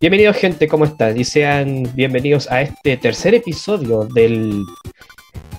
Bienvenidos 0.00 0.36
gente, 0.36 0.68
¿cómo 0.68 0.84
están? 0.84 1.18
Y 1.18 1.24
sean 1.24 1.90
bienvenidos 1.92 2.48
a 2.52 2.62
este 2.62 2.96
tercer 2.96 3.34
episodio 3.34 4.04
del 4.04 4.64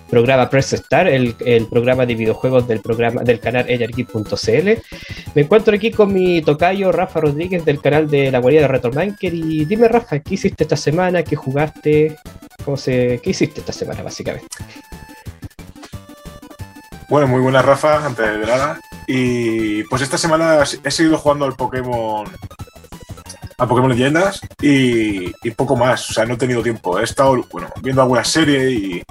programa 0.09 0.49
Press 0.49 0.71
Star, 0.71 1.09
el, 1.09 1.35
programa 1.69 2.05
de 2.05 2.15
videojuegos 2.15 2.65
del 2.65 2.79
programa 2.79 3.21
del 3.21 3.41
canal 3.41 3.69
energy.cl. 3.69 4.81
Me 5.35 5.41
encuentro 5.41 5.75
aquí 5.75 5.91
con 5.91 6.13
mi 6.13 6.41
tocayo 6.41 6.93
Rafa 6.93 7.19
Rodríguez 7.19 7.65
del 7.65 7.81
canal 7.81 8.09
de 8.09 8.31
la 8.31 8.39
guardia 8.39 8.61
de 8.61 8.69
Retromanker 8.69 9.33
y 9.33 9.65
dime 9.65 9.89
Rafa, 9.89 10.19
¿qué 10.19 10.35
hiciste 10.35 10.63
esta 10.63 10.77
semana? 10.77 11.21
¿Qué 11.21 11.35
jugaste? 11.35 12.15
¿Cómo 12.63 12.77
se... 12.77 13.19
¿Qué 13.21 13.31
hiciste 13.31 13.59
esta 13.59 13.73
semana 13.73 14.03
básicamente? 14.03 14.47
Bueno, 17.09 17.27
muy 17.27 17.41
buena 17.41 17.61
Rafa, 17.61 18.05
antes 18.05 18.39
de 18.39 18.45
nada. 18.45 18.79
Y 19.05 19.83
pues 19.83 20.01
esta 20.01 20.17
semana 20.17 20.63
he 20.81 20.91
seguido 20.91 21.17
jugando 21.17 21.43
al 21.43 21.57
Pokémon 21.57 22.25
a 23.59 23.67
Pokémon 23.67 23.91
Leyendas 23.91 24.41
y, 24.61 25.31
poco 25.51 25.75
más. 25.75 26.09
O 26.09 26.13
sea, 26.13 26.25
no 26.25 26.35
he 26.35 26.37
tenido 26.37 26.63
tiempo. 26.63 26.99
He 26.99 27.03
estado, 27.03 27.45
bueno, 27.51 27.69
viendo 27.81 28.01
alguna 28.01 28.23
serie 28.23 28.71
y 28.71 29.03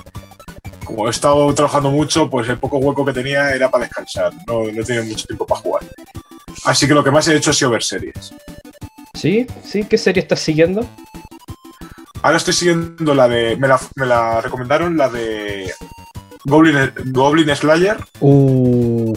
como 0.84 1.06
he 1.06 1.10
estado 1.10 1.54
trabajando 1.54 1.90
mucho, 1.90 2.30
pues 2.30 2.48
el 2.48 2.58
poco 2.58 2.78
hueco 2.78 3.04
que 3.04 3.12
tenía 3.12 3.54
era 3.54 3.70
para 3.70 3.84
descansar. 3.84 4.32
No, 4.46 4.64
no 4.64 4.82
he 4.82 4.84
tenido 4.84 5.04
mucho 5.04 5.26
tiempo 5.26 5.46
para 5.46 5.60
jugar. 5.60 5.82
Así 6.64 6.88
que 6.88 6.94
lo 6.94 7.04
que 7.04 7.10
más 7.10 7.28
he 7.28 7.36
hecho 7.36 7.50
ha 7.50 7.54
sido 7.54 7.70
ver 7.70 7.82
series. 7.82 8.32
¿Sí? 9.14 9.46
¿Sí? 9.64 9.84
¿Qué 9.84 9.98
serie 9.98 10.22
estás 10.22 10.40
siguiendo? 10.40 10.88
Ahora 12.22 12.38
estoy 12.38 12.54
siguiendo 12.54 13.14
la 13.14 13.28
de. 13.28 13.56
Me 13.56 13.68
la, 13.68 13.78
me 13.96 14.06
la 14.06 14.40
recomendaron, 14.40 14.96
la 14.96 15.08
de. 15.08 15.72
Goblin, 16.44 16.92
Goblin 17.06 17.54
Slayer. 17.54 17.98
Uh. 18.20 19.14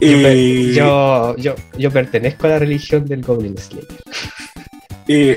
Yo, 0.00 1.36
yo, 1.36 1.54
yo, 1.76 1.90
pertenezco 1.90 2.46
a 2.46 2.50
la 2.50 2.58
religión 2.58 3.04
del 3.06 3.22
Goblin 3.22 3.56
Slayer. 3.58 3.86
Y 5.06 5.36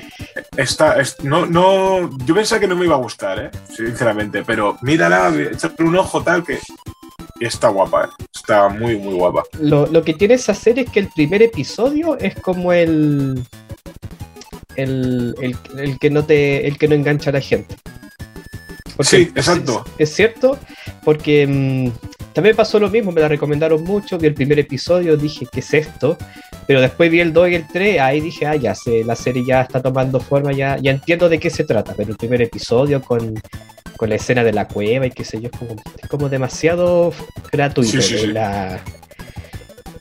está, 0.55 0.97
no, 1.23 1.45
no, 1.45 2.09
yo 2.25 2.35
pensaba 2.35 2.59
que 2.61 2.67
no 2.67 2.75
me 2.75 2.85
iba 2.85 2.95
a 2.95 2.99
gustar, 2.99 3.39
¿eh? 3.39 3.51
sinceramente, 3.75 4.43
pero 4.45 4.77
mírala, 4.81 5.33
echarle 5.51 5.85
un 5.85 5.95
ojo 5.95 6.21
tal 6.21 6.43
que 6.43 6.59
está 7.39 7.69
guapa, 7.69 8.05
¿eh? 8.05 8.25
está 8.33 8.69
muy, 8.69 8.97
muy 8.97 9.15
guapa. 9.15 9.43
Lo, 9.59 9.87
lo, 9.87 10.03
que 10.03 10.13
tiene 10.13 10.35
esa 10.35 10.53
serie 10.53 10.83
es 10.83 10.91
que 10.91 10.99
el 10.99 11.09
primer 11.09 11.41
episodio 11.41 12.17
es 12.19 12.35
como 12.35 12.71
el, 12.71 13.43
el, 14.75 15.35
el, 15.41 15.57
el 15.77 15.99
que 15.99 16.09
no 16.09 16.23
te, 16.23 16.67
el 16.67 16.77
que 16.77 16.87
no 16.87 16.95
engancha 16.95 17.31
a 17.31 17.33
la 17.33 17.41
gente. 17.41 17.75
Sí, 18.99 19.31
exacto. 19.35 19.83
Es, 19.97 20.13
cierto, 20.13 20.57
porque 21.03 21.47
mm, 21.47 22.33
también 22.33 22.55
pasó 22.55 22.79
lo 22.79 22.89
mismo, 22.89 23.11
me 23.11 23.21
la 23.21 23.27
recomendaron 23.27 23.83
mucho, 23.83 24.17
vi 24.17 24.27
el 24.27 24.33
primer 24.33 24.59
episodio, 24.59 25.17
dije, 25.17 25.47
¿qué 25.51 25.59
es 25.59 25.73
esto? 25.73 26.17
Pero 26.67 26.81
después 26.81 27.11
vi 27.11 27.19
el 27.19 27.33
2 27.33 27.49
y 27.49 27.55
el 27.55 27.67
3, 27.67 27.99
ahí 27.99 28.21
dije, 28.21 28.45
ah, 28.45 28.55
ya 28.55 28.75
sé, 28.75 29.03
la 29.03 29.15
serie 29.15 29.43
ya 29.45 29.61
está 29.61 29.81
tomando 29.81 30.19
forma, 30.19 30.51
ya, 30.51 30.77
ya 30.77 30.91
entiendo 30.91 31.29
de 31.29 31.39
qué 31.39 31.49
se 31.49 31.63
trata, 31.63 31.93
pero 31.95 32.11
el 32.11 32.17
primer 32.17 32.41
episodio 32.41 33.01
con, 33.01 33.33
la 34.01 34.15
escena 34.15 34.43
de 34.43 34.51
la 34.51 34.67
cueva 34.67 35.05
y 35.05 35.11
qué 35.11 35.23
sé 35.23 35.39
yo, 35.39 35.47
es 35.47 35.57
como, 35.57 35.75
como 36.09 36.27
demasiado 36.27 37.13
gratuito. 37.49 37.99
La... 38.27 38.81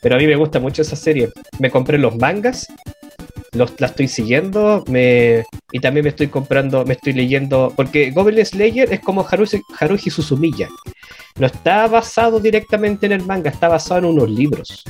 Pero 0.01 0.15
a 0.15 0.17
mí 0.17 0.27
me 0.27 0.35
gusta 0.35 0.59
mucho 0.59 0.81
esa 0.81 0.97
serie. 0.97 1.29
Me 1.59 1.71
compré 1.71 1.97
los 1.97 2.17
mangas, 2.17 2.67
los, 3.53 3.79
la 3.79 3.87
estoy 3.87 4.07
siguiendo, 4.07 4.83
me, 4.87 5.45
y 5.71 5.79
también 5.79 6.03
me 6.03 6.09
estoy 6.09 6.27
comprando, 6.27 6.85
me 6.85 6.93
estoy 6.93 7.13
leyendo, 7.13 7.73
porque 7.75 8.11
Goblin 8.11 8.45
Slayer 8.45 8.91
es 8.91 8.99
como 8.99 9.25
Haruhi, 9.29 9.61
Haruhi 9.79 10.09
Suzumiya 10.09 10.69
no 11.35 11.47
está 11.47 11.87
basado 11.87 12.39
directamente 12.39 13.05
en 13.05 13.13
el 13.13 13.25
manga, 13.25 13.49
está 13.49 13.67
basado 13.67 13.99
en 13.99 14.05
unos 14.05 14.29
libros. 14.29 14.83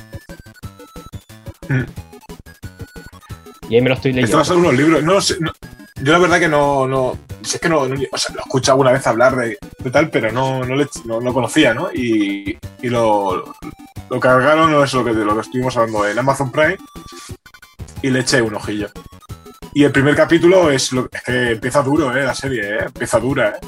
Mm. 1.69 1.83
Y 3.69 3.75
ahí 3.75 3.81
me 3.81 3.89
lo 3.89 3.95
estoy 3.95 4.11
leyendo. 4.11 4.25
Está 4.25 4.38
basado 4.38 4.59
en 4.59 4.65
unos 4.65 4.77
libros. 4.77 5.03
No, 5.03 5.21
sé, 5.21 5.38
yo 6.01 6.11
la 6.11 6.19
verdad 6.19 6.39
que 6.39 6.49
no, 6.49 6.88
no, 6.88 7.17
es 7.41 7.59
que 7.59 7.69
no, 7.69 7.81
o 7.81 8.17
sea, 8.17 8.35
lo 8.35 8.41
he 8.41 8.43
escuchado 8.43 8.73
alguna 8.73 8.91
vez 8.91 9.07
hablar 9.07 9.35
de, 9.38 9.57
tal, 9.91 10.09
pero 10.09 10.31
no, 10.31 10.63
no, 10.65 10.75
lo 11.21 11.33
conocía, 11.33 11.73
¿no? 11.73 11.89
Y, 11.93 12.57
y 12.81 12.89
lo, 12.89 13.55
lo, 14.09 14.19
cargaron, 14.19 14.71
no 14.71 14.83
es 14.83 14.93
lo 14.93 15.05
que, 15.05 15.13
de 15.13 15.23
lo 15.23 15.35
que 15.35 15.41
estuvimos 15.41 15.77
hablando 15.77 16.07
en 16.07 16.19
Amazon 16.19 16.51
Prime, 16.51 16.77
y 18.03 18.11
le 18.11 18.19
eché 18.19 18.41
un 18.41 18.53
ojillo. 18.53 18.89
Y 19.73 19.83
el 19.83 19.91
primer 19.91 20.15
capítulo 20.15 20.69
es, 20.69 20.91
lo, 20.91 21.09
es 21.11 21.23
que 21.23 21.51
empieza 21.51 21.81
duro, 21.81 22.15
¿eh? 22.15 22.23
La 22.23 22.35
serie, 22.35 22.61
¿eh? 22.61 22.77
Empieza 22.85 23.19
dura, 23.19 23.49
¿eh? 23.49 23.67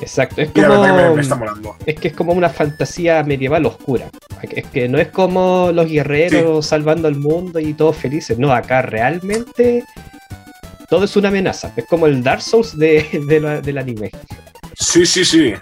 Exacto, 0.00 0.42
es 0.42 0.50
como, 0.50 1.76
es 1.86 2.00
que 2.00 2.08
es 2.08 2.14
como 2.14 2.32
una 2.32 2.50
fantasía 2.50 3.22
medieval 3.22 3.64
oscura. 3.64 4.10
Es 4.42 4.66
que 4.66 4.88
no 4.88 4.98
es 4.98 5.08
como 5.08 5.70
los 5.72 5.88
guerreros 5.88 6.66
salvando 6.66 7.08
al 7.08 7.14
mundo 7.14 7.60
y 7.60 7.72
todos 7.74 7.96
felices. 7.96 8.38
No, 8.38 8.52
acá 8.52 8.82
realmente 8.82 9.84
todo 10.90 11.04
es 11.04 11.16
una 11.16 11.28
amenaza. 11.28 11.72
Es 11.76 11.86
como 11.86 12.06
el 12.06 12.22
Dark 12.22 12.42
Souls 12.42 12.76
de, 12.76 13.60
del 13.64 13.78
anime. 13.78 14.10
Sí, 14.74 15.06
sí, 15.06 15.24
sí. 15.24 15.54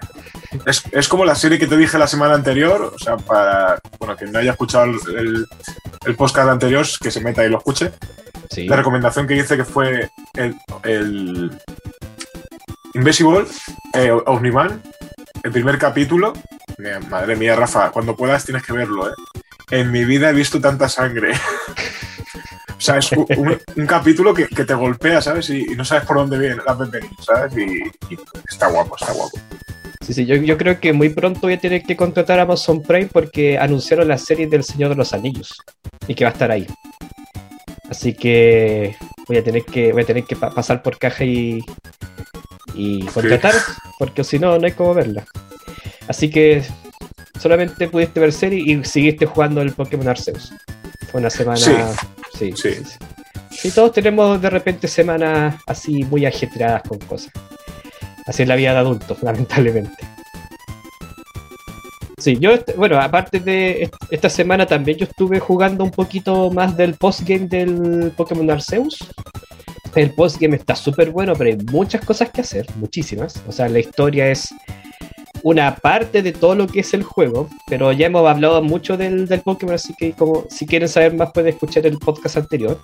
Es, 0.67 1.09
como 1.09 1.25
la 1.25 1.35
serie 1.35 1.59
que 1.59 1.67
te 1.67 1.77
dije 1.77 1.99
la 1.99 2.07
semana 2.07 2.35
anterior. 2.35 2.93
O 2.95 2.99
sea, 2.99 3.19
para 3.19 3.79
bueno, 3.99 4.17
quien 4.17 4.33
no 4.33 4.39
haya 4.39 4.53
escuchado 4.53 4.87
el, 4.87 4.97
el, 5.17 5.47
podcast 6.17 6.49
anterior, 6.49 6.87
que 7.01 7.11
se 7.11 7.21
meta 7.21 7.45
y 7.45 7.49
lo 7.49 7.59
escuche. 7.59 7.93
La 8.57 8.77
recomendación 8.77 9.27
que 9.27 9.37
hice 9.37 9.57
que 9.57 9.65
fue 9.65 10.11
el 10.85 11.51
Invisible, 12.95 13.47
eh, 13.95 14.11
Omniman, 14.11 14.83
el 15.43 15.51
primer 15.51 15.79
capítulo. 15.79 16.35
Madre 17.09 17.37
mía, 17.37 17.57
Rafa, 17.57 17.91
cuando 17.91 18.15
puedas 18.15 18.45
tienes 18.45 18.63
que 18.63 18.73
verlo, 18.73 19.09
¿eh? 19.09 19.15
En 19.71 19.91
mi 19.91 20.05
vida 20.05 20.29
he 20.29 20.33
visto 20.35 20.61
tanta 20.61 20.89
sangre. 20.89 21.33
o 22.77 22.81
sea, 22.81 22.99
es 22.99 23.11
un, 23.13 23.87
capítulo 23.87 24.35
que, 24.35 24.47
te 24.47 24.75
golpea, 24.75 25.23
¿sabes? 25.23 25.49
Y, 25.49 25.65
no 25.75 25.85
sabes 25.85 26.05
por 26.05 26.19
dónde 26.19 26.39
viene 26.39 26.57
la 26.67 26.75
venir, 26.75 27.11
¿sabes? 27.25 27.57
Y, 27.57 27.83
está 28.51 28.67
guapo, 28.67 28.97
está 28.97 29.13
guapo. 29.13 29.39
Sí, 30.03 30.13
sí, 30.15 30.27
yo, 30.27 30.35
yo, 30.37 30.59
creo 30.59 30.81
que 30.81 30.93
muy 30.93 31.11
pronto 31.11 31.41
voy 31.43 31.55
a 31.55 31.61
tener 31.61 31.83
que 31.83 31.97
contratar 31.97 32.41
a 32.41 32.43
Amazon 32.43 32.83
Prime 32.83 33.07
porque 33.07 33.57
anunciaron 33.57 34.09
la 34.09 34.19
serie 34.19 34.49
del 34.49 34.65
Señor 34.65 34.91
de 34.91 34.97
los 34.97 35.13
Anillos 35.13 35.57
y 36.09 36.15
que 36.15 36.25
va 36.25 36.31
a 36.31 36.33
estar 36.33 36.51
ahí. 36.51 36.67
Así 37.89 38.15
que 38.15 38.97
voy 39.29 39.37
a 39.37 39.45
tener 39.45 39.65
que, 39.65 39.93
voy 39.93 40.03
a 40.03 40.07
tener 40.07 40.25
que 40.25 40.35
pasar 40.35 40.83
por 40.83 40.99
caja 40.99 41.25
y, 41.25 41.61
y 42.75 43.05
contratar, 43.07 43.55
porque 43.99 44.25
si 44.25 44.39
no, 44.39 44.59
no 44.59 44.67
hay 44.67 44.73
cómo 44.73 44.95
verla. 44.95 45.25
Así 46.09 46.31
que 46.31 46.63
solamente 47.41 47.89
pudiste 47.89 48.19
ver 48.19 48.33
serie 48.33 48.61
y 48.61 48.85
seguiste 48.85 49.27
jugando 49.27 49.63
el 49.63 49.73
Pokémon 49.73 50.09
Arceus. 50.09 50.53
Fue 51.11 51.21
una 51.21 51.31
semana. 51.31 51.59
Sí, 51.59 52.53
sí, 52.57 52.75
sí. 53.51 53.71
todos 53.71 53.93
tenemos 53.93 54.41
de 54.41 54.51
repente 54.51 54.89
semanas 54.89 55.57
así 55.67 56.05
muy 56.05 56.27
ajetreadas 56.27 56.83
con 56.83 56.99
cosas. 56.99 57.33
Así 58.27 58.43
es 58.43 58.49
la 58.49 58.57
vida 58.57 58.73
de 58.73 58.79
adultos, 58.79 59.19
lamentablemente. 59.23 60.05
Sí, 62.19 62.39
yo, 62.39 62.53
este, 62.53 62.75
bueno, 62.75 63.01
aparte 63.01 63.41
de 63.41 63.91
esta 64.11 64.31
semana 64.31 64.65
también 64.65 64.97
yo 64.97 65.07
estuve 65.07 65.41
jugando 65.41 65.83
un 65.83 65.91
poquito 65.91 66.51
más 66.51 66.77
del 66.77 66.95
postgame 66.95 67.49
del 67.49 68.13
Pokémon 68.17 68.49
Arceus 68.49 68.99
el 70.01 70.11
postgame 70.13 70.57
está 70.57 70.75
súper 70.75 71.11
bueno, 71.11 71.35
pero 71.35 71.51
hay 71.51 71.57
muchas 71.71 72.05
cosas 72.05 72.31
que 72.31 72.41
hacer, 72.41 72.67
muchísimas. 72.77 73.43
O 73.47 73.53
sea, 73.53 73.69
la 73.69 73.79
historia 73.79 74.29
es 74.29 74.55
una 75.43 75.75
parte 75.77 76.23
de 76.23 76.33
todo 76.33 76.55
lo 76.55 76.67
que 76.67 76.81
es 76.81 76.95
el 76.95 77.03
juego, 77.03 77.49
pero 77.67 77.93
ya 77.93 78.07
hemos 78.07 78.27
hablado 78.29 78.63
mucho 78.63 78.97
del, 78.97 79.27
del 79.27 79.41
Pokémon, 79.41 79.75
así 79.75 79.95
que 79.99 80.13
como 80.13 80.47
si 80.49 80.67
quieren 80.67 80.89
saber 80.89 81.15
más 81.15 81.33
pueden 81.33 81.53
escuchar 81.53 81.87
el 81.87 81.99
podcast 81.99 82.37
anterior. 82.37 82.81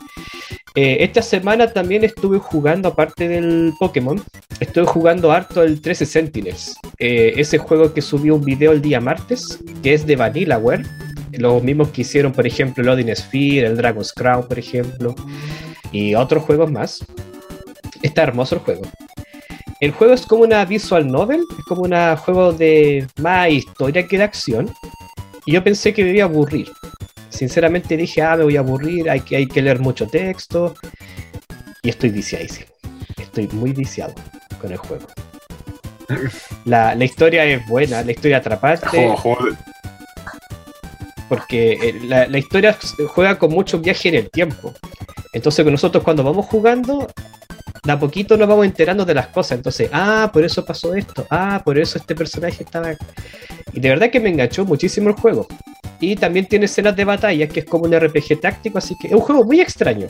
Eh, 0.75 0.99
esta 1.01 1.23
semana 1.23 1.73
también 1.73 2.05
estuve 2.05 2.39
jugando, 2.39 2.89
aparte 2.89 3.29
del 3.29 3.73
Pokémon, 3.79 4.23
estuve 4.61 4.87
jugando 4.87 5.33
harto 5.33 5.63
el 5.63 5.81
13 5.81 6.07
Sentinels, 6.07 6.77
eh, 6.99 7.33
ese 7.37 7.59
juego 7.59 7.93
que 7.93 8.03
subió 8.03 8.35
un 8.37 8.45
video 8.45 8.73
el 8.73 8.83
día 8.83 9.01
martes, 9.01 9.59
que 9.83 9.95
es 9.95 10.07
de 10.07 10.17
Vanillaware, 10.17 10.85
los 11.33 11.63
mismos 11.63 11.89
que 11.89 12.03
hicieron, 12.03 12.33
por 12.33 12.47
ejemplo, 12.47 12.83
el 12.83 12.89
Odin 12.89 13.15
Sphere, 13.15 13.67
el 13.67 13.77
Dragon's 13.77 14.13
Crown, 14.13 14.47
por 14.49 14.59
ejemplo 14.59 15.15
y 15.93 16.15
otros 16.15 16.45
juegos 16.45 16.71
más. 16.71 17.05
Está 18.03 18.23
hermoso 18.23 18.57
el 18.57 18.61
juego. 18.61 18.83
El 19.81 19.93
juego 19.93 20.13
es 20.13 20.27
como 20.27 20.43
una 20.43 20.65
visual 20.65 21.07
novel, 21.07 21.45
es 21.57 21.65
como 21.65 21.83
un 21.83 22.17
juego 22.17 22.53
de 22.53 23.07
más 23.21 23.49
historia 23.51 24.07
que 24.07 24.19
de 24.19 24.25
acción. 24.25 24.73
Y 25.47 25.53
yo 25.53 25.63
pensé 25.63 25.95
que 25.95 26.03
me 26.03 26.11
iba 26.11 26.25
a 26.25 26.29
aburrir. 26.29 26.71
Sinceramente 27.29 27.97
dije, 27.97 28.21
ah, 28.23 28.37
me 28.37 28.45
voy 28.45 28.57
a 28.57 28.61
aburrir, 28.61 29.09
hay 29.09 29.21
que, 29.21 29.37
hay 29.37 29.47
que 29.47 29.63
leer 29.63 29.79
mucho 29.79 30.09
texto. 30.09 30.75
Y 31.83 31.91
estoy 31.91 32.11
viciadísimo. 32.11 32.67
Estoy 33.19 33.47
muy 33.53 33.73
viciado 33.73 34.15
con 34.61 34.73
el 34.73 34.79
juego. 34.79 35.07
La, 36.65 36.95
historia 37.05 37.45
es 37.45 37.65
buena, 37.69 38.03
la 38.03 38.11
historia 38.11 38.39
atrapante. 38.39 39.15
Porque 41.29 41.73
eh, 41.75 42.01
la, 42.05 42.27
la 42.27 42.39
historia 42.39 42.77
juega 43.09 43.39
con 43.39 43.51
mucho 43.51 43.79
viaje 43.79 44.09
en 44.09 44.17
el 44.17 44.31
tiempo. 44.31 44.75
Entonces 45.33 45.65
nosotros 45.67 46.03
cuando 46.03 46.25
vamos 46.25 46.47
jugando, 46.47 47.07
de 47.85 47.93
a 47.93 47.99
poquito 47.99 48.37
nos 48.37 48.49
vamos 48.49 48.67
enterando 48.67 49.05
de 49.05 49.15
las 49.15 49.29
cosas. 49.29 49.59
Entonces, 49.59 49.91
ah, 49.93 50.31
por 50.33 50.45
eso 50.45 50.65
pasó 50.65 50.95
esto, 50.95 51.27
ah, 51.31 51.63
por 51.65 51.79
eso 51.79 51.99
este 51.99 52.15
personaje 52.15 52.65
estaba... 52.65 52.93
Y 53.73 53.81
de 53.81 53.89
verdad 53.89 54.11
que 54.11 54.21
me 54.21 54.31
enganchó 54.31 54.65
muchísimo 54.65 55.09
el 55.11 55.15
juego. 55.15 55.47
Y 56.01 56.17
también 56.17 56.47
tiene 56.47 56.67
escenas 56.67 56.95
de 56.97 57.05
batalla, 57.05 57.49
que 57.49 57.61
es 57.61 57.67
como 57.67 57.85
un 57.85 57.99
RPG 57.99 58.41
táctico, 58.41 58.79
así 58.79 58.95
que 59.01 59.09
es 59.09 59.15
un 59.15 59.21
juego 59.21 59.45
muy 59.45 59.61
extraño. 59.61 60.09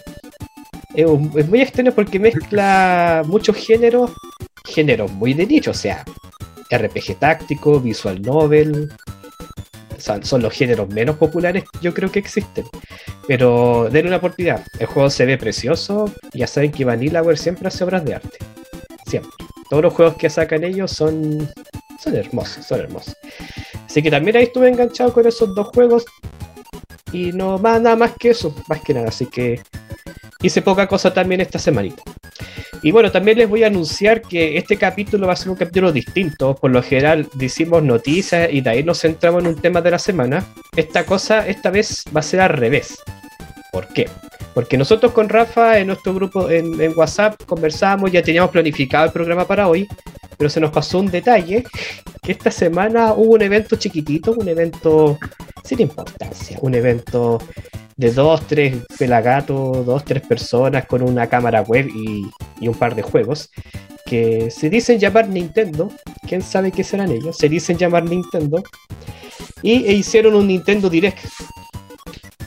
es, 0.95 1.49
muy 1.49 1.61
extraño 1.61 1.93
porque 1.93 2.19
mezcla 2.19 3.23
muchos 3.27 3.57
géneros, 3.57 4.13
géneros 4.65 5.11
muy 5.13 5.35
de 5.35 5.47
nicho, 5.47 5.71
o 5.71 5.75
sea, 5.75 6.05
RPG 6.71 7.19
táctico, 7.19 7.81
visual 7.81 8.21
novel, 8.23 8.91
son 9.99 10.43
los 10.43 10.53
géneros 10.53 10.89
menos 10.89 11.17
populares 11.17 11.65
yo 11.81 11.95
creo 11.95 12.11
que 12.11 12.19
existen. 12.19 12.65
Pero 13.27 13.89
denle 13.91 14.09
una 14.09 14.19
oportunidad. 14.19 14.65
El 14.79 14.87
juego 14.87 15.11
se 15.11 15.27
ve 15.27 15.37
precioso. 15.39 16.13
Ya 16.33 16.47
saben 16.47 16.73
que 16.73 16.85
Vanillaware 16.85 17.37
siempre 17.37 17.69
hace 17.69 17.85
obras 17.85 18.05
de 18.05 18.15
arte. 18.15 18.39
Siempre. 19.07 19.31
Todos 19.69 19.83
los 19.83 19.93
juegos 19.93 20.17
que 20.17 20.31
sacan 20.31 20.65
ellos 20.65 20.91
son, 20.93 21.49
son 22.03 22.17
hermosos, 22.17 22.65
son 22.65 22.81
hermosos. 22.81 23.17
Así 23.87 24.03
que 24.03 24.11
también 24.11 24.37
ahí 24.37 24.45
estuve 24.45 24.69
enganchado 24.69 25.13
con 25.13 25.27
esos 25.27 25.55
dos 25.55 25.69
juegos. 25.69 26.05
Y 27.13 27.33
no 27.33 27.59
más 27.59 27.81
nada 27.81 27.97
más 27.97 28.13
que 28.19 28.31
eso, 28.31 28.55
más 28.69 28.81
que 28.83 28.95
nada. 28.95 29.09
Así 29.09 29.27
que 29.27 29.61
hice 30.43 30.63
poca 30.63 30.87
cosa 30.87 31.13
también 31.13 31.41
esta 31.41 31.59
semanita. 31.59 32.03
Y 32.83 32.93
bueno, 32.93 33.11
también 33.11 33.39
les 33.39 33.49
voy 33.49 33.65
a 33.65 33.67
anunciar 33.67 34.23
que 34.23 34.57
este 34.57 34.77
capítulo 34.77 35.27
va 35.27 35.33
a 35.33 35.37
ser 35.37 35.51
un 35.51 35.57
capítulo 35.57 35.91
distinto. 35.91 36.55
Por 36.55 36.71
lo 36.71 36.83
general 36.83 37.29
decimos 37.35 37.83
noticias 37.83 38.49
y 38.53 38.61
de 38.61 38.71
ahí 38.71 38.85
nos 38.85 39.01
centramos 39.01 39.43
en 39.43 39.49
un 39.49 39.57
tema 39.57 39.81
de 39.81 39.91
la 39.91 39.99
semana. 39.99 40.47
Esta 40.77 41.05
cosa 41.05 41.47
esta 41.47 41.71
vez 41.71 42.05
va 42.15 42.21
a 42.21 42.23
ser 42.23 42.41
al 42.41 42.51
revés. 42.51 42.99
¿Por 43.73 43.89
qué? 43.89 44.09
Porque 44.55 44.79
nosotros 44.79 45.13
con 45.13 45.29
Rafa 45.29 45.79
en 45.79 45.89
nuestro 45.89 46.15
grupo 46.15 46.49
en, 46.51 46.97
WhatsApp 46.97 47.43
conversamos, 47.45 48.11
ya 48.11 48.23
teníamos 48.23 48.51
planificado 48.51 49.07
el 49.07 49.13
programa 49.13 49.47
para 49.47 49.69
hoy, 49.69 49.87
pero 50.39 50.49
se 50.49 50.61
nos 50.61 50.71
pasó 50.71 51.01
un 51.01 51.11
detalle, 51.11 51.65
que 52.23 52.33
esta 52.33 52.51
semana 52.51 53.13
hubo 53.13 53.35
un 53.35 53.43
evento 53.43 53.77
chiquitito, 53.77 54.33
un 54.33 54.49
evento 54.49 55.19
sin 55.65 55.81
importancia, 55.81 56.59
un 56.63 56.75
evento 56.75 57.39
de 57.99 58.13
dos, 58.13 58.47
tres 58.47 58.77
pelagatos, 58.97 59.85
dos, 59.85 60.05
tres 60.05 60.23
personas 60.23 60.87
con 60.87 61.03
una 61.03 61.27
cámara 61.27 61.63
web 61.63 61.89
y, 61.89 62.31
un 62.67 62.75
par 62.75 62.95
de 62.95 63.03
juegos 63.03 63.51
que 64.07 64.51
se 64.51 64.71
dicen 64.71 64.99
llamar 64.99 65.29
Nintendo. 65.29 65.91
¿Quién 66.27 66.41
sabe 66.41 66.71
qué 66.71 66.85
serán 66.85 67.11
ellos? 67.11 67.37
Se 67.37 67.49
dicen 67.49 67.77
llamar 67.77 68.05
Nintendo. 68.05 68.63
Y 69.63 69.85
e 69.85 69.93
hicieron 69.93 70.35
un 70.35 70.47
Nintendo 70.47 70.89
Direct. 70.89 71.19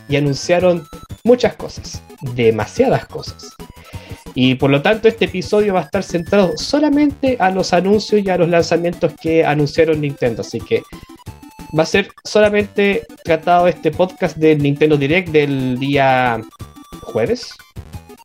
Y 0.07 0.15
anunciaron 0.15 0.87
muchas 1.23 1.55
cosas. 1.55 2.01
Demasiadas 2.33 3.05
cosas. 3.05 3.53
Y 4.33 4.55
por 4.55 4.69
lo 4.69 4.81
tanto 4.81 5.07
este 5.07 5.25
episodio 5.25 5.73
va 5.73 5.81
a 5.81 5.83
estar 5.83 6.03
centrado 6.03 6.53
solamente 6.57 7.35
a 7.39 7.49
los 7.51 7.73
anuncios 7.73 8.21
y 8.23 8.29
a 8.29 8.37
los 8.37 8.49
lanzamientos 8.49 9.13
que 9.21 9.43
anunciaron 9.43 9.99
Nintendo. 9.99 10.41
Así 10.41 10.59
que 10.59 10.83
va 11.77 11.83
a 11.83 11.85
ser 11.85 12.09
solamente 12.23 13.05
tratado 13.23 13.67
este 13.67 13.91
podcast 13.91 14.37
del 14.37 14.59
Nintendo 14.59 14.97
Direct 14.97 15.29
del 15.29 15.77
día 15.79 16.41
jueves. 17.01 17.53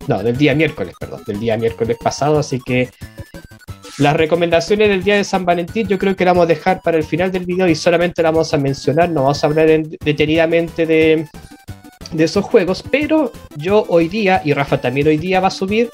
No, 0.06 0.22
del 0.22 0.36
día 0.36 0.54
miércoles, 0.54 0.94
perdón, 0.98 1.22
del 1.26 1.40
día 1.40 1.56
miércoles 1.56 1.96
pasado. 2.00 2.38
Así 2.38 2.60
que 2.60 2.90
las 3.98 4.14
recomendaciones 4.14 4.88
del 4.88 5.02
día 5.02 5.16
de 5.16 5.24
San 5.24 5.44
Valentín 5.44 5.88
yo 5.88 5.98
creo 5.98 6.14
que 6.14 6.24
las 6.24 6.34
vamos 6.34 6.44
a 6.44 6.54
dejar 6.54 6.82
para 6.82 6.98
el 6.98 7.04
final 7.04 7.32
del 7.32 7.46
video 7.46 7.66
y 7.66 7.74
solamente 7.74 8.22
las 8.22 8.32
vamos 8.32 8.54
a 8.54 8.58
mencionar. 8.58 9.10
No 9.10 9.22
vamos 9.22 9.42
a 9.42 9.46
hablar 9.48 9.66
detenidamente 9.68 10.86
de, 10.86 11.26
de 12.16 12.24
esos 12.24 12.44
juegos, 12.44 12.82
pero 12.90 13.32
yo 13.56 13.84
hoy 13.88 14.08
día, 14.08 14.42
y 14.44 14.52
Rafa 14.52 14.80
también 14.80 15.06
hoy 15.08 15.18
día 15.18 15.40
va 15.40 15.48
a 15.48 15.50
subir 15.50 15.90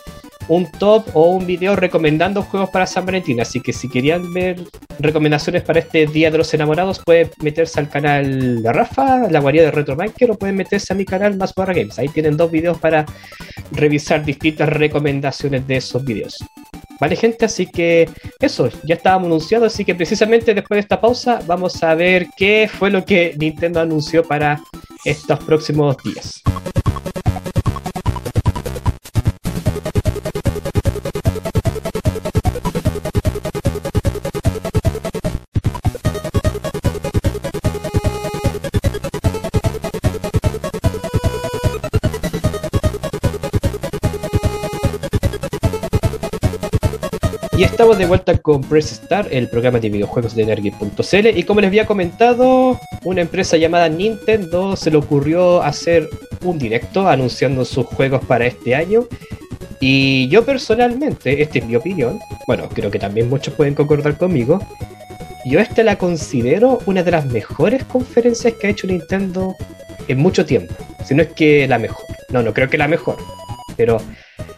un 0.48 0.70
top 0.72 1.04
o 1.14 1.30
un 1.30 1.46
video 1.46 1.76
recomendando 1.76 2.42
juegos 2.42 2.70
para 2.70 2.86
San 2.86 3.06
Valentín. 3.06 3.40
Así 3.40 3.60
que 3.60 3.72
si 3.72 3.88
querían 3.88 4.32
ver 4.32 4.60
recomendaciones 4.98 5.62
para 5.62 5.78
este 5.78 6.06
Día 6.06 6.30
de 6.30 6.38
los 6.38 6.52
Enamorados, 6.52 7.00
pueden 7.04 7.30
meterse 7.42 7.80
al 7.80 7.88
canal 7.88 8.62
de 8.62 8.72
Rafa, 8.72 9.28
la 9.30 9.40
guarida 9.40 9.64
de 9.64 9.70
Retrobanker, 9.70 10.30
o 10.30 10.38
pueden 10.38 10.56
meterse 10.56 10.92
a 10.92 10.96
mi 10.96 11.04
canal 11.04 11.36
Más 11.36 11.54
Barra 11.54 11.74
Games. 11.74 11.98
Ahí 11.98 12.08
tienen 12.08 12.36
dos 12.36 12.50
videos 12.50 12.78
para 12.78 13.06
revisar 13.70 14.24
distintas 14.24 14.68
recomendaciones 14.68 15.66
de 15.66 15.76
esos 15.76 16.04
videos. 16.04 16.36
Vale, 17.02 17.16
gente, 17.16 17.46
así 17.46 17.66
que 17.66 18.08
eso, 18.38 18.68
ya 18.84 18.94
estábamos 18.94 19.26
anunciados, 19.26 19.74
así 19.74 19.84
que 19.84 19.92
precisamente 19.92 20.54
después 20.54 20.76
de 20.76 20.82
esta 20.82 21.00
pausa 21.00 21.40
vamos 21.48 21.82
a 21.82 21.96
ver 21.96 22.28
qué 22.36 22.70
fue 22.72 22.92
lo 22.92 23.04
que 23.04 23.34
Nintendo 23.36 23.80
anunció 23.80 24.22
para 24.22 24.60
estos 25.04 25.40
próximos 25.40 25.96
días. 26.04 26.44
Y 47.56 47.64
estamos 47.64 47.98
de 47.98 48.06
vuelta 48.06 48.38
con 48.38 48.62
Press 48.62 48.86
Start, 48.86 49.28
el 49.30 49.48
programa 49.48 49.78
de 49.78 49.90
videojuegos 49.90 50.34
de 50.34 50.42
Energy.cl. 50.42 51.26
Y 51.36 51.42
como 51.42 51.60
les 51.60 51.68
había 51.68 51.86
comentado, 51.86 52.80
una 53.04 53.20
empresa 53.20 53.58
llamada 53.58 53.90
Nintendo 53.90 54.74
se 54.74 54.90
le 54.90 54.96
ocurrió 54.96 55.62
hacer 55.62 56.08
un 56.42 56.58
directo 56.58 57.06
anunciando 57.06 57.64
sus 57.66 57.84
juegos 57.86 58.24
para 58.24 58.46
este 58.46 58.74
año. 58.74 59.06
Y 59.80 60.28
yo 60.28 60.46
personalmente, 60.46 61.42
esta 61.42 61.58
es 61.58 61.66
mi 61.66 61.76
opinión, 61.76 62.20
bueno, 62.46 62.68
creo 62.70 62.90
que 62.90 62.98
también 62.98 63.28
muchos 63.28 63.52
pueden 63.52 63.74
concordar 63.74 64.16
conmigo. 64.16 64.58
Yo 65.44 65.60
esta 65.60 65.82
la 65.82 65.98
considero 65.98 66.78
una 66.86 67.02
de 67.02 67.10
las 67.10 67.26
mejores 67.26 67.84
conferencias 67.84 68.54
que 68.54 68.68
ha 68.68 68.70
hecho 68.70 68.86
Nintendo 68.86 69.56
en 70.08 70.18
mucho 70.18 70.46
tiempo. 70.46 70.74
Si 71.04 71.14
no 71.14 71.22
es 71.22 71.32
que 71.32 71.68
la 71.68 71.78
mejor. 71.78 72.06
No, 72.30 72.42
no 72.42 72.54
creo 72.54 72.70
que 72.70 72.78
la 72.78 72.88
mejor. 72.88 73.18
Pero 73.76 74.00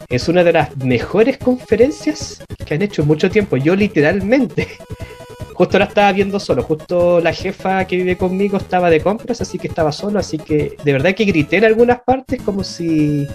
es 0.09 0.29
una 0.29 0.45
de 0.45 0.53
las 0.53 0.77
mejores 0.77 1.39
conferencias 1.39 2.43
que 2.65 2.75
han 2.75 2.83
hecho 2.83 3.03
en 3.03 3.09
mucho 3.09 3.31
tiempo. 3.31 3.57
Yo 3.57 3.75
literalmente, 3.75 4.69
justo 5.55 5.79
la 5.79 5.87
estaba 5.87 6.13
viendo 6.13 6.39
solo, 6.41 6.63
justo 6.63 7.21
la 7.21 7.33
jefa 7.33 7.85
que 7.87 7.97
vive 7.97 8.17
conmigo 8.17 8.57
estaba 8.57 8.91
de 8.91 9.01
compras, 9.01 9.41
así 9.41 9.59
que 9.59 9.69
estaba 9.69 9.93
solo, 9.93 10.19
así 10.19 10.39
que 10.39 10.77
de 10.83 10.93
verdad 10.93 11.15
que 11.15 11.25
grité 11.25 11.57
en 11.59 11.65
algunas 11.65 12.01
partes 12.03 12.41
como 12.43 12.65
si 12.65 13.27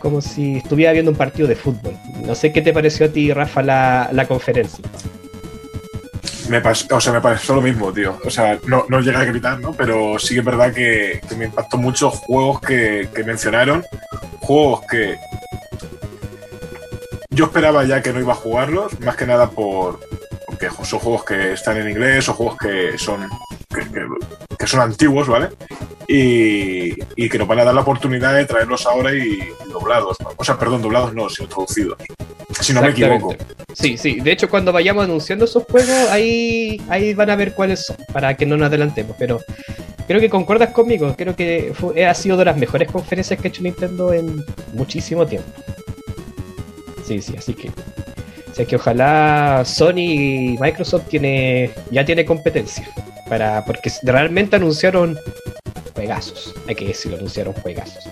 como 0.00 0.22
si 0.22 0.56
estuviera 0.56 0.92
viendo 0.92 1.10
un 1.10 1.16
partido 1.16 1.46
de 1.46 1.54
fútbol. 1.54 1.94
No 2.24 2.34
sé 2.34 2.52
qué 2.52 2.62
te 2.62 2.72
pareció 2.72 3.06
a 3.06 3.10
ti, 3.10 3.32
Rafa, 3.32 3.62
la, 3.62 4.24
conferencia. 4.26 4.82
Me 6.48 6.58
o 6.58 7.00
sea, 7.00 7.12
me 7.12 7.20
pareció 7.20 7.54
lo 7.54 7.60
mismo, 7.60 7.92
tío. 7.92 8.18
O 8.24 8.30
sea, 8.30 8.58
no, 8.66 8.86
no 8.88 9.00
llegué 9.00 9.18
a 9.18 9.24
gritar, 9.24 9.60
¿no? 9.60 9.72
Pero 9.72 10.18
sí 10.18 10.32
que 10.32 10.40
es 10.40 10.46
verdad 10.46 10.72
que, 10.72 11.20
me 11.36 11.44
impactó 11.44 11.76
mucho 11.76 12.10
juegos 12.10 12.62
que, 12.62 13.08
que 13.14 13.22
mencionaron. 13.24 13.84
Juegos 14.40 14.80
que 14.90 15.16
yo 17.30 17.46
esperaba 17.46 17.84
ya 17.84 18.02
que 18.02 18.12
no 18.12 18.20
iba 18.20 18.32
a 18.32 18.36
jugarlos, 18.36 18.98
más 19.00 19.16
que 19.16 19.26
nada 19.26 19.50
por 19.50 20.00
porque 20.46 20.68
son 20.84 20.98
juegos 20.98 21.24
que 21.24 21.52
están 21.52 21.76
en 21.76 21.88
inglés 21.88 22.28
o 22.28 22.34
juegos 22.34 22.56
que 22.58 22.98
son 22.98 23.28
que, 24.58 24.66
son 24.66 24.80
antiguos, 24.80 25.28
¿vale? 25.28 25.48
Y, 26.08 27.28
que 27.28 27.38
nos 27.38 27.46
van 27.46 27.60
a 27.60 27.64
dar 27.64 27.74
la 27.74 27.82
oportunidad 27.82 28.34
de 28.34 28.44
traerlos 28.44 28.84
ahora 28.84 29.14
y 29.14 29.38
doblados. 29.72 30.16
O 30.36 30.44
sea, 30.44 30.58
perdón, 30.58 30.82
doblados 30.82 31.14
no, 31.14 31.30
sino 31.30 31.48
traducidos. 31.48 31.98
Si 32.60 32.72
no 32.72 32.82
me 32.82 32.88
equivoco. 32.88 33.36
Sí, 33.72 33.96
sí. 33.96 34.20
De 34.20 34.32
hecho, 34.32 34.50
cuando 34.50 34.72
vayamos 34.72 35.04
anunciando 35.04 35.44
esos 35.44 35.62
juegos, 35.64 36.10
ahí, 36.10 36.82
ahí 36.88 37.14
van 37.14 37.30
a 37.30 37.36
ver 37.36 37.54
cuáles 37.54 37.86
son, 37.86 37.96
para 38.12 38.36
que 38.36 38.44
no 38.44 38.56
nos 38.56 38.66
adelantemos. 38.66 39.14
Pero 39.18 39.40
creo 40.08 40.20
que 40.20 40.28
concuerdas 40.28 40.70
conmigo. 40.70 41.14
Creo 41.16 41.36
que 41.36 41.72
ha 42.06 42.14
sido 42.14 42.36
de 42.36 42.44
las 42.44 42.56
mejores 42.56 42.90
conferencias 42.90 43.40
que 43.40 43.46
ha 43.46 43.50
hecho 43.50 43.62
Nintendo 43.62 44.12
en 44.12 44.44
muchísimo 44.72 45.24
tiempo. 45.26 45.48
Sí, 47.10 47.20
sí, 47.20 47.34
así 47.36 47.54
que. 47.54 47.70
O 47.70 48.66
que 48.66 48.76
ojalá 48.76 49.64
Sony 49.64 49.98
y 49.98 50.56
Microsoft 50.60 51.08
tiene, 51.08 51.72
ya 51.90 52.04
tiene 52.04 52.24
competencia. 52.24 52.88
Para, 53.28 53.64
porque 53.64 53.90
realmente 54.04 54.54
anunciaron 54.54 55.18
juegazos. 55.92 56.54
Hay 56.68 56.76
que 56.76 56.84
decirlo, 56.84 57.18
anunciaron 57.18 57.52
juegazos. 57.54 58.04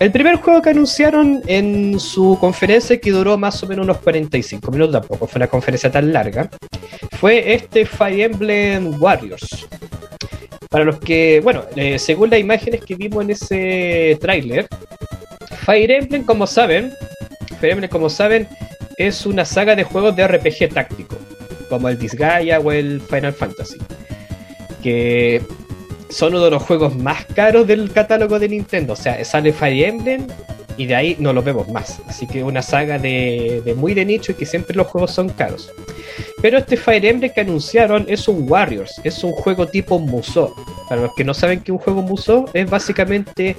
El 0.00 0.10
primer 0.10 0.36
juego 0.36 0.62
que 0.62 0.70
anunciaron 0.70 1.42
en 1.48 2.00
su 2.00 2.38
conferencia, 2.40 2.98
que 2.98 3.10
duró 3.10 3.36
más 3.36 3.62
o 3.62 3.66
menos 3.66 3.84
unos 3.84 3.98
45 3.98 4.70
minutos, 4.70 5.02
tampoco 5.02 5.26
fue 5.26 5.40
una 5.40 5.48
conferencia 5.48 5.92
tan 5.92 6.10
larga, 6.10 6.48
fue 7.20 7.52
este 7.52 7.84
Fire 7.84 8.32
Emblem 8.32 8.98
Warriors. 9.02 9.68
Para 10.70 10.84
los 10.84 10.98
que, 10.98 11.40
bueno, 11.44 11.64
eh, 11.76 11.98
según 11.98 12.30
las 12.30 12.40
imágenes 12.40 12.80
que 12.86 12.94
vimos 12.94 13.22
en 13.22 13.30
ese 13.32 14.16
tráiler, 14.18 14.66
Fire 15.66 15.90
Emblem, 15.90 16.24
como 16.24 16.46
saben, 16.46 16.94
Fire 17.60 17.88
como 17.88 18.08
saben, 18.08 18.48
es 18.96 19.26
una 19.26 19.44
saga 19.44 19.76
de 19.76 19.84
juegos 19.84 20.16
de 20.16 20.26
RPG 20.26 20.72
táctico, 20.72 21.16
como 21.68 21.88
el 21.88 21.98
Disgaea 21.98 22.60
o 22.60 22.72
el 22.72 23.00
Final 23.00 23.32
Fantasy, 23.32 23.78
que 24.82 25.42
son 26.10 26.34
uno 26.34 26.44
de 26.44 26.50
los 26.50 26.62
juegos 26.62 26.96
más 26.96 27.24
caros 27.26 27.66
del 27.66 27.90
catálogo 27.92 28.38
de 28.38 28.48
Nintendo. 28.48 28.94
O 28.94 28.96
sea, 28.96 29.24
sale 29.24 29.52
Fire 29.52 29.88
Emblem 29.88 30.26
y 30.76 30.86
de 30.86 30.94
ahí 30.94 31.16
no 31.18 31.32
lo 31.32 31.42
vemos 31.42 31.68
más. 31.68 32.00
Así 32.06 32.26
que 32.26 32.42
una 32.42 32.62
saga 32.62 32.98
de, 32.98 33.62
de, 33.64 33.74
muy 33.74 33.94
de 33.94 34.04
nicho 34.04 34.32
y 34.32 34.34
que 34.36 34.46
siempre 34.46 34.76
los 34.76 34.86
juegos 34.86 35.12
son 35.12 35.28
caros. 35.28 35.70
Pero 36.40 36.58
este 36.58 36.76
Fire 36.76 37.04
Emblem 37.04 37.32
que 37.32 37.40
anunciaron 37.40 38.06
es 38.08 38.28
un 38.28 38.50
Warriors, 38.50 39.00
es 39.04 39.22
un 39.22 39.32
juego 39.32 39.66
tipo 39.66 39.98
Musou. 39.98 40.54
Para 40.88 41.02
los 41.02 41.14
que 41.14 41.24
no 41.24 41.34
saben 41.34 41.60
que 41.60 41.72
un 41.72 41.78
juego 41.78 42.02
Musou 42.02 42.48
es 42.54 42.68
básicamente 42.68 43.56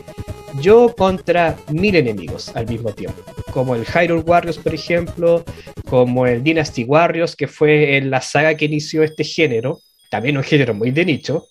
yo 0.61 0.95
contra 0.95 1.57
mil 1.69 1.95
enemigos 1.95 2.55
al 2.55 2.67
mismo 2.67 2.91
tiempo, 2.91 3.21
como 3.51 3.75
el 3.75 3.85
Hyrule 3.85 4.21
Warriors, 4.21 4.57
por 4.57 4.73
ejemplo, 4.73 5.43
como 5.89 6.25
el 6.25 6.43
Dynasty 6.43 6.83
Warriors, 6.83 7.35
que 7.35 7.47
fue 7.47 8.01
la 8.01 8.21
saga 8.21 8.55
que 8.55 8.65
inició 8.65 9.03
este 9.03 9.23
género, 9.23 9.79
también 10.09 10.37
un 10.37 10.43
género 10.43 10.73
muy 10.73 10.91
de 10.91 11.05
nicho, 11.05 11.47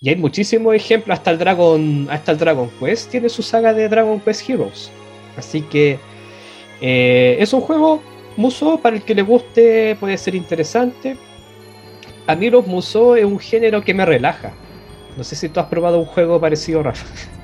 y 0.00 0.08
hay 0.08 0.16
muchísimos 0.16 0.74
ejemplos, 0.74 1.18
hasta 1.18 1.30
el 1.30 1.38
Dragon, 1.38 2.08
hasta 2.10 2.32
el 2.32 2.38
Dragon 2.38 2.70
Quest 2.80 3.10
tiene 3.10 3.28
su 3.28 3.42
saga 3.42 3.72
de 3.72 3.88
Dragon 3.88 4.20
Quest 4.20 4.48
Heroes, 4.48 4.90
así 5.36 5.62
que 5.62 5.98
eh, 6.80 7.36
es 7.38 7.52
un 7.52 7.60
juego 7.60 8.02
Musou 8.36 8.80
para 8.80 8.96
el 8.96 9.02
que 9.02 9.14
le 9.14 9.22
guste 9.22 9.96
puede 10.00 10.16
ser 10.18 10.34
interesante. 10.34 11.16
A 12.26 12.34
mí 12.34 12.50
los 12.50 12.66
Musou 12.66 13.14
es 13.14 13.24
un 13.24 13.38
género 13.38 13.82
que 13.82 13.94
me 13.94 14.04
relaja. 14.04 14.52
No 15.16 15.24
sé 15.24 15.36
si 15.36 15.48
tú 15.48 15.60
has 15.60 15.66
probado 15.66 15.98
un 15.98 16.06
juego 16.06 16.40
parecido, 16.40 16.82
Rafa. 16.82 17.06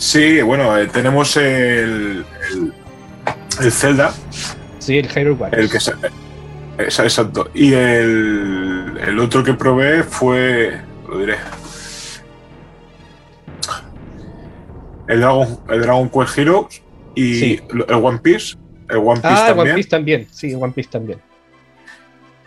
Sí, 0.00 0.40
bueno, 0.40 0.78
eh, 0.78 0.86
tenemos 0.86 1.36
el, 1.36 2.24
el, 3.60 3.70
Zelda. 3.70 4.14
Sí, 4.78 4.96
el 4.96 5.06
Hyrule 5.06 5.32
Warriors. 5.32 5.62
El 5.62 5.70
que 5.70 5.78
se, 5.78 5.90
eh, 5.90 7.04
exacto. 7.04 7.50
Y 7.52 7.74
el, 7.74 8.98
el, 9.06 9.18
otro 9.18 9.44
que 9.44 9.52
probé 9.52 10.02
fue. 10.02 10.80
Lo 11.06 11.18
diré. 11.18 11.36
El 15.06 15.20
Dragon, 15.20 15.60
el 15.68 15.82
Dragon 15.82 16.08
Quest 16.08 16.38
Heroes 16.38 16.82
y 17.14 17.56
el 17.56 17.92
One 17.92 18.20
Piece. 18.20 18.56
El 18.88 18.96
One 18.96 19.20
Piece 19.20 19.34
ah, 19.34 19.46
también. 19.48 19.66
One 19.66 19.74
Piece 19.74 19.88
también. 19.90 20.28
Sí, 20.30 20.54
One 20.54 20.72
Piece 20.72 20.88
también. 20.88 21.20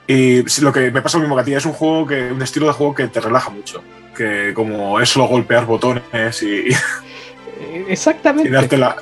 Y 0.07 0.41
lo 0.61 0.73
que 0.73 0.89
me 0.89 1.03
pasa 1.03 1.19
lo 1.19 1.21
mismo 1.21 1.35
que 1.35 1.41
a 1.41 1.45
ti, 1.45 1.53
es 1.53 1.65
un 1.67 1.73
juego 1.73 2.07
que, 2.07 2.31
un 2.31 2.41
estilo 2.41 2.65
de 2.65 2.73
juego 2.73 2.95
que 2.95 3.07
te 3.09 3.21
relaja 3.21 3.51
mucho. 3.51 3.83
Que 4.17 4.53
como 4.55 4.99
es 4.99 5.09
solo 5.09 5.27
golpear 5.27 5.67
botones 5.67 6.41
y. 6.41 6.69
Eh, 7.59 7.85
exactamente. 7.89 8.49
Y 8.49 8.51
darte 8.51 8.77
la. 8.77 8.95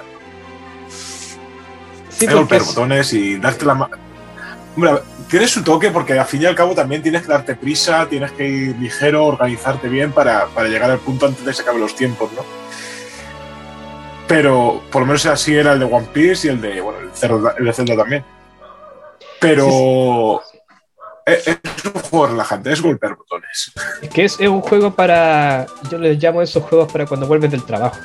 Sí, 2.09 2.27
golpear 2.27 2.63
botones 2.63 3.13
y 3.13 3.37
darte 3.37 3.65
la. 3.65 3.89
Hombre, 4.75 4.91
tiene 5.29 5.47
su 5.47 5.63
toque 5.63 5.91
porque 5.91 6.17
al 6.17 6.25
fin 6.25 6.41
y 6.41 6.45
al 6.45 6.55
cabo 6.55 6.73
también 6.73 7.01
tienes 7.01 7.23
que 7.23 7.27
darte 7.27 7.55
prisa, 7.55 8.07
tienes 8.07 8.31
que 8.31 8.47
ir 8.47 8.75
ligero, 8.77 9.25
organizarte 9.25 9.89
bien 9.89 10.11
para, 10.11 10.47
para 10.47 10.69
llegar 10.69 10.91
al 10.91 10.99
punto 10.99 11.25
antes 11.25 11.43
de 11.43 11.51
que 11.51 11.55
se 11.55 11.61
acaben 11.63 11.81
los 11.81 11.95
tiempos, 11.95 12.31
¿no? 12.33 12.43
Pero 14.27 14.81
por 14.91 15.01
lo 15.01 15.07
menos 15.07 15.25
así 15.25 15.55
era 15.55 15.73
el 15.73 15.79
de 15.79 15.85
One 15.85 16.07
Piece 16.13 16.47
y 16.47 16.51
el 16.51 16.61
de, 16.61 16.79
bueno, 16.79 16.99
el 17.57 17.65
de 17.65 17.73
Zelda 17.73 17.97
también. 17.97 18.23
Pero 19.41 20.41
es, 21.25 21.47
un 21.85 22.01
juego 22.01 22.27
relajante, 22.27 22.71
es 22.71 22.81
golpear 22.81 23.15
botones. 23.15 23.71
Es 24.01 24.09
que 24.09 24.25
es, 24.25 24.39
un 24.39 24.61
juego 24.61 24.91
para. 24.91 25.65
Yo 25.89 25.97
les 25.97 26.21
llamo 26.21 26.41
esos 26.41 26.63
juegos 26.63 26.91
para 26.91 27.05
cuando 27.05 27.27
vuelves 27.27 27.51
del 27.51 27.65
trabajo. 27.65 27.97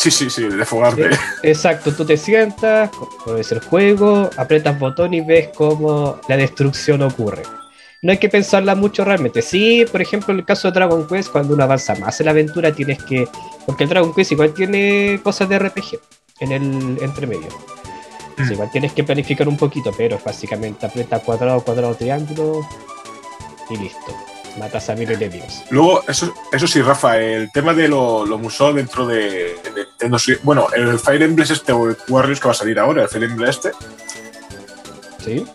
Sí, 0.00 0.10
sí, 0.10 0.30
sí, 0.30 0.44
de 0.44 0.64
fogarte. 0.64 1.10
Eh, 1.10 1.18
exacto, 1.42 1.92
tú 1.92 2.06
te 2.06 2.16
sientas, 2.16 2.88
pones 3.22 3.52
el 3.52 3.60
juego, 3.60 4.30
apretas 4.38 4.78
botón 4.78 5.12
y 5.12 5.20
ves 5.20 5.50
cómo 5.54 6.18
la 6.26 6.38
destrucción 6.38 7.02
ocurre. 7.02 7.42
No 8.00 8.10
hay 8.10 8.16
que 8.16 8.30
pensarla 8.30 8.74
mucho 8.74 9.04
realmente. 9.04 9.42
Sí, 9.42 9.84
por 9.92 10.00
ejemplo, 10.00 10.32
en 10.32 10.40
el 10.40 10.46
caso 10.46 10.68
de 10.68 10.72
Dragon 10.72 11.06
Quest, 11.06 11.30
cuando 11.30 11.52
uno 11.52 11.64
avanza 11.64 11.94
más 11.96 12.18
en 12.18 12.24
la 12.24 12.30
aventura, 12.30 12.72
tienes 12.72 13.04
que. 13.04 13.28
Porque 13.66 13.84
el 13.84 13.90
Dragon 13.90 14.14
Quest 14.14 14.32
igual 14.32 14.54
tiene 14.54 15.20
cosas 15.22 15.50
de 15.50 15.58
RPG 15.58 16.00
en 16.40 16.52
el 16.52 16.98
entremedio. 17.02 17.48
Mm. 18.38 18.52
igual 18.52 18.70
tienes 18.70 18.94
que 18.94 19.04
planificar 19.04 19.46
un 19.48 19.58
poquito, 19.58 19.92
pero 19.94 20.18
básicamente 20.24 20.86
aprieta 20.86 21.18
cuadrado, 21.18 21.60
cuadrado, 21.60 21.94
triángulo 21.94 22.66
y 23.68 23.76
listo. 23.76 24.29
Matas 24.58 24.90
a 24.90 24.94
mil 24.94 25.10
enemigos. 25.10 25.62
Luego, 25.70 26.02
eso, 26.08 26.34
eso 26.52 26.66
sí, 26.66 26.82
Rafa, 26.82 27.18
el 27.18 27.50
tema 27.52 27.72
de 27.72 27.88
lo, 27.88 28.26
lo 28.26 28.38
musó 28.38 28.72
dentro 28.72 29.06
de, 29.06 29.56
Bueno, 30.42 30.68
el 30.74 30.98
Fire 30.98 31.22
Emblem 31.22 31.46
este 31.50 31.72
o 31.72 31.88
el 31.88 31.96
Warriors 32.08 32.40
que 32.40 32.48
va 32.48 32.52
a 32.52 32.54
salir 32.54 32.78
ahora, 32.78 33.02
el 33.02 33.08
Fire 33.08 33.24
Emblem 33.24 33.48
este. 33.48 33.72
Sí. 35.24 35.46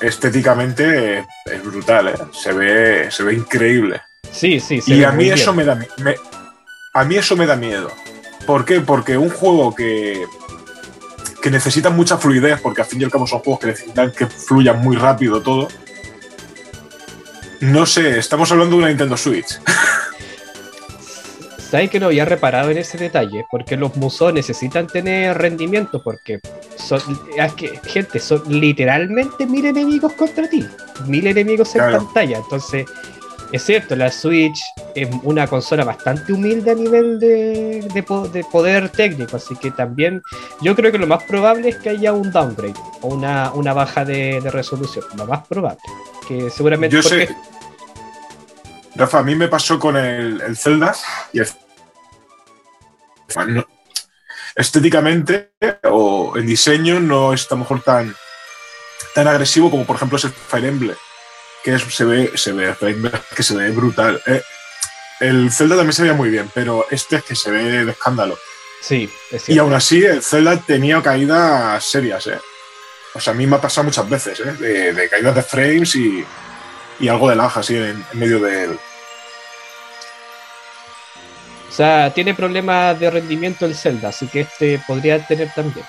estéticamente 0.00 1.18
es 1.18 1.64
brutal, 1.64 2.08
¿eh? 2.08 2.14
se, 2.32 2.52
ve, 2.52 3.10
se 3.10 3.22
ve 3.22 3.34
increíble. 3.34 4.00
Sí, 4.32 4.60
sí, 4.60 4.80
sí. 4.80 4.94
Y 4.94 5.04
a 5.04 5.12
mí 5.12 5.28
eso 5.28 5.52
me 5.52 5.64
da 5.64 5.78
a 6.92 7.04
mí 7.04 7.16
eso 7.16 7.36
me 7.36 7.46
da 7.46 7.56
miedo. 7.56 7.90
¿Por 8.46 8.64
qué? 8.64 8.80
Porque 8.80 9.16
un 9.16 9.30
juego 9.30 9.74
que, 9.74 10.24
que 11.40 11.50
necesitan 11.50 11.94
mucha 11.94 12.16
fluidez, 12.16 12.60
porque 12.60 12.82
al 12.82 12.86
fin 12.86 13.00
y 13.00 13.04
al 13.04 13.10
cabo 13.10 13.26
son 13.26 13.40
juegos 13.40 13.60
que 13.60 13.66
necesitan 13.68 14.12
que 14.12 14.26
fluya 14.26 14.72
muy 14.72 14.96
rápido 14.96 15.40
todo. 15.40 15.68
No 17.60 17.84
sé, 17.84 18.18
estamos 18.18 18.50
hablando 18.50 18.76
de 18.76 18.78
una 18.78 18.88
Nintendo 18.88 19.16
Switch. 19.16 19.60
¿Sabes 21.70 21.90
que 21.90 22.00
no 22.00 22.06
había 22.06 22.24
reparado 22.24 22.70
en 22.70 22.78
ese 22.78 22.98
detalle? 22.98 23.46
Porque 23.48 23.76
los 23.76 23.94
musos 23.96 24.34
necesitan 24.34 24.88
tener 24.88 25.38
rendimiento, 25.38 26.02
porque 26.02 26.40
son, 26.76 27.00
que, 27.56 27.78
gente, 27.84 28.18
son 28.18 28.42
literalmente 28.48 29.46
mil 29.46 29.66
enemigos 29.66 30.14
contra 30.14 30.48
ti, 30.48 30.66
mil 31.06 31.26
enemigos 31.28 31.76
en 31.76 31.92
pantalla. 31.92 32.38
Entonces, 32.38 32.86
es 33.52 33.64
cierto, 33.64 33.96
la 33.96 34.12
Switch 34.12 34.60
es 34.94 35.08
una 35.22 35.46
consola 35.46 35.84
bastante 35.84 36.32
humilde 36.32 36.70
a 36.70 36.74
nivel 36.74 37.18
de, 37.18 37.86
de, 37.92 38.44
poder 38.44 38.88
técnico, 38.90 39.36
así 39.36 39.56
que 39.56 39.72
también 39.72 40.22
yo 40.60 40.76
creo 40.76 40.92
que 40.92 40.98
lo 40.98 41.06
más 41.06 41.24
probable 41.24 41.70
es 41.70 41.76
que 41.76 41.90
haya 41.90 42.12
un 42.12 42.30
downgrade 42.30 42.78
o 43.00 43.08
una, 43.08 43.52
una 43.52 43.72
baja 43.72 44.04
de, 44.04 44.40
resolución, 44.50 45.04
lo 45.16 45.26
más 45.26 45.46
probable. 45.48 45.80
Que 46.28 46.48
seguramente... 46.50 46.94
Yo 46.94 47.02
sé... 47.02 47.34
Rafa, 48.94 49.18
a 49.18 49.22
mí 49.22 49.34
me 49.34 49.48
pasó 49.48 49.78
con 49.78 49.96
el, 49.96 50.40
el 50.40 50.56
Zelda 50.56 50.94
y 51.32 51.40
el... 51.40 51.48
estéticamente 54.54 55.52
o 55.84 56.36
el 56.36 56.46
diseño 56.46 57.00
no 57.00 57.32
es 57.32 57.50
a 57.50 57.54
lo 57.54 57.60
mejor 57.60 57.82
tan, 57.82 58.14
tan 59.14 59.26
agresivo 59.26 59.70
como 59.70 59.84
por 59.84 59.96
ejemplo 59.96 60.18
es 60.18 60.24
el 60.24 60.32
Fire 60.32 60.66
Emblem 60.66 60.96
que 61.62 61.78
se 61.78 62.04
ve, 62.04 62.32
se 62.36 62.52
ve, 62.52 62.74
que 63.34 63.42
se 63.42 63.54
ve 63.54 63.70
brutal. 63.70 64.20
Eh, 64.26 64.42
el 65.20 65.52
Zelda 65.52 65.76
también 65.76 65.92
se 65.92 66.02
veía 66.02 66.14
muy 66.14 66.30
bien, 66.30 66.50
pero 66.54 66.86
este 66.90 67.16
es 67.16 67.24
que 67.24 67.36
se 67.36 67.50
ve 67.50 67.84
de 67.84 67.92
escándalo. 67.92 68.38
Sí, 68.80 69.10
Y 69.46 69.58
aún 69.58 69.74
así, 69.74 70.02
el 70.02 70.22
Zelda 70.22 70.56
tenía 70.56 71.02
caídas 71.02 71.84
serias, 71.84 72.26
¿eh? 72.28 72.40
O 73.12 73.20
sea, 73.20 73.32
a 73.32 73.36
mí 73.36 73.46
me 73.46 73.56
ha 73.56 73.60
pasado 73.60 73.84
muchas 73.84 74.08
veces, 74.08 74.40
¿eh? 74.40 74.92
De, 74.92 75.08
caídas 75.10 75.34
de 75.34 75.42
frames 75.42 75.94
y, 75.96 76.26
algo 77.08 77.28
de 77.28 77.36
lag 77.36 77.52
así 77.54 77.76
en, 77.76 78.02
medio 78.14 78.40
de 78.40 78.64
él. 78.64 78.78
O 81.68 81.72
sea, 81.72 82.12
tiene 82.14 82.34
problemas 82.34 82.98
de 82.98 83.10
rendimiento 83.10 83.66
el 83.66 83.76
Zelda, 83.76 84.08
así 84.08 84.26
que 84.26 84.40
este 84.40 84.82
podría 84.86 85.24
tener 85.26 85.52
también. 85.54 85.86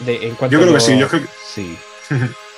yo 0.00 0.60
creo 0.60 0.74
que 0.74 0.80
sí, 0.80 0.98
yo 0.98 1.08
creo 1.08 1.22
que... 1.22 1.28
Sí. 1.54 1.78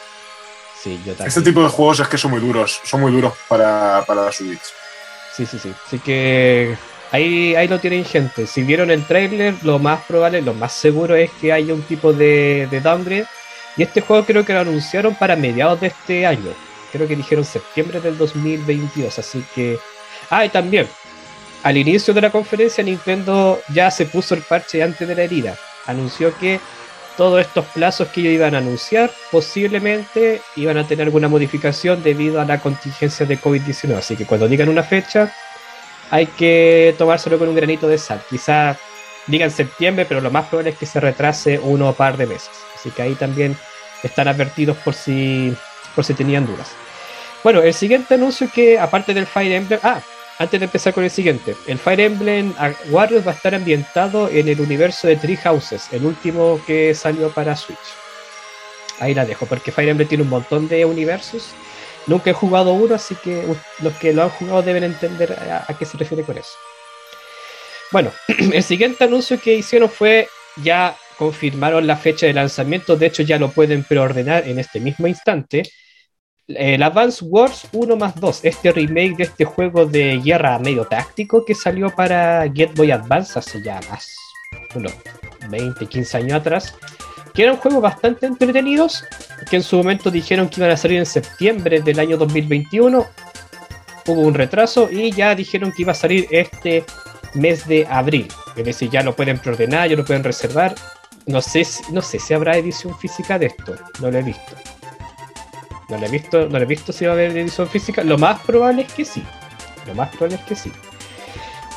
Este 0.85 1.43
tipo 1.43 1.63
de 1.63 1.69
juegos 1.69 2.01
es 2.01 2.09
que 2.09 2.19
son 2.19 2.33
muy 2.33 2.41
duros, 2.41 2.81
son 2.85 3.01
muy 3.01 3.13
duros 3.13 3.35
para, 3.49 4.05
para 4.07 4.25
la 4.25 4.33
Switch. 4.33 4.61
Sí, 5.37 5.47
sí, 5.47 5.59
sí. 5.59 5.73
Así 5.87 5.99
que 5.99 6.77
ahí, 7.11 7.55
ahí 7.55 7.69
lo 7.69 7.79
tienen 7.79 8.05
gente. 8.05 8.47
Si 8.47 8.63
vieron 8.63 8.91
el 8.91 9.07
trailer, 9.07 9.55
lo 9.63 9.79
más 9.79 10.05
probable, 10.05 10.43
lo 10.43 10.55
más 10.55 10.73
seguro 10.73 11.15
es 11.15 11.31
que 11.41 11.53
haya 11.53 11.73
un 11.73 11.83
tipo 11.83 12.13
de, 12.13 12.69
de 12.71 12.81
downgrade. 12.81 13.27
Y 13.77 13.83
este 13.83 14.01
juego 14.01 14.25
creo 14.25 14.45
que 14.45 14.53
lo 14.53 14.61
anunciaron 14.61 15.15
para 15.15 15.37
mediados 15.37 15.81
de 15.81 15.87
este 15.89 16.27
año. 16.27 16.53
Creo 16.91 17.09
que 17.09 17.17
dijeron 17.17 17.45
septiembre 17.45 18.01
del 18.01 18.19
2022. 18.19 19.19
Así 19.19 19.45
que... 19.55 19.79
Ah, 20.29 20.45
y 20.45 20.51
también, 20.51 20.87
al 21.63 21.77
inicio 21.77 22.13
de 22.13 22.21
la 22.21 22.31
conferencia 22.31 22.83
Nintendo 22.83 23.61
ya 23.73 23.91
se 23.91 24.07
puso 24.07 24.35
el 24.35 24.43
parche 24.43 24.83
antes 24.83 25.07
de 25.07 25.15
la 25.15 25.23
herida. 25.23 25.57
Anunció 25.87 26.37
que 26.39 26.61
todos 27.17 27.41
estos 27.41 27.65
plazos 27.67 28.09
que 28.09 28.21
ellos 28.21 28.35
iban 28.35 28.55
a 28.55 28.59
anunciar 28.59 29.11
posiblemente 29.31 30.43
iban 30.57 30.79
a 30.79 30.87
tener 30.87 31.07
alguna 31.07 31.29
modificación 31.29 32.03
debido 32.03 32.41
a 32.41 32.45
la 32.45 32.61
contingencia 32.61 33.27
de 33.27 33.39
COVID-19. 33.39 33.97
Así 33.97 34.17
que 34.17 34.27
cuando 34.27 34.49
digan 34.49 34.69
una 34.69 34.83
fecha, 34.83 35.33
hay 36.11 36.27
que 36.27 36.95
tomárselo 36.99 37.39
con 37.39 37.49
un 37.49 37.55
granito 37.55 37.89
de 37.89 37.99
sal. 37.99 38.23
Quizá 38.29 38.77
digan 39.27 39.51
septiembre, 39.51 40.05
pero 40.05 40.21
lo 40.21 40.31
más 40.31 40.47
probable 40.47 40.71
es 40.71 40.79
que 40.79 40.87
se 40.87 41.01
retrase 41.01 41.59
uno 41.59 41.89
o 41.89 41.95
par 41.95 42.17
de 42.17 42.27
meses. 42.27 42.51
Así 42.75 42.91
que 42.91 43.03
ahí 43.03 43.15
también 43.15 43.57
están 44.03 44.29
advertidos 44.29 44.77
por 44.79 44.95
si, 44.95 45.55
por 45.95 46.05
si 46.05 46.15
tenían 46.15 46.47
dudas. 46.47 46.73
Bueno, 47.43 47.63
el 47.63 47.75
siguiente 47.75 48.15
anuncio 48.15 48.49
que, 48.53 48.79
aparte 48.79 49.15
del 49.15 49.27
Fire 49.27 49.53
Emblem, 49.53 49.81
ah, 49.83 50.01
antes 50.39 50.61
de 50.61 50.67
empezar 50.67 50.93
con 50.93 51.05
el 51.05 51.11
siguiente, 51.11 51.55
el 51.67 51.79
Fire 51.79 52.01
Emblem 52.01 52.55
Warriors 52.91 53.27
va 53.27 53.33
a 53.33 53.35
estar 53.35 53.55
ambientado 53.55 54.29
en 54.29 54.49
el 54.49 54.61
universo 54.61 55.07
de 55.07 55.17
Tree 55.17 55.37
Houses, 55.37 55.89
el 55.93 56.05
último 56.05 56.61
que 56.67 56.95
salió 56.95 57.31
para 57.31 57.57
Switch. 57.57 57.79
Ahí 58.99 59.15
la 59.15 59.25
dejo, 59.25 59.47
porque 59.47 59.73
Fire 59.73 59.89
Emblem 59.89 60.09
tiene 60.09 60.25
un 60.25 60.31
montón 60.31 60.69
de 60.69 60.85
universos. 60.85 61.51
Nunca 62.07 62.31
he 62.31 62.33
jugado 62.33 62.73
uno, 62.73 62.95
así 62.95 63.15
que 63.17 63.45
los 63.81 63.93
que 63.95 64.13
lo 64.13 64.25
han 64.25 64.31
jugado 64.31 64.63
deben 64.63 64.85
entender 64.85 65.33
a, 65.33 65.65
a 65.69 65.79
qué 65.79 65.85
se 65.85 65.97
refiere 65.97 66.25
con 66.25 66.37
eso. 66.37 66.55
Bueno, 67.91 68.11
el 68.29 68.63
siguiente 68.63 69.05
anuncio 69.05 69.41
que 69.41 69.55
hicieron 69.55 69.89
fue 69.89 70.29
ya 70.57 70.97
confirmaron 71.19 71.87
la 71.87 71.97
fecha 71.97 72.27
de 72.27 72.33
lanzamiento, 72.33 72.97
de 72.97 73.07
hecho 73.07 73.23
ya 73.23 73.39
lo 73.39 73.51
pueden 73.51 73.85
preordenar 73.85 74.49
en 74.49 74.59
este 74.59 74.81
mismo 74.81 75.07
instante 75.07 75.63
el 76.57 76.83
Advance 76.83 77.25
Wars 77.25 77.67
1 77.73 77.97
más 77.97 78.15
2, 78.21 78.41
este 78.45 78.73
remake 78.73 79.17
de 79.17 79.25
este 79.25 79.45
juego 79.45 79.87
de 79.87 80.19
guerra 80.19 80.59
medio 80.59 80.85
táctico 80.85 81.45
que 81.45 81.55
salió 81.55 81.91
para 81.91 82.51
Get 82.53 82.75
Boy 82.75 82.91
Advance 82.91 83.39
hace 83.39 83.63
ya 83.63 83.81
más, 83.91 84.15
unos 84.75 84.93
20, 85.49 85.87
15 85.87 86.17
años 86.17 86.33
atrás, 86.35 86.75
que 87.35 87.45
eran 87.45 87.57
juegos 87.57 87.83
bastante 87.83 88.27
entretenidos, 88.27 89.05
que 89.49 89.57
en 89.57 89.63
su 89.63 89.77
momento 89.77 90.11
dijeron 90.11 90.49
que 90.49 90.61
iban 90.61 90.71
a 90.71 90.77
salir 90.77 90.99
en 90.99 91.07
septiembre 91.07 91.81
del 91.81 91.99
año 91.99 92.17
2021, 92.17 93.07
hubo 94.07 94.21
un 94.21 94.35
retraso 94.35 94.89
y 94.91 95.13
ya 95.13 95.35
dijeron 95.35 95.73
que 95.73 95.83
iba 95.83 95.93
a 95.93 95.97
salir 95.97 96.27
este 96.31 96.85
mes 97.35 97.67
de 97.67 97.87
abril, 97.89 98.29
es 98.57 98.65
decir, 98.65 98.91
ya 98.91 99.03
lo 99.03 99.17
pueden 99.17 99.39
preordenar, 99.39 99.89
ya 99.89 99.97
lo 99.97 100.05
pueden 100.05 100.25
reservar, 100.25 100.75
no 101.27 101.41
sé, 101.41 101.67
no 101.91 102.03
sé 102.03 102.19
si 102.19 102.35
habrá 102.35 102.57
edición 102.57 102.99
física 102.99 103.39
de 103.39 103.47
esto, 103.47 103.75
no 104.01 104.11
lo 104.11 104.19
he 104.19 104.23
visto. 104.23 104.72
No 105.93 105.99
lo 105.99 106.07
he 106.07 106.09
visto, 106.09 106.49
no 106.49 106.57
he 106.57 106.65
visto 106.65 106.91
si 106.91 107.05
va 107.05 107.11
a 107.11 107.15
haber 107.15 107.37
edición 107.37 107.69
física. 107.69 108.03
Lo 108.03 108.17
más 108.17 108.41
probable 108.41 108.81
es 108.83 108.93
que 108.95 109.05
sí. 109.05 109.23
Lo 109.87 109.95
más 109.95 110.09
probable 110.09 110.37
es 110.37 110.43
que 110.45 110.57
sí. 110.57 110.73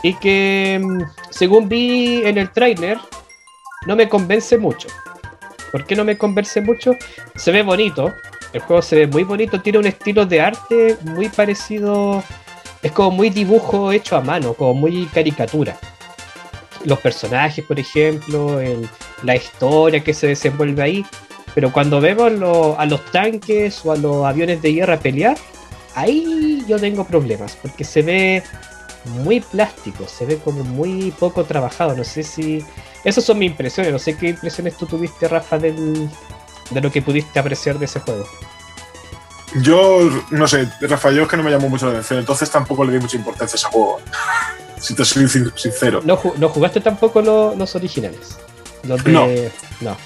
Y 0.04 0.14
que, 0.14 0.80
mm, 0.82 1.02
según 1.32 1.68
vi 1.68 2.22
en 2.24 2.38
el 2.38 2.50
tráiler, 2.50 2.98
no 3.86 3.94
me 3.98 4.08
convence 4.08 4.58
mucho. 4.58 4.88
¿Por 5.70 5.86
qué 5.86 5.98
no 5.98 6.06
me 6.06 6.18
convence 6.18 6.62
mucho? 6.62 6.94
Se 7.36 7.52
ve 7.52 7.62
bonito. 7.62 8.14
El 8.54 8.62
juego 8.62 8.82
se 8.82 8.96
ve 8.96 9.08
muy 9.08 9.26
bonito. 9.26 9.60
Tiene 9.60 9.80
un 9.80 9.88
estilo 9.88 10.26
de 10.26 10.40
arte 10.40 10.96
muy 11.02 11.28
parecido. 11.28 12.24
Es 12.82 12.94
como 12.94 13.12
muy 13.12 13.30
dibujo 13.30 13.92
hecho 13.92 14.16
a 14.16 14.22
mano, 14.22 14.54
como 14.54 14.76
muy 14.76 15.08
caricatura. 15.08 15.78
Los 16.86 17.00
personajes, 17.00 17.66
por 17.66 17.78
ejemplo, 17.78 18.62
la 19.24 19.36
historia 19.36 20.02
que 20.02 20.14
se 20.14 20.28
desenvuelve 20.28 20.82
ahí 20.82 21.06
pero 21.56 21.72
cuando 21.72 22.02
vemos 22.02 22.34
a 22.78 22.86
los 22.86 23.06
tanques 23.12 23.84
o 23.86 23.94
a 23.94 23.96
los 23.96 24.26
aviones 24.26 24.62
de 24.62 24.74
guerra 24.74 25.00
pelear, 25.00 25.38
ahí 25.96 26.64
yo 26.68 26.78
tengo 26.78 27.06
problemas, 27.06 27.58
porque 27.62 27.86
se 27.86 28.02
ve 28.02 28.44
muy 29.06 29.40
plástico, 29.40 30.06
se 30.06 30.26
ve 30.26 30.38
como 30.38 30.66
muy 30.66 31.12
poco 31.18 31.46
trabajado. 31.46 31.96
No 31.96 32.04
sé 32.04 32.24
si. 32.24 32.64
Esas 33.06 33.24
son 33.24 33.40
mis 33.40 33.52
impresiones, 33.52 33.94
no 33.94 34.00
sé 34.00 34.18
qué 34.18 34.30
impresiones 34.30 34.76
tú 34.78 34.86
tuviste, 34.86 35.30
Rafa, 35.30 35.58
del, 35.58 36.10
de 36.72 36.82
lo 36.82 36.92
que 36.92 37.02
pudiste 37.02 37.40
apreciar 37.40 37.80
de 37.80 37.86
ese 37.86 38.02
juego. 38.02 38.28
Yo, 39.62 40.10
no 40.32 40.48
sé, 40.50 40.68
Rafa, 40.82 41.12
yo 41.12 41.24
es 41.24 41.30
que 41.30 41.38
no 41.38 41.44
me 41.44 41.52
llamó 41.52 41.70
mucho 41.70 41.86
la 41.86 41.94
atención, 41.94 42.20
entonces 42.20 42.52
tampoco 42.52 42.84
le 42.84 42.92
di 42.92 43.00
mucha 43.00 43.16
importancia 43.16 43.56
a 43.56 43.60
ese 43.60 43.68
juego. 43.68 44.02
Si 44.82 44.94
te 44.94 45.06
soy 45.06 45.30
sincero. 45.56 46.02
¿No, 46.04 46.18
jugaste 46.18 46.82
tampoco 46.82 47.22
los 47.22 47.76
originales? 47.76 48.38
no. 48.84 49.26
No. 49.80 49.98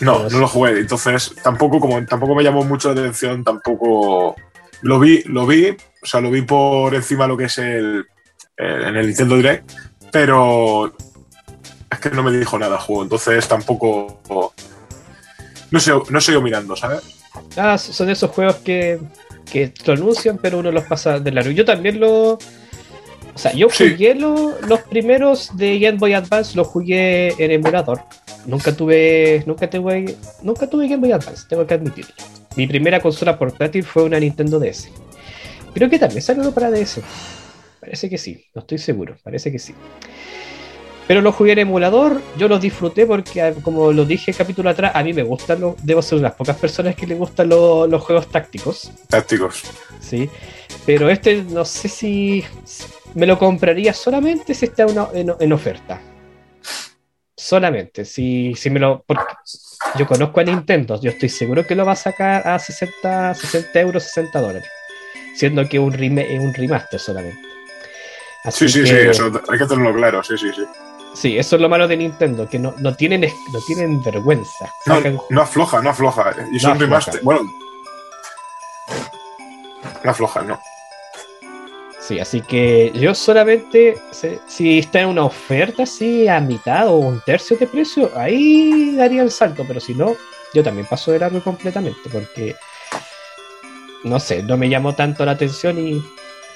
No, 0.00 0.28
no 0.28 0.38
lo 0.38 0.48
jugué. 0.48 0.78
Entonces, 0.78 1.34
tampoco, 1.42 1.80
como 1.80 2.04
tampoco 2.04 2.34
me 2.34 2.42
llamó 2.42 2.64
mucho 2.64 2.92
la 2.92 3.00
atención, 3.00 3.42
tampoco 3.42 4.36
lo 4.82 5.00
vi, 5.00 5.22
lo 5.24 5.46
vi, 5.46 5.70
o 5.70 6.06
sea, 6.06 6.20
lo 6.20 6.30
vi 6.30 6.42
por 6.42 6.94
encima 6.94 7.24
de 7.24 7.28
lo 7.28 7.36
que 7.36 7.44
es 7.44 7.58
el, 7.58 8.04
en 8.56 8.96
el 8.96 9.06
Nintendo 9.06 9.36
Direct, 9.36 9.72
pero 10.12 10.94
es 11.90 11.98
que 11.98 12.10
no 12.10 12.22
me 12.22 12.30
dijo 12.32 12.58
nada 12.58 12.76
el 12.76 12.82
juego, 12.82 13.02
entonces 13.04 13.48
tampoco 13.48 14.20
no 15.70 15.80
sé, 15.80 15.92
no 16.10 16.20
sé 16.20 16.32
yo 16.32 16.40
mirando, 16.40 16.76
¿sabes? 16.76 17.00
Ah, 17.56 17.76
son 17.78 18.08
esos 18.10 18.30
juegos 18.30 18.56
que, 18.56 18.98
que 19.50 19.72
lo 19.84 19.94
anuncian, 19.94 20.38
pero 20.38 20.58
uno 20.58 20.70
los 20.70 20.84
pasa 20.84 21.18
de 21.18 21.32
largo. 21.32 21.50
Yo 21.50 21.64
también 21.64 22.00
lo. 22.00 22.38
O 23.36 23.38
sea, 23.38 23.52
yo 23.52 23.68
jugué 23.68 24.14
los 24.14 24.80
primeros 24.88 25.54
de 25.58 25.78
Game 25.78 25.98
Boy 25.98 26.14
Advance, 26.14 26.56
los 26.56 26.66
jugué 26.68 27.34
en 27.36 27.50
emulador. 27.50 28.00
Nunca 28.46 28.74
tuve, 28.74 29.42
nunca 29.44 29.68
tuve, 29.68 30.16
nunca 30.42 30.66
tuve 30.66 30.88
Game 30.88 31.02
Boy 31.02 31.12
Advance, 31.12 31.44
tengo 31.46 31.66
que 31.66 31.74
admitirlo. 31.74 32.14
Mi 32.56 32.66
primera 32.66 32.98
consola 32.98 33.38
portátil 33.38 33.84
fue 33.84 34.04
una 34.04 34.18
Nintendo 34.18 34.58
DS. 34.58 34.88
Creo 35.74 35.90
que 35.90 35.98
también 35.98 36.22
salió 36.22 36.50
para 36.54 36.70
DS. 36.70 37.02
Parece 37.78 38.08
que 38.08 38.16
sí, 38.16 38.42
no 38.54 38.62
estoy 38.62 38.78
seguro, 38.78 39.18
parece 39.22 39.52
que 39.52 39.58
sí. 39.58 39.74
Pero 41.06 41.20
lo 41.20 41.30
jugué 41.30 41.52
en 41.52 41.58
emulador, 41.58 42.22
yo 42.38 42.48
los 42.48 42.62
disfruté 42.62 43.04
porque, 43.04 43.52
como 43.62 43.92
lo 43.92 44.06
dije 44.06 44.30
el 44.30 44.36
capítulo 44.38 44.70
atrás, 44.70 44.92
a 44.94 45.02
mí 45.04 45.12
me 45.12 45.24
gustan 45.24 45.60
los. 45.60 45.74
Debo 45.84 46.00
ser 46.00 46.20
unas 46.20 46.32
pocas 46.32 46.56
personas 46.56 46.96
que 46.96 47.06
les 47.06 47.18
gustan 47.18 47.50
los, 47.50 48.02
juegos 48.02 48.28
tácticos. 48.28 48.90
Tácticos. 49.10 49.64
Sí. 50.00 50.30
Pero 50.86 51.10
este 51.10 51.42
no 51.42 51.66
sé 51.66 51.88
si 51.88 52.44
me 53.16 53.26
lo 53.26 53.38
compraría 53.38 53.94
solamente 53.94 54.54
si 54.54 54.66
está 54.66 54.86
en 55.14 55.52
oferta. 55.52 56.00
Solamente, 57.34 58.04
si, 58.04 58.54
si 58.54 58.70
me 58.70 58.78
lo. 58.78 59.04
Porque 59.06 59.34
yo 59.96 60.06
conozco 60.06 60.40
a 60.40 60.44
Nintendo, 60.44 61.00
yo 61.00 61.10
estoy 61.10 61.30
seguro 61.30 61.66
que 61.66 61.74
lo 61.74 61.86
va 61.86 61.92
a 61.92 61.96
sacar 61.96 62.46
a 62.46 62.58
60, 62.58 63.34
60 63.34 63.80
euros, 63.80 64.04
60 64.04 64.40
dólares. 64.40 64.68
Siendo 65.34 65.66
que 65.66 65.78
un, 65.78 65.94
es 66.18 66.40
un 66.40 66.54
remaster 66.54 67.00
solamente. 67.00 67.40
sí, 68.50 68.68
sí, 68.68 68.86
sí, 68.86 68.94
eso 68.94 69.32
hay 69.50 69.58
que 69.58 69.66
tenerlo 69.66 69.94
claro, 69.94 70.22
sí, 70.22 70.36
sí, 70.36 70.50
sí. 70.54 70.64
Sí, 71.14 71.38
eso 71.38 71.56
es 71.56 71.62
lo 71.62 71.70
malo 71.70 71.88
de 71.88 71.96
Nintendo, 71.96 72.46
que 72.46 72.58
no, 72.58 72.74
no 72.78 72.94
tienen, 72.94 73.22
no 73.22 73.60
tienen 73.66 74.02
vergüenza. 74.02 74.70
No, 75.30 75.40
afloja, 75.40 75.80
no 75.80 75.88
afloja. 75.88 76.34
Y 76.52 76.60
son 76.60 76.78
remaster. 76.78 77.22
Bueno. 77.22 77.40
No 80.04 80.10
afloja, 80.10 80.42
no. 80.42 80.60
Sí, 82.06 82.20
así 82.20 82.40
que 82.40 82.92
yo 82.94 83.16
solamente, 83.16 83.96
si 84.46 84.78
está 84.78 85.00
en 85.00 85.08
una 85.08 85.24
oferta 85.24 85.82
así 85.82 86.28
a 86.28 86.38
mitad 86.40 86.86
o 86.86 86.98
un 86.98 87.20
tercio 87.20 87.56
de 87.56 87.66
precio, 87.66 88.12
ahí 88.14 88.94
daría 88.94 89.22
el 89.22 89.30
salto, 89.32 89.64
pero 89.66 89.80
si 89.80 89.92
no, 89.92 90.14
yo 90.54 90.62
también 90.62 90.86
paso 90.86 91.10
de 91.10 91.18
largo 91.18 91.42
completamente, 91.42 92.08
porque 92.12 92.54
no 94.04 94.20
sé, 94.20 94.44
no 94.44 94.56
me 94.56 94.68
llamó 94.68 94.94
tanto 94.94 95.24
la 95.24 95.32
atención 95.32 95.84
y 95.84 96.00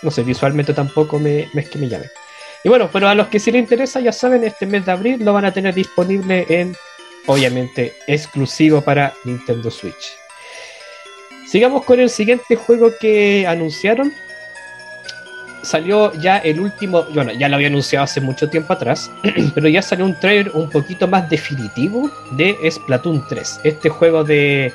no 0.03 0.13
sé, 0.13 0.23
visualmente 0.23 0.73
tampoco 0.73 1.19
me, 1.19 1.51
es 1.53 1.69
que 1.69 1.79
me 1.81 1.89
llame. 1.89 2.07
Y 2.63 2.69
bueno, 2.69 2.89
pero 2.93 3.09
a 3.09 3.15
los 3.17 3.27
que 3.27 3.41
sí 3.41 3.51
les 3.51 3.63
interesa, 3.63 3.99
ya 3.99 4.13
saben, 4.13 4.45
este 4.45 4.67
mes 4.67 4.87
de 4.87 4.93
abril 4.93 5.25
lo 5.25 5.33
van 5.33 5.47
a 5.47 5.53
tener 5.53 5.75
disponible 5.75 6.47
en, 6.49 6.77
obviamente, 7.27 7.95
exclusivo 8.07 8.83
para 8.83 9.15
Nintendo 9.25 9.69
Switch. 9.69 10.13
Sigamos 11.49 11.85
con 11.85 11.99
el 11.99 12.09
siguiente 12.09 12.55
juego 12.55 12.93
que 13.01 13.49
anunciaron, 13.49 14.13
salió 15.63 16.13
ya 16.15 16.39
el 16.39 16.61
último, 16.61 17.05
bueno, 17.15 17.33
ya 17.33 17.49
lo 17.49 17.57
había 17.57 17.69
anunciado 17.69 18.05
hace 18.05 18.21
mucho 18.21 18.49
tiempo 18.49 18.73
atrás, 18.73 19.11
pero 19.55 19.69
ya 19.69 19.83
salió 19.83 20.05
un 20.05 20.19
trailer 20.19 20.51
un 20.55 20.69
poquito 20.71 21.07
más 21.07 21.29
definitivo 21.29 22.11
de 22.33 22.57
Splatoon 22.71 23.25
3, 23.29 23.61
este 23.65 23.89
juego 23.89 24.25
de, 24.25 24.73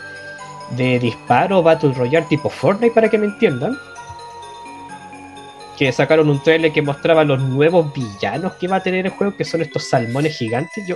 de 0.71 0.99
disparo 0.99 1.61
Battle 1.63 1.93
Royale 1.93 2.25
tipo 2.29 2.49
Fortnite 2.49 2.93
para 2.93 3.09
que 3.09 3.17
me 3.17 3.25
entiendan. 3.25 3.77
Que 5.77 5.91
sacaron 5.91 6.29
un 6.29 6.41
trailer 6.41 6.71
que 6.71 6.81
mostraba 6.81 7.25
los 7.25 7.41
nuevos 7.41 7.93
villanos 7.93 8.53
que 8.53 8.67
va 8.67 8.77
a 8.77 8.83
tener 8.83 9.05
el 9.05 9.11
juego, 9.11 9.35
que 9.35 9.43
son 9.43 9.61
estos 9.61 9.89
salmones 9.89 10.37
gigantes. 10.37 10.87
Yo, 10.87 10.95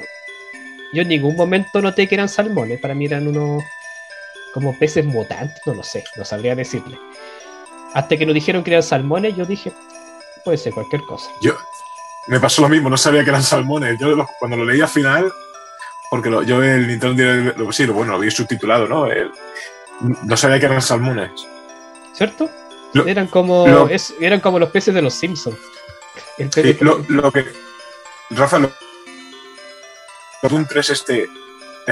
yo 0.93 1.01
en 1.01 1.09
ningún 1.09 1.35
momento 1.35 1.81
noté 1.81 2.07
que 2.07 2.15
eran 2.15 2.29
salmones, 2.29 2.79
para 2.79 2.93
mí 2.93 3.05
eran 3.05 3.27
unos 3.27 3.61
como 4.53 4.77
peces 4.77 5.05
mutantes, 5.05 5.61
no 5.65 5.73
lo 5.73 5.83
sé, 5.83 6.03
no 6.15 6.23
sabría 6.23 6.55
decirle. 6.55 6.97
Hasta 7.93 8.17
que 8.17 8.25
nos 8.25 8.35
dijeron 8.35 8.63
que 8.63 8.71
eran 8.71 8.83
salmones, 8.83 9.35
yo 9.35 9.45
dije, 9.45 9.71
puede 10.43 10.57
ser 10.57 10.73
cualquier 10.73 11.01
cosa. 11.03 11.29
Yo, 11.41 11.53
me 12.27 12.39
pasó 12.39 12.61
lo 12.61 12.69
mismo, 12.69 12.89
no 12.89 12.97
sabía 12.97 13.23
que 13.23 13.29
eran 13.29 13.43
salmones. 13.43 13.99
Yo 13.99 14.27
cuando 14.39 14.57
lo 14.57 14.65
leí 14.65 14.81
al 14.81 14.87
final, 14.87 15.31
porque 16.09 16.29
yo 16.45 16.63
el 16.63 16.87
Nintendo 16.87 17.71
sí, 17.71 17.85
bueno, 17.87 18.13
lo 18.13 18.19
vi 18.19 18.31
subtitulado, 18.31 18.87
¿no? 18.87 19.07
no 20.23 20.37
sabía 20.37 20.59
que 20.59 20.65
eran 20.65 20.81
salmones. 20.81 21.31
¿Cierto? 22.13 22.49
eran, 23.05 23.27
como, 23.27 23.87
eran 24.19 24.39
como 24.39 24.59
los 24.59 24.69
peces 24.69 24.93
de 24.93 25.01
los 25.01 25.13
Simpsons. 25.13 25.57
lo, 26.81 27.31
que. 27.31 27.45
Rafa, 28.31 28.59
lo, 28.59 28.71
un 30.51 30.65
3 30.65 30.89
este 30.89 31.29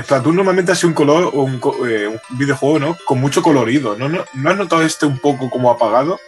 Splatoon 0.03 0.35
normalmente 0.35 0.71
ha 0.71 0.75
sido 0.75 0.89
un 0.89 0.93
color 0.93 1.31
o 1.33 1.47
eh, 1.87 2.07
un, 2.07 2.19
videojuego, 2.37 2.79
¿no? 2.79 2.97
Con 3.05 3.19
mucho 3.19 3.41
colorido. 3.41 3.95
¿No, 3.95 4.09
¿No, 4.09 4.49
has 4.49 4.57
notado 4.57 4.83
este 4.83 5.05
un 5.05 5.17
poco 5.17 5.49
como 5.49 5.71
apagado? 5.71 6.19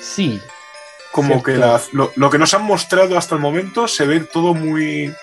Sí. 0.00 0.40
Como 1.10 1.42
que 1.42 1.60
lo, 1.92 2.30
que 2.30 2.38
nos 2.38 2.54
han 2.54 2.64
mostrado 2.64 3.16
hasta 3.16 3.34
el 3.34 3.40
momento 3.40 3.88
se 3.88 4.06
ve 4.06 4.20
todo 4.20 4.54
muy. 4.54 5.14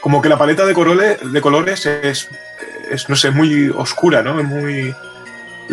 Como 0.00 0.22
que 0.22 0.28
la 0.28 0.38
paleta 0.38 0.64
de 0.64 0.74
colores, 0.74 1.18
de 1.22 1.40
colores 1.40 1.86
es, 1.86 2.28
es, 2.90 3.08
no 3.08 3.16
sé, 3.16 3.30
muy 3.30 3.68
oscura, 3.70 4.22
¿no? 4.22 4.38
Es 4.38 4.46
muy. 4.46 4.94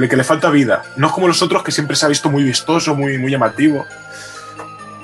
que 0.10 0.15
le 0.15 0.23
falta 0.23 0.49
vida. 0.49 0.84
No 0.95 1.08
es 1.08 1.13
como 1.13 1.27
los 1.27 1.41
otros 1.41 1.63
que 1.63 1.71
siempre 1.71 1.95
se 1.95 2.06
ha 2.06 2.10
visto 2.10 2.30
muy 2.30 2.43
vistoso, 2.43 2.95
muy, 2.95 3.17
muy 3.17 3.32
llamativo. 3.32 3.86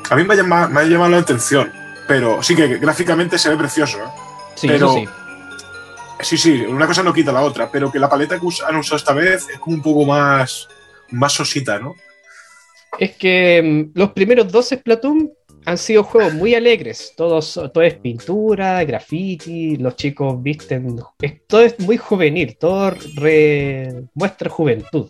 A 0.10 0.16
mí 0.16 0.24
me 0.24 0.34
ha, 0.34 0.38
llamado, 0.38 0.70
me 0.70 0.82
ha 0.82 0.84
llamado 0.84 1.12
la 1.12 1.18
atención, 1.18 1.72
pero 2.08 2.44
sí 2.44 2.56
que 2.56 2.78
gráficamente 2.78 3.40
se 3.40 3.50
ve 3.50 3.58
precioso, 3.58 3.98
¿eh? 3.98 4.23
Sí, 4.56 4.68
pero, 4.68 4.94
sí. 4.94 5.06
Sí, 6.22 6.38
sí, 6.38 6.62
una 6.62 6.88
cosa 6.88 7.04
no 7.04 7.14
quita 7.14 7.32
la 7.32 7.42
otra, 7.42 7.70
pero 7.70 7.92
que 7.92 8.00
la 8.00 8.10
paleta 8.10 8.40
que 8.40 8.48
han 8.66 8.76
usado 8.78 8.96
esta 8.96 9.14
vez 9.14 9.48
es 9.50 9.60
como 9.60 9.76
un 9.76 9.82
poco 9.82 10.06
más, 10.06 10.68
más 11.10 11.34
sosita, 11.34 11.80
¿no? 11.80 11.96
Es 12.98 13.16
que 13.18 13.62
mm, 13.62 13.98
los 13.98 14.12
primeros 14.12 14.52
dos 14.52 14.70
Splatoon 14.70 15.32
han 15.66 15.78
sido 15.78 16.04
juegos 16.04 16.34
muy 16.34 16.56
alegres. 16.56 17.14
Todos, 17.16 17.54
todo 17.74 17.84
es 17.84 17.96
pintura, 17.96 18.84
graffiti, 18.84 19.78
los 19.78 19.96
chicos 19.96 20.42
visten. 20.42 21.00
todo 21.48 21.62
es 21.62 21.80
muy 21.80 21.98
juvenil, 21.98 22.58
todo 22.58 22.94
muestra 24.14 24.50
juventud. 24.50 25.10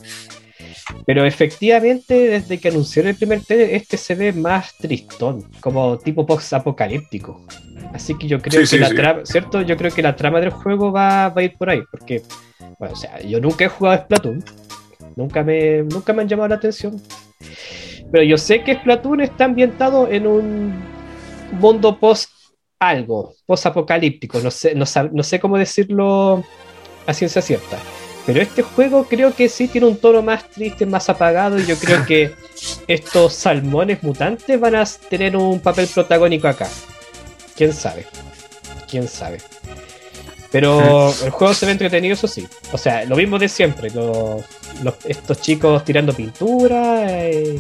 Pero 1.05 1.25
efectivamente, 1.25 2.13
desde 2.13 2.59
que 2.59 2.67
anunciaron 2.69 3.11
el 3.11 3.15
primer 3.15 3.41
trailer, 3.41 3.73
este 3.73 3.97
se 3.97 4.15
ve 4.15 4.33
más 4.33 4.75
tristón, 4.77 5.43
como 5.59 5.97
tipo 5.97 6.25
post-apocalíptico. 6.25 7.41
Así 7.93 8.17
que 8.17 8.27
yo 8.27 8.41
creo 8.41 8.63
que 8.67 8.77
la 8.77 8.89
trama, 8.89 9.21
¿cierto? 9.25 9.61
Yo 9.61 9.77
creo 9.77 9.91
que 9.91 10.01
la 10.01 10.15
trama 10.15 10.39
del 10.39 10.49
juego 10.49 10.91
va, 10.91 11.29
va, 11.29 11.41
a 11.41 11.43
ir 11.43 11.57
por 11.57 11.69
ahí, 11.69 11.81
porque, 11.91 12.21
bueno, 12.79 12.93
o 12.93 12.97
sea, 12.97 13.19
yo 13.21 13.39
nunca 13.39 13.65
he 13.65 13.67
jugado 13.67 13.99
a 13.99 14.03
Splatoon, 14.03 14.43
nunca 15.15 15.43
me, 15.43 15.83
nunca 15.83 16.13
me 16.13 16.21
han 16.21 16.27
llamado 16.27 16.49
la 16.49 16.55
atención. 16.55 17.01
Pero 18.11 18.23
yo 18.23 18.37
sé 18.37 18.63
que 18.63 18.75
Splatoon 18.75 19.21
está 19.21 19.45
ambientado 19.45 20.07
en 20.07 20.27
un 20.27 20.73
mundo 21.59 21.99
post 21.99 22.31
algo, 22.79 23.35
post 23.45 23.65
apocalíptico, 23.65 24.39
no 24.39 24.51
sé, 24.51 24.75
no, 24.75 24.85
no 25.11 25.23
sé 25.23 25.39
cómo 25.39 25.57
decirlo 25.57 26.43
a 27.05 27.13
ciencia 27.13 27.41
cierta. 27.41 27.77
Pero 28.25 28.41
este 28.41 28.61
juego 28.61 29.05
creo 29.05 29.35
que 29.35 29.49
sí 29.49 29.67
tiene 29.67 29.87
un 29.87 29.97
tono 29.97 30.21
más 30.21 30.49
triste, 30.49 30.85
más 30.85 31.09
apagado, 31.09 31.59
y 31.59 31.65
yo 31.65 31.75
creo 31.75 32.05
que 32.05 32.31
estos 32.87 33.33
salmones 33.33 34.01
mutantes 34.01 34.59
van 34.59 34.75
a 34.75 34.85
tener 35.09 35.35
un 35.35 35.59
papel 35.59 35.87
protagónico 35.93 36.47
acá. 36.47 36.67
¿Quién 37.55 37.73
sabe? 37.73 38.05
¿Quién 38.89 39.07
sabe? 39.07 39.39
Pero 40.51 41.11
el 41.23 41.31
juego 41.31 41.53
se 41.55 41.65
ve 41.65 41.71
entretenido, 41.71 42.13
eso 42.13 42.27
sí. 42.27 42.47
O 42.71 42.77
sea, 42.77 43.05
lo 43.05 43.15
mismo 43.15 43.39
de 43.39 43.49
siempre. 43.49 43.91
estos 45.05 45.41
chicos 45.41 45.83
tirando 45.83 46.13
pintura. 46.13 47.09
Eh, 47.09 47.59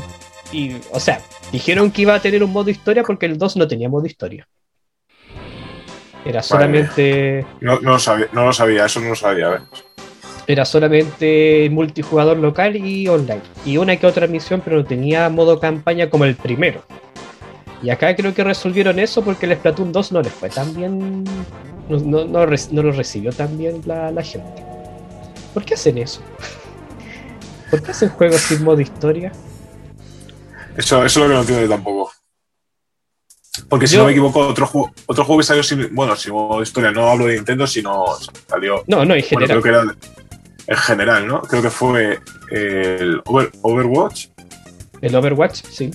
y, 0.51 0.75
o 0.91 0.99
sea, 0.99 1.19
dijeron 1.51 1.89
que 1.89 2.03
iba 2.03 2.13
a 2.13 2.21
tener 2.21 2.43
un 2.43 2.51
modo 2.51 2.69
historia 2.69 3.01
porque 3.01 3.25
el 3.25 3.39
2 3.39 3.57
no 3.57 3.67
tenía 3.67 3.89
modo 3.89 4.05
historia. 4.05 4.47
Era 6.23 6.43
solamente. 6.43 7.45
No, 7.61 7.79
lo 7.79 7.97
sabía, 7.97 8.27
no 8.31 8.45
lo 8.45 8.53
sabía, 8.53 8.85
eso 8.85 8.99
no 8.99 9.09
lo 9.09 9.15
sabía. 9.15 9.63
Era 10.45 10.63
solamente 10.63 11.69
multijugador 11.71 12.37
local 12.37 12.75
y 12.75 13.07
online. 13.07 13.41
Y 13.65 13.77
una 13.77 13.95
que 13.95 14.05
otra 14.05 14.27
misión, 14.27 14.61
pero 14.63 14.77
no 14.77 14.85
tenía 14.85 15.27
modo 15.29 15.59
campaña 15.59 16.09
como 16.11 16.25
el 16.25 16.35
primero. 16.35 16.83
Y 17.83 17.89
acá 17.89 18.15
creo 18.15 18.33
que 18.33 18.45
resolvieron 18.45 18.97
eso 18.97 19.23
porque 19.23 19.45
el 19.45 19.57
Splatoon 19.57 19.91
2 19.91 20.11
no 20.13 20.21
les 20.21 20.31
fue 20.31 20.49
tan 20.49 20.73
bien. 20.73 21.25
No, 21.89 22.23
no, 22.23 22.45
lo 22.45 22.91
recibió 22.93 23.33
tan 23.33 23.57
bien 23.57 23.81
la, 23.85 24.09
la, 24.09 24.23
gente. 24.23 24.63
¿Por 25.53 25.65
qué 25.65 25.73
hacen 25.73 25.97
eso? 25.97 26.21
¿Por 27.69 27.83
qué 27.83 27.91
hacen 27.91 28.09
juegos 28.09 28.39
sin 28.39 28.63
modo 28.63 28.79
historia? 28.79 29.33
Eso, 30.77 31.03
eso 31.03 31.05
es 31.05 31.15
lo 31.17 31.27
que 31.27 31.33
no 31.33 31.39
entiendo 31.41 31.63
yo 31.63 31.69
tampoco. 31.69 32.11
Porque 33.67 33.85
si 33.85 33.97
no 33.97 34.05
me 34.05 34.11
equivoco, 34.11 34.47
otro 34.47 34.65
juego, 34.65 34.91
otro 35.05 35.25
juego 35.25 35.39
que 35.41 35.45
salió 35.45 35.61
sin. 35.61 35.93
Bueno, 35.93 36.15
sin 36.15 36.33
modo 36.33 36.63
historia, 36.63 36.91
no 36.91 37.07
hablo 37.09 37.25
de 37.25 37.35
Nintendo, 37.35 37.67
sino 37.67 38.05
salió. 38.47 38.83
No, 38.87 39.03
no, 39.03 39.13
en 39.13 39.23
general. 39.23 39.61
creo 39.61 39.61
que 39.61 39.69
era 39.69 39.95
en 40.67 40.77
general, 40.77 41.27
¿no? 41.27 41.41
Creo 41.41 41.61
que 41.61 41.69
fue 41.69 42.19
el 42.49 43.21
Overwatch. 43.25 44.27
El 45.01 45.15
Overwatch, 45.15 45.63
sí. 45.69 45.91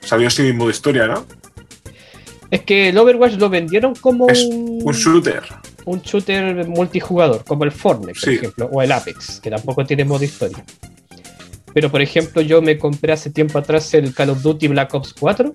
Salió 0.00 0.30
sin 0.30 0.56
modo 0.56 0.70
historia, 0.70 1.06
¿no? 1.06 1.26
Es 2.50 2.62
que 2.62 2.88
el 2.88 2.98
Overwatch 2.98 3.34
lo 3.34 3.48
vendieron 3.48 3.94
como 3.94 4.26
un, 4.26 4.80
un, 4.82 4.92
shooter. 4.92 5.42
Un 5.84 6.00
shooter 6.02 6.66
multijugador, 6.66 7.44
como 7.44 7.64
el 7.64 7.70
Fortnite, 7.70 8.18
por 8.18 8.28
ejemplo, 8.28 8.68
o 8.72 8.82
el 8.82 8.90
Apex, 8.90 9.40
que 9.40 9.50
tampoco 9.50 9.84
tiene 9.86 10.04
modo 10.04 10.24
historia. 10.24 10.64
Pero 11.72 11.90
por 11.90 12.02
ejemplo, 12.02 12.42
yo 12.42 12.60
me 12.60 12.78
compré 12.78 13.12
hace 13.12 13.30
tiempo 13.30 13.58
atrás 13.58 13.94
el 13.94 14.12
Call 14.12 14.30
of 14.30 14.42
Duty 14.42 14.68
Black 14.68 14.92
Ops 14.94 15.14
4. 15.14 15.54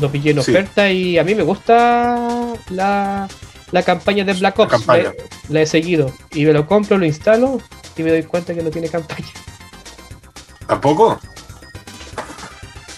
Lo 0.00 0.10
pillé 0.10 0.30
en 0.30 0.38
oferta 0.38 0.90
y 0.90 1.18
a 1.18 1.24
mí 1.24 1.34
me 1.34 1.42
gusta 1.42 2.52
la, 2.70 3.28
la 3.72 3.82
campaña 3.82 4.24
de 4.24 4.32
Black 4.34 4.58
Ops. 4.58 4.86
La, 5.48 5.62
he 5.62 5.66
seguido. 5.66 6.12
Y 6.32 6.44
me 6.44 6.52
lo 6.52 6.66
compro, 6.66 6.96
lo 6.96 7.06
instalo 7.06 7.60
y 7.96 8.02
me 8.02 8.10
doy 8.10 8.22
cuenta 8.22 8.54
que 8.54 8.62
no 8.62 8.70
tiene 8.70 8.88
campaña. 8.88 9.28
¿Tampoco? 10.66 11.18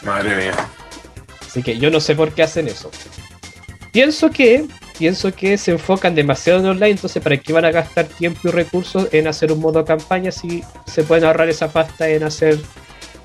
Madre 0.04 0.36
mía. 0.36 0.68
Así 1.46 1.62
que 1.62 1.78
yo 1.78 1.90
no 1.90 2.00
sé 2.00 2.14
por 2.14 2.32
qué 2.32 2.42
hacen 2.42 2.68
eso. 2.68 2.90
Pienso 3.92 4.30
que 4.30 4.66
pienso 4.98 5.34
que 5.34 5.58
se 5.58 5.72
enfocan 5.72 6.14
demasiado 6.14 6.60
en 6.60 6.66
online, 6.66 6.92
entonces 6.92 7.22
¿para 7.22 7.36
qué 7.36 7.52
van 7.52 7.64
a 7.64 7.70
gastar 7.70 8.06
tiempo 8.06 8.40
y 8.44 8.50
recursos 8.50 9.08
en 9.12 9.26
hacer 9.26 9.50
un 9.50 9.60
modo 9.60 9.84
campaña 9.84 10.30
si 10.30 10.62
se 10.86 11.02
pueden 11.02 11.24
ahorrar 11.24 11.48
esa 11.48 11.72
pasta 11.72 12.08
en 12.08 12.22
hacer 12.22 12.58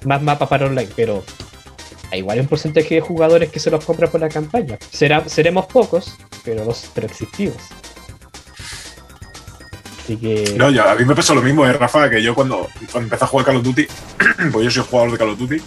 más 0.04 0.22
mapas 0.22 0.50
para 0.50 0.66
online? 0.66 0.90
Pero 0.96 1.24
hay 2.12 2.20
igual 2.20 2.40
un 2.40 2.48
porcentaje 2.48 2.96
de 2.96 3.02
jugadores 3.02 3.52
que 3.52 3.60
se 3.60 3.70
los 3.70 3.84
compran 3.84 4.10
por 4.10 4.22
la 4.22 4.30
campaña. 4.30 4.78
Será, 4.92 5.28
seremos 5.28 5.68
pocos, 5.68 6.16
pero, 6.44 6.66
los, 6.66 6.90
pero 6.94 7.08
existimos. 7.08 7.58
Así 10.04 10.16
que... 10.16 10.56
No, 10.58 10.70
ya, 10.70 10.92
a 10.92 10.96
mí 10.96 11.04
me 11.04 11.16
pasó 11.16 11.36
lo 11.36 11.42
mismo, 11.42 11.66
eh, 11.66 11.74
Rafa, 11.74 12.10
que 12.10 12.24
yo 12.24 12.34
cuando, 12.34 12.68
cuando 12.92 13.08
empecé 13.08 13.26
a 13.26 13.28
jugar 13.28 13.46
Call 13.46 13.58
of 13.58 13.64
Duty, 13.64 13.88
pues 14.52 14.66
yo 14.66 14.72
soy 14.72 14.84
jugador 14.90 15.12
de 15.12 15.18
Call 15.18 15.30
of 15.30 15.38
Duty, 15.38 15.62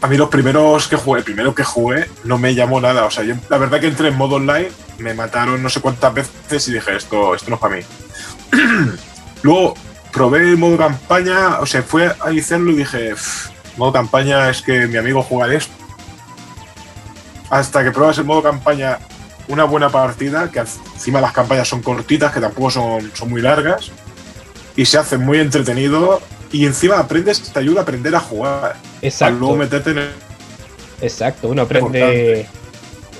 a 0.00 0.06
mí 0.06 0.16
los 0.16 0.28
primeros 0.28 0.86
que 0.88 0.96
jugué, 0.96 1.18
el 1.18 1.24
primero 1.24 1.54
que 1.54 1.64
jugué, 1.64 2.08
no 2.24 2.38
me 2.38 2.54
llamó 2.54 2.80
nada. 2.80 3.04
O 3.04 3.10
sea, 3.10 3.24
yo, 3.24 3.34
la 3.48 3.58
verdad 3.58 3.80
que 3.80 3.88
entré 3.88 4.08
en 4.08 4.16
modo 4.16 4.36
online, 4.36 4.70
me 4.98 5.14
mataron 5.14 5.62
no 5.62 5.68
sé 5.68 5.80
cuántas 5.80 6.14
veces 6.14 6.68
y 6.68 6.72
dije, 6.72 6.96
esto, 6.96 7.34
esto 7.34 7.50
no 7.50 7.56
es 7.56 7.60
para 7.60 7.76
mí. 7.76 7.82
Luego 9.42 9.74
probé 10.12 10.50
el 10.50 10.56
modo 10.56 10.76
campaña, 10.76 11.60
o 11.60 11.66
sea, 11.66 11.82
fue 11.82 12.06
a 12.06 12.28
hacerlo 12.38 12.70
y 12.72 12.76
dije, 12.76 13.14
modo 13.76 13.92
campaña 13.92 14.48
es 14.50 14.62
que 14.62 14.86
mi 14.86 14.96
amigo 14.96 15.22
juega 15.22 15.54
esto. 15.54 15.72
Hasta 17.50 17.82
que 17.82 17.90
pruebas 17.90 18.18
el 18.18 18.24
modo 18.24 18.42
campaña 18.42 18.98
una 19.48 19.64
buena 19.64 19.88
partida, 19.88 20.50
que 20.50 20.60
encima 20.60 21.20
las 21.20 21.32
campañas 21.32 21.66
son 21.66 21.82
cortitas, 21.82 22.32
que 22.32 22.40
tampoco 22.40 22.70
son, 22.70 23.10
son 23.14 23.30
muy 23.30 23.40
largas, 23.40 23.90
y 24.76 24.84
se 24.84 24.98
hace 24.98 25.18
muy 25.18 25.38
entretenido 25.38 26.20
y 26.52 26.66
encima 26.66 26.98
aprendes, 26.98 27.40
te 27.40 27.58
ayuda 27.58 27.80
a 27.80 27.82
aprender 27.82 28.14
a 28.14 28.20
jugar. 28.20 28.76
Exacto. 29.02 29.38
luego 29.38 29.56
meterte 29.56 29.90
en 29.90 29.98
Exacto, 31.00 31.48
uno 31.48 31.62
aprende. 31.62 32.46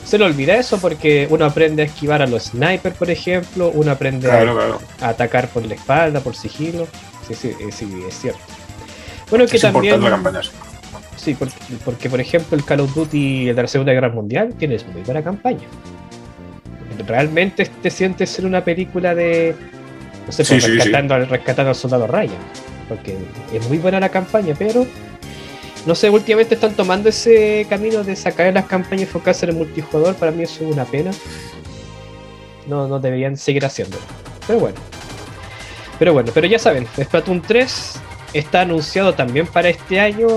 Se 0.05 0.19
le 0.19 0.25
olvida 0.25 0.57
eso 0.57 0.79
porque 0.79 1.27
uno 1.31 1.45
aprende 1.45 1.83
a 1.83 1.85
esquivar 1.85 2.23
a 2.23 2.27
los 2.27 2.45
snipers, 2.45 2.97
por 2.97 3.11
ejemplo, 3.11 3.71
uno 3.75 3.91
aprende 3.91 4.31
a, 4.31 4.79
atacar 5.07 5.49
por 5.49 5.65
la 5.67 5.75
espalda, 5.75 6.21
por 6.21 6.35
sigilo. 6.35 6.89
Sí, 7.27 7.35
sí, 7.35 7.49
eh, 7.49 7.71
sí, 7.71 7.87
es 8.09 8.19
cierto. 8.19 8.41
Bueno, 9.29 9.47
que 9.47 9.59
también. 9.59 10.01
Sí, 11.17 11.37
porque, 11.85 12.09
por 12.09 12.21
ejemplo 12.21 12.57
el 12.57 12.65
Call 12.65 12.81
of 12.81 12.95
Duty 12.95 13.47
de 13.47 13.63
la 13.63 13.69
Segunda 13.69 13.93
Guerra 13.93 14.09
Mundial 14.09 14.55
tienes 14.59 14.87
muy 14.87 15.03
buena 15.03 15.23
campaña. 15.23 15.67
Realmente 17.07 17.67
te 17.83 17.91
sientes 17.91 18.39
en 18.39 18.47
una 18.47 18.65
película 18.65 19.15
de. 19.15 19.55
No 20.27 20.33
sé, 20.33 20.45
pues, 20.45 20.65
rescatando, 20.65 21.19
rescatando 21.27 21.71
al 21.71 21.77
soldado 21.77 22.07
Ryan 22.07 22.68
porque 22.89 23.17
es 23.53 23.69
muy 23.69 23.79
buena 23.79 24.01
la 24.01 24.09
campaña, 24.09 24.55
pero 24.59 24.87
no 25.87 25.95
sé, 25.95 26.11
últimamente 26.11 26.55
están 26.55 26.75
tomando 26.75 27.09
ese 27.09 27.67
camino 27.69 28.05
de 28.05 28.15
sacar 28.17 28.53
las 28.53 28.67
campañas 28.67 29.01
y 29.01 29.05
enfocarse 29.05 29.47
en 29.47 29.53
el 29.53 29.57
multijugador, 29.57 30.15
para 30.17 30.33
mí 30.33 30.43
eso 30.43 30.65
es 30.65 30.73
una 30.73 30.85
pena. 30.85 31.11
No, 32.67 32.87
no 32.87 32.99
deberían 32.99 33.37
seguir 33.37 33.65
haciéndolo. 33.65 34.03
Pero 34.47 34.61
bueno. 34.61 34.77
Pero 35.99 36.13
bueno, 36.13 36.31
pero 36.35 36.47
ya 36.47 36.59
saben, 36.59 36.87
Splatoon 37.01 37.41
3 37.43 38.01
está 38.35 38.61
anunciado 38.61 39.15
también 39.15 39.47
para 39.47 39.69
este 39.69 39.99
año. 39.99 40.29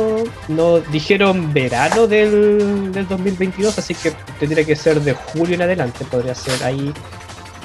No 0.47 0.79
dijeron 0.79 1.53
verano 1.53 2.07
del, 2.07 2.91
del 2.91 3.07
2022, 3.07 3.77
así 3.77 3.93
que 3.93 4.13
tendría 4.39 4.63
que 4.63 4.75
ser 4.75 5.01
de 5.01 5.13
julio 5.13 5.55
en 5.55 5.63
adelante. 5.63 6.05
Podría 6.05 6.33
ser 6.33 6.63
ahí. 6.63 6.93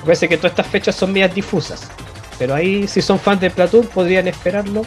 Parece 0.04 0.28
que 0.28 0.36
todas 0.36 0.52
estas 0.52 0.66
fechas 0.66 0.94
son 0.94 1.12
medias 1.12 1.34
difusas. 1.34 1.88
Pero 2.38 2.54
ahí, 2.54 2.86
si 2.86 3.00
son 3.02 3.18
fans 3.18 3.40
de 3.40 3.50
Platoon, 3.50 3.86
podrían 3.86 4.28
esperarlo. 4.28 4.84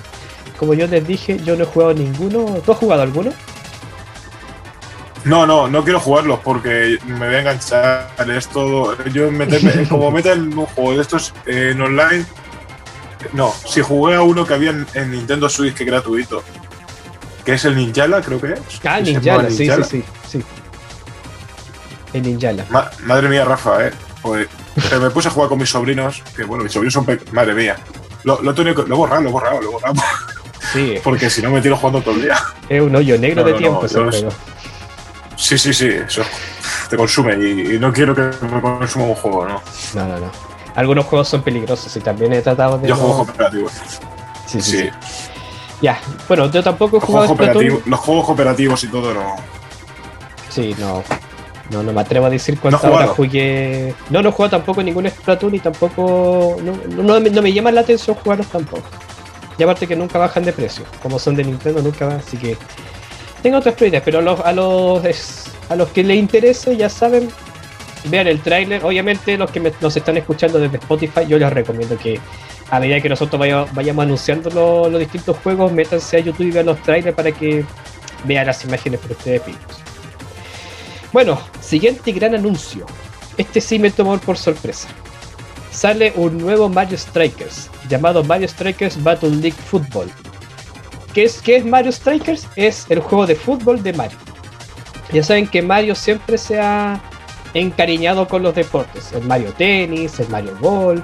Como 0.57 0.73
yo 0.73 0.88
les 0.88 1.07
dije, 1.07 1.39
yo 1.43 1.55
no 1.55 1.63
he 1.63 1.67
jugado 1.67 1.93
ninguno. 1.93 2.45
¿Tú 2.65 2.71
has 2.71 2.77
jugado 2.77 3.01
alguno? 3.01 3.31
No, 5.25 5.45
no, 5.45 5.67
no 5.67 5.83
quiero 5.83 5.99
jugarlos 5.99 6.39
porque 6.43 6.97
me 7.05 7.27
voy 7.27 7.35
a 7.35 7.39
enganchar. 7.39 8.09
esto. 8.29 9.03
Yo 9.05 9.31
meterme, 9.31 9.88
como 9.89 10.12
meten 10.12 10.57
un 10.57 10.65
juego 10.65 10.93
de 10.93 11.01
estos 11.01 11.33
en 11.45 11.81
online. 11.81 12.25
No, 13.33 13.53
si 13.67 13.81
jugué 13.81 14.15
a 14.15 14.21
uno 14.21 14.45
que 14.45 14.53
había 14.53 14.71
en, 14.93 15.12
Nintendo 15.12 15.49
Switch 15.49 15.73
que 15.73 15.83
es 15.83 15.89
gratuito. 15.89 16.43
Que 17.45 17.53
es 17.53 17.65
el 17.65 17.75
Ninjala, 17.75 18.21
creo 18.21 18.39
que 18.39 18.53
es. 18.53 18.59
Ah, 18.83 18.99
Ninjala, 19.01 19.49
sí, 19.49 19.67
sí, 19.69 19.83
sí, 19.83 20.03
sí. 20.27 20.43
El 22.13 22.23
Ninjala. 22.23 22.65
madre 23.03 23.29
mía, 23.29 23.43
Rafa, 23.45 23.88
eh. 23.88 23.91
Pues 24.21 24.47
me 24.99 25.09
puse 25.09 25.27
a 25.27 25.31
jugar 25.31 25.49
con 25.49 25.59
mis 25.59 25.69
sobrinos, 25.69 26.23
que 26.35 26.43
bueno, 26.43 26.63
mis 26.63 26.73
sobrinos 26.73 26.93
son. 26.93 27.05
Madre 27.31 27.53
mía. 27.53 27.77
Lo, 28.23 28.41
lo, 28.41 28.51
he 28.51 28.73
borrado, 28.73 29.21
lo 29.21 29.29
he 29.29 29.31
borrado, 29.31 29.61
lo 29.61 29.69
he 29.69 29.71
borrado. 29.71 29.95
Sí. 30.73 30.99
Porque 31.03 31.29
si 31.29 31.41
no 31.41 31.51
me 31.51 31.61
tiro 31.61 31.77
jugando 31.77 32.01
todo 32.01 32.15
el 32.15 32.23
día. 32.23 32.37
Es 32.67 32.81
un 32.81 32.95
hoyo 32.95 33.17
negro 33.17 33.43
de 33.43 33.53
tiempo, 33.53 33.85
no, 33.93 34.11
Sí, 35.35 35.57
sí, 35.57 35.73
sí. 35.73 35.87
Eso 35.87 36.23
te 36.89 36.97
consume 36.97 37.33
y, 37.35 37.79
no 37.79 37.93
quiero 37.93 38.13
que 38.13 38.21
me 38.21 38.61
consuma 38.61 39.05
un 39.05 39.15
juego, 39.15 39.45
¿no? 39.47 39.61
No, 39.93 40.07
no, 40.07 40.19
no. 40.19 40.31
Algunos 40.75 41.05
juegos 41.05 41.27
son 41.27 41.41
peligrosos 41.41 41.95
y 41.95 41.99
también 41.99 42.33
he 42.33 42.41
tratado 42.41 42.77
de. 42.77 42.87
Yo 42.87 42.95
juego 42.95 43.25
cooperativo. 43.25 43.69
Sí, 44.45 44.61
sí. 44.61 44.89
Ya, 45.81 45.99
bueno, 46.27 46.51
yo 46.51 46.61
tampoco 46.61 46.97
he 46.97 46.99
jugado 46.99 47.33
Splatoon. 47.33 47.83
Los 47.85 47.99
juegos 47.99 48.29
operativos 48.29 48.83
y 48.83 48.87
todo 48.87 49.13
no. 49.13 49.35
Sí, 50.49 50.75
no. 50.77 51.03
No, 51.69 51.84
no 51.84 51.93
me 51.93 52.01
atrevo 52.01 52.25
a 52.25 52.29
decir 52.29 52.60
cuántas 52.60 52.84
horas 52.84 53.10
jugué. 53.10 53.93
No, 54.10 54.21
no 54.21 54.32
juego 54.32 54.49
tampoco 54.49 54.82
ningún 54.82 55.08
Splatoon 55.10 55.55
y 55.55 55.60
tampoco. 55.60 56.58
No, 56.63 57.03
no, 57.03 57.19
no, 57.19 57.41
me 57.41 57.53
llama 57.53 57.71
la 57.71 57.82
atención 57.82 58.15
jugarlos 58.15 58.47
tampoco. 58.47 58.84
Y 59.58 59.63
aparte 59.63 59.86
que 59.86 59.95
nunca 59.95 60.17
bajan 60.17 60.45
de 60.45 60.53
precio. 60.53 60.86
Como 61.01 61.19
son 61.19 61.36
de 61.36 61.43
Nintendo, 61.43 61.82
nunca 61.82 62.05
van. 62.05 62.17
Así 62.17 62.38
que. 62.38 62.58
Tengo 63.43 63.58
otras 63.58 63.75
prioridades, 63.75 64.03
pero 64.03 64.19
a 64.19 64.21
los, 64.21 64.39
a 64.41 64.51
los, 64.51 65.45
a 65.69 65.75
los 65.75 65.89
que 65.89 66.03
les 66.03 66.17
interese, 66.17 66.75
ya 66.75 66.89
saben, 66.89 67.29
vean 68.05 68.27
el 68.27 68.41
tráiler. 68.41 68.84
Obviamente, 68.84 69.38
los 69.38 69.49
que 69.49 69.60
nos 69.60 69.95
están 69.95 70.17
escuchando 70.17 70.60
desde 70.60 70.77
Spotify, 70.77 71.25
yo 71.25 71.38
les 71.38 71.51
recomiendo 71.53 71.97
que 71.97 72.19
a 72.69 72.79
medida 72.79 73.01
que 73.01 73.10
nosotros 73.10 73.39
vayamos, 73.39 74.03
anunciando 74.03 74.89
los, 74.89 74.99
distintos 74.99 75.38
juegos, 75.38 75.71
métanse 75.71 76.17
a 76.17 76.19
YouTube 76.19 76.47
y 76.47 76.51
vean 76.51 76.65
los 76.65 76.82
trailers 76.82 77.15
para 77.15 77.32
que 77.32 77.65
vean 78.25 78.45
las 78.45 78.63
imágenes 78.65 78.99
por 78.99 79.12
ustedes 79.12 79.45
mismos. 79.47 79.88
Bueno, 81.12 81.39
siguiente 81.60 82.12
gran 82.12 82.36
anuncio. 82.36 82.86
Este 83.38 83.62
sí 83.62 83.80
me 83.80 83.89
tomó 83.89 84.17
por 84.19 84.38
sorpresa. 84.38 84.89
Sale 85.72 86.13
un 86.15 86.38
nuevo 86.38 86.69
Mario 86.69 86.98
Strikers, 86.98 87.69
llamado 87.89 88.24
Mario 88.24 88.48
Strikers 88.48 89.02
Battle 89.02 89.32
League 89.32 89.58
Football. 89.69 90.12
¿Qué 91.13 91.24
es, 91.24 91.41
¿Qué 91.41 91.56
es 91.58 91.65
Mario 91.65 91.91
Strikers? 91.91 92.48
Es 92.56 92.86
el 92.89 93.00
juego 93.00 93.26
de 93.26 93.36
fútbol 93.36 93.82
de 93.82 93.93
Mario. 93.93 94.17
Ya 95.12 95.24
saben 95.24 95.48
que 95.48 95.63
Mario 95.63 95.95
siempre 95.95 96.38
se 96.38 96.60
ha 96.60 97.02
encariñado 97.56 98.28
con 98.28 98.43
los 98.43 98.54
deportes. 98.54 99.12
El 99.12 99.24
Mario 99.24 99.52
Tennis, 99.54 100.19
el 100.19 100.30
Mario 100.30 100.56
Golf. 100.60 101.04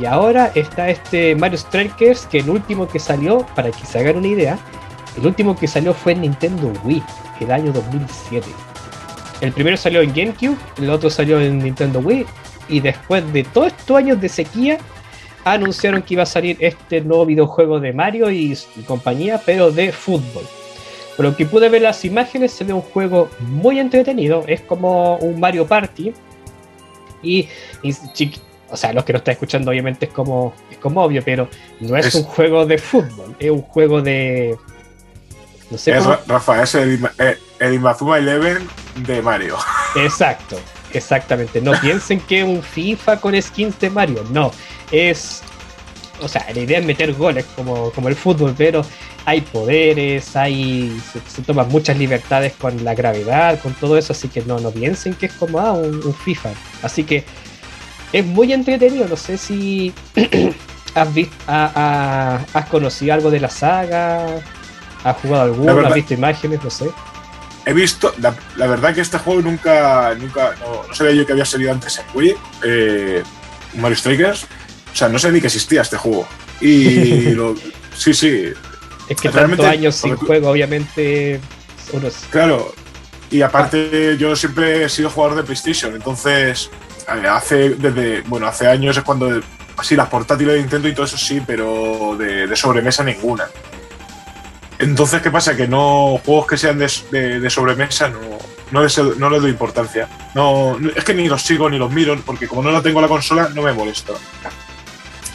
Y 0.00 0.04
ahora 0.04 0.52
está 0.54 0.88
este 0.88 1.34
Mario 1.34 1.58
Strikers, 1.58 2.26
que 2.26 2.38
el 2.38 2.50
último 2.50 2.86
que 2.86 3.00
salió, 3.00 3.44
para 3.56 3.72
que 3.72 3.84
se 3.84 3.98
hagan 3.98 4.18
una 4.18 4.28
idea, 4.28 4.56
el 5.16 5.26
último 5.26 5.56
que 5.56 5.66
salió 5.66 5.92
fue 5.92 6.12
en 6.12 6.20
Nintendo 6.20 6.72
Wii, 6.84 7.02
el 7.40 7.50
año 7.50 7.72
2007. 7.72 8.46
El 9.40 9.52
primero 9.52 9.76
salió 9.76 10.02
en 10.02 10.12
GameCube, 10.12 10.56
el 10.78 10.90
otro 10.90 11.08
salió 11.08 11.40
en 11.40 11.58
Nintendo 11.58 12.00
Wii, 12.00 12.26
y 12.68 12.80
después 12.80 13.32
de 13.32 13.44
todos 13.44 13.68
estos 13.68 13.96
años 13.96 14.20
de 14.20 14.28
sequía, 14.28 14.78
anunciaron 15.44 16.02
que 16.02 16.14
iba 16.14 16.22
a 16.22 16.26
salir 16.26 16.56
este 16.60 17.00
nuevo 17.00 17.26
videojuego 17.26 17.80
de 17.80 17.92
Mario 17.92 18.30
y, 18.30 18.56
compañía, 18.86 19.40
pero 19.44 19.70
de 19.70 19.92
fútbol. 19.92 20.44
Por 21.16 21.26
lo 21.26 21.36
que 21.36 21.46
pude 21.46 21.68
ver 21.68 21.82
las 21.82 22.04
imágenes, 22.04 22.52
se 22.52 22.64
ve 22.64 22.72
un 22.72 22.82
juego 22.82 23.28
muy 23.40 23.78
entretenido, 23.78 24.44
es 24.46 24.60
como 24.62 25.16
un 25.16 25.40
Mario 25.40 25.66
Party. 25.66 26.12
Y, 27.22 27.48
o 28.70 28.76
sea, 28.76 28.92
los 28.92 29.04
que 29.04 29.12
no 29.12 29.18
están 29.18 29.32
escuchando 29.32 29.70
obviamente 29.70 30.06
es 30.06 30.12
como, 30.12 30.54
es 30.70 30.78
como 30.78 31.02
obvio, 31.02 31.22
pero 31.24 31.48
no 31.80 31.96
es, 31.96 32.14
un 32.14 32.22
juego 32.22 32.64
de 32.64 32.78
fútbol, 32.78 33.34
es 33.38 33.50
un 33.50 33.62
juego 33.62 34.00
de... 34.00 34.56
No 35.70 35.78
sé 35.78 35.96
es, 35.96 36.04
Rafa, 36.26 36.62
es 36.62 36.74
el, 36.74 37.00
el 37.60 37.74
Inazuma 37.74 38.18
Eleven 38.18 38.68
de 38.96 39.22
Mario. 39.22 39.56
Exacto, 39.96 40.58
exactamente. 40.92 41.60
No 41.60 41.72
piensen 41.80 42.20
que 42.20 42.40
es 42.40 42.44
un 42.44 42.62
FIFA 42.62 43.20
con 43.20 43.40
skins 43.40 43.78
de 43.78 43.90
Mario. 43.90 44.24
No, 44.30 44.50
es. 44.90 45.42
O 46.20 46.28
sea, 46.28 46.46
la 46.52 46.60
idea 46.60 46.80
es 46.80 46.84
meter 46.84 47.14
goles 47.14 47.46
como, 47.56 47.90
como 47.92 48.08
el 48.08 48.16
fútbol, 48.16 48.54
pero 48.58 48.84
hay 49.24 49.40
poderes, 49.42 50.34
hay. 50.34 51.00
Se, 51.28 51.42
toman 51.42 51.68
muchas 51.68 51.96
libertades 51.96 52.52
con 52.54 52.84
la 52.84 52.94
gravedad, 52.94 53.60
con 53.60 53.72
todo 53.74 53.96
eso, 53.96 54.12
así 54.12 54.28
que 54.28 54.42
no, 54.42 54.58
no 54.58 54.70
piensen 54.70 55.14
que 55.14 55.26
es 55.26 55.32
como 55.32 55.60
ah, 55.60 55.72
un, 55.72 56.14
FIFA. 56.14 56.50
Así 56.82 57.04
que 57.04 57.24
es 58.12 58.26
muy 58.26 58.52
entretenido. 58.52 59.06
No 59.06 59.16
sé 59.16 59.38
si 59.38 59.94
has 60.94 61.14
visto, 61.14 61.36
has 61.46 62.66
conocido 62.70 63.14
algo 63.14 63.30
de 63.30 63.40
la 63.40 63.48
saga, 63.48 64.42
has 65.04 65.16
jugado 65.16 65.44
alguno, 65.44 65.86
has 65.86 65.94
visto 65.94 66.14
imágenes, 66.14 66.62
no 66.62 66.70
sé 66.70 66.90
he 67.66 67.72
visto, 67.72 68.12
la, 68.18 68.66
verdad 68.66 68.94
que 68.94 69.00
este 69.00 69.18
juego 69.18 69.42
nunca, 69.42 70.14
nunca, 70.14 70.54
no, 70.60 70.94
sabía 70.94 71.12
yo 71.12 71.26
que 71.26 71.32
había 71.32 71.44
salido 71.44 71.72
antes 71.72 71.98
en 71.98 72.04
Wii, 72.14 72.34
eh, 72.64 73.22
Mario 73.76 73.96
Strikers, 73.96 74.44
o 74.92 74.96
sea, 74.96 75.08
no 75.08 75.18
sé 75.18 75.30
ni 75.30 75.40
que 75.40 75.46
existía 75.46 75.82
este 75.82 75.96
juego. 75.96 76.26
Y 76.60 77.34
sí, 77.96 78.14
sí. 78.14 78.52
Es 79.08 79.20
que 79.20 79.28
tantos 79.28 79.66
años 79.66 79.94
sin 79.96 80.16
juego, 80.16 80.50
obviamente, 80.50 81.40
Claro, 82.30 82.72
y 83.30 83.42
aparte 83.42 84.16
yo 84.16 84.36
siempre 84.36 84.84
he 84.84 84.88
sido 84.88 85.10
jugador 85.10 85.36
de 85.36 85.42
PlayStation, 85.42 85.94
entonces 85.94 86.70
hace, 87.28 87.70
desde, 87.70 88.20
bueno, 88.22 88.46
hace 88.46 88.68
años 88.68 88.96
es 88.96 89.02
cuando, 89.02 89.40
así, 89.76 89.96
las 89.96 90.08
portátiles 90.08 90.54
de 90.54 90.60
Nintendo 90.60 90.88
y 90.88 90.94
todo 90.94 91.06
eso 91.06 91.18
sí, 91.18 91.42
pero 91.44 92.16
de 92.16 92.54
sobremesa 92.54 93.02
ninguna. 93.02 93.48
Entonces, 94.80 95.20
¿qué 95.20 95.30
pasa? 95.30 95.54
Que 95.54 95.68
no 95.68 96.18
juegos 96.24 96.46
que 96.46 96.56
sean 96.56 96.78
de, 96.78 97.50
sobremesa 97.50 98.08
no, 98.08 98.18
no, 98.70 98.82
les, 98.82 98.96
doy 98.96 99.50
importancia. 99.50 100.08
No, 100.34 100.78
es 100.96 101.04
que 101.04 101.12
ni 101.12 101.28
los 101.28 101.42
sigo 101.42 101.68
ni 101.68 101.76
los 101.76 101.92
miro, 101.92 102.18
porque 102.24 102.48
como 102.48 102.62
no 102.62 102.70
lo 102.70 102.80
tengo 102.80 103.00
la 103.00 103.08
consola, 103.08 103.50
no 103.54 103.60
me 103.60 103.74
molesto. 103.74 104.18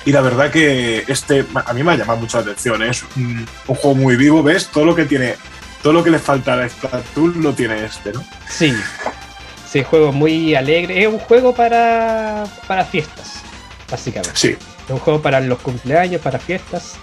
Y 0.03 0.11
la 0.11 0.21
verdad 0.21 0.49
que 0.49 1.03
este 1.07 1.45
a 1.53 1.73
mí 1.73 1.83
me 1.83 1.91
ha 1.91 1.95
llamado 1.95 2.19
mucho 2.19 2.37
la 2.37 2.43
atención. 2.43 2.81
¿eh? 2.81 2.89
Es 2.89 3.05
un, 3.15 3.45
juego 3.67 3.93
muy 3.93 4.15
vivo, 4.15 4.41
¿ves? 4.41 4.67
Todo 4.67 4.83
lo 4.83 4.95
que 4.95 5.05
tiene, 5.05 5.35
todo 5.83 5.93
lo 5.93 6.03
que 6.03 6.09
le 6.09 6.17
falta 6.17 6.53
a 6.55 6.67
Splatoon 6.67 7.43
lo 7.43 7.53
tiene 7.53 7.85
este, 7.85 8.13
¿no? 8.13 8.25
Sí. 8.49 8.73
Sí, 9.71 9.83
juego 9.83 10.11
muy 10.11 10.55
alegre. 10.55 11.03
Es 11.03 11.07
un 11.07 11.19
juego 11.19 11.53
para, 11.53 12.45
para 12.67 12.83
fiestas, 12.83 13.43
básicamente. 13.91 14.31
Sí. 14.35 14.49
Es 14.85 14.89
un 14.89 14.99
juego 14.99 15.21
para 15.21 15.39
los 15.39 15.59
cumpleaños, 15.59 16.21
para 16.21 16.39
fiestas 16.39 16.97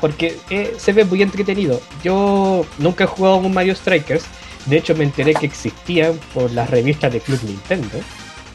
porque 0.00 0.38
eh, 0.50 0.74
se 0.78 0.92
ve 0.92 1.04
muy 1.04 1.22
entretenido. 1.22 1.80
Yo 2.02 2.66
nunca 2.78 3.04
he 3.04 3.06
jugado 3.06 3.36
un 3.36 3.52
Mario 3.52 3.74
Strikers, 3.74 4.24
de 4.66 4.76
hecho 4.76 4.94
me 4.94 5.04
enteré 5.04 5.34
que 5.34 5.46
existían 5.46 6.18
por 6.34 6.50
las 6.50 6.68
revistas 6.68 7.12
de 7.12 7.20
Club 7.20 7.40
Nintendo, 7.44 7.98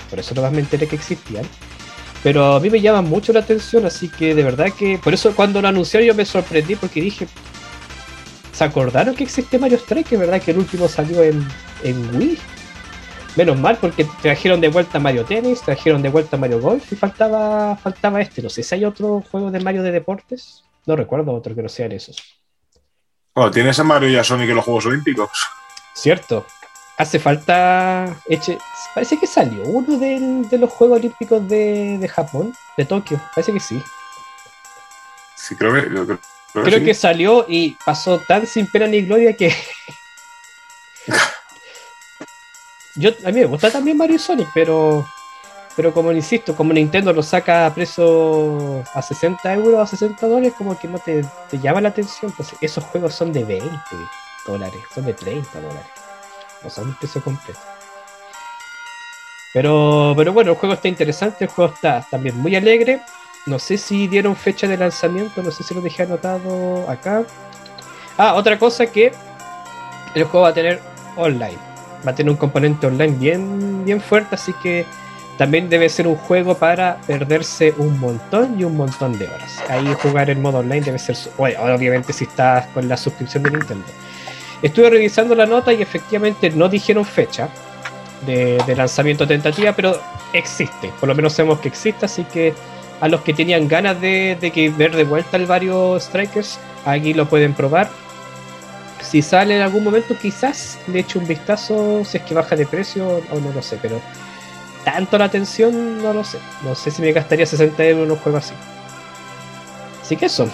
por 0.10 0.20
eso 0.20 0.36
nomás 0.36 0.52
me 0.52 0.60
enteré 0.60 0.88
que 0.88 0.96
existían. 0.96 1.46
Pero 2.26 2.56
a 2.56 2.60
mí 2.60 2.72
me 2.72 2.82
llama 2.82 3.04
mucho 3.04 3.32
la 3.34 3.42
atención, 3.42 3.86
así 3.86 4.10
que 4.10 4.34
de 4.34 4.42
verdad 4.42 4.74
que. 4.74 4.98
Por 4.98 5.14
eso 5.14 5.36
cuando 5.36 5.62
lo 5.62 5.68
anunciaron 5.68 6.08
yo 6.08 6.16
me 6.16 6.26
sorprendí 6.26 6.76
porque 6.76 7.00
dije. 7.00 7.28
¿Se 8.52 8.64
acordaron 8.64 9.14
que 9.14 9.26
existe 9.26 9.60
Mario 9.60 9.78
Strikers? 9.78 10.22
¿Verdad 10.22 10.42
que 10.42 10.50
el 10.50 10.58
último 10.58 10.88
salió 10.88 11.22
en, 11.22 11.48
en 11.84 12.16
Wii? 12.16 12.40
Menos 13.36 13.60
mal 13.60 13.78
porque 13.80 14.08
trajeron 14.24 14.60
de 14.60 14.70
vuelta 14.70 14.98
Mario 14.98 15.24
Tennis, 15.26 15.62
trajeron 15.62 16.02
de 16.02 16.10
vuelta 16.10 16.36
Mario 16.36 16.60
Golf 16.60 16.92
y 16.92 16.96
faltaba, 16.96 17.76
faltaba 17.76 18.22
este. 18.22 18.42
No 18.42 18.50
sé 18.50 18.64
si 18.64 18.74
hay 18.74 18.86
otro 18.86 19.24
juego 19.30 19.52
de 19.52 19.60
Mario 19.60 19.84
de 19.84 19.92
deportes. 19.92 20.65
No 20.86 20.96
recuerdo 20.96 21.34
otro 21.34 21.56
que 21.56 21.64
no 21.64 21.70
sean 21.70 21.92
esos. 21.92 22.18
Bueno, 23.34 23.52
tienes 23.52 23.78
a 23.80 23.84
Mario 23.84 24.10
y 24.10 24.16
a 24.16 24.24
Sonic 24.24 24.50
en 24.50 24.56
los 24.56 24.66
Juegos 24.66 24.86
Olímpicos. 24.86 25.30
Cierto. 25.94 26.46
Hace 26.98 27.20
falta. 27.20 28.16
Eche... 28.30 28.58
Parece 28.94 29.20
que 29.20 29.28
salió 29.28 29.64
uno 29.64 29.98
de 29.98 30.58
los 30.58 30.70
Juegos 30.70 31.00
Olímpicos 31.00 31.46
de, 31.50 32.10
Japón, 32.14 32.54
de 32.78 32.86
Tokio. 32.86 33.22
Parece 33.36 33.52
que 33.52 33.60
sí. 33.60 33.82
Sí, 35.36 35.56
creo 35.56 35.74
que. 35.74 36.18
Creo, 36.54 36.84
que, 36.86 36.94
salió 36.94 37.46
y 37.50 37.76
pasó 37.86 38.20
tan 38.20 38.48
sin 38.48 38.68
pena 38.68 38.88
ni 38.88 39.02
gloria 39.02 39.36
que. 39.36 39.54
Yo, 42.96 43.10
a 43.26 43.32
mí 43.32 43.42
me 43.42 43.46
gusta 43.46 43.70
también 43.70 43.98
Mario 43.98 44.16
y 44.16 44.20
Sonic, 44.20 44.48
pero 44.54 45.06
pero 45.76 45.94
como 45.94 46.12
insisto, 46.14 46.56
como 46.56 46.72
Nintendo 46.72 47.12
lo 47.12 47.22
saca 47.22 47.66
a 47.66 47.74
precio 47.74 48.82
a 48.94 49.02
60 49.02 49.54
euros, 49.56 49.82
a 49.82 49.86
60 49.86 50.26
dólares, 50.26 50.54
como 50.58 50.78
que 50.80 50.88
no 50.88 51.00
te, 51.00 51.22
llama 51.62 51.82
la 51.82 51.90
atención. 51.90 52.32
Pues 52.32 52.56
esos 52.62 52.84
juegos 52.86 53.14
son 53.14 53.34
de 53.34 53.44
20 53.44 53.70
dólares, 54.48 54.80
son 54.94 55.06
de 55.06 55.14
30 55.14 55.60
dólares. 55.60 55.86
No 56.64 56.70
son 56.70 56.88
un 56.90 56.96
precio 56.96 57.22
completo. 57.22 57.60
Pero, 59.54 60.14
pero 60.16 60.32
bueno, 60.32 60.52
el 60.52 60.58
juego 60.58 60.76
está 60.76 60.88
interesante, 60.88 61.44
el 61.46 61.50
juego 61.50 61.74
está 61.74 62.06
también 62.10 62.38
muy 62.38 62.56
alegre. 62.56 63.02
No 63.46 63.60
sé 63.60 63.78
si 63.78 64.08
dieron 64.08 64.36
fecha 64.36 64.68
de 64.68 64.78
lanzamiento, 64.78 65.44
no 65.44 65.52
sé 65.52 65.64
si 65.64 65.74
lo 65.74 65.82
dejé 65.82 66.04
anotado 66.04 66.90
acá. 66.90 67.24
Ah, 68.18 68.34
otra 68.36 68.58
cosa 68.58 68.86
que 68.86 69.12
el 70.16 70.24
juego 70.24 70.44
va 70.44 70.50
a 70.50 70.54
tener 70.54 70.80
online. 71.18 71.58
Va 72.06 72.12
a 72.12 72.16
tener 72.16 72.32
un 72.32 72.38
componente 72.38 72.88
online 72.88 73.18
bien, 73.18 73.84
bien 73.84 74.00
fuerte, 74.00 74.36
así 74.36 74.54
que 74.64 74.86
también 75.38 75.70
debe 75.70 75.90
ser 75.90 76.08
un 76.08 76.16
juego 76.16 76.56
para 76.56 76.98
perderse 77.08 77.74
un 77.78 78.00
montón 78.00 78.60
y 78.60 78.64
un 78.64 78.78
montón 78.78 79.18
de 79.18 79.28
horas. 79.28 79.60
Ahí 79.70 79.86
jugar 80.02 80.30
en 80.30 80.42
modo 80.42 80.60
online 80.60 80.82
debe 80.82 81.00
ser, 81.00 81.18
obviamente 81.38 82.14
si 82.14 82.24
estás 82.24 82.68
con 82.68 82.88
la 82.88 82.96
suscripción 82.96 83.44
de 83.44 83.52
Nintendo. 83.52 83.86
Estuve 84.62 84.90
revisando 84.90 85.36
la 85.36 85.46
nota 85.46 85.74
y 85.74 85.82
efectivamente 85.82 86.50
no 86.52 86.70
dijeron 86.70 87.04
fecha 87.04 87.50
de, 88.26 88.76
lanzamiento 88.76 89.28
tentativa, 89.28 89.74
pero 89.74 90.00
existe, 90.34 90.92
por 91.00 91.10
lo 91.10 91.16
menos 91.16 91.34
sabemos 91.34 91.60
que 91.60 91.68
existe, 91.68 92.06
así 92.06 92.24
que 92.24 92.54
a 93.02 93.08
los 93.10 93.22
que 93.22 93.34
tenían 93.34 93.68
ganas 93.68 94.00
de, 94.00 94.38
que 94.54 94.70
ver 94.70 94.96
de 94.96 95.04
vuelta 95.04 95.36
el 95.38 95.46
varios 95.46 96.04
Strikers, 96.04 96.60
aquí 96.86 97.14
lo 97.14 97.28
pueden 97.28 97.54
probar. 97.54 97.90
Si 99.02 99.22
sale 99.22 99.58
en 99.58 99.62
algún 99.62 99.84
momento, 99.84 100.16
quizás 100.20 100.80
le 100.88 101.00
eche 101.00 101.20
un 101.20 101.28
vistazo 101.28 102.04
si 102.06 102.18
es 102.18 102.24
que 102.24 102.34
baja 102.34 102.56
de 102.56 102.66
precio 102.66 103.22
o 103.32 103.40
no 103.40 103.52
lo 103.54 103.62
sé, 103.62 103.78
pero 103.82 104.02
tanto 104.86 105.18
la 105.18 105.26
atención, 105.26 106.02
no 106.02 106.14
lo 106.14 106.24
sé. 106.24 106.38
No 106.64 106.76
sé 106.76 106.92
si 106.92 107.02
me 107.02 107.12
gastaría 107.12 107.46
60 107.46 107.84
euros 107.84 108.06
en 108.06 108.12
un 108.12 108.18
juego 108.18 108.38
así. 108.38 108.54
Así 110.02 110.16
que 110.16 110.28
eso. 110.28 110.48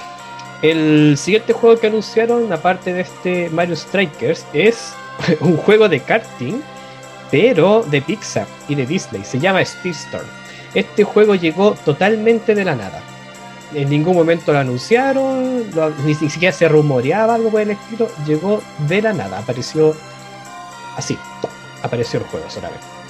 El 0.64 1.18
siguiente 1.18 1.54
juego 1.54 1.80
que 1.80 1.88
anunciaron, 1.88 2.52
aparte 2.52 2.94
de 2.94 3.02
este 3.02 3.50
Mario 3.50 3.76
Strikers, 3.76 4.46
es 4.54 4.94
un 5.42 5.58
juego 5.58 5.90
de 5.90 6.00
karting, 6.00 6.62
pero 7.30 7.84
de 7.84 8.02
Pixar 8.02 8.48
y 8.68 8.76
de 8.76 8.86
Disney. 8.86 9.24
Se 9.24 9.40
llama 9.40 9.64
Speedstorm. 9.64 10.26
Este 10.74 11.04
juego 11.04 11.36
llegó 11.36 11.76
totalmente 11.86 12.56
de 12.56 12.64
la 12.64 12.76
nada. 12.76 13.02
En 13.74 13.90
ningún 13.90 14.16
momento 14.16 14.52
lo 14.52 14.60
anunciaron, 14.60 15.66
ni 16.06 16.14
siquiera 16.14 16.54
se 16.54 16.68
rumoreaba 16.68 17.36
algo 17.36 17.50
por 17.50 17.62
el 17.62 17.72
estilo. 17.72 18.10
Llegó 18.26 18.62
de 18.88 19.02
la 19.02 19.14
nada, 19.14 19.40
apareció 19.40 19.96
así, 20.98 21.18
apareció 21.82 22.20
el 22.20 22.26
juego 22.26 22.50
solamente. 22.50 23.01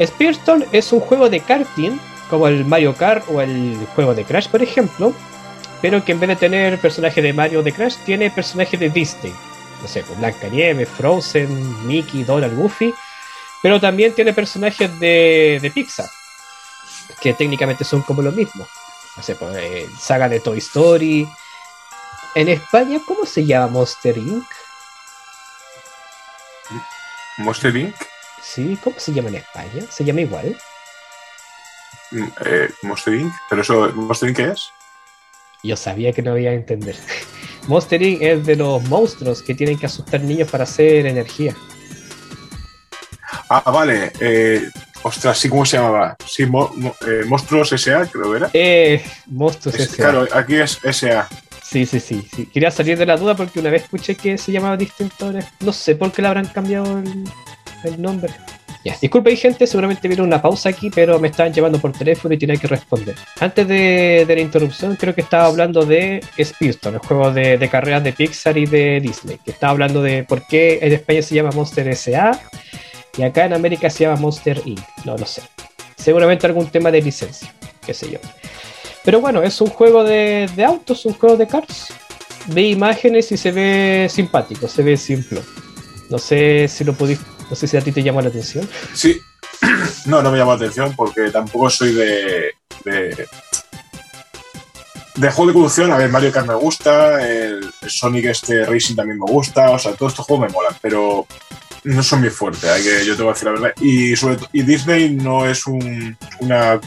Spearstorm 0.00 0.64
es 0.72 0.92
un 0.92 1.00
juego 1.00 1.28
de 1.28 1.40
karting, 1.40 1.98
como 2.28 2.48
el 2.48 2.64
Mario 2.64 2.94
Kart 2.94 3.24
o 3.28 3.40
el 3.40 3.76
juego 3.94 4.14
de 4.14 4.24
Crash, 4.24 4.48
por 4.48 4.62
ejemplo, 4.62 5.12
pero 5.82 6.04
que 6.04 6.12
en 6.12 6.20
vez 6.20 6.28
de 6.28 6.36
tener 6.36 6.78
personajes 6.80 7.22
de 7.22 7.32
Mario 7.32 7.62
de 7.62 7.72
Crash, 7.72 7.96
tiene 8.04 8.30
personajes 8.30 8.78
de 8.78 8.88
Disney. 8.88 9.34
No 9.82 9.88
sé, 9.88 10.02
pues 10.02 10.18
Blanca 10.18 10.48
Nieve, 10.48 10.86
Frozen, 10.86 11.86
Mickey, 11.86 12.22
Donald, 12.24 12.56
Goofy, 12.56 12.94
pero 13.62 13.80
también 13.80 14.14
tiene 14.14 14.32
personajes 14.32 14.98
de, 15.00 15.58
de 15.60 15.70
Pixar, 15.70 16.08
que 17.20 17.34
técnicamente 17.34 17.84
son 17.84 18.02
como 18.02 18.22
lo 18.22 18.32
mismo. 18.32 18.66
No 19.16 19.22
sé, 19.22 19.34
pues 19.34 19.56
eh, 19.56 19.88
saga 19.98 20.28
de 20.28 20.40
Toy 20.40 20.58
Story. 20.58 21.28
En 22.34 22.48
España, 22.48 23.00
¿cómo 23.06 23.26
se 23.26 23.44
llama 23.44 23.66
Monster 23.66 24.16
Inc? 24.16 24.46
¿Monster 27.38 27.76
Inc? 27.76 27.96
Sí, 28.42 28.78
¿cómo 28.82 28.98
se 28.98 29.12
llama 29.12 29.28
en 29.28 29.36
España? 29.36 29.84
¿Se 29.90 30.04
llama 30.04 30.22
igual? 30.22 30.56
Mm, 32.10 32.28
eh, 32.44 32.70
Monster 32.82 33.14
Inc. 33.14 33.32
¿Pero 33.48 33.62
eso, 33.62 33.92
Monster 33.94 34.28
Inc. 34.28 34.36
qué 34.36 34.44
es? 34.50 34.70
Yo 35.62 35.76
sabía 35.76 36.12
que 36.12 36.22
no 36.22 36.36
iba 36.38 36.50
a 36.50 36.54
entender. 36.54 36.96
Monster 37.68 38.02
Inc. 38.02 38.22
es 38.22 38.46
de 38.46 38.56
los 38.56 38.82
monstruos 38.84 39.42
que 39.42 39.54
tienen 39.54 39.78
que 39.78 39.86
asustar 39.86 40.20
niños 40.22 40.50
para 40.50 40.64
hacer 40.64 41.06
energía. 41.06 41.54
Ah, 43.48 43.70
vale. 43.70 44.12
Eh, 44.20 44.70
ostras, 45.02 45.38
¿sí 45.38 45.48
cómo 45.48 45.66
se 45.66 45.76
llamaba? 45.76 46.16
Sí, 46.24 46.44
eh, 46.44 47.24
Monstruos 47.26 47.72
S.A., 47.72 48.06
creo 48.06 48.30
que 48.30 48.36
era. 48.36 48.50
Eh, 48.52 49.04
Monstruos 49.26 49.74
S.A. 49.74 49.96
Claro, 49.96 50.26
aquí 50.32 50.56
es 50.56 50.78
S.A. 50.82 51.28
Sí, 51.62 51.86
sí, 51.86 52.00
sí, 52.00 52.28
sí. 52.34 52.46
Quería 52.46 52.70
salir 52.70 52.98
de 52.98 53.06
la 53.06 53.16
duda 53.16 53.36
porque 53.36 53.60
una 53.60 53.70
vez 53.70 53.84
escuché 53.84 54.16
que 54.16 54.38
se 54.38 54.50
llamaba 54.50 54.76
distinto. 54.76 55.32
No 55.60 55.72
sé 55.72 55.94
por 55.94 56.10
qué 56.10 56.22
le 56.22 56.28
habrán 56.28 56.46
cambiado 56.46 56.98
el, 56.98 57.24
el 57.84 58.00
nombre. 58.00 58.32
Ya, 58.82 58.96
disculpe 59.00 59.36
gente, 59.36 59.66
seguramente 59.66 60.08
viene 60.08 60.22
una 60.22 60.40
pausa 60.40 60.70
aquí, 60.70 60.88
pero 60.88 61.18
me 61.18 61.28
estaban 61.28 61.52
llevando 61.52 61.78
por 61.78 61.92
teléfono 61.92 62.34
y 62.34 62.38
tenía 62.38 62.56
que 62.56 62.66
responder. 62.66 63.14
Antes 63.38 63.68
de, 63.68 64.24
la 64.26 64.40
interrupción, 64.40 64.96
creo 64.96 65.14
que 65.14 65.20
estaba 65.20 65.44
hablando 65.44 65.84
de 65.84 66.24
Speedstone, 66.42 66.96
el 66.96 67.06
juego 67.06 67.30
de, 67.30 67.68
carreras 67.70 68.02
de 68.02 68.14
Pixar 68.14 68.56
y 68.56 68.64
de 68.64 69.00
Disney, 69.00 69.38
que 69.44 69.50
estaba 69.50 69.72
hablando 69.72 70.00
de 70.00 70.24
por 70.24 70.46
qué 70.46 70.78
en 70.80 70.94
España 70.94 71.20
se 71.20 71.34
llama 71.34 71.50
Monster 71.50 71.88
S.A. 71.88 72.40
y 73.18 73.22
acá 73.22 73.44
en 73.44 73.52
América 73.52 73.90
se 73.90 74.04
llama 74.04 74.18
Monster 74.18 74.62
Inc. 74.64 74.80
No 75.04 75.14
lo 75.18 75.26
sé. 75.26 75.42
Seguramente 75.96 76.46
algún 76.46 76.68
tema 76.68 76.90
de 76.90 77.02
licencia, 77.02 77.52
qué 77.84 77.92
sé 77.92 78.10
yo. 78.10 78.18
Pero 79.04 79.20
bueno, 79.20 79.42
es 79.42 79.60
un 79.60 79.68
juego 79.68 80.04
de, 80.04 80.48
de 80.56 80.64
autos, 80.64 81.04
un 81.04 81.12
juego 81.12 81.36
de 81.36 81.46
cars. 81.46 81.92
Ve 82.46 82.62
imágenes 82.62 83.30
y 83.30 83.36
se 83.36 83.52
ve 83.52 84.08
simpático, 84.08 84.66
se 84.68 84.82
ve 84.82 84.96
simple. 84.96 85.42
No 86.08 86.18
sé 86.18 86.66
si 86.66 86.82
lo 86.82 86.94
pudiste 86.94 87.39
no 87.50 87.56
sé 87.56 87.66
si 87.66 87.76
a 87.76 87.80
ti 87.80 87.90
te 87.90 88.02
llama 88.02 88.22
la 88.22 88.28
atención. 88.28 88.66
Sí, 88.94 89.20
no, 90.06 90.22
no 90.22 90.30
me 90.30 90.38
llama 90.38 90.52
la 90.52 90.58
atención 90.58 90.94
porque 90.96 91.30
tampoco 91.30 91.68
soy 91.68 91.92
de, 91.92 92.54
de, 92.84 93.28
de 95.16 95.30
juego 95.30 95.48
de 95.48 95.54
conducción. 95.54 95.90
A 95.90 95.98
ver, 95.98 96.10
Mario 96.10 96.32
Kart 96.32 96.46
me 96.46 96.54
gusta, 96.54 97.26
el, 97.26 97.68
Sonic 97.86 98.26
este 98.26 98.64
Racing 98.64 98.94
también 98.94 99.18
me 99.18 99.30
gusta, 99.30 99.70
o 99.70 99.78
sea, 99.78 99.94
todos 99.94 100.12
estos 100.12 100.26
juegos 100.26 100.46
me 100.46 100.52
molan, 100.52 100.74
pero 100.80 101.26
no 101.82 102.02
son 102.02 102.20
muy 102.20 102.30
fuertes, 102.30 102.64
hay 102.70 102.82
que, 102.82 103.04
yo 103.04 103.16
te 103.16 103.22
voy 103.22 103.30
a 103.30 103.34
decir 103.34 103.46
la 103.46 103.52
verdad. 103.52 103.72
Y, 103.80 104.14
sobre 104.14 104.38
y 104.52 104.62
Disney 104.62 105.10
no 105.10 105.44
es 105.46 105.66
un, 105.66 106.16
una, 106.38 106.80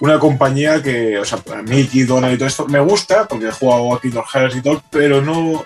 una 0.00 0.18
compañía 0.18 0.82
que, 0.82 1.16
o 1.18 1.24
sea, 1.24 1.38
Mickey, 1.64 2.02
Donald 2.02 2.34
y 2.34 2.38
todo 2.38 2.48
esto 2.48 2.66
me 2.66 2.80
gusta 2.80 3.28
porque 3.28 3.48
he 3.48 3.52
jugado 3.52 3.94
a 3.94 4.00
Kingdom 4.00 4.24
Hearts 4.24 4.56
y 4.56 4.62
todo, 4.62 4.82
pero 4.90 5.22
no, 5.22 5.64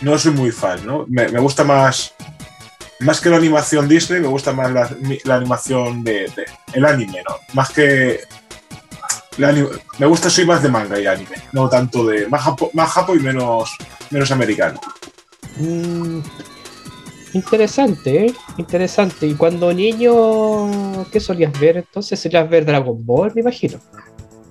no 0.00 0.18
soy 0.18 0.32
muy 0.32 0.52
fan, 0.52 0.86
¿no? 0.86 1.06
Me, 1.08 1.28
me 1.28 1.40
gusta 1.40 1.64
más 1.64 2.14
más 3.00 3.20
que 3.20 3.30
la 3.30 3.36
animación 3.36 3.88
Disney, 3.88 4.20
me 4.20 4.28
gusta 4.28 4.52
más 4.52 4.70
la, 5.24 5.34
animación 5.34 6.04
de, 6.04 6.30
el 6.72 6.84
anime, 6.84 7.22
¿no? 7.28 7.36
Más 7.54 7.70
que 7.70 8.20
me 9.98 10.06
gusta, 10.06 10.28
soy 10.28 10.44
más 10.44 10.62
de 10.62 10.68
manga 10.68 11.00
y 11.00 11.06
anime, 11.06 11.36
no 11.52 11.68
tanto 11.68 12.04
de 12.04 12.26
más 12.28 12.42
japo, 12.42 12.70
más 12.74 12.90
japo 12.90 13.14
y 13.14 13.20
menos, 13.20 13.70
menos 14.10 14.30
americano. 14.30 14.78
Mm, 15.56 16.20
interesante, 17.32 18.26
¿eh? 18.26 18.34
Interesante. 18.58 19.26
¿Y 19.26 19.34
cuando 19.34 19.72
niño, 19.72 21.06
qué 21.10 21.20
solías 21.20 21.58
ver? 21.58 21.78
Entonces 21.78 22.20
solías 22.20 22.48
ver 22.50 22.66
Dragon 22.66 23.04
Ball, 23.04 23.32
me 23.34 23.40
imagino. 23.40 23.78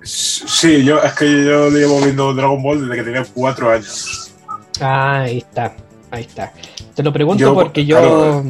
Sí, 0.02 0.84
yo 0.84 1.02
es 1.04 1.14
que 1.14 1.46
yo 1.46 1.70
llevo 1.70 2.02
viendo 2.02 2.34
Dragon 2.34 2.64
Ball 2.64 2.82
desde 2.82 2.96
que 2.96 3.04
tenía 3.04 3.26
cuatro 3.32 3.70
años. 3.70 4.34
Ah, 4.82 5.22
ahí 5.22 5.40
está, 5.40 5.76
ahí 6.12 6.24
está. 6.24 6.54
Te 6.96 7.04
lo 7.04 7.12
pregunto 7.14 7.54
porque 7.54 7.86
yo 7.86 8.44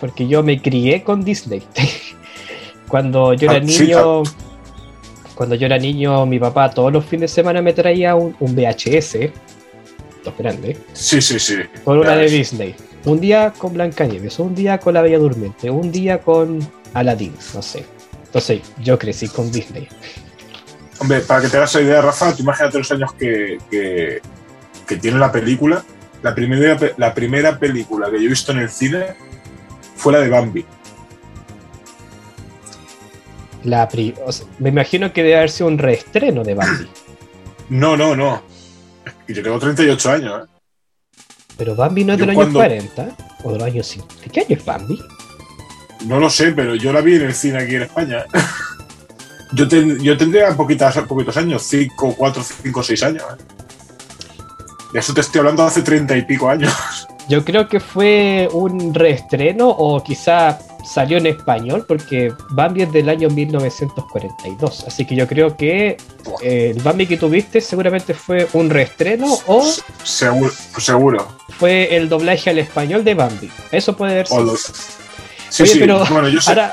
porque 0.00 0.28
yo 0.28 0.42
me 0.42 0.60
crié 0.60 1.02
con 1.02 1.24
Disney. 1.24 1.62
cuando 2.88 3.34
yo 3.34 3.50
era 3.50 3.58
ah, 3.58 3.64
niño, 3.64 4.22
cuando 5.34 5.54
yo 5.54 5.66
era 5.66 5.78
niño, 5.78 6.24
mi 6.26 6.38
papá 6.38 6.70
todos 6.70 6.92
los 6.92 7.04
fines 7.04 7.30
de 7.30 7.34
semana 7.34 7.60
me 7.62 7.72
traía 7.72 8.14
un, 8.14 8.34
VHS, 8.40 9.30
dos 10.24 10.34
grandes. 10.38 10.78
Sí, 10.92 11.20
sí, 11.20 11.38
sí. 11.38 11.56
Con 11.84 11.98
una 11.98 12.16
de 12.16 12.28
Disney. 12.28 12.74
Un 13.04 13.20
día 13.20 13.52
con 13.56 13.72
Blancanieves, 13.74 14.38
un 14.38 14.54
día 14.54 14.78
con 14.78 14.94
La 14.94 15.02
Bella 15.02 15.18
Durmiente, 15.18 15.70
un 15.70 15.92
día 15.92 16.20
con 16.20 16.58
Aladdin, 16.94 17.34
no 17.54 17.62
sé. 17.62 17.84
Entonces 18.26 18.60
yo 18.82 18.98
crecí 18.98 19.28
con 19.28 19.50
Disney. 19.50 19.88
Hombre, 20.98 21.20
para 21.20 21.42
que 21.42 21.48
te 21.48 21.56
hagas 21.56 21.74
la 21.74 21.80
idea, 21.80 22.00
Rafa, 22.02 22.34
tú 22.34 22.42
imagínate 22.42 22.78
los 22.78 22.90
años 22.90 23.12
que, 23.14 23.58
que, 23.70 24.20
que 24.86 24.96
tiene 24.96 25.18
la 25.18 25.30
película 25.30 25.84
la 26.22 26.34
primera, 26.34 26.76
la 26.96 27.14
primera 27.14 27.58
película 27.58 28.10
que 28.10 28.18
yo 28.18 28.26
he 28.26 28.28
visto 28.28 28.52
en 28.52 28.58
el 28.58 28.70
cine 28.70 29.14
fue 29.96 30.12
la 30.12 30.20
de 30.20 30.28
Bambi. 30.28 30.64
La 33.64 33.88
me 34.58 34.68
imagino 34.68 35.12
que 35.12 35.22
debe 35.22 35.36
haber 35.36 35.50
sido 35.50 35.68
un 35.68 35.78
reestreno 35.78 36.42
de 36.44 36.54
Bambi. 36.54 36.88
No, 37.70 37.98
no, 37.98 38.16
no. 38.16 38.40
Y 39.26 39.34
yo 39.34 39.42
tengo 39.42 39.58
38 39.58 40.10
años, 40.10 40.42
¿eh? 40.42 40.50
Pero 41.58 41.74
Bambi 41.74 42.02
no 42.02 42.14
es 42.14 42.18
de 42.18 42.24
los 42.24 42.34
años 42.34 42.54
40 42.54 43.08
o 43.44 43.52
de 43.52 43.58
los 43.58 43.66
años 43.66 43.86
50. 43.86 44.24
¿De 44.24 44.30
qué 44.30 44.40
año 44.40 44.56
es 44.56 44.64
Bambi? 44.64 44.98
No 46.06 46.18
lo 46.18 46.30
sé, 46.30 46.52
pero 46.52 46.76
yo 46.76 46.94
la 46.94 47.02
vi 47.02 47.16
en 47.16 47.24
el 47.24 47.34
cine 47.34 47.58
aquí 47.58 47.74
en 47.74 47.82
España. 47.82 48.24
yo, 49.52 49.66
yo 49.66 50.16
tendría 50.16 50.56
poquitas, 50.56 50.96
poquitos 51.00 51.36
años, 51.36 51.62
5, 51.64 52.14
4, 52.16 52.42
5, 52.42 52.82
6 52.82 53.02
años. 53.02 53.24
¿eh? 53.32 53.57
De 54.98 55.02
eso 55.02 55.14
te 55.14 55.20
estoy 55.20 55.38
hablando 55.38 55.62
hace 55.62 55.82
treinta 55.82 56.16
y 56.16 56.22
pico 56.22 56.50
años. 56.50 56.74
Yo 57.28 57.44
creo 57.44 57.68
que 57.68 57.78
fue 57.78 58.48
un 58.52 58.92
reestreno 58.92 59.68
o 59.68 60.02
quizá 60.02 60.58
salió 60.84 61.18
en 61.18 61.26
español 61.28 61.84
porque 61.86 62.32
Bambi 62.50 62.82
es 62.82 62.90
del 62.90 63.08
año 63.08 63.30
1942. 63.30 64.84
Así 64.88 65.04
que 65.04 65.14
yo 65.14 65.28
creo 65.28 65.56
que 65.56 65.98
eh, 66.42 66.72
el 66.74 66.82
Bambi 66.82 67.06
que 67.06 67.16
tuviste 67.16 67.60
seguramente 67.60 68.12
fue 68.12 68.48
un 68.54 68.70
reestreno 68.70 69.38
o... 69.46 69.64
Seguro. 70.02 70.52
seguro. 70.78 71.28
Fue 71.50 71.94
el 71.94 72.08
doblaje 72.08 72.50
al 72.50 72.58
español 72.58 73.04
de 73.04 73.14
Bambi. 73.14 73.50
Eso 73.70 73.96
puede 73.96 74.12
haber 74.12 74.26
sido. 74.26 74.56
Sí, 74.56 75.66
sí, 75.66 75.78
pero 75.78 76.04
bueno, 76.06 76.28
yo 76.28 76.40
sé, 76.40 76.50
ahora, 76.50 76.72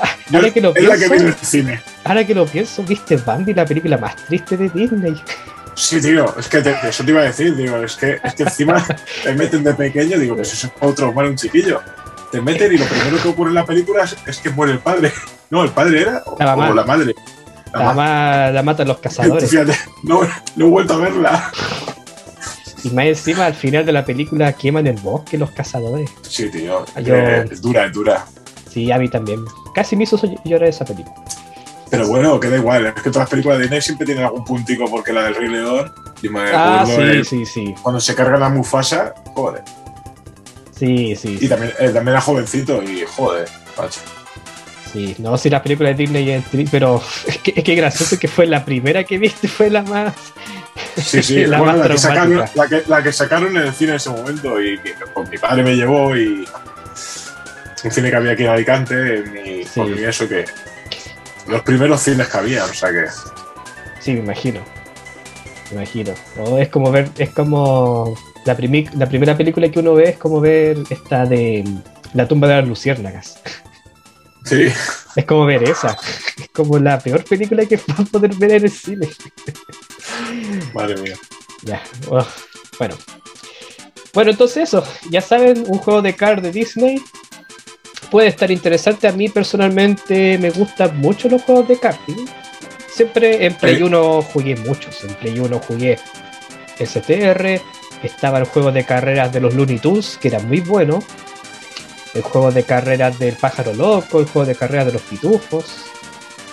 que 0.52 0.60
lo 0.60 0.74
pienso, 0.74 0.92
la 0.92 0.98
que 0.98 1.14
el 1.14 1.34
cine. 1.34 1.80
ahora 2.02 2.26
que 2.26 2.34
lo 2.34 2.44
pienso, 2.44 2.82
¿viste 2.82 3.18
Bambi, 3.18 3.54
la 3.54 3.64
película 3.64 3.96
más 3.98 4.16
triste 4.16 4.56
de 4.56 4.68
Disney? 4.70 5.14
Sí, 5.76 6.00
tío, 6.00 6.34
es 6.38 6.48
que 6.48 6.58
eso 6.84 7.04
te 7.04 7.10
iba 7.10 7.20
a 7.20 7.24
decir, 7.24 7.54
digo, 7.54 7.76
es 7.76 7.96
que, 7.96 8.18
es 8.24 8.34
que 8.34 8.44
encima 8.44 8.82
te 9.22 9.34
meten 9.34 9.62
de 9.62 9.74
pequeño, 9.74 10.18
digo, 10.18 10.34
pues 10.34 10.54
eso 10.54 10.68
es 10.68 10.72
otro 10.80 11.12
mal 11.12 11.26
un 11.26 11.36
chiquillo. 11.36 11.82
Te 12.32 12.40
meten 12.40 12.72
y 12.72 12.78
lo 12.78 12.86
primero 12.86 13.22
que 13.22 13.28
ocurre 13.28 13.50
en 13.50 13.54
la 13.56 13.66
película 13.66 14.04
es, 14.26 14.38
que 14.38 14.50
muere 14.50 14.72
el 14.72 14.80
padre. 14.80 15.12
No, 15.48 15.62
el 15.62 15.70
padre 15.70 16.00
era 16.00 16.24
o 16.26 16.36
la, 16.40 16.56
o 16.56 16.74
la 16.74 16.82
madre. 16.82 17.14
La, 17.72 17.84
mamá 17.84 18.50
la 18.50 18.64
matan 18.64 18.88
los 18.88 18.98
cazadores. 18.98 19.48
Fíjate, 19.48 19.78
no, 20.02 20.22
no 20.56 20.66
he 20.66 20.68
vuelto 20.68 20.94
a 20.94 20.96
verla. 20.96 21.52
Y 22.82 22.90
más 22.90 23.06
encima, 23.06 23.46
al 23.46 23.54
final 23.54 23.86
de 23.86 23.92
la 23.92 24.04
película, 24.04 24.52
queman 24.54 24.88
el 24.88 24.96
bosque 24.96 25.38
los 25.38 25.52
cazadores. 25.52 26.10
Sí, 26.22 26.50
tío. 26.50 26.84
es 26.96 27.62
dura, 27.62 27.84
es 27.84 27.92
dura. 27.92 28.26
Sí, 28.68 28.90
a 28.90 28.98
mí 28.98 29.08
también. 29.08 29.44
Casi 29.72 29.94
me 29.94 30.02
hizo 30.02 30.20
llorar 30.44 30.68
esa 30.68 30.84
película. 30.84 31.14
Pero 31.90 32.08
bueno, 32.08 32.40
queda 32.40 32.56
igual. 32.56 32.86
Es 32.86 32.94
que 32.94 33.10
todas 33.10 33.16
las 33.24 33.30
películas 33.30 33.58
de 33.58 33.64
Disney 33.64 33.80
siempre 33.80 34.06
tienen 34.06 34.24
algún 34.24 34.44
puntico 34.44 34.90
porque 34.90 35.12
la 35.12 35.24
del 35.24 35.36
Rey 35.36 35.48
León. 35.48 35.92
Y 36.22 36.28
me 36.28 36.40
ah, 36.52 36.84
sí, 36.86 37.24
sí, 37.24 37.46
sí. 37.46 37.74
Cuando 37.82 38.00
se 38.00 38.14
carga 38.14 38.38
la 38.38 38.48
Mufasa, 38.48 39.14
joder. 39.34 39.62
Sí, 40.76 41.16
sí. 41.16 41.38
Y 41.40 41.48
También, 41.48 41.72
eh, 41.78 41.86
también 41.86 42.08
era 42.08 42.20
jovencito 42.20 42.82
y 42.82 43.04
joder, 43.06 43.48
macho. 43.78 44.00
Sí, 44.92 45.14
no, 45.18 45.36
si 45.36 45.50
la 45.50 45.62
película 45.62 45.92
de 45.92 45.94
Disney 45.94 46.42
pero 46.70 47.02
es 47.26 47.38
que, 47.38 47.52
es 47.56 47.64
que 47.64 47.74
gracioso 47.74 48.18
que 48.18 48.28
fue 48.28 48.46
la 48.46 48.64
primera 48.64 49.04
que 49.04 49.18
viste, 49.18 49.48
fue 49.48 49.70
la 49.70 49.82
más. 49.82 50.14
Sí, 50.96 51.22
sí, 51.22 51.46
la, 51.46 51.88
que 51.88 51.98
sacaron, 51.98 52.44
la, 52.86 53.02
que, 53.02 53.12
sacaron, 53.12 53.56
en 53.56 53.64
el 53.64 53.72
cine 53.72 53.90
en 53.90 53.96
ese 53.96 54.10
momento 54.10 54.60
y 54.60 54.78
que 54.78 54.94
pues, 55.14 55.28
mi 55.30 55.38
padre 55.38 55.62
me 55.62 55.74
llevó 55.76 56.16
y 56.16 56.46
un 57.84 57.90
cine 57.90 58.10
que 58.10 58.16
había 58.16 58.32
aquí 58.32 58.44
en 58.44 58.48
Alicante, 58.48 59.24
y 59.76 60.04
eso 60.04 60.28
que 60.28 60.44
los 61.48 61.62
primeros 61.62 62.00
cines 62.00 62.28
que 62.28 62.36
había, 62.36 62.64
o 62.64 62.74
sea 62.74 62.90
que. 62.90 63.06
Sí, 64.00 64.12
me 64.12 64.20
imagino. 64.20 64.60
Me 65.70 65.76
imagino. 65.78 66.14
es 66.58 66.68
como 66.68 66.90
ver, 66.90 67.10
es 67.18 67.30
como 67.30 68.16
la, 68.44 68.56
la 68.94 69.08
primera 69.08 69.36
película 69.36 69.68
que 69.68 69.80
uno 69.80 69.94
ve 69.94 70.10
es 70.10 70.18
como 70.18 70.40
ver 70.40 70.78
esta 70.90 71.26
de 71.26 71.64
La 72.14 72.28
tumba 72.28 72.48
de 72.48 72.56
las 72.56 72.68
luciérnagas. 72.68 73.40
Sí. 74.44 74.68
Es 75.16 75.24
como 75.24 75.44
ver 75.46 75.64
esa. 75.64 75.96
Es 76.38 76.48
como 76.50 76.78
la 76.78 76.98
peor 76.98 77.24
película 77.24 77.64
que 77.66 77.80
vas 77.88 78.00
a 78.00 78.04
poder 78.04 78.34
ver 78.34 78.52
en 78.52 78.64
el 78.64 78.70
cine. 78.70 79.08
Madre 80.72 81.00
mía. 81.00 81.16
Ya. 81.62 81.82
Oh, 82.08 82.24
bueno. 82.78 82.96
Bueno, 84.12 84.30
entonces 84.30 84.68
eso. 84.68 84.84
Ya 85.10 85.20
saben, 85.20 85.64
un 85.66 85.78
juego 85.78 86.00
de 86.00 86.14
card 86.14 86.42
de 86.42 86.52
Disney 86.52 87.02
puede 88.10 88.28
estar 88.28 88.50
interesante. 88.50 89.08
A 89.08 89.12
mí 89.12 89.28
personalmente 89.28 90.38
me 90.38 90.50
gustan 90.50 90.98
mucho 90.98 91.28
los 91.28 91.42
juegos 91.42 91.68
de 91.68 91.78
karting. 91.78 92.26
Siempre 92.88 93.44
en 93.44 93.54
Play 93.54 93.82
1 93.82 94.22
jugué 94.22 94.56
muchos. 94.56 95.04
En 95.04 95.14
Play 95.14 95.38
1 95.38 95.58
jugué 95.60 95.98
STR. 96.78 97.60
Estaba 98.02 98.38
el 98.38 98.44
juego 98.44 98.72
de 98.72 98.84
carreras 98.84 99.32
de 99.32 99.40
los 99.40 99.54
Looney 99.54 99.78
Tunes, 99.78 100.18
que 100.20 100.28
era 100.28 100.38
muy 100.40 100.60
bueno. 100.60 101.02
El 102.14 102.22
juego 102.22 102.50
de 102.50 102.62
carreras 102.62 103.18
del 103.18 103.34
pájaro 103.34 103.74
loco, 103.74 104.20
el 104.20 104.26
juego 104.26 104.46
de 104.46 104.54
carreras 104.54 104.86
de 104.86 104.92
los 104.92 105.02
pitufos. 105.02 105.84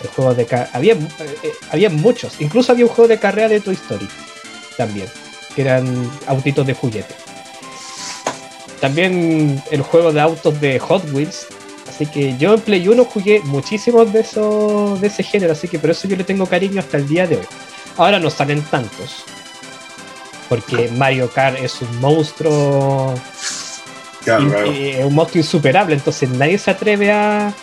El 0.02 0.10
juego 0.10 0.34
de 0.34 0.46
había, 0.74 0.94
eh, 0.94 1.00
eh, 1.44 1.52
había 1.72 1.90
muchos. 1.90 2.42
Incluso 2.42 2.74
había 2.74 2.86
un 2.86 2.92
juego 2.92 3.08
de 3.08 3.20
carrera 3.20 3.48
de 3.48 3.62
Toy 3.62 3.76
Story. 3.76 4.08
También. 4.76 5.08
Que 5.56 5.62
eran 5.62 6.12
autitos 6.28 6.68
de 6.68 6.74
juguete. 6.74 7.16
También 8.84 9.64
el 9.72 9.82
juego 9.82 10.12
de 10.12 10.20
autos 10.20 10.60
de 10.60 10.78
Hot 10.78 11.10
Wheels. 11.14 11.48
Así 11.88 12.06
que 12.06 12.38
yo 12.38 12.54
en 12.54 12.60
Play 12.60 12.86
1 12.86 13.06
jugué 13.06 13.40
muchísimos 13.46 14.12
de 14.12 14.20
esos 14.20 15.00
de 15.00 15.08
ese 15.08 15.24
género, 15.24 15.54
así 15.54 15.70
que 15.70 15.80
por 15.80 15.92
eso 15.92 16.06
yo 16.06 16.18
le 16.18 16.26
tengo 16.26 16.46
cariño 16.46 16.82
hasta 16.82 16.98
el 16.98 17.08
día 17.08 17.26
de 17.26 17.38
hoy. 17.38 17.46
Ahora 17.96 18.20
no 18.20 18.30
salen 18.30 18.62
tantos. 18.64 19.24
Porque 20.50 20.90
Mario 20.98 21.32
Kart 21.32 21.58
es 21.60 21.82
un 21.82 21.98
monstruo. 22.02 23.14
Es 24.26 25.06
un 25.06 25.16
monstruo 25.16 25.42
insuperable, 25.42 25.96
entonces 25.96 26.30
nadie 26.32 26.58
se 26.58 26.72
atreve 26.72 27.10
a, 27.10 27.54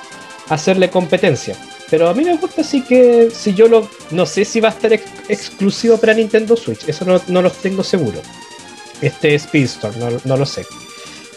hacerle 0.49 0.89
competencia. 0.89 1.55
Pero 1.91 2.09
a 2.09 2.15
mí 2.15 2.25
me 2.25 2.39
gusta 2.39 2.63
así 2.63 2.81
que 2.81 3.29
si 3.31 3.53
yo 3.53 3.69
lo. 3.69 3.91
No 4.11 4.25
sé 4.25 4.47
si 4.47 4.59
va 4.59 4.69
a 4.69 4.73
estar 4.73 4.91
exclusivo 5.29 5.99
para 5.99 6.15
Nintendo 6.15 6.57
Switch, 6.57 6.89
eso 6.89 7.05
no, 7.05 7.21
no 7.29 7.43
lo 7.43 7.51
tengo 7.51 7.85
seguro. 7.85 8.23
Este 9.03 9.39
Speedstore, 9.39 9.99
no, 9.99 10.19
no 10.25 10.37
lo 10.39 10.47
sé. 10.47 10.65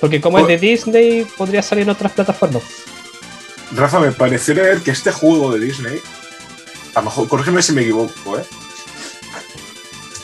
Porque 0.04 0.20
como 0.20 0.38
es 0.38 0.48
de 0.48 0.58
Disney, 0.58 1.26
podría 1.38 1.62
salir 1.62 1.84
en 1.84 1.92
otras 1.92 2.12
plataformas. 2.12 2.62
Rafa, 3.72 4.02
me 4.02 4.12
pareció 4.12 4.54
leer 4.54 4.82
que 4.82 4.92
este 4.92 5.14
juego 5.14 5.54
de 5.54 5.66
Disney, 5.66 5.98
a 6.94 7.00
lo 7.00 7.06
mejor, 7.06 7.30
corrígeme 7.30 7.62
si 7.62 7.72
me 7.72 7.84
equivoco, 7.84 8.38
¿eh? 8.38 8.44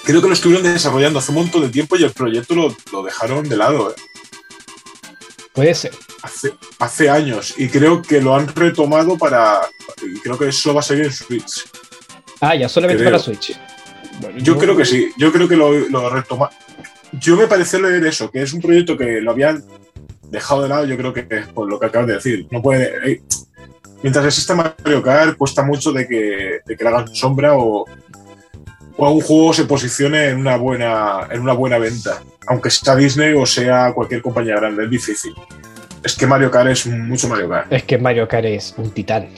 Creo 0.03 0.21
que 0.21 0.27
lo 0.27 0.33
estuvieron 0.33 0.63
desarrollando 0.63 1.19
hace 1.19 1.31
un 1.31 1.37
montón 1.37 1.61
de 1.61 1.69
tiempo 1.69 1.95
y 1.95 2.03
el 2.03 2.11
proyecto 2.11 2.75
lo, 2.91 3.03
dejaron 3.03 3.47
de 3.47 3.55
lado, 3.55 3.91
¿eh? 3.91 3.95
Puede 5.53 5.73
ser. 5.73 5.93
Hace, 6.23 6.55
hace 6.79 7.09
años. 7.09 7.53
Y 7.55 7.69
creo 7.69 8.01
que 8.01 8.19
lo 8.19 8.35
han 8.35 8.53
retomado 8.53 9.17
para. 9.17 9.61
Creo 10.21 10.37
que 10.37 10.49
eso 10.49 10.73
va 10.73 10.81
a 10.81 10.83
salir 10.83 11.05
en 11.05 11.13
Switch. 11.13 11.63
Ah, 12.41 12.53
ya, 12.53 12.67
solamente 12.67 13.01
para 13.01 13.17
Switch. 13.17 13.57
yo 14.39 14.57
creo 14.57 14.75
que 14.75 14.83
sí. 14.83 15.13
Yo 15.15 15.31
creo 15.31 15.47
que 15.47 15.55
lo, 15.55 15.71
lo 15.71 16.09
retoma 16.09 16.49
yo 17.13 17.35
me 17.35 17.47
pareció 17.47 17.79
leer 17.81 18.05
eso, 18.05 18.29
que 18.29 18.41
es 18.41 18.53
un 18.53 18.61
proyecto 18.61 18.97
que 18.97 19.21
lo 19.21 19.31
habían 19.31 19.63
dejado 20.29 20.63
de 20.63 20.69
lado, 20.69 20.85
yo 20.85 20.97
creo 20.97 21.13
que 21.13 21.25
es 21.29 21.47
por 21.47 21.69
lo 21.69 21.79
que 21.79 21.87
acabas 21.87 22.07
de 22.07 22.13
decir. 22.15 22.47
No 22.51 22.61
puede. 22.61 23.11
Eh, 23.11 23.21
mientras 24.03 24.25
exista 24.25 24.55
Mario 24.55 25.01
Kart, 25.01 25.37
cuesta 25.37 25.63
mucho 25.63 25.91
de 25.91 26.07
que, 26.07 26.59
de 26.65 26.77
que 26.77 26.83
le 26.83 26.89
hagan 26.89 27.13
sombra 27.13 27.55
o, 27.55 27.85
o 28.97 29.21
juego 29.21 29.53
se 29.53 29.65
posicione 29.65 30.29
en 30.29 30.37
una 30.37 30.57
buena, 30.57 31.27
en 31.31 31.41
una 31.41 31.53
buena 31.53 31.77
venta. 31.77 32.21
Aunque 32.47 32.69
sea 32.69 32.95
Disney 32.95 33.33
o 33.33 33.45
sea 33.45 33.93
cualquier 33.93 34.21
compañía 34.21 34.55
grande, 34.55 34.85
es 34.85 34.89
difícil. 34.89 35.33
Es 36.03 36.15
que 36.15 36.25
Mario 36.25 36.49
Kart 36.49 36.69
es 36.69 36.85
mucho 36.85 37.27
Mario 37.27 37.49
Kart. 37.49 37.71
Es 37.73 37.83
que 37.83 37.97
Mario 37.97 38.27
Kart 38.27 38.45
es 38.45 38.73
un 38.77 38.91
titán. 38.91 39.29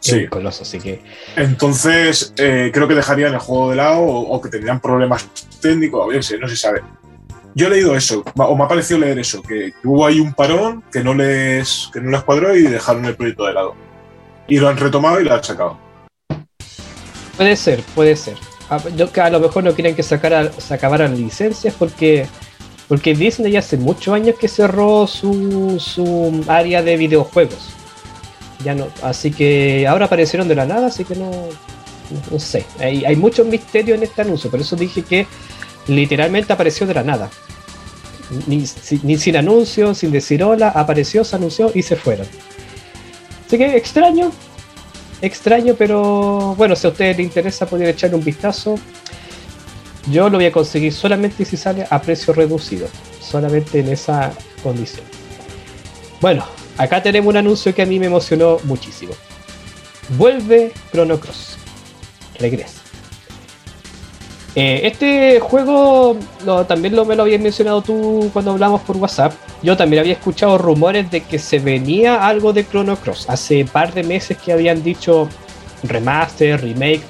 Sí. 0.00 0.26
coloso, 0.28 0.62
así 0.62 0.78
que. 0.78 1.02
Entonces, 1.36 2.32
eh, 2.36 2.70
creo 2.72 2.86
que 2.86 2.94
dejarían 2.94 3.34
el 3.34 3.38
juego 3.38 3.70
de 3.70 3.76
lado 3.76 4.02
o, 4.02 4.40
que 4.40 4.48
tendrían 4.48 4.80
problemas 4.80 5.28
técnicos, 5.60 6.04
a 6.04 6.08
ver, 6.08 6.40
no 6.40 6.48
se 6.48 6.56
sabe. 6.56 6.82
Yo 7.54 7.68
he 7.68 7.70
leído 7.70 7.96
eso, 7.96 8.22
o 8.36 8.56
me 8.56 8.64
ha 8.64 8.68
parecido 8.68 9.00
leer 9.00 9.18
eso, 9.18 9.42
que, 9.42 9.72
hubo 9.82 10.06
ahí 10.06 10.20
un 10.20 10.34
parón 10.34 10.84
que 10.92 11.02
no 11.02 11.14
les, 11.14 11.88
que 11.92 12.00
no 12.00 12.10
les 12.10 12.22
cuadró 12.22 12.54
y 12.54 12.62
dejaron 12.62 13.04
el 13.06 13.16
proyecto 13.16 13.46
de 13.46 13.54
lado. 13.54 13.74
Y 14.46 14.58
lo 14.58 14.68
han 14.68 14.76
retomado 14.76 15.20
y 15.20 15.24
lo 15.24 15.34
han 15.34 15.42
sacado. 15.42 15.78
Puede 17.36 17.56
ser, 17.56 17.82
puede 17.94 18.14
ser. 18.14 18.36
A, 18.68 18.78
yo, 18.90 19.08
a 19.22 19.30
lo 19.30 19.40
mejor 19.40 19.64
no 19.64 19.74
quieren 19.74 19.96
que 19.96 20.02
sacara, 20.02 20.52
se 20.52 20.74
acabaran 20.74 21.16
licencias 21.16 21.74
porque 21.78 22.26
porque 22.88 23.14
Disney 23.14 23.50
ya 23.50 23.58
hace 23.58 23.76
muchos 23.76 24.14
años 24.14 24.36
que 24.38 24.46
cerró 24.46 25.08
su, 25.08 25.80
su 25.80 26.44
área 26.46 26.82
de 26.82 26.96
videojuegos 26.96 27.75
así 29.02 29.30
que 29.30 29.86
ahora 29.86 30.06
aparecieron 30.06 30.48
de 30.48 30.54
la 30.54 30.66
nada, 30.66 30.88
así 30.88 31.04
que 31.04 31.14
no, 31.14 31.30
no, 32.30 32.38
sé. 32.38 32.64
Hay, 32.78 33.04
hay 33.04 33.16
mucho 33.16 33.44
misterio 33.44 33.94
en 33.94 34.02
este 34.02 34.22
anuncio, 34.22 34.50
por 34.50 34.60
eso 34.60 34.76
dije 34.76 35.02
que 35.02 35.26
literalmente 35.88 36.52
apareció 36.52 36.86
de 36.86 36.94
la 36.94 37.02
nada. 37.02 37.30
Ni, 38.46 38.66
sin 38.66 39.36
anuncio, 39.36 39.94
sin 39.94 40.10
decir 40.10 40.42
hola, 40.42 40.70
apareció, 40.70 41.24
se 41.24 41.36
anunció 41.36 41.70
y 41.74 41.82
se 41.82 41.96
fueron. 41.96 42.26
Así 43.46 43.56
que 43.56 43.76
extraño, 43.76 44.32
extraño, 45.22 45.74
pero 45.78 46.54
bueno, 46.56 46.74
si 46.74 46.86
a 46.86 46.90
ustedes 46.90 47.16
les 47.16 47.26
interesa, 47.26 47.66
pueden 47.66 47.88
echarle 47.88 48.16
un 48.16 48.24
vistazo. 48.24 48.78
Yo 50.10 50.28
lo 50.28 50.38
voy 50.38 50.46
a 50.46 50.52
conseguir 50.52 50.92
solamente 50.92 51.44
si 51.44 51.56
sale 51.56 51.86
a 51.88 52.00
precio 52.00 52.32
reducido, 52.32 52.88
solamente 53.20 53.80
en 53.80 53.88
esa 53.88 54.32
condición. 54.62 55.04
Bueno, 56.20 56.44
acá 56.76 57.02
tenemos 57.02 57.30
un 57.30 57.36
anuncio 57.36 57.74
que 57.74 57.82
a 57.82 57.86
mí 57.86 57.98
me 57.98 58.06
emocionó 58.06 58.58
muchísimo. 58.64 59.12
Vuelve 60.10 60.72
Chrono 60.92 61.18
Cross. 61.18 61.58
Regresa. 62.38 62.82
Eh, 64.54 64.86
este 64.86 65.38
juego 65.38 66.16
también 66.66 66.96
lo, 66.96 67.04
me 67.04 67.14
lo 67.14 67.24
habías 67.24 67.42
mencionado 67.42 67.82
tú 67.82 68.30
cuando 68.32 68.52
hablamos 68.52 68.80
por 68.82 68.96
WhatsApp. 68.96 69.34
Yo 69.62 69.76
también 69.76 70.00
había 70.00 70.14
escuchado 70.14 70.56
rumores 70.56 71.10
de 71.10 71.20
que 71.20 71.38
se 71.38 71.58
venía 71.58 72.26
algo 72.26 72.54
de 72.54 72.66
Chrono 72.66 72.96
Cross. 72.96 73.28
Hace 73.28 73.66
par 73.66 73.92
de 73.92 74.02
meses 74.02 74.38
que 74.38 74.52
habían 74.52 74.82
dicho 74.82 75.28
remaster, 75.82 76.60
remake. 76.62 77.02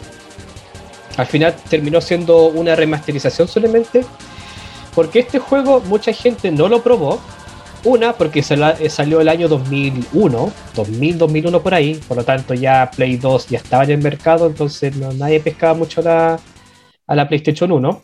Al 1.17 1.27
final 1.27 1.55
terminó 1.71 2.01
siendo 2.01 2.47
una 2.47 2.75
remasterización 2.75 3.47
solamente. 3.47 4.05
Porque 4.95 5.21
este 5.21 5.39
juego 5.39 5.81
mucha 5.83 6.12
gente 6.12 6.51
no 6.51 6.69
lo 6.69 6.83
probó 6.83 7.21
una, 7.87 8.12
porque 8.14 8.41
eh, 8.41 8.91
salió 8.91 9.20
el 9.20 9.28
año 9.28 9.49
2001, 9.49 10.53
2000, 10.74 11.18
2001 11.18 11.62
por 11.62 11.72
ahí, 11.72 11.95
por 12.09 12.16
lo 12.16 12.24
tanto 12.24 12.53
ya 12.53 12.91
Play 12.95 13.16
2 13.16 13.49
ya 13.49 13.59
estaba 13.59 13.84
en 13.84 13.91
el 13.93 14.03
mercado, 14.03 14.49
entonces 14.49 14.97
nadie 14.97 15.41
pescaba 15.41 15.74
mucho 15.74 16.03
a 16.07 16.39
la 17.14 17.28
PlayStation 17.28 17.70
1. 17.70 18.03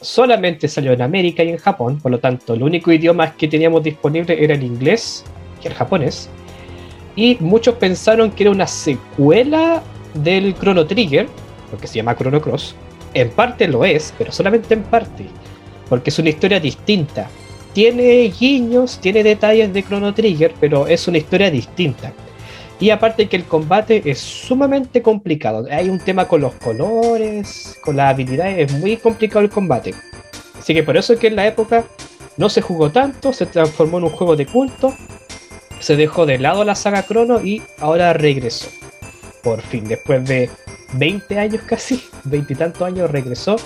Solamente 0.00 0.68
salió 0.68 0.92
en 0.92 1.02
América 1.02 1.42
y 1.42 1.48
en 1.48 1.56
Japón, 1.56 1.98
por 2.00 2.12
lo 2.12 2.20
tanto 2.20 2.52
el 2.54 2.62
único 2.62 2.92
idioma 2.92 3.34
que 3.34 3.48
teníamos 3.48 3.82
disponible 3.82 4.42
era 4.42 4.54
el 4.54 4.62
inglés 4.62 5.24
y 5.64 5.66
el 5.66 5.74
japonés. 5.74 6.28
Y 7.16 7.36
muchos 7.40 7.76
pensaron 7.76 8.30
que 8.30 8.44
era 8.44 8.52
una 8.52 8.66
secuela 8.66 9.82
del 10.14 10.54
Chrono 10.54 10.86
Trigger, 10.86 11.26
porque 11.70 11.86
se 11.86 11.96
llama 11.96 12.14
Chrono 12.14 12.40
Cross. 12.40 12.76
En 13.14 13.30
parte 13.30 13.66
lo 13.66 13.84
es, 13.86 14.12
pero 14.18 14.30
solamente 14.30 14.74
en 14.74 14.82
parte, 14.82 15.24
porque 15.88 16.10
es 16.10 16.18
una 16.18 16.28
historia 16.28 16.60
distinta 16.60 17.28
tiene 17.72 18.32
guiños, 18.38 18.98
tiene 19.00 19.22
detalles 19.22 19.72
de 19.72 19.82
Chrono 19.82 20.14
Trigger, 20.14 20.54
pero 20.60 20.86
es 20.86 21.06
una 21.08 21.18
historia 21.18 21.50
distinta. 21.50 22.12
Y 22.80 22.90
aparte 22.90 23.28
que 23.28 23.36
el 23.36 23.44
combate 23.44 24.02
es 24.04 24.18
sumamente 24.18 25.02
complicado. 25.02 25.66
Hay 25.70 25.88
un 25.88 25.98
tema 25.98 26.28
con 26.28 26.40
los 26.40 26.54
colores, 26.54 27.76
con 27.82 27.96
las 27.96 28.14
habilidades, 28.14 28.70
es 28.70 28.78
muy 28.78 28.96
complicado 28.96 29.40
el 29.40 29.50
combate. 29.50 29.94
Así 30.58 30.74
que 30.74 30.82
por 30.82 30.96
eso 30.96 31.12
es 31.12 31.18
que 31.18 31.26
en 31.28 31.36
la 31.36 31.46
época 31.46 31.84
no 32.36 32.48
se 32.48 32.62
jugó 32.62 32.90
tanto, 32.90 33.32
se 33.32 33.46
transformó 33.46 33.98
en 33.98 34.04
un 34.04 34.10
juego 34.10 34.36
de 34.36 34.46
culto, 34.46 34.94
se 35.80 35.96
dejó 35.96 36.24
de 36.24 36.38
lado 36.38 36.64
la 36.64 36.74
saga 36.74 37.04
Chrono 37.04 37.40
y 37.40 37.62
ahora 37.78 38.12
regresó. 38.12 38.68
Por 39.42 39.60
fin, 39.60 39.84
después 39.84 40.24
de 40.24 40.48
20 40.94 41.38
años 41.38 41.62
casi, 41.66 42.02
20 42.24 42.52
y 42.52 42.56
tantos 42.56 42.82
años 42.82 43.10
regresó 43.10 43.56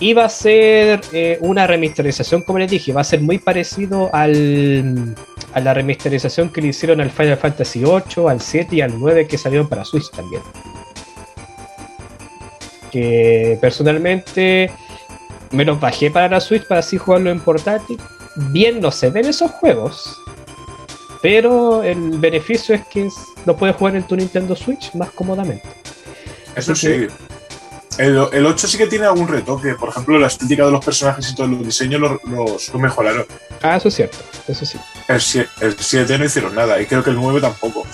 Iba 0.00 0.24
a 0.24 0.28
ser 0.28 1.00
eh, 1.12 1.38
una 1.40 1.66
remasterización, 1.66 2.42
como 2.42 2.60
les 2.60 2.70
dije, 2.70 2.92
va 2.92 3.00
a 3.00 3.04
ser 3.04 3.20
muy 3.20 3.38
parecido 3.38 4.10
al, 4.12 5.16
a 5.54 5.60
la 5.60 5.74
remasterización 5.74 6.50
que 6.50 6.62
le 6.62 6.68
hicieron 6.68 7.00
al 7.00 7.10
Final 7.10 7.36
Fantasy 7.36 7.80
VIII, 7.80 8.28
al 8.28 8.40
7 8.40 8.76
y 8.76 8.80
al 8.80 8.96
9 8.96 9.26
que 9.26 9.36
salieron 9.36 9.68
para 9.68 9.84
Switch 9.84 10.08
también. 10.10 10.42
Que 12.92 13.58
personalmente 13.60 14.70
me 15.50 15.64
los 15.64 15.80
bajé 15.80 16.12
para 16.12 16.28
la 16.28 16.40
Switch 16.40 16.64
para 16.68 16.78
así 16.78 16.96
jugarlo 16.96 17.30
en 17.30 17.40
portátil. 17.40 17.98
Bien 18.52 18.80
no 18.80 18.92
se 18.92 19.10
ven 19.10 19.26
esos 19.26 19.50
juegos. 19.50 20.16
Pero 21.20 21.82
el 21.82 22.18
beneficio 22.18 22.76
es 22.76 22.86
que 22.86 23.08
lo 23.46 23.56
puedes 23.56 23.74
jugar 23.74 23.96
en 23.96 24.04
tu 24.04 24.14
Nintendo 24.14 24.54
Switch 24.54 24.94
más 24.94 25.10
cómodamente. 25.10 25.66
Eso 26.58 26.74
sí. 26.74 27.08
El, 27.98 28.16
8 28.16 28.68
sí 28.68 28.78
que 28.78 28.86
tiene 28.86 29.06
algún 29.06 29.26
retoque. 29.26 29.74
Por 29.74 29.88
ejemplo, 29.88 30.18
la 30.18 30.28
estética 30.28 30.64
de 30.64 30.70
los 30.70 30.84
personajes 30.84 31.30
y 31.30 31.34
todos 31.34 31.50
los 31.50 31.64
diseños 31.64 32.00
los, 32.24 32.74
mejoraron. 32.74 33.26
Ah, 33.60 33.76
eso 33.76 33.88
es 33.88 33.94
cierto. 33.94 34.18
Eso 34.46 34.64
sí. 34.64 34.78
El, 35.08 35.20
7 35.76 36.18
no 36.18 36.24
hicieron 36.24 36.54
nada. 36.54 36.80
Y 36.80 36.86
creo 36.86 37.02
que 37.02 37.10
el 37.10 37.16
9 37.16 37.40
tampoco. 37.40 37.84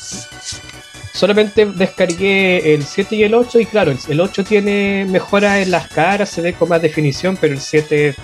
Solamente 1.14 1.64
descargué 1.64 2.74
el 2.74 2.84
7 2.84 3.16
y 3.16 3.22
el 3.22 3.34
8. 3.34 3.60
Y 3.60 3.66
claro, 3.66 3.94
el 4.08 4.20
8 4.20 4.44
tiene 4.44 5.06
mejora 5.08 5.60
en 5.60 5.70
las 5.70 5.88
caras, 5.88 6.28
se 6.28 6.42
ve 6.42 6.52
con 6.52 6.68
más 6.68 6.82
definición. 6.82 7.38
Pero 7.40 7.54
el 7.54 7.60
7 7.60 8.14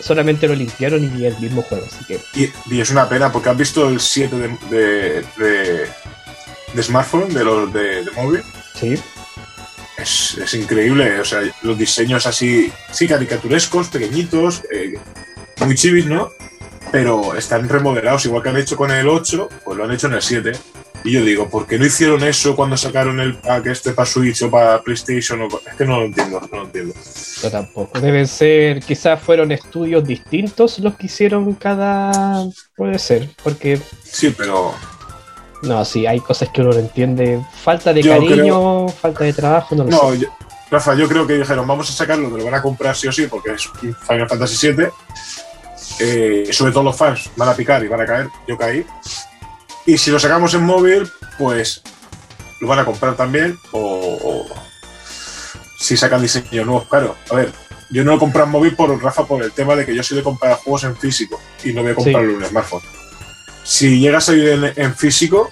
solamente 0.00 0.48
lo 0.48 0.56
limpiaron 0.56 1.04
y 1.16 1.26
el 1.26 1.38
mismo 1.38 1.62
juego. 1.62 1.86
Así 1.86 2.04
que... 2.06 2.18
y, 2.34 2.80
es 2.80 2.90
una 2.90 3.08
pena 3.08 3.30
porque 3.30 3.50
has 3.50 3.56
visto 3.56 3.88
el 3.88 4.00
7 4.00 4.36
de, 4.68 5.24
de, 6.74 6.82
smartphone, 6.82 7.32
de 7.32 7.44
los 7.44 7.72
de, 7.72 8.04
de 8.04 8.10
móvil. 8.10 8.42
Sí 8.74 9.00
es, 10.00 10.54
increíble. 10.54 11.20
O 11.20 11.24
sea, 11.24 11.40
los 11.62 11.78
diseños 11.78 12.26
así, 12.26 12.72
sí, 12.90 13.06
caricaturescos, 13.06 13.88
pequeñitos, 13.88 14.62
eh, 14.72 14.98
muy 15.64 15.74
chivis, 15.74 16.06
¿no? 16.06 16.30
Pero 16.92 17.36
están 17.36 17.68
remodelados, 17.68 18.24
igual 18.26 18.42
que 18.42 18.48
han 18.48 18.56
hecho 18.56 18.76
con 18.76 18.90
el 18.90 19.08
8, 19.08 19.48
pues 19.64 19.78
lo 19.78 19.84
han 19.84 19.92
hecho 19.92 20.08
en 20.08 20.14
el 20.14 20.22
7. 20.22 20.52
Y 21.02 21.12
yo 21.12 21.24
digo, 21.24 21.48
¿por 21.48 21.66
qué 21.66 21.78
no 21.78 21.86
hicieron 21.86 22.22
eso 22.24 22.54
cuando 22.54 22.76
sacaron 22.76 23.20
el 23.20 23.36
pack 23.36 23.66
este 23.66 23.92
para 23.92 24.06
Switch 24.06 24.42
o 24.42 24.50
para 24.50 24.82
PlayStation? 24.82 25.40
Es 25.66 25.74
que 25.76 25.86
no 25.86 26.00
lo 26.00 26.06
entiendo, 26.06 26.40
no 26.52 26.58
lo 26.58 26.64
entiendo. 26.64 26.94
Yo 27.42 27.50
tampoco. 27.50 27.98
Deben 28.00 28.26
ser, 28.26 28.80
quizás 28.80 29.20
fueron 29.22 29.50
estudios 29.50 30.04
distintos 30.04 30.78
los 30.78 30.96
que 30.96 31.06
hicieron 31.06 31.54
cada. 31.54 32.44
Puede 32.76 32.98
ser, 32.98 33.30
porque. 33.42 33.80
Sí, 34.02 34.34
pero 34.36 34.74
no, 35.62 35.84
sí, 35.84 36.06
hay 36.06 36.20
cosas 36.20 36.48
que 36.48 36.62
uno 36.62 36.72
no 36.72 36.78
entiende. 36.78 37.44
Falta 37.62 37.92
de 37.92 38.02
cariño, 38.02 38.88
falta 38.88 39.24
de 39.24 39.32
trabajo, 39.32 39.74
no 39.74 39.84
lo 39.84 39.90
no, 39.90 40.12
sé. 40.12 40.28
Rafa, 40.70 40.94
yo 40.94 41.08
creo 41.08 41.26
que 41.26 41.36
dijeron, 41.36 41.66
vamos 41.66 41.90
a 41.90 41.92
sacarlo, 41.92 42.30
que 42.30 42.38
lo 42.38 42.44
van 42.44 42.54
a 42.54 42.62
comprar 42.62 42.96
sí 42.96 43.08
o 43.08 43.12
sí, 43.12 43.26
porque 43.26 43.52
es 43.52 43.68
Final 44.08 44.28
Fantasy 44.28 44.72
VII. 44.72 44.86
Eh, 45.98 46.48
sobre 46.52 46.72
todo 46.72 46.84
los 46.84 46.96
fans 46.96 47.28
van 47.36 47.48
a 47.48 47.54
picar 47.54 47.84
y 47.84 47.88
van 47.88 48.00
a 48.00 48.06
caer. 48.06 48.28
Yo 48.46 48.56
caí. 48.56 48.86
Y 49.84 49.98
si 49.98 50.10
lo 50.10 50.18
sacamos 50.18 50.54
en 50.54 50.62
móvil, 50.62 51.10
pues 51.38 51.82
lo 52.60 52.68
van 52.68 52.78
a 52.78 52.84
comprar 52.84 53.16
también. 53.16 53.58
O, 53.72 54.46
si 55.78 55.96
sacan 55.96 56.22
diseños 56.22 56.64
nuevos, 56.64 56.86
claro. 56.88 57.16
A 57.30 57.34
ver, 57.34 57.52
yo 57.90 58.04
no 58.04 58.12
lo 58.12 58.18
compré 58.18 58.44
en 58.44 58.50
móvil 58.50 58.76
por 58.76 59.02
Rafa 59.02 59.26
por 59.26 59.42
el 59.42 59.52
tema 59.52 59.74
de 59.74 59.84
que 59.84 59.94
yo 59.94 60.02
soy 60.02 60.18
de 60.18 60.22
comprar 60.22 60.54
juegos 60.54 60.84
en 60.84 60.96
físico 60.96 61.38
y 61.64 61.72
no 61.72 61.82
voy 61.82 61.92
a 61.92 61.94
comprarlo 61.96 62.30
en 62.30 62.36
un 62.36 62.44
smartphone 62.44 62.99
si 63.64 64.00
llegas 64.00 64.28
a 64.28 64.32
ir 64.34 64.72
en, 64.76 64.94
físico, 64.94 65.50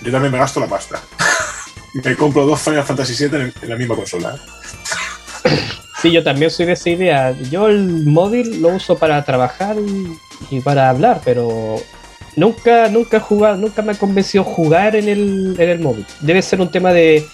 yo 0.00 0.12
también 0.12 0.32
me 0.32 0.38
gasto 0.38 0.60
la 0.60 0.66
pasta. 0.66 1.00
me 2.04 2.16
compro 2.16 2.46
dos 2.46 2.60
Final 2.60 2.84
Fantasy 2.84 3.28
VII 3.28 3.52
en, 3.62 3.68
la 3.68 3.76
misma 3.76 3.96
consola. 3.96 4.36
Sí, 6.00 6.12
yo 6.12 6.22
también 6.22 6.50
soy 6.50 6.66
de 6.66 6.72
esa 6.72 6.90
idea. 6.90 7.32
Yo 7.50 7.68
el 7.68 8.06
móvil 8.06 8.62
lo 8.62 8.68
uso 8.68 8.96
para 8.98 9.24
trabajar 9.24 9.76
y, 10.50 10.60
para 10.60 10.90
hablar, 10.90 11.20
pero 11.24 11.76
nunca, 12.36 12.88
nunca 12.88 13.16
he 13.16 13.20
jugado, 13.20 13.56
nunca 13.56 13.82
me 13.82 13.92
ha 13.92 13.94
convencido 13.96 14.44
jugar 14.44 14.94
en 14.94 15.08
el, 15.08 15.56
en 15.58 15.68
el 15.68 15.80
móvil. 15.80 16.06
Debe 16.20 16.40
ser 16.42 16.60
un 16.60 16.70
tema 16.70 16.92
de 16.92 17.26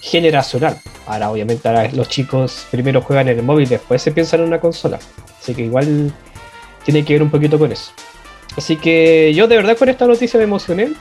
generacional. 0.00 0.80
Ahora, 1.06 1.30
obviamente, 1.30 1.66
ahora 1.68 1.90
los 1.92 2.08
chicos 2.08 2.66
primero 2.70 3.02
juegan 3.02 3.28
en 3.28 3.38
el 3.38 3.44
móvil, 3.44 3.68
después 3.68 4.00
se 4.00 4.12
piensan 4.12 4.40
en 4.40 4.46
una 4.46 4.60
consola. 4.60 4.98
Así 5.40 5.54
que 5.54 5.62
igual 5.62 6.12
tiene 6.84 7.04
que 7.04 7.14
ver 7.14 7.22
un 7.22 7.30
poquito 7.30 7.58
con 7.58 7.72
eso. 7.72 7.92
Así 8.56 8.76
que 8.76 9.32
yo 9.34 9.48
de 9.48 9.56
verdad 9.56 9.76
con 9.76 9.88
esta 9.88 10.06
noticia 10.06 10.38
me 10.38 10.44
emocioné. 10.44 10.92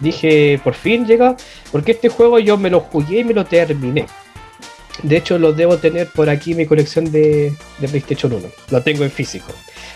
Dije, 0.00 0.60
por 0.62 0.74
fin 0.74 1.06
llega, 1.06 1.36
porque 1.72 1.92
este 1.92 2.08
juego 2.08 2.38
yo 2.38 2.56
me 2.56 2.70
lo 2.70 2.80
jugué 2.80 3.20
y 3.20 3.24
me 3.24 3.34
lo 3.34 3.44
terminé. 3.44 4.06
De 5.02 5.16
hecho, 5.16 5.38
lo 5.38 5.52
debo 5.52 5.78
tener 5.78 6.08
por 6.08 6.30
aquí 6.30 6.54
mi 6.54 6.66
colección 6.66 7.10
de, 7.10 7.52
de 7.78 7.88
PlayStation 7.88 8.32
1. 8.32 8.48
Lo 8.70 8.82
tengo 8.82 9.04
en 9.04 9.10
físico. 9.10 9.52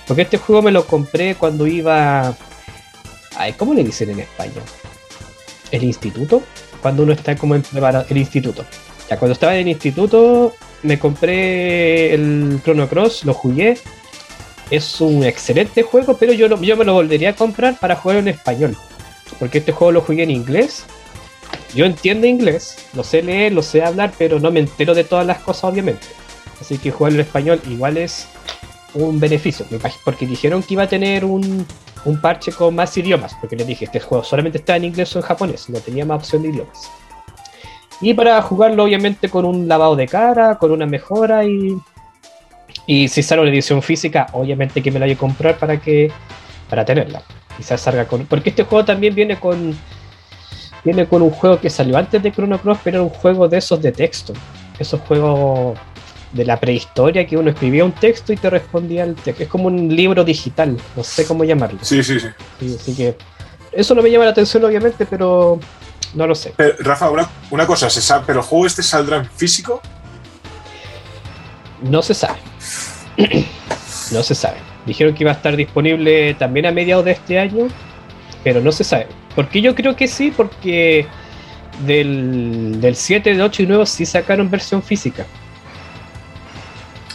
Porque 0.07 0.23
este 0.23 0.39
juego 0.39 0.63
me 0.63 0.71
lo 0.71 0.87
compré 0.87 1.35
cuando 1.35 1.67
iba... 1.67 2.35
Ay, 3.37 3.53
¿Cómo 3.53 3.75
le 3.75 3.85
dicen 3.85 4.11
en 4.11 4.21
España? 4.21 4.61
¿El 5.71 5.85
instituto? 5.85 6.43
Cuando 6.83 7.05
uno 7.05 7.13
está 7.13 7.37
como 7.37 7.55
en 7.55 7.63
el 7.73 8.17
instituto. 8.17 8.65
Ya, 9.09 9.19
cuando 9.19 9.35
estaba 9.35 9.55
en 9.55 9.61
el 9.61 9.69
instituto 9.69 10.55
me 10.83 10.99
compré 10.99 12.15
el 12.15 12.61
Chrono 12.65 12.89
Cross, 12.89 13.25
lo 13.25 13.35
jugué 13.35 13.79
es 14.71 15.01
un 15.01 15.25
excelente 15.25 15.83
juego, 15.83 16.17
pero 16.17 16.33
yo, 16.33 16.49
yo 16.61 16.77
me 16.77 16.85
lo 16.85 16.95
volvería 16.95 17.31
a 17.31 17.37
comprar 17.37 17.79
para 17.79 17.97
jugar 17.97 18.19
en 18.19 18.29
español. 18.29 18.77
Porque 19.39 19.59
este 19.59 19.73
juego 19.73 19.93
lo 19.93 20.01
jugué 20.01 20.23
en 20.25 20.31
inglés. 20.31 20.85
Yo 21.75 21.85
entiendo 21.85 22.27
inglés, 22.27 22.77
lo 22.95 23.05
sé 23.05 23.23
leer, 23.23 23.53
lo 23.53 23.63
sé 23.63 23.83
hablar, 23.83 24.13
pero 24.19 24.41
no 24.41 24.51
me 24.51 24.61
entero 24.61 24.95
de 24.95 25.05
todas 25.05 25.27
las 25.27 25.39
cosas, 25.39 25.65
obviamente. 25.65 26.07
Así 26.61 26.79
que 26.79 26.91
jugar 26.91 27.13
en 27.15 27.21
español 27.21 27.61
igual 27.69 27.97
es 27.97 28.27
un 28.95 29.21
beneficio. 29.21 29.67
Porque 30.05 30.27
dijeron 30.27 30.63
que 30.63 30.75
iba 30.75 30.85
a 30.85 30.89
tener 30.89 31.25
un, 31.25 31.67
un 32.05 32.21
parche 32.21 32.53
con 32.53 32.75
más 32.75 32.97
idiomas. 32.97 33.35
Porque 33.41 33.57
les 33.57 33.67
dije, 33.67 33.85
este 33.87 34.01
juego 34.01 34.25
solamente 34.25 34.59
está 34.59 34.77
en 34.77 34.85
inglés 34.85 35.15
o 35.15 35.19
en 35.19 35.25
japonés, 35.25 35.69
no 35.69 35.79
tenía 35.79 36.05
más 36.05 36.19
opción 36.19 36.43
de 36.43 36.49
idiomas. 36.49 36.91
Y 38.01 38.15
para 38.15 38.41
jugarlo, 38.43 38.85
obviamente, 38.85 39.29
con 39.29 39.45
un 39.45 39.67
lavado 39.67 39.97
de 39.97 40.07
cara, 40.07 40.57
con 40.59 40.71
una 40.71 40.87
mejora 40.87 41.45
y 41.45 41.77
y 42.89 43.07
si 43.09 43.23
sale 43.23 43.45
la 43.45 43.51
edición 43.51 43.83
física, 43.83 44.29
obviamente 44.33 44.83
que 44.83 44.91
me 44.91 44.99
la 44.99 45.05
hay 45.05 45.13
que 45.13 45.19
comprar 45.19 45.59
para 45.59 45.79
que 45.79 46.11
para 46.71 46.87
tenerla. 46.87 47.23
Quizás 47.55 47.83
salga 47.83 48.07
con. 48.07 48.25
Porque 48.25 48.49
este 48.49 48.65
juego 48.65 48.83
también 48.83 49.15
viene 49.15 49.39
con. 49.39 49.77
Viene 50.83 51.07
con 51.07 51.21
un 51.21 51.31
juego 51.31 51.61
que 51.61 51.69
salió 51.69 51.99
antes 51.99 52.23
de 52.23 52.33
Chrono 52.33 52.59
Cross, 52.59 52.79
pero 52.83 52.97
era 52.97 53.03
un 53.03 53.11
juego 53.11 53.47
de 53.47 53.59
esos 53.59 53.83
de 53.83 53.93
texto. 53.93 54.33
Esos 54.79 55.03
juegos 55.03 55.79
de 56.33 56.47
la 56.47 56.59
prehistoria 56.59 57.27
que 57.27 57.37
uno 57.37 57.51
escribía 57.51 57.85
un 57.85 57.93
texto 57.93 58.33
y 58.33 58.37
te 58.37 58.49
respondía 58.49 59.05
el 59.05 59.15
texto. 59.17 59.43
Es 59.43 59.51
como 59.51 59.67
un 59.67 59.95
libro 59.95 60.25
digital, 60.25 60.79
no 60.97 61.05
sé 61.05 61.27
cómo 61.27 61.45
llamarlo. 61.45 61.81
Sí, 61.83 62.03
sí, 62.03 62.19
sí. 62.19 62.29
así 62.75 62.97
que 62.97 63.19
eso 63.71 63.95
no 63.95 64.01
me 64.01 64.11
llama 64.11 64.25
la 64.25 64.31
atención, 64.31 64.65
obviamente, 64.65 65.05
pero 65.05 65.61
no 66.15 66.27
lo 66.27 66.35
sé. 66.35 66.55
Rafa, 66.79 67.11
una, 67.11 67.29
una 67.51 67.67
cosa, 67.67 67.91
¿se 67.91 68.01
sabe, 68.01 68.25
¿pero 68.27 68.41
el 68.41 68.47
juego 68.47 68.65
este 68.65 68.83
saldrá 68.83 69.19
en 69.19 69.27
físico? 69.27 69.83
No 71.83 72.01
se 72.01 72.15
sabe. 72.15 72.48
no 74.13 74.23
se 74.23 74.35
sabe. 74.35 74.59
Dijeron 74.87 75.15
que 75.15 75.25
iba 75.25 75.33
a 75.33 75.35
estar 75.35 75.55
disponible 75.57 76.35
también 76.35 76.67
a 76.67 76.73
mediados 76.73 77.05
de 77.05 77.13
este 77.13 77.39
año, 77.39 77.69
pero 78.43 78.61
no 78.61 78.73
se 78.73 78.85
sabe. 78.85 79.07
Porque 79.35 79.61
yo 79.61 79.75
creo 79.75 79.95
que 79.95 80.09
sí, 80.09 80.33
porque 80.35 81.07
del, 81.85 82.81
del 82.81 82.97
7, 82.97 83.31
del 83.31 83.41
8 83.43 83.63
y 83.63 83.67
9 83.67 83.87
sí 83.87 84.07
sacaron 84.07 84.51
versión 84.51 84.83
física. 84.83 85.27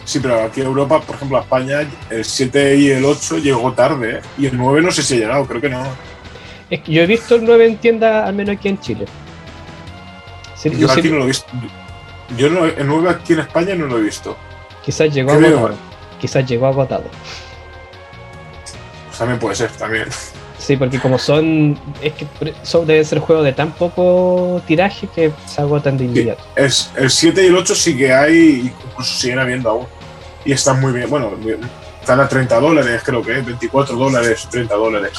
Sí, 0.06 0.20
pero 0.20 0.43
aquí 0.43 0.62
en 0.62 0.68
Europa, 0.68 1.01
por 1.01 1.16
ejemplo, 1.16 1.38
a 1.38 1.41
España, 1.41 1.88
el 2.10 2.26
7 2.26 2.76
y 2.76 2.89
el 2.89 3.06
8 3.06 3.38
llegó 3.38 3.72
tarde, 3.72 4.18
¿eh? 4.18 4.22
y 4.38 4.45
el 4.47 4.58
9 4.58 4.82
no 4.82 4.91
sé 4.91 5.01
si 5.01 5.16
ha 5.16 5.18
llegado, 5.18 5.45
creo 5.45 5.62
que 5.62 5.70
no. 5.70 5.84
Es 6.70 6.82
que 6.82 6.91
yo 6.91 7.01
he 7.01 7.06
visto 7.06 7.36
el 7.36 7.45
9 7.45 7.68
en 7.68 7.78
tienda, 7.78 8.28
al 8.28 8.36
menos 8.36 8.58
aquí 8.58 8.68
en 8.68 8.80
Chile. 8.80 9.06
yo 10.64 10.91
aquí 10.91 11.10
no 11.10 11.18
lo 11.18 11.24
he 11.24 11.28
visto. 11.28 11.47
Yo 12.38 12.47
el 12.47 12.88
9 12.88 13.10
aquí 13.10 13.34
en 13.34 13.39
España 13.39 13.76
no 13.76 13.88
lo 13.88 13.97
he 13.97 14.01
visto. 14.01 14.38
Quizás 14.84 15.14
llegó 15.14 15.32
agotado. 15.32 15.93
Quizás 16.24 16.45
llegó 16.45 16.67
agotado. 16.67 17.03
Pues 19.07 19.17
también 19.17 19.38
puede 19.38 19.55
ser, 19.55 19.69
también. 19.71 20.07
Sí, 20.57 20.78
porque 20.78 20.97
como 20.97 21.19
son. 21.19 21.78
Es 22.01 22.13
que 22.13 22.26
son, 22.61 22.88
deben 22.88 23.03
ser 23.03 23.19
juegos 23.19 23.43
de 23.43 23.51
tan 23.51 23.74
poco 23.74 24.61
tiraje 24.65 25.09
que 25.13 25.34
se 25.45 25.59
agotan 25.59 25.97
de 25.97 26.05
inmediato. 26.05 26.41
Es, 26.55 26.89
el 26.95 27.09
7 27.09 27.43
y 27.43 27.47
el 27.47 27.57
8 27.57 27.76
sí 27.76 27.97
que 27.97 28.13
hay, 28.13 28.74
incluso 28.74 29.13
siguen 29.19 29.39
habiendo 29.39 29.69
aún. 29.69 29.86
Y 30.45 30.53
están 30.53 30.80
muy 30.80 30.93
bien. 30.93 31.09
Bueno, 31.09 31.30
están 31.99 32.21
a 32.21 32.30
30 32.30 32.57
dólares, 32.57 33.01
creo 33.03 33.21
que 33.21 33.39
es, 33.39 33.45
24 33.45 33.97
dólares, 33.97 34.47
30 34.49 34.74
dólares. 34.76 35.11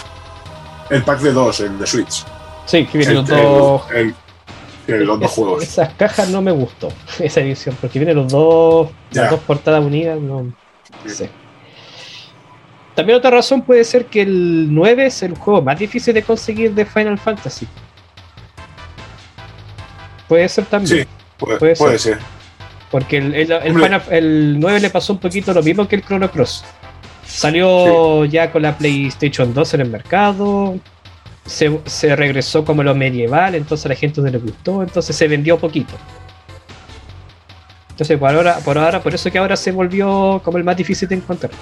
El 0.88 1.04
pack 1.04 1.20
de 1.20 1.32
dos, 1.34 1.60
el 1.60 1.78
de 1.78 1.86
Switch. 1.86 2.24
Sí, 2.64 2.86
que 2.86 2.96
vienen 2.96 3.16
los 3.16 3.28
dos 3.28 3.82
los 4.86 5.20
dos 5.20 5.30
juegos. 5.30 5.62
Esas 5.62 5.92
cajas 5.94 6.28
no 6.28 6.42
me 6.42 6.52
gustó, 6.52 6.88
esa 7.18 7.40
edición, 7.40 7.76
porque 7.80 7.98
vienen 7.98 8.16
los 8.16 8.32
dos, 8.32 8.88
las 9.10 9.30
dos 9.30 9.40
portadas 9.40 9.84
unidas, 9.84 10.18
no, 10.18 10.52
También 12.94 13.18
otra 13.18 13.30
razón 13.30 13.62
puede 13.62 13.84
ser 13.84 14.06
que 14.06 14.22
el 14.22 14.72
9 14.72 15.06
es 15.06 15.22
el 15.22 15.34
juego 15.34 15.62
más 15.62 15.78
difícil 15.78 16.14
de 16.14 16.22
conseguir 16.22 16.72
de 16.74 16.84
Final 16.84 17.18
Fantasy. 17.18 17.66
Puede 20.28 20.48
ser 20.48 20.64
también. 20.66 21.00
Sí, 21.02 21.46
puede, 21.58 21.98
ser. 21.98 22.18
Porque 22.90 23.18
el, 23.18 23.34
el, 23.34 24.60
9 24.60 24.80
le 24.80 24.90
pasó 24.90 25.12
un 25.12 25.18
poquito 25.18 25.52
lo 25.52 25.62
mismo 25.62 25.88
que 25.88 25.96
el 25.96 26.04
Chrono 26.04 26.30
Cross. 26.30 26.64
Salió 27.26 28.24
ya 28.26 28.52
con 28.52 28.62
la 28.62 28.76
PlayStation 28.76 29.52
2 29.52 29.74
en 29.74 29.80
el 29.80 29.90
mercado, 29.90 30.78
se, 31.46 32.16
regresó 32.16 32.64
como 32.64 32.82
lo 32.82 32.94
medieval, 32.94 33.54
entonces 33.54 33.86
a 33.86 33.88
la 33.90 33.94
gente 33.94 34.20
no 34.20 34.28
le 34.28 34.38
gustó, 34.38 34.82
entonces 34.82 35.14
se 35.14 35.28
vendió 35.28 35.58
poquito. 35.58 35.94
Entonces, 37.94 38.18
por 38.18 38.34
ahora, 38.34 38.58
por 38.58 38.76
ahora, 38.76 39.00
por 39.00 39.14
eso 39.14 39.30
que 39.30 39.38
ahora 39.38 39.56
se 39.56 39.70
volvió 39.70 40.40
como 40.42 40.58
el 40.58 40.64
más 40.64 40.76
difícil 40.76 41.08
de 41.08 41.14
encontrar. 41.14 41.52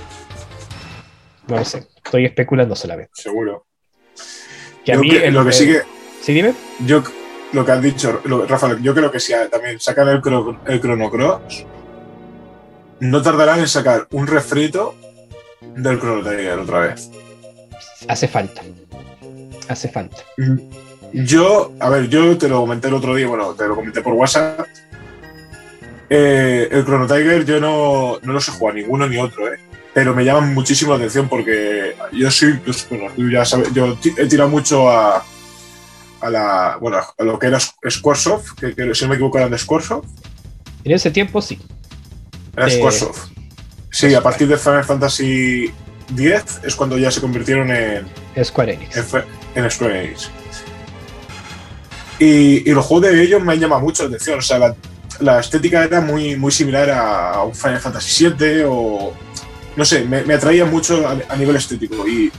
No 1.46 1.56
lo 1.58 1.64
sé, 1.66 1.86
estoy 2.02 2.24
especulando 2.24 2.74
solamente. 2.74 3.10
Seguro. 3.12 3.66
Que 4.82 4.94
a 4.94 4.98
mí, 4.98 5.10
lo 5.10 5.44
que 5.44 5.52
sigue. 5.52 5.82
¿Sí, 6.22 6.32
dime? 6.32 6.54
Yo, 6.86 7.02
lo 7.52 7.66
que 7.66 7.72
has 7.72 7.82
dicho, 7.82 8.22
Rafa, 8.48 8.78
yo 8.80 8.94
creo 8.94 9.10
que 9.10 9.20
si 9.20 9.34
también 9.50 9.78
sacan 9.78 10.08
el, 10.08 10.22
el 10.68 10.80
Chrono 10.80 11.10
Cross, 11.10 11.66
no 13.00 13.20
tardarán 13.20 13.60
en 13.60 13.68
sacar 13.68 14.06
un 14.12 14.26
refrito 14.26 14.94
del 15.60 16.00
Chrono 16.00 16.22
Trigger 16.22 16.60
otra 16.60 16.80
vez. 16.80 17.10
Hace 18.08 18.26
falta. 18.26 18.62
Hace 19.68 19.90
falta. 19.90 20.16
Mm, 20.38 20.56
yo, 21.12 21.72
a 21.78 21.90
ver, 21.90 22.08
yo 22.08 22.38
te 22.38 22.48
lo 22.48 22.60
comenté 22.60 22.88
el 22.88 22.94
otro 22.94 23.14
día, 23.14 23.26
bueno, 23.26 23.52
te 23.52 23.68
lo 23.68 23.74
comenté 23.74 24.00
por 24.00 24.14
WhatsApp. 24.14 24.66
Eh, 26.14 26.68
el 26.70 26.84
Chrono 26.84 27.06
Tiger 27.06 27.46
yo 27.46 27.58
no, 27.58 28.18
no 28.20 28.34
los 28.34 28.46
he 28.46 28.52
jugado 28.52 28.76
ninguno 28.76 29.08
ni 29.08 29.16
otro, 29.16 29.50
¿eh? 29.50 29.58
pero 29.94 30.14
me 30.14 30.26
llaman 30.26 30.52
muchísimo 30.52 30.90
la 30.90 30.98
atención 30.98 31.26
porque 31.26 31.96
yo 32.12 32.30
soy, 32.30 32.52
pues, 32.58 32.86
bueno, 32.90 33.06
tú 33.16 33.30
ya 33.30 33.46
sabes, 33.46 33.72
yo 33.72 33.96
he 34.18 34.26
tirado 34.26 34.50
mucho 34.50 34.90
a, 34.90 35.24
a 36.20 36.30
la, 36.30 36.76
bueno, 36.78 36.98
a 36.98 37.24
lo 37.24 37.38
que 37.38 37.46
era 37.46 37.58
Squaresoft, 37.58 38.52
que, 38.60 38.74
que 38.74 38.94
si 38.94 39.04
no 39.04 39.08
me 39.08 39.14
equivoco 39.14 39.38
eran 39.38 39.50
de 39.50 39.56
Squaresoft. 39.56 40.06
En 40.84 40.92
ese 40.92 41.10
tiempo 41.10 41.40
sí. 41.40 41.58
Era 42.58 42.68
Squaresoft. 42.68 43.30
Sí, 43.90 44.14
a 44.14 44.22
partir 44.22 44.48
de 44.48 44.58
Final 44.58 44.84
Fantasy 44.84 45.72
X 46.14 46.60
es 46.62 46.74
cuando 46.74 46.98
ya 46.98 47.10
se 47.10 47.22
convirtieron 47.22 47.70
en 47.70 48.06
Square 48.44 48.74
Enix. 48.74 49.14
En, 49.54 49.70
Square 49.70 50.04
Enix. 50.04 50.30
Y, 52.18 52.68
y, 52.68 52.74
los 52.74 52.84
juegos 52.84 53.10
de 53.10 53.22
ellos 53.22 53.42
me 53.42 53.54
han 53.54 53.60
llamado 53.60 53.80
mucho 53.80 54.02
la 54.02 54.10
atención. 54.10 54.38
O 54.38 54.42
sea, 54.42 54.58
la, 54.58 54.76
estética 55.40 55.84
era 55.84 56.00
muy, 56.00 56.36
muy 56.36 56.52
similar 56.52 56.90
a, 56.90 57.42
un 57.42 57.54
Final 57.54 57.80
Fantasy 57.80 58.28
VII 58.28 58.64
o. 58.66 59.12
No 59.74 59.84
sé, 59.84 60.04
me, 60.04 60.34
atraía 60.34 60.66
mucho 60.66 61.06
a, 61.06 61.36
nivel 61.36 61.56
estético 61.56 62.06
y, 62.06 62.30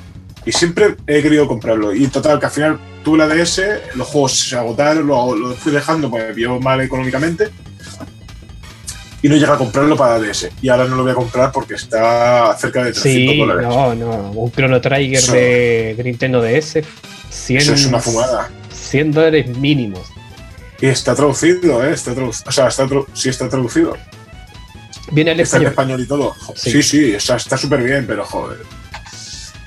y, 0.46 0.52
siempre 0.52 0.96
he 1.08 1.22
querido 1.22 1.48
comprarlo. 1.48 1.94
Y 1.94 2.08
total, 2.08 2.40
que 2.40 2.46
al 2.46 2.52
final 2.52 2.80
tuve 3.04 3.18
la 3.18 3.28
DS, 3.28 3.62
los 3.96 4.08
juegos 4.08 4.38
se 4.38 4.56
agotaron, 4.56 5.08
lo, 5.08 5.36
lo 5.36 5.56
fui 5.56 5.72
dejando, 5.72 6.12
pues 6.12 6.28
me 6.28 6.34
vio 6.34 6.60
mal 6.60 6.80
económicamente 6.82 7.50
y 9.24 9.30
no 9.30 9.38
llega 9.38 9.54
a 9.54 9.58
comprarlo 9.58 9.96
para 9.96 10.20
DS. 10.20 10.50
Y 10.62 10.68
ahora 10.68 10.86
no 10.86 10.98
lo 10.98 11.04
voy 11.04 11.14
a 11.14 11.16
comprar 11.16 11.52
porque 11.52 11.76
está 11.76 12.56
cerca 12.60 12.84
de 12.84 12.92
300 12.92 13.02
sí, 13.34 13.40
dólares. 13.40 13.68
No, 13.68 13.96
no, 13.96 14.32
un 14.32 14.52
Chrono 14.52 14.82
Trigger 14.82 15.22
de, 15.22 16.02
Nintendo 16.04 16.42
DS. 16.42 16.82
100, 17.30 17.62
eso 17.62 17.74
es 17.74 17.86
una 17.86 18.00
fumada. 18.00 18.52
100 18.72 19.12
dólares 19.14 19.58
mínimos. 19.58 20.02
Y 20.82 20.88
está 20.88 21.16
traducido, 21.16 21.84
¿eh? 21.86 21.94
Está 21.94 22.14
traducido. 22.14 22.50
O 22.50 22.52
sea, 22.52 22.68
está 22.68 22.88
sí 23.14 23.30
está 23.30 23.50
traducido. 23.50 23.96
Viene 25.12 25.32
el 25.32 25.40
está 25.40 25.58
español. 25.58 25.66
en 25.66 25.72
español 25.72 26.02
y 26.02 26.08
todo. 26.08 26.36
Sí, 26.56 26.84
sí, 26.84 27.14
está 27.14 27.58
súper 27.58 27.84
bien, 27.84 28.06
pero 28.08 28.26
joder. 28.26 28.60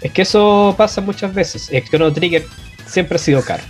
Es 0.01 0.13
que 0.13 0.23
eso 0.23 0.75
pasa 0.77 1.01
muchas 1.01 1.35
veces. 1.35 1.69
El 1.71 1.85
Chrono 1.85 2.13
Trigger 2.13 2.47
siempre 2.87 3.17
ha 3.17 3.19
sido 3.19 3.43
caro. 3.43 3.63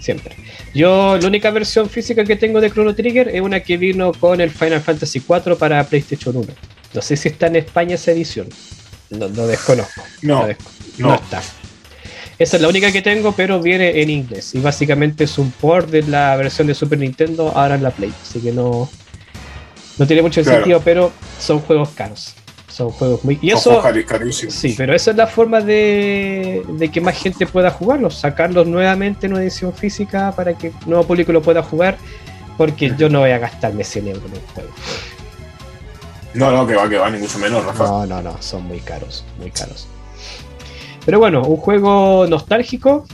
Siempre. 0.00 0.36
Yo, 0.74 1.16
la 1.18 1.26
única 1.26 1.50
versión 1.50 1.88
física 1.88 2.24
que 2.24 2.36
tengo 2.36 2.60
de 2.60 2.70
Chrono 2.70 2.94
Trigger 2.94 3.28
es 3.28 3.40
una 3.40 3.60
que 3.60 3.76
vino 3.76 4.12
con 4.12 4.40
el 4.40 4.50
Final 4.50 4.80
Fantasy 4.80 5.22
IV 5.26 5.56
para 5.56 5.82
PlayStation 5.84 6.36
1. 6.36 6.46
No 6.94 7.02
sé 7.02 7.16
si 7.16 7.28
está 7.28 7.46
en 7.46 7.56
España 7.56 7.94
esa 7.94 8.12
edición. 8.12 8.48
No, 9.10 9.28
desconozco. 9.28 10.02
No, 10.22 10.46
no, 10.98 11.14
está. 11.14 11.42
Esa 12.38 12.56
es 12.56 12.62
la 12.62 12.68
única 12.68 12.92
que 12.92 13.00
tengo, 13.00 13.32
pero 13.32 13.60
viene 13.60 14.02
en 14.02 14.10
inglés. 14.10 14.54
Y 14.54 14.60
básicamente 14.60 15.24
es 15.24 15.38
un 15.38 15.50
port 15.50 15.88
de 15.88 16.02
la 16.02 16.36
versión 16.36 16.66
de 16.66 16.74
Super 16.74 16.98
Nintendo 16.98 17.52
ahora 17.54 17.76
en 17.76 17.82
la 17.82 17.90
Play. 17.90 18.12
Así 18.22 18.40
que 18.40 18.52
no, 18.52 18.90
no 19.98 20.06
tiene 20.06 20.22
mucho 20.22 20.44
sentido, 20.44 20.80
pero 20.84 21.12
son 21.38 21.60
juegos 21.60 21.90
caros. 21.90 22.34
Son 22.68 22.90
juegos 22.90 23.24
muy. 23.24 23.38
Y 23.40 23.52
eso. 23.52 23.82
Sí, 24.50 24.74
pero 24.76 24.94
esa 24.94 25.12
es 25.12 25.16
la 25.16 25.26
forma 25.26 25.62
de, 25.62 26.90
que 26.92 27.00
más 27.00 27.16
gente 27.16 27.46
pueda 27.46 27.70
jugarlos. 27.70 28.18
Sacarlos 28.18 28.66
nuevamente 28.66 29.26
en 29.26 29.32
una 29.32 29.42
edición 29.42 29.72
física 29.72 30.32
para 30.36 30.58
que 30.58 30.66
el 30.66 30.74
nuevo 30.84 31.04
público 31.04 31.32
lo 31.32 31.40
pueda 31.40 31.62
jugar. 31.62 31.96
Porque 32.58 32.92
yo 32.98 33.08
no 33.08 33.20
voy 33.20 33.30
a 33.30 33.38
gastarme 33.38 33.82
100 33.82 34.08
euros 34.08 34.24
en 34.26 34.34
el 34.34 34.40
juego. 34.54 34.70
No, 36.34 36.50
no, 36.50 36.66
que 36.66 36.74
va, 36.74 36.88
que 36.88 36.98
va, 36.98 37.08
ni 37.08 37.18
mucho 37.18 37.38
menos, 37.38 37.64
Rafa. 37.64 37.84
No, 37.84 38.06
no, 38.06 38.20
no, 38.20 38.36
son 38.42 38.64
muy 38.64 38.80
caros, 38.80 39.24
muy 39.38 39.50
caros. 39.50 39.88
Pero 41.06 41.18
bueno, 41.18 41.42
un 41.42 41.56
juego 41.56 42.26
nostálgico. 42.28 43.06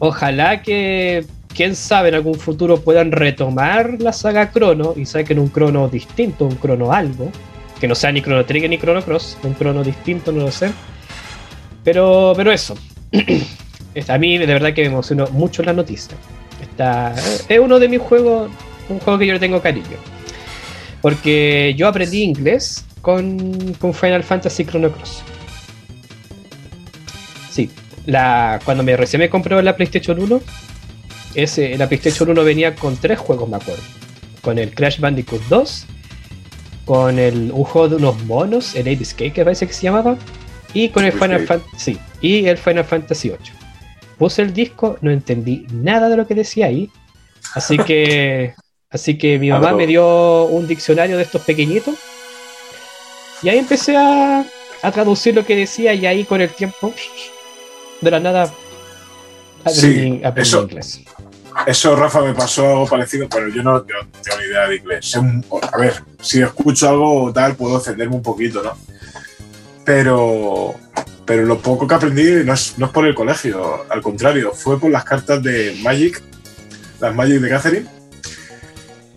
Ojalá 0.00 0.62
que, 0.62 1.24
quién 1.54 1.76
sabe, 1.76 2.08
en 2.08 2.16
algún 2.16 2.34
futuro 2.34 2.80
puedan 2.80 3.12
retomar 3.12 3.96
la 4.00 4.12
saga 4.12 4.50
Chrono 4.50 4.94
y 4.96 5.06
saquen 5.06 5.38
un 5.38 5.52
Chrono 5.52 5.88
distinto, 5.88 6.46
un 6.46 6.58
Chrono 6.58 6.92
algo 6.92 7.30
que 7.80 7.88
no 7.88 7.94
sea 7.94 8.12
ni 8.12 8.22
Chrono 8.22 8.44
Trigger 8.44 8.70
ni 8.70 8.78
Chrono 8.78 9.02
Cross, 9.02 9.38
un 9.42 9.54
Chrono 9.54 9.84
distinto, 9.84 10.32
no 10.32 10.44
lo 10.44 10.50
sé. 10.50 10.70
Pero, 11.84 12.32
pero 12.36 12.50
eso. 12.50 12.74
a 14.08 14.18
mí 14.18 14.38
de 14.38 14.46
verdad 14.46 14.72
que 14.72 14.82
me 14.82 14.88
emocionó 14.88 15.26
mucho 15.28 15.62
la 15.62 15.72
noticia. 15.72 16.16
Está, 16.60 17.14
es 17.48 17.58
uno 17.58 17.78
de 17.78 17.88
mis 17.88 18.00
juegos, 18.00 18.50
un 18.88 18.98
juego 19.00 19.18
que 19.18 19.26
yo 19.26 19.34
le 19.34 19.40
tengo 19.40 19.60
cariño. 19.60 19.98
Porque 21.02 21.74
yo 21.76 21.86
aprendí 21.88 22.22
inglés 22.22 22.84
con, 23.02 23.74
con 23.74 23.92
Final 23.92 24.24
Fantasy 24.24 24.64
Chrono 24.64 24.90
Cross. 24.90 25.22
La, 28.06 28.60
cuando 28.64 28.82
me 28.82 28.96
recién 28.96 29.20
me 29.20 29.28
compré 29.28 29.60
la 29.62 29.76
PlayStation 29.76 30.20
1, 30.20 30.40
ese, 31.34 31.76
la 31.76 31.88
PlayStation 31.88 32.30
1 32.30 32.44
venía 32.44 32.74
con 32.74 32.96
tres 32.96 33.18
juegos, 33.18 33.48
me 33.48 33.56
acuerdo. 33.56 33.82
Con 34.40 34.58
el 34.58 34.74
Crash 34.74 35.00
Bandicoot 35.00 35.42
2, 35.48 35.86
con 36.86 37.18
el, 37.18 37.50
un 37.52 37.64
juego 37.64 37.88
de 37.88 37.96
unos 37.96 38.24
monos, 38.24 38.74
el 38.74 38.82
Ape 38.82 39.02
Escape 39.02 39.32
que 39.32 39.44
parece 39.44 39.66
que 39.66 39.72
se 39.74 39.82
llamaba, 39.82 40.16
y 40.72 40.88
con 40.88 41.04
el 41.04 41.12
Final 41.12 41.46
Fantasy, 41.46 41.98
y 42.20 42.46
el 42.46 42.56
Final 42.56 42.84
Fantasy 42.84 43.30
8. 43.30 43.52
Puse 44.18 44.42
el 44.42 44.54
disco, 44.54 44.96
no 45.02 45.10
entendí 45.10 45.66
nada 45.70 46.08
de 46.08 46.16
lo 46.16 46.26
que 46.26 46.34
decía 46.34 46.66
ahí, 46.66 46.90
así 47.54 47.76
que, 47.86 48.54
así 48.88 49.18
que 49.18 49.38
mi 49.38 49.50
mamá 49.50 49.72
me 49.72 49.86
dio 49.86 50.44
un 50.44 50.66
diccionario 50.68 51.16
de 51.16 51.24
estos 51.24 51.42
pequeñitos, 51.42 51.96
y 53.42 53.48
ahí 53.48 53.58
empecé 53.58 53.96
a, 53.96 54.46
a 54.82 54.92
traducir 54.92 55.34
lo 55.34 55.44
que 55.44 55.56
decía, 55.56 55.92
y 55.92 56.06
ahí 56.06 56.24
con 56.24 56.40
el 56.40 56.50
tiempo, 56.50 56.94
de 58.00 58.10
la 58.10 58.20
nada, 58.20 58.52
aprendí, 59.64 60.22
inglés. 60.62 61.00
Eso, 61.66 61.96
Rafa, 61.96 62.20
me 62.20 62.34
pasó 62.34 62.68
algo 62.68 62.86
parecido, 62.86 63.28
pero 63.28 63.48
yo 63.48 63.62
no, 63.62 63.82
tengo 63.82 64.00
ni 64.38 64.44
idea 64.44 64.68
de 64.68 64.76
inglés. 64.76 65.18
A 65.72 65.78
ver, 65.78 65.94
si 66.20 66.42
escucho 66.42 66.88
algo 66.88 67.32
tal, 67.32 67.56
puedo 67.56 67.78
defenderme 67.78 68.16
un 68.16 68.22
poquito, 68.22 68.62
¿no? 68.62 68.76
Pero, 69.84 70.74
pero 71.24 71.44
lo 71.44 71.58
poco 71.58 71.86
que 71.86 71.94
aprendí 71.94 72.44
no 72.44 72.52
es, 72.52 72.74
no 72.76 72.86
es 72.86 72.92
por 72.92 73.06
el 73.06 73.14
colegio, 73.14 73.86
al 73.88 74.02
contrario, 74.02 74.52
fue 74.52 74.78
por 74.78 74.90
las 74.90 75.04
cartas 75.04 75.42
de 75.42 75.76
Magic, 75.82 76.20
las 77.00 77.14
Magic 77.14 77.40
de 77.40 77.48
Catherine, 77.48 77.86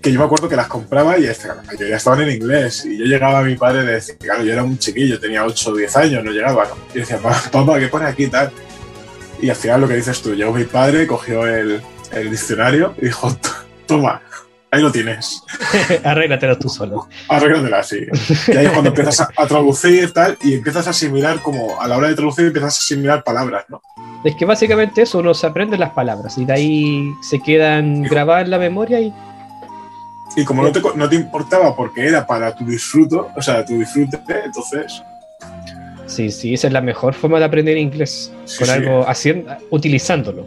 que 0.02 0.14
yo 0.14 0.20
me 0.20 0.26
acuerdo 0.26 0.48
que 0.48 0.56
las 0.56 0.68
compraba 0.68 1.18
y 1.18 1.24
ya 1.24 1.32
estaban 1.32 2.22
en 2.22 2.32
inglés. 2.32 2.86
Y 2.86 2.98
yo 2.98 3.06
llegaba 3.06 3.40
a 3.40 3.44
mi 3.44 3.56
padre 3.56 3.84
y 3.84 3.88
decía, 3.88 4.16
claro, 4.18 4.44
yo 4.44 4.54
era 4.54 4.64
un 4.64 4.78
chiquillo, 4.78 5.20
tenía 5.20 5.46
8 5.46 5.72
o 5.72 5.76
10 5.76 5.96
años, 5.98 6.24
no 6.24 6.32
llegaba, 6.32 6.66
¿no? 6.66 6.76
Y 6.94 7.00
decía, 7.00 7.18
papá, 7.18 7.80
¿qué 7.80 7.88
pone 7.88 8.06
aquí 8.06 8.28
tal? 8.28 8.52
Y 9.42 9.50
al 9.50 9.56
final 9.56 9.82
lo 9.82 9.88
que 9.88 9.96
dices 9.96 10.22
tú, 10.22 10.36
llegó 10.36 10.52
mi 10.52 10.66
padre, 10.66 11.08
cogió 11.08 11.48
el, 11.48 11.82
el 12.12 12.32
diccionario 12.32 12.94
y 12.98 13.06
dijo, 13.06 13.36
toma, 13.86 14.22
ahí 14.72 14.82
lo 14.82 14.92
tienes. 14.92 15.44
Arréglatelo 16.04 16.58
tú 16.58 16.70
solo. 16.70 17.08
Arréglatela, 17.28 17.84
sí. 17.84 18.06
Y 18.48 18.58
ahí 18.58 18.66
es 18.66 18.72
cuando 18.72 18.90
empiezas 18.90 19.22
a, 19.22 19.48
traducir 19.48 20.12
tal 20.14 20.38
y 20.42 20.56
empiezas 20.56 20.88
a 20.88 20.92
asimilar 20.92 21.42
como 21.42 21.80
a 21.80 21.88
la 21.88 21.98
hora 21.98 22.10
de 22.10 22.16
traducir 22.16 22.48
empiezas 22.48 22.76
a 22.76 22.78
asimilar 22.78 23.24
palabras, 23.24 23.66
¿no? 23.70 23.82
Es 24.24 24.36
que 24.36 24.46
básicamente 24.46 25.04
eso, 25.04 25.20
uno 25.20 25.34
se 25.34 25.48
aprende 25.48 25.78
las 25.78 25.92
palabras 25.92 26.38
y 26.38 26.46
de 26.46 26.54
ahí 26.54 27.14
se 27.22 27.40
quedan 27.40 28.04
grabadas 28.04 28.46
en 28.46 28.52
la 28.52 28.60
memoria 28.60 29.00
y... 29.00 29.14
Y 30.36 30.46
como 30.46 30.62
no 30.62 30.72
te, 30.72 30.82
no 30.96 31.10
te 31.10 31.16
importaba 31.16 31.76
porque 31.76 32.06
era 32.06 32.28
para 32.28 32.54
tu 32.54 32.66
disfruto, 32.66 33.30
o 33.36 33.42
sea, 33.42 33.66
tu 33.66 33.80
disfrute, 33.80 34.20
entonces... 34.46 35.02
Sí, 36.10 36.32
sí, 36.32 36.56
esa 36.56 36.68
es 36.68 36.74
la 36.74 36.82
mejor 36.82 37.14
forma 37.14 37.40
de 37.40 37.46
aprender 37.46 37.78
inglés, 37.78 38.34
con 38.58 38.70
algo, 38.70 39.08
haciendo, 39.08 39.56
utilizándolo. 39.70 40.46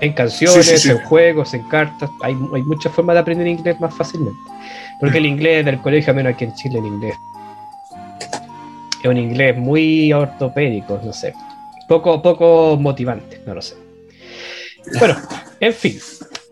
En 0.00 0.12
canciones, 0.12 0.86
en 0.86 0.98
juegos, 1.04 1.54
en 1.54 1.62
cartas. 1.68 2.08
Hay, 2.22 2.32
hay 2.32 2.62
muchas 2.62 2.92
formas 2.92 3.14
de 3.14 3.20
aprender 3.20 3.46
inglés 3.46 3.78
más 3.80 3.94
fácilmente. 3.94 4.38
Porque 5.00 5.18
el 5.18 5.26
inglés 5.26 5.64
del 5.64 5.78
colegio, 5.80 6.14
menos 6.14 6.34
aquí 6.34 6.44
en 6.44 6.54
Chile, 6.54 6.78
el 6.78 6.86
inglés 6.86 7.14
es 9.02 9.08
un 9.08 9.16
inglés 9.16 9.56
muy 9.56 10.12
ortopédico, 10.12 11.00
no 11.04 11.12
sé. 11.12 11.34
Poco, 11.86 12.20
poco 12.20 12.76
motivante, 12.78 13.40
no 13.46 13.54
lo 13.54 13.62
sé. 13.62 13.76
Bueno, 14.98 15.16
en 15.60 15.72
fin. 15.72 15.98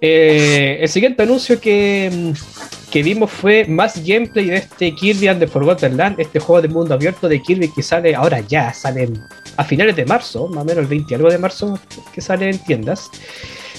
Eh, 0.01 0.78
el 0.80 0.89
siguiente 0.89 1.22
anuncio 1.22 1.61
que, 1.61 2.32
que, 2.91 3.03
vimos 3.03 3.30
fue 3.30 3.64
más 3.66 4.05
gameplay 4.05 4.47
de 4.47 4.57
este 4.57 4.95
Kirby 4.95 5.28
and 5.28 5.41
the 5.41 5.47
Forgotten 5.47 5.97
Land, 5.97 6.20
este 6.20 6.41
juego 6.41 6.62
de 6.62 6.68
mundo 6.68 6.95
abierto 6.95 7.28
de 7.28 7.41
Kirby 7.41 7.68
que 7.68 7.82
sale 7.82 8.14
ahora 8.14 8.41
ya, 8.41 8.72
sale 8.72 9.11
a 9.57 9.64
finales 9.64 9.97
de 9.97 10.05
marzo, 10.05 10.49
más 10.49 10.62
o 10.62 10.64
menos 10.64 10.82
el 10.82 10.87
20 10.87 11.14
algo 11.14 11.30
de 11.30 11.39
marzo, 11.39 11.78
que 12.12 12.20
sale 12.20 12.51
en 12.51 12.59
tiendas. 12.59 13.11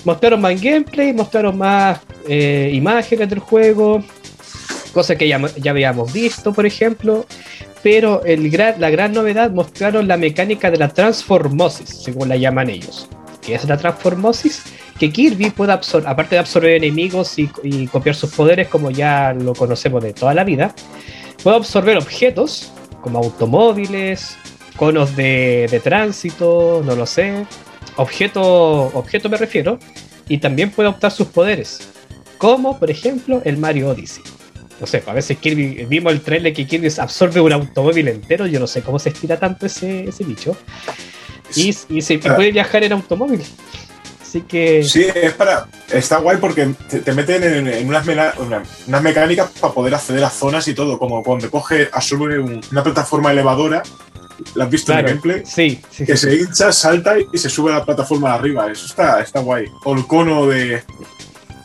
Mostraron 0.06 0.42
más 0.42 0.62
gameplay, 0.62 1.14
mostraron 1.14 1.58
más 1.58 2.00
eh, 2.28 2.72
imágenes 2.74 3.30
del 3.30 3.40
juego. 3.40 4.04
cosa 4.94 5.16
que 5.16 5.28
ya, 5.28 5.40
ya 5.58 5.72
habíamos 5.72 6.12
visto, 6.14 6.54
por 6.54 6.66
ejemplo, 6.66 7.26
pero 7.84 8.24
el 8.26 8.52
la 8.52 8.90
gran 8.90 9.14
novedad 9.14 9.52
mostraron 9.52 10.08
la 10.08 10.18
mecánica 10.18 10.72
de 10.72 10.78
la 10.78 10.90
transformosis, 10.90 11.90
según 12.04 12.30
la 12.30 12.36
llaman 12.36 12.70
ellos. 12.70 13.08
¿Qué 13.42 13.56
es 13.56 13.66
la 13.66 13.78
transformosis? 13.78 14.64
Que 15.00 15.12
Kirby 15.12 15.52
puede 15.52 15.74
absorber, 15.74 16.10
aparte 16.10 16.36
de 16.36 16.40
absorber 16.40 16.72
enemigos 16.72 17.38
y, 17.38 17.88
copiar 17.88 18.16
sus 18.16 18.32
poderes, 18.32 18.68
como 18.68 18.92
ya 18.92 19.34
lo 19.34 19.54
conocemos 19.54 20.04
de 20.04 20.14
toda 20.14 20.34
la 20.34 20.44
vida, 20.44 20.74
puede 21.44 21.58
absorber 21.58 21.98
objetos 21.98 22.72
como 23.02 23.20
automóviles, 23.20 24.38
conos 24.76 25.16
de, 25.16 25.82
tránsito, 25.84 26.82
no 26.84 26.96
lo 26.96 27.06
sé, 27.06 27.46
objeto, 27.96 28.42
objeto 28.94 29.30
me 29.30 29.38
refiero, 29.38 29.78
y 30.28 30.40
también 30.40 30.72
puede 30.72 30.90
optar 30.90 31.12
sus 31.12 31.28
poderes, 31.28 31.90
como 32.38 32.80
por 32.80 32.90
ejemplo 32.90 33.42
el 33.46 33.58
Mario 33.58 33.90
Odyssey 33.90 34.24
no 34.80 34.86
sé, 34.86 35.04
a 35.06 35.14
veces 35.14 35.38
Kirby, 35.38 35.86
vimos 35.86 36.14
el 36.14 36.22
trailer 36.22 36.54
que 36.54 36.68
Kirby 36.68 36.88
absorbe 37.00 37.42
un 37.42 37.52
automóvil 37.52 38.08
entero, 38.10 38.46
yo 38.46 38.60
no 38.60 38.68
sé 38.68 38.82
cómo 38.82 39.00
se 39.00 39.10
estira 39.10 39.40
tanto 39.40 39.66
ese, 39.66 40.08
ese 40.08 40.24
bicho. 40.24 40.56
Y, 41.56 41.76
y 41.90 42.02
se 42.02 42.20
ah. 42.26 42.36
puede 42.36 42.52
viajar 42.52 42.84
en 42.84 42.94
automóvil. 42.94 43.42
Así 44.38 44.42
que. 44.48 44.84
Sí, 44.84 45.08
es 45.14 45.34
para. 45.34 45.68
Está 45.92 46.18
guay 46.18 46.38
porque 46.38 46.74
te, 47.04 47.12
meten 47.14 47.44
en, 47.44 47.88
unas, 47.88 48.06
unas, 48.38 49.02
mecánicas 49.02 49.50
para 49.60 49.74
poder 49.74 49.96
acceder 49.96 50.24
a 50.24 50.30
zonas 50.30 50.68
y 50.68 50.74
todo. 50.74 51.00
Como 51.00 51.24
cuando 51.24 51.50
coge, 51.50 51.90
absorbe 51.92 52.40
una 52.40 52.84
plataforma 52.84 53.32
elevadora. 53.32 53.82
¿La 54.54 54.66
has 54.66 54.70
visto 54.70 54.92
en 54.92 55.00
el 55.00 55.06
gameplay? 55.06 55.44
Sí, 55.46 55.82
sí 55.90 56.06
Que 56.06 56.16
se 56.16 56.36
hincha, 56.36 56.72
salta 56.72 57.16
y 57.18 57.38
se 57.40 57.50
sube 57.50 57.72
a 57.72 57.80
la 57.80 57.86
plataforma 57.86 58.30
de 58.30 58.36
arriba. 58.36 58.72
Eso 58.72 58.86
está, 58.86 59.20
está 59.20 59.40
guay. 59.40 59.66
O 59.84 59.96
el 59.96 60.06
cono 60.06 60.46
de, 60.46 60.84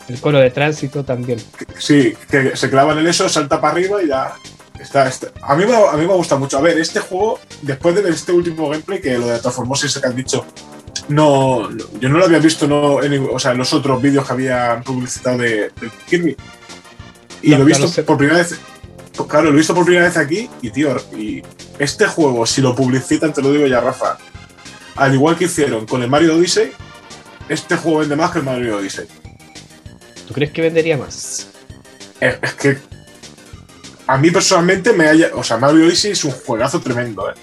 el 0.09 0.21
cono 0.21 0.39
de 0.39 0.51
tránsito 0.51 1.05
también. 1.05 1.39
Sí, 1.79 2.15
que 2.31 2.57
se 2.57 2.71
clavan 2.71 2.99
en 2.99 3.07
eso, 3.07 3.29
salta 3.29 3.61
para 3.61 3.75
arriba 3.75 4.03
y 4.03 4.09
ya. 4.09 4.35
Está, 4.81 5.11
A, 5.43 5.55
mí 5.55 5.65
me, 5.67 5.75
a 5.75 5.93
mí 5.93 6.07
me 6.07 6.15
gusta 6.15 6.37
mucho. 6.37 6.59
A 6.59 6.61
ver, 6.61 6.79
este 6.79 7.01
juego, 7.01 7.39
después 7.61 7.95
de 7.95 8.09
este 8.11 8.33
último 8.33 8.71
gameplay, 8.71 9.01
que 9.01 9.19
lo 9.19 9.27
de 9.27 9.39
Transformosis 9.39 9.99
que 9.99 10.07
han 10.07 10.17
dicho, 10.17 10.45
no, 11.09 11.71
yo 12.01 12.09
no 12.09 12.19
lo 12.19 12.25
había 12.25 12.39
visto 12.39 12.67
no, 12.67 13.03
en, 13.03 13.29
o 13.31 13.39
sea, 13.39 13.53
en 13.53 13.59
los 13.59 13.73
otros 13.73 14.01
vídeos 14.01 14.27
que 14.27 14.33
había 14.33 14.83
publicitado 14.85 15.39
de, 15.39 15.71
Kirby. 16.09 16.37
Y 17.43 17.51
lo 17.51 17.63
he 17.63 17.65
visto 17.65 18.05
por 18.05 18.17
primera 18.17 18.39
vez. 18.39 18.59
Claro, 19.29 19.47
lo 19.47 19.55
he 19.55 19.57
visto 19.57 19.75
por 19.75 19.85
primera 19.85 20.07
vez 20.07 20.17
aquí 20.17 20.49
y, 20.63 20.71
tío, 20.71 20.97
y 21.17 21.43
este 21.79 22.07
juego, 22.07 22.47
si 22.47 22.61
lo 22.61 22.75
publicitan, 22.75 23.33
te 23.33 23.43
lo 23.43 23.53
digo 23.53 23.67
ya, 23.67 23.81
Rafa, 23.81 24.17
al 24.97 25.15
igual 25.15 25.37
que 25.37 25.45
hicieron 25.45 25.87
con 25.87 26.03
el 26.03 26.09
Mario 26.09 26.37
Odyssey, 26.37 26.73
este 27.49 27.77
juego 27.77 27.99
vende 27.99 28.17
más 28.17 28.31
que 28.31 28.39
el 28.39 28.45
Mario 28.45 28.79
Odyssey. 28.79 29.07
¿Tú 30.27 30.35
crees 30.35 30.53
que 30.53 30.63
vendería 30.63 30.97
más? 30.97 31.49
Es, 32.21 32.55
que 32.55 32.79
a 34.07 34.17
mí 34.17 34.31
personalmente 34.31 34.93
me 34.93 35.09
haya. 35.09 35.31
O 35.35 35.43
sea, 35.43 35.57
Mario 35.57 35.87
Odyssey 35.87 36.13
es 36.13 36.25
un 36.25 36.31
juegazo 36.31 36.81
tremendo, 36.81 37.31
¿eh? 37.31 37.35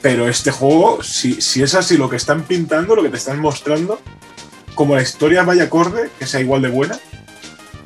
Pero 0.00 0.28
este 0.28 0.50
juego, 0.50 1.02
si, 1.02 1.40
si 1.40 1.62
es 1.62 1.74
así 1.74 1.96
lo 1.96 2.08
que 2.08 2.16
están 2.16 2.44
pintando, 2.44 2.94
lo 2.94 3.02
que 3.02 3.08
te 3.08 3.16
están 3.16 3.40
mostrando, 3.40 4.00
como 4.74 4.94
la 4.94 5.02
historia 5.02 5.42
vaya 5.42 5.64
acorde, 5.64 6.10
que 6.18 6.26
sea 6.26 6.40
igual 6.40 6.62
de 6.62 6.68
buena 6.68 6.98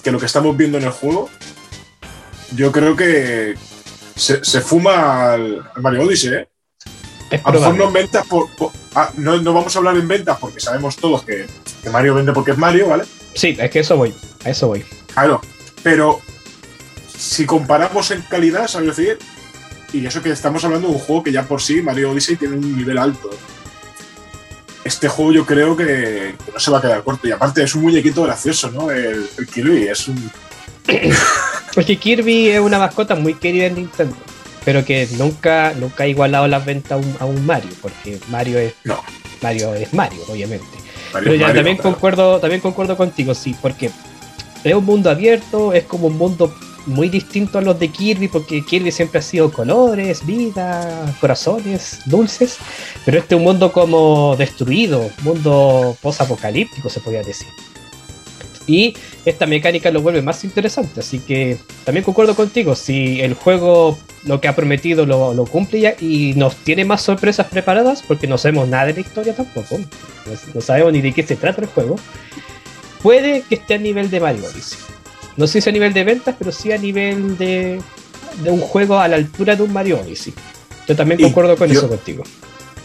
que 0.02 0.10
lo 0.10 0.18
que 0.18 0.26
estamos 0.26 0.56
viendo 0.56 0.78
en 0.78 0.84
el 0.84 0.90
juego, 0.90 1.30
yo 2.54 2.72
creo 2.72 2.96
que 2.96 3.54
se, 4.16 4.60
fuma 4.60 5.32
al, 5.32 5.64
Mario 5.80 6.02
Odyssey, 6.02 6.34
¿eh? 6.34 6.48
a 7.42 7.50
lo 7.50 7.60
mejor 7.60 7.76
no 7.76 7.86
en 7.86 7.92
ventas, 7.94 8.26
por, 8.26 8.48
ah, 8.94 9.10
no, 9.16 9.40
vamos 9.54 9.74
a 9.74 9.78
hablar 9.78 9.96
en 9.96 10.06
ventas 10.06 10.38
porque 10.38 10.60
sabemos 10.60 10.96
todos 10.96 11.24
que, 11.24 11.46
que, 11.82 11.90
Mario 11.90 12.14
vende 12.14 12.32
porque 12.32 12.50
es 12.50 12.58
Mario, 12.58 12.88
¿vale? 12.88 13.04
Sí, 13.34 13.56
es 13.58 13.70
que 13.70 13.80
eso 13.80 13.96
voy, 13.96 14.14
a 14.44 14.50
eso 14.50 14.68
voy. 14.68 14.84
Claro, 15.14 15.40
pero 15.82 16.20
si 17.16 17.46
comparamos 17.46 18.10
en 18.10 18.20
calidad, 18.22 18.66
¿sabes 18.68 18.96
decir? 18.96 19.18
Y 19.93 20.07
eso 20.07 20.22
que 20.22 20.30
estamos 20.30 20.64
hablando 20.64 20.88
de 20.88 20.95
un 20.95 21.01
juego 21.01 21.22
que 21.22 21.32
ya 21.32 21.43
por 21.45 21.61
sí, 21.61 21.82
Mario 21.82 22.11
Odyssey, 22.12 22.36
tiene 22.36 22.57
un 22.57 22.76
nivel 22.76 22.99
alto. 22.99 23.30
Este 24.84 25.09
juego 25.09 25.32
yo 25.32 25.47
creo 25.47 25.76
que, 25.76 26.34
no 26.53 26.59
se 26.59 26.70
va 26.70 26.78
a 26.78 26.82
quedar 26.82 27.03
corto. 27.05 27.28
Y 27.28 27.30
aparte 27.30 27.62
es 27.62 27.74
un 27.74 27.82
muñequito 27.82 28.22
gracioso, 28.22 28.70
¿no? 28.70 28.90
El, 28.90 29.28
Kirby 29.53 29.88
es 29.88 30.09
un... 30.09 30.30
Porque 31.74 31.97
Kirby 31.97 32.49
es 32.49 32.61
una 32.61 32.78
mascota 32.78 33.14
muy 33.14 33.34
querida 33.34 33.66
en 33.66 33.76
Nintendo 33.76 34.16
pero 34.64 34.84
que 34.84 35.09
nunca, 35.18 35.74
nunca 35.74 36.05
ha 36.05 36.07
igualado 36.07 36.47
las 36.47 36.64
ventas 36.64 36.93
a 36.93 36.97
un, 36.97 37.16
a 37.18 37.24
un 37.24 37.45
Mario, 37.45 37.70
porque 37.80 38.18
Mario 38.28 38.59
es 38.59 38.74
no. 38.84 39.03
Mario 39.43 39.74
es 39.74 39.93
Mario, 39.93 40.20
obviamente. 40.28 40.66
Pero 41.12 41.34
ya 41.34 41.53
también 41.53 41.76
concuerdo, 41.76 42.38
también 42.38 42.61
concuerdo 42.61 42.97
contigo, 42.97 43.34
sí, 43.34 43.57
porque 43.61 43.90
es 44.64 44.74
un 44.74 44.84
mundo 44.84 45.11
abierto, 45.11 45.72
es 45.72 45.84
como 45.84 46.07
un 46.07 46.16
mundo 46.16 46.55
muy 46.86 47.08
distinto 47.08 47.58
a 47.58 47.62
los 47.62 47.78
de 47.78 47.88
Kirby, 47.88 48.28
porque 48.28 48.64
Kirby 48.64 48.90
siempre 48.90 49.18
ha 49.18 49.22
sido 49.22 49.50
colores, 49.50 50.24
vida, 50.24 51.14
corazones, 51.20 52.00
dulces, 52.06 52.58
pero 53.04 53.18
este 53.18 53.34
es 53.34 53.38
un 53.38 53.44
mundo 53.44 53.72
como 53.72 54.36
destruido, 54.36 55.10
mundo 55.22 55.96
post-apocalíptico 56.00 56.88
se 56.88 57.00
podría 57.00 57.22
decir. 57.22 57.48
Y 58.66 58.94
esta 59.24 59.46
mecánica 59.46 59.90
lo 59.90 60.02
vuelve 60.02 60.22
más 60.22 60.44
interesante, 60.44 61.00
así 61.00 61.18
que 61.18 61.58
también 61.84 62.04
concuerdo 62.04 62.34
contigo, 62.34 62.74
si 62.74 63.20
el 63.20 63.34
juego 63.34 63.98
lo 64.24 64.40
que 64.40 64.48
ha 64.48 64.54
prometido 64.54 65.04
lo, 65.04 65.44
cumple 65.46 65.80
ya 65.80 65.94
y 66.00 66.34
nos 66.34 66.56
tiene 66.56 66.84
más 66.84 67.02
sorpresas 67.02 67.46
preparadas, 67.48 68.02
porque 68.06 68.26
no 68.26 68.38
sabemos 68.38 68.68
nada 68.68 68.86
de 68.86 68.94
la 68.94 69.00
historia 69.00 69.34
tampoco, 69.34 69.78
no, 70.54 70.60
sabemos 70.60 70.92
ni 70.92 71.00
de 71.00 71.12
qué 71.12 71.22
se 71.24 71.36
trata 71.36 71.62
el 71.62 71.66
juego, 71.66 71.96
puede 73.02 73.42
que 73.42 73.56
esté 73.56 73.74
a 73.74 73.78
nivel 73.78 74.10
de 74.10 74.20
Mario. 74.20 74.44
No 75.36 75.46
sé 75.46 75.60
si 75.60 75.68
a 75.68 75.72
nivel 75.72 75.92
de 75.92 76.04
ventas, 76.04 76.34
pero 76.38 76.52
sí 76.52 76.72
a 76.72 76.78
nivel 76.78 77.38
de, 77.38 77.80
un 78.44 78.60
juego 78.60 78.98
a 78.98 79.08
la 79.08 79.16
altura 79.16 79.56
de 79.56 79.62
un 79.62 79.72
Mario 79.72 80.00
Odyssey. 80.00 80.34
Yo 80.86 80.96
también 80.96 81.20
concuerdo 81.20 81.56
con 81.56 81.70
eso 81.70 81.88
contigo. 81.88 82.24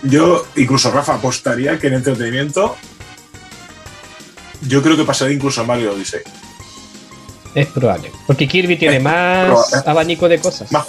Yo, 0.04 0.46
incluso 0.56 0.92
Rafa, 0.92 1.16
apostaría 1.16 1.80
que 1.80 1.88
en 1.88 1.96
entretenimiento 1.96 2.76
yo 4.62 4.82
creo 4.82 4.96
que 4.96 5.04
pasaría 5.04 5.36
incluso 5.36 5.62
a 5.62 5.64
Mario 5.64 5.94
Odyssey. 5.94 6.22
Es 7.56 7.68
probable. 7.68 8.12
Porque 8.28 8.48
Kirby 8.48 8.78
tiene 8.78 9.00
más 9.00 9.74
abanico 9.86 10.30
de 10.30 10.40
cosas. 10.40 10.72
Más 10.72 10.86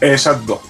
Exacto. 0.00 0.60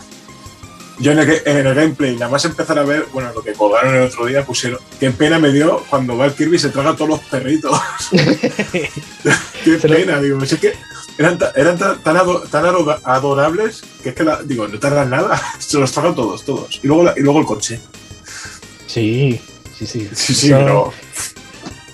Yo 0.99 1.13
en 1.13 1.19
el, 1.19 1.75
gameplay, 1.75 2.15
nada 2.15 2.31
más 2.31 2.45
empezar 2.47 2.79
a 2.79 2.83
ver, 2.83 3.07
bueno, 3.13 3.31
lo 3.35 3.43
que 3.43 3.53
colgaron 3.53 3.95
el 3.95 4.03
otro 4.05 4.25
día, 4.27 4.45
pusieron. 4.47 4.81
Qué 4.99 5.11
pena 5.11 5.39
me 5.39 5.53
dio 5.53 5.85
cuando 5.91 6.17
va 6.17 6.25
el 6.25 6.33
Kirby 6.33 6.57
y 6.57 6.59
se 6.59 6.71
traga 6.71 6.91
a 6.91 6.97
todos 6.97 7.11
los 7.11 7.21
perritos. 7.21 7.79
Qué 9.65 9.73
pena, 9.83 10.21
digo. 10.21 10.43
Es 10.43 10.55
que 10.55 10.73
eran, 11.19 11.39
eran 11.55 11.79
tan, 11.79 12.03
tan, 12.03 12.67
adorables 13.05 13.83
que 14.03 14.11
es 14.11 14.15
que, 14.15 14.25
digo, 14.45 14.67
no 14.69 14.79
tardan 14.79 15.11
nada. 15.11 15.41
Se 15.59 15.79
los 15.79 15.93
traga 15.93 16.15
todos, 16.15 16.45
todos. 16.45 16.81
Y 16.83 16.87
luego, 16.87 17.13
y 17.15 17.21
luego 17.21 17.41
el 17.41 17.47
coche. 17.47 17.79
Sí, 18.87 19.39
sí, 19.77 19.87
sí. 19.87 20.09
Sí, 20.15 20.35
sí, 20.35 20.51
pero. 20.51 20.93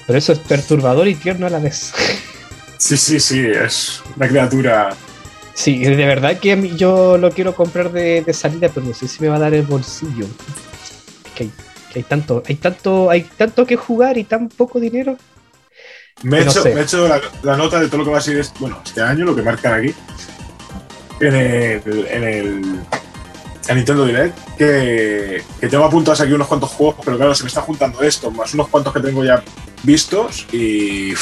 Pero 0.07 0.19
eso 0.19 0.33
es 0.33 0.39
perturbador 0.41 1.09
y 1.09 1.15
tierno 1.17 1.47
a 1.47 1.51
la 1.51 1.59
vez. 1.59 1.93
Sí, 2.79 2.97
sí, 2.97 3.19
sí, 3.19 3.41
es 3.41 4.01
una 4.17 4.29
criatura. 4.29 4.97
Sí, 5.55 5.79
de 5.79 6.07
verdad 6.07 6.39
que 6.39 6.77
yo 6.77 7.19
lo 7.19 7.31
quiero 7.31 7.55
comprar 7.55 7.93
de, 7.93 8.25
salida, 8.33 8.71
pero 8.73 8.87
no 8.87 8.95
sé 8.95 9.09
si 9.09 9.23
me 9.23 9.29
va 9.29 9.37
a 9.37 9.41
dar 9.41 9.55
el 9.55 9.63
bolsillo. 9.63 10.27
Que 11.35 11.51
hay, 11.95 12.03
tanto, 12.05 12.43
hay 12.47 12.55
tanto, 12.55 13.11
hay 13.11 13.23
tanto 13.23 13.67
que 13.67 13.77
jugar 13.77 14.17
y 14.17 14.25
tan 14.25 14.49
poco 14.49 14.81
dinero. 14.81 15.17
Me 16.23 16.39
he, 16.39 16.81
hecho, 16.81 17.09
la, 17.43 17.57
nota 17.57 17.81
de 17.81 17.89
todo 17.89 17.99
lo 17.99 18.05
que 18.05 18.11
va 18.11 18.19
a 18.19 18.21
ser 18.21 18.45
bueno, 18.61 18.81
este 18.85 19.03
año, 19.03 19.25
lo 19.25 19.35
que 19.35 19.43
marcan 19.43 19.75
aquí. 19.75 19.95
En 21.21 21.35
el, 21.35 22.07
en 22.09 22.25
el 22.25 23.77
Nintendo 23.77 24.07
Direct, 24.07 24.39
que, 24.57 25.43
que 25.61 25.69
tengo 25.69 25.85
apuntados 25.85 26.21
aquí 26.21 26.33
unos 26.33 26.49
cuantos 26.49 26.71
juegos, 26.71 26.97
pero 27.05 27.17
claro, 27.17 27.35
se 27.35 27.45
me 27.45 27.49
está 27.49 27.61
juntando 27.61 28.03
esto, 28.03 28.31
más 28.31 28.53
unos 28.55 28.69
cuantos 28.69 28.93
que 28.93 29.01
tengo 29.01 29.25
ya 29.25 29.43
vistos 29.83 30.47
y 30.53 31.13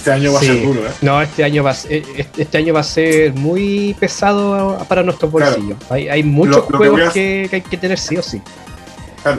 este 0.00 0.12
año 0.12 0.32
va 0.32 0.40
a 0.40 0.42
ser 0.42 0.62
duro, 0.62 0.80
¿eh? 0.86 0.90
No, 1.02 1.20
este 1.20 1.44
año 1.44 1.62
va 1.62 1.72
a 1.72 1.74
ser, 1.74 2.02
este, 2.16 2.42
este 2.42 2.58
año 2.58 2.72
va 2.72 2.80
a 2.80 2.84
ser 2.84 3.34
muy 3.34 3.94
pesado 4.00 4.78
para 4.88 5.02
nuestros 5.02 5.30
bolsillos. 5.30 5.76
hay, 5.90 6.22
muchos 6.22 6.64
juegos 6.64 7.12
que, 7.12 7.50
hay 7.52 7.60
que 7.60 7.76
tener 7.76 7.98
sí 7.98 8.16
o 8.16 8.22
sí. 8.22 8.40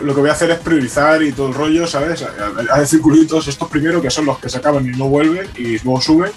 lo 0.03 0.13
que 0.13 0.21
voy 0.21 0.29
a 0.29 0.33
hacer 0.33 0.51
es 0.51 0.59
priorizar 0.59 1.23
y 1.23 1.31
todo 1.31 1.47
el 1.47 1.55
rollo, 1.55 1.87
¿sabes? 1.87 2.23
Hay 2.71 2.85
circulitos, 2.85 3.47
estos 3.47 3.67
primero 3.69 4.03
que 4.03 4.11
son 4.11 4.25
los 4.25 4.37
que 4.37 4.49
se 4.49 4.59
acaban 4.59 4.85
y 4.85 4.95
no 4.95 5.09
vuelven 5.09 5.47
y 5.57 5.79
luego 5.79 5.99
suben. 5.99 6.31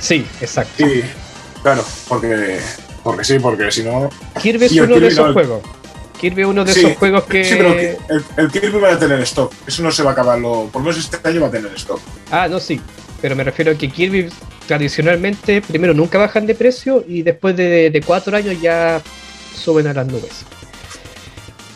Sí, 0.00 0.26
exacto. 0.40 0.84
Y, 0.84 1.04
claro, 1.62 1.84
porque, 2.08 2.58
porque 3.04 3.24
sí, 3.24 3.38
porque 3.38 3.70
si 3.70 3.84
no. 3.84 4.10
Kirby 4.42 4.66
es 4.66 4.72
uno 4.72 4.98
de 4.98 5.06
esos 5.06 5.32
juegos. 5.32 5.62
Kirby 6.20 6.42
es 6.42 6.48
uno 6.48 6.64
de 6.64 6.72
esos 6.72 6.96
juegos 6.96 7.24
que. 7.24 7.44
Sí, 7.44 7.54
pero 7.56 7.74
el, 8.38 8.50
Kirby 8.50 8.80
va 8.80 8.92
a 8.92 8.98
tener 8.98 9.20
stock. 9.20 9.52
Eso 9.68 9.84
no 9.84 9.92
se 9.92 10.02
va 10.02 10.10
a 10.10 10.12
acabar. 10.14 10.36
Lo, 10.36 10.64
por 10.64 10.82
lo 10.82 10.88
menos 10.88 10.98
este 10.98 11.28
año 11.28 11.42
va 11.42 11.46
a 11.46 11.50
tener 11.52 11.72
stock. 11.74 12.00
Ah, 12.32 12.48
no, 12.48 12.58
sí. 12.58 12.80
Pero 13.20 13.34
me 13.34 13.44
refiero 13.44 13.72
a 13.72 13.74
que 13.74 13.88
Kirby 13.88 14.28
tradicionalmente, 14.66 15.62
primero 15.62 15.94
nunca 15.94 16.18
bajan 16.18 16.46
de 16.46 16.54
precio 16.54 17.04
y 17.06 17.22
después 17.22 17.56
de, 17.56 18.02
cuatro 18.06 18.36
años 18.36 18.60
ya 18.60 19.00
suben 19.54 19.86
a 19.86 19.94
las 19.94 20.06
nubes. 20.06 20.44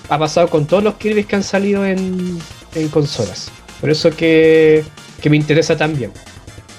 Ha 0.09 0.19
pasado 0.19 0.49
con 0.49 0.67
todos 0.67 0.83
los 0.83 0.95
Kirby 0.95 1.25
que 1.25 1.37
han 1.37 1.43
salido 1.43 1.87
en, 1.87 2.39
consolas. 2.91 3.51
Por 3.81 3.91
eso 3.91 4.11
que, 4.11 4.85
que 5.23 5.31
me 5.31 5.37
interesa 5.37 5.77
también. 5.77 6.13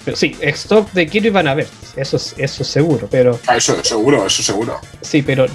pero 0.06 0.16
sí, 0.16 0.36
stock 0.42 0.92
de 0.92 1.08
Kirby 1.08 1.30
van 1.30 1.48
a 1.48 1.56
ver, 1.56 1.68
eso, 1.96 2.18
eso 2.38 2.64
seguro, 2.64 3.08
pero. 3.10 3.40
Ah, 3.48 3.58
eso 3.58 3.84
seguro, 3.84 4.26
eso 4.28 4.44
seguro. 4.44 4.80
Sí, 5.02 5.22
pero 5.22 5.48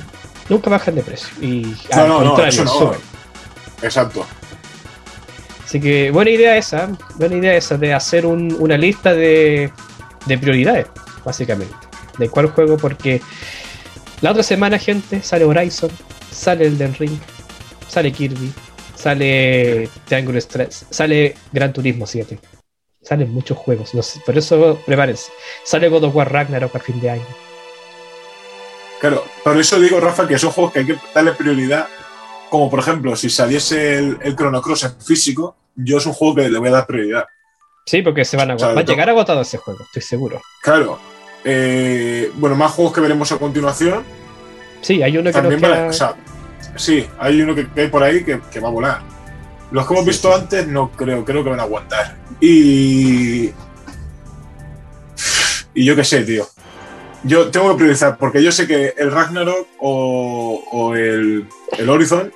nunca 0.48 0.70
bajan 0.70 0.94
de 0.96 1.02
precio. 1.02 1.28
Y 1.40 1.76
al 1.92 2.08
contrario, 2.08 2.66
suben. 2.66 2.98
Exacto. 3.82 4.26
Así 5.76 5.82
que 5.82 6.10
buena 6.10 6.30
idea 6.30 6.56
esa, 6.56 6.88
buena 7.16 7.36
idea 7.36 7.54
esa 7.54 7.76
de 7.76 7.92
hacer 7.92 8.24
una 8.24 8.78
lista 8.78 9.12
de, 9.12 9.70
de 10.24 10.38
prioridades, 10.38 10.86
básicamente. 11.22 11.74
De 12.16 12.30
cuál 12.30 12.46
juego, 12.46 12.78
porque 12.78 13.20
la 14.22 14.30
otra 14.30 14.42
semana, 14.42 14.78
gente, 14.78 15.20
sale 15.20 15.44
Horizon, 15.44 15.90
sale 16.30 16.64
Elden 16.64 16.94
Ring, 16.94 17.18
sale 17.88 18.10
Kirby, 18.10 18.50
sale 18.94 19.90
Triangle 20.06 20.40
Stress, 20.40 20.86
sale 20.88 21.34
Gran 21.52 21.74
Turismo 21.74 22.06
7. 22.06 22.38
Salen 23.02 23.30
muchos 23.34 23.58
juegos, 23.58 23.92
por 24.24 24.38
eso 24.38 24.80
prepárense. 24.86 25.30
Sale 25.62 25.90
God 25.90 26.04
of 26.04 26.16
War 26.16 26.32
Ragnarok 26.32 26.74
a 26.74 26.78
fin 26.78 26.98
de 27.02 27.10
año. 27.10 27.26
Claro, 28.98 29.26
por 29.44 29.58
eso 29.58 29.78
digo, 29.78 30.00
Rafa, 30.00 30.26
que 30.26 30.38
son 30.38 30.52
juegos 30.52 30.72
que 30.72 30.78
hay 30.78 30.86
que 30.86 30.96
darle 31.14 31.32
prioridad. 31.32 31.86
Como 32.48 32.70
por 32.70 32.78
ejemplo, 32.78 33.14
si 33.14 33.28
saliese 33.28 33.98
el, 33.98 34.18
el 34.22 34.34
Chrono 34.34 34.62
Cross 34.62 34.84
en 34.84 35.00
físico, 35.02 35.54
yo 35.76 35.98
es 35.98 36.06
un 36.06 36.12
juego 36.12 36.34
que 36.34 36.48
le 36.48 36.58
voy 36.58 36.68
a 36.68 36.72
dar 36.72 36.86
prioridad. 36.86 37.26
Sí, 37.84 38.02
porque 38.02 38.24
se 38.24 38.36
van 38.36 38.50
a, 38.50 38.56
va 38.56 38.80
a 38.80 38.84
llegar 38.84 39.08
agotado 39.08 39.42
ese 39.42 39.58
juego, 39.58 39.84
estoy 39.84 40.02
seguro. 40.02 40.42
Claro. 40.62 40.98
Eh, 41.44 42.32
bueno, 42.34 42.56
más 42.56 42.72
juegos 42.72 42.92
que 42.92 43.00
veremos 43.00 43.30
a 43.30 43.38
continuación. 43.38 44.02
Sí, 44.80 45.02
hay 45.02 45.16
uno 45.16 45.30
que 45.30 45.32
También 45.32 45.60
Sí, 46.74 47.06
hay 47.18 47.40
uno 47.40 47.54
que, 47.54 47.68
hay 47.80 47.88
por 47.88 48.02
ahí 48.02 48.24
que, 48.24 48.60
va 48.60 48.68
a 48.68 48.72
volar. 48.72 49.00
Los 49.70 49.86
que 49.86 49.94
hemos 49.94 50.06
visto 50.06 50.34
antes 50.34 50.66
no 50.66 50.90
creo, 50.90 51.24
creo 51.24 51.44
que 51.44 51.50
van 51.50 51.60
a 51.60 51.64
aguantar. 51.64 52.16
Y. 52.40 53.52
Y 55.74 55.84
yo 55.84 55.94
qué 55.94 56.04
sé, 56.04 56.22
tío. 56.24 56.46
Yo 57.22 57.50
tengo 57.50 57.70
que 57.70 57.76
priorizar, 57.76 58.16
porque 58.18 58.42
yo 58.42 58.52
sé 58.52 58.66
que 58.66 58.94
el 58.96 59.10
Ragnarok 59.10 59.66
o, 59.80 60.94
el, 60.94 61.46
el, 61.78 61.88
Horizon 61.88 62.32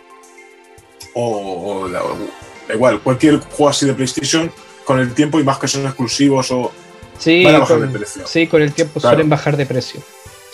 o, 1.14 1.88
igual, 2.74 3.00
cualquier 3.00 3.38
juego 3.38 3.68
así 3.68 3.86
de 3.86 3.94
PlayStation, 3.94 4.52
con 4.84 4.98
el 4.98 5.14
tiempo 5.14 5.38
y 5.38 5.44
más 5.44 5.58
que 5.58 5.68
son 5.68 5.84
exclusivos 5.86 6.50
o 6.50 6.72
sí, 7.18 7.44
van 7.44 7.56
a 7.56 7.58
bajar 7.60 7.80
de 7.80 7.98
precio. 7.98 8.26
Sí, 8.26 8.46
con 8.46 8.62
el 8.62 8.72
tiempo 8.72 9.00
suelen 9.00 9.28
bajar 9.28 9.56
de 9.56 9.66
precio. 9.66 10.00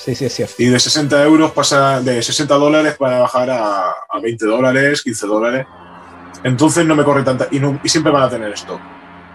Sí, 0.06 0.14
sí, 0.14 0.24
es 0.24 0.34
cierto. 0.34 0.54
Y 0.58 0.66
de 0.66 0.78
60 0.78 1.24
euros 1.24 1.50
pasa 1.50 2.00
de 2.00 2.22
60 2.22 2.54
dólares 2.54 2.94
para 2.96 3.18
bajar 3.18 3.50
a, 3.50 3.94
20 4.22 4.46
dólares, 4.46 5.02
15 5.02 5.26
dólares. 5.26 5.66
Entonces 6.44 6.86
no 6.86 6.94
me 6.94 7.02
corre 7.02 7.24
tanta. 7.24 7.48
Y, 7.50 7.60
siempre 7.88 8.12
van 8.12 8.22
a 8.22 8.30
tener 8.30 8.52
esto. 8.52 8.80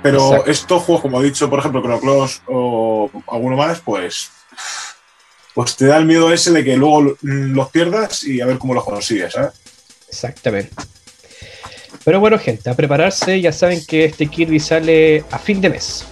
Pero 0.01 0.45
estos 0.45 0.83
juegos, 0.83 1.01
como 1.01 1.21
he 1.21 1.25
dicho, 1.25 1.49
por 1.49 1.59
ejemplo, 1.59 1.81
Chrono 1.81 1.99
Cross 1.99 2.43
o 2.47 3.11
alguno 3.27 3.57
más, 3.57 3.81
pues. 3.81 4.31
Pues 5.53 5.75
te 5.75 5.87
da 5.87 5.97
el 5.97 6.05
miedo 6.05 6.31
ese 6.31 6.51
de 6.51 6.63
que 6.63 6.77
luego 6.77 7.17
los 7.21 7.69
pierdas 7.69 8.23
y 8.23 8.39
a 8.39 8.45
ver 8.45 8.57
cómo 8.57 8.73
los 8.73 8.85
consigues, 8.85 9.33
¿sabes? 9.33 9.51
Exactamente. 10.07 10.73
Pero 12.03 12.19
bueno, 12.19 12.37
gente, 12.39 12.69
a 12.69 12.73
prepararse. 12.73 13.39
Ya 13.41 13.51
saben 13.51 13.85
que 13.85 14.05
este 14.05 14.27
Kirby 14.27 14.59
sale 14.59 15.23
a 15.31 15.37
fin 15.37 15.61
de 15.61 15.69
mes. 15.69 16.05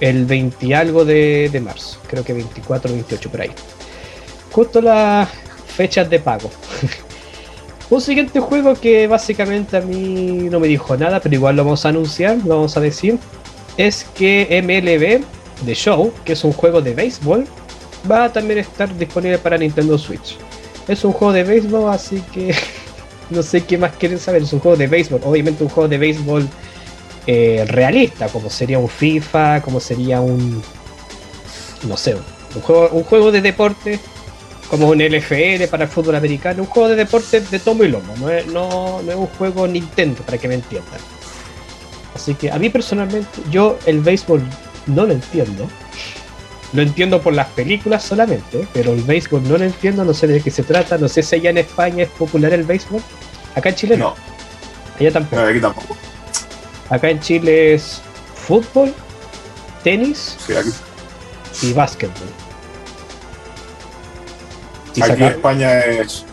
El 0.00 0.26
20 0.26 0.66
y 0.66 0.72
algo 0.72 1.04
de, 1.04 1.48
de 1.50 1.60
marzo. 1.60 2.00
Creo 2.08 2.24
que 2.24 2.32
24 2.32 2.90
o 2.90 2.94
28 2.94 3.30
por 3.30 3.40
ahí 3.40 3.50
justo 4.54 4.80
las 4.80 5.28
fechas 5.66 6.08
de 6.08 6.20
pago. 6.20 6.48
Un 7.90 8.00
siguiente 8.00 8.40
juego 8.40 8.74
que 8.74 9.06
básicamente 9.08 9.76
a 9.76 9.80
mí 9.80 10.48
no 10.50 10.60
me 10.60 10.68
dijo 10.68 10.96
nada, 10.96 11.20
pero 11.20 11.34
igual 11.34 11.56
lo 11.56 11.64
vamos 11.64 11.84
a 11.84 11.88
anunciar, 11.90 12.38
lo 12.38 12.56
vamos 12.56 12.76
a 12.76 12.80
decir, 12.80 13.18
es 13.76 14.06
que 14.16 14.62
MLB 14.62 15.24
The 15.66 15.74
Show, 15.74 16.12
que 16.24 16.32
es 16.32 16.44
un 16.44 16.52
juego 16.52 16.80
de 16.80 16.94
béisbol, 16.94 17.46
va 18.10 18.24
a 18.24 18.32
también 18.32 18.60
estar 18.60 18.96
disponible 18.96 19.38
para 19.38 19.58
Nintendo 19.58 19.98
Switch. 19.98 20.36
Es 20.88 21.04
un 21.04 21.12
juego 21.12 21.32
de 21.32 21.44
béisbol, 21.44 21.90
así 21.92 22.22
que 22.32 22.54
no 23.30 23.42
sé 23.42 23.64
qué 23.64 23.78
más 23.78 23.92
quieren 23.96 24.18
saber. 24.18 24.42
Es 24.42 24.52
un 24.52 24.60
juego 24.60 24.76
de 24.76 24.86
béisbol, 24.86 25.20
obviamente 25.24 25.64
un 25.64 25.70
juego 25.70 25.88
de 25.88 25.98
béisbol 25.98 26.48
eh, 27.26 27.64
realista, 27.66 28.28
como 28.28 28.50
sería 28.50 28.78
un 28.78 28.88
FIFA, 28.88 29.62
como 29.62 29.80
sería 29.80 30.20
un, 30.20 30.62
no 31.88 31.96
sé, 31.96 32.14
un 32.54 32.62
juego, 32.62 32.88
un 32.90 33.04
juego 33.04 33.32
de 33.32 33.40
deporte 33.40 33.98
como 34.68 34.88
un 34.88 34.98
LFR 35.00 35.68
para 35.68 35.84
el 35.84 35.90
fútbol 35.90 36.16
americano, 36.16 36.62
un 36.62 36.68
juego 36.68 36.88
de 36.88 36.96
deporte 36.96 37.40
de 37.40 37.58
tomo 37.58 37.84
y 37.84 37.88
lomo, 37.88 38.14
no 38.18 38.28
es, 38.28 38.46
no, 38.46 39.00
es 39.00 39.14
un 39.14 39.26
juego 39.26 39.66
Nintendo, 39.66 40.22
para 40.22 40.38
que 40.38 40.48
me 40.48 40.54
entiendan. 40.54 41.00
Así 42.14 42.34
que 42.34 42.50
a 42.50 42.58
mí 42.58 42.70
personalmente, 42.70 43.40
yo 43.50 43.78
el 43.86 44.00
béisbol 44.00 44.42
no 44.86 45.06
lo 45.06 45.12
entiendo. 45.12 45.68
Lo 46.74 46.82
entiendo 46.82 47.22
por 47.22 47.32
las 47.34 47.46
películas 47.50 48.02
solamente, 48.02 48.66
pero 48.72 48.92
el 48.92 49.02
béisbol 49.02 49.48
no 49.48 49.56
lo 49.56 49.64
entiendo, 49.64 50.04
no 50.04 50.12
sé 50.12 50.26
de 50.26 50.40
qué 50.40 50.50
se 50.50 50.64
trata, 50.64 50.98
no 50.98 51.06
sé 51.06 51.22
si 51.22 51.36
allá 51.36 51.50
en 51.50 51.58
España 51.58 52.02
es 52.02 52.10
popular 52.10 52.52
el 52.52 52.64
béisbol. 52.64 53.00
Acá 53.54 53.68
en 53.68 53.74
Chile 53.76 53.96
no. 53.96 54.16
Allá 54.98 55.12
tampoco. 55.12 55.42
aquí 55.42 55.60
tampoco. 55.60 55.96
Acá 56.90 57.10
en 57.10 57.20
Chile 57.20 57.74
es 57.74 58.02
fútbol, 58.34 58.92
tenis 59.84 60.36
y 61.62 61.72
básquetbol. 61.72 62.28
Aquí 65.00 65.22
en 65.22 65.28
España 65.28 65.78
es. 65.78 66.24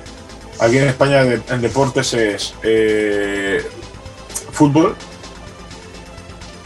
Aquí 0.59 0.77
en 0.79 0.87
España 0.87 1.21
en 1.21 1.61
deportes 1.61 2.13
es 2.13 2.55
eh, 2.63 3.63
fútbol, 4.51 4.95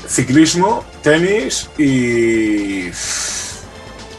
ciclismo, 0.08 0.84
tenis 1.02 1.70
y, 1.78 2.90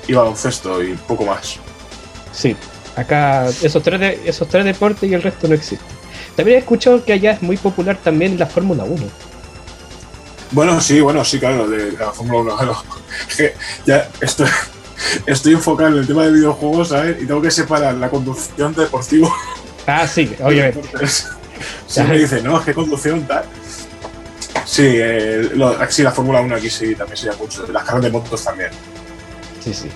y 0.06 0.14
baloncesto 0.14 0.82
y 0.82 0.94
poco 0.94 1.24
más. 1.24 1.58
Sí, 2.32 2.56
acá 2.96 3.48
esos 3.48 3.82
tres, 3.82 4.18
esos 4.24 4.48
tres 4.48 4.64
deportes 4.64 5.08
y 5.08 5.14
el 5.14 5.22
resto 5.22 5.48
no 5.48 5.54
existen. 5.54 5.96
También 6.34 6.58
he 6.58 6.60
escuchado 6.60 7.04
que 7.04 7.12
allá 7.12 7.32
es 7.32 7.42
muy 7.42 7.56
popular 7.56 7.98
también 8.02 8.38
la 8.38 8.46
Fórmula 8.46 8.84
1. 8.84 9.06
Bueno, 10.52 10.80
sí, 10.80 11.00
bueno, 11.00 11.24
sí, 11.24 11.38
claro, 11.38 11.66
de 11.66 11.92
la 11.92 12.12
Fórmula 12.12 12.54
1. 12.54 12.84
ya 13.86 14.08
esto, 14.20 14.44
estoy 15.26 15.54
enfocado 15.54 15.90
en 15.90 15.98
el 15.98 16.06
tema 16.06 16.24
de 16.24 16.32
videojuegos, 16.32 16.88
¿sabes? 16.88 17.22
Y 17.22 17.26
tengo 17.26 17.40
que 17.40 17.50
separar 17.50 17.94
la 17.94 18.08
conducción 18.10 18.74
deportiva. 18.74 19.28
Ah, 19.86 20.06
sí, 20.06 20.34
obviamente. 20.42 20.82
Si 21.86 22.02
me 22.02 22.18
dice, 22.18 22.42
no, 22.42 22.62
qué 22.62 22.74
conducción 22.74 23.26
tal. 23.26 23.44
Sí, 24.64 24.82
eh, 24.84 25.50
sí, 25.88 26.02
la 26.02 26.10
Fórmula 26.10 26.40
1 26.40 26.56
aquí 26.56 26.68
sí 26.68 26.94
también 26.94 27.16
sería 27.16 27.36
mucho. 27.38 27.66
Las 27.68 27.84
carreras 27.84 28.04
de 28.04 28.10
motos 28.10 28.44
también. 28.44 28.70
Sí, 29.66 29.74
sí. 29.74 29.88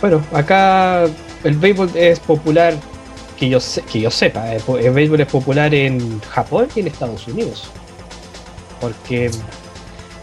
Bueno, 0.00 0.24
acá 0.32 1.06
el 1.42 1.54
béisbol 1.56 1.90
es 1.96 2.20
popular, 2.20 2.74
que 3.36 3.48
yo, 3.48 3.58
que 3.90 4.00
yo 4.02 4.10
sepa, 4.10 4.54
eh, 4.54 4.60
el 4.80 4.92
béisbol 4.92 5.20
es 5.20 5.26
popular 5.26 5.74
en 5.74 6.20
Japón 6.20 6.68
y 6.76 6.80
en 6.80 6.86
Estados 6.86 7.26
Unidos. 7.26 7.68
Porque 8.80 9.32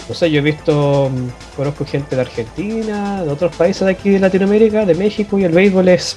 no 0.08 0.16
sé, 0.16 0.32
yo 0.32 0.40
he 0.40 0.42
visto, 0.42 1.10
mm, 1.14 1.56
conozco 1.58 1.86
gente 1.86 2.16
de 2.16 2.22
Argentina, 2.22 3.26
de 3.26 3.30
otros 3.30 3.54
países 3.58 3.86
de 3.86 3.92
aquí 3.92 4.12
de 4.12 4.20
Latinoamérica, 4.20 4.86
de 4.86 4.96
México, 4.96 5.38
y 5.38 5.44
el 5.44 5.52
béisbol 5.52 5.90
es 5.90 6.16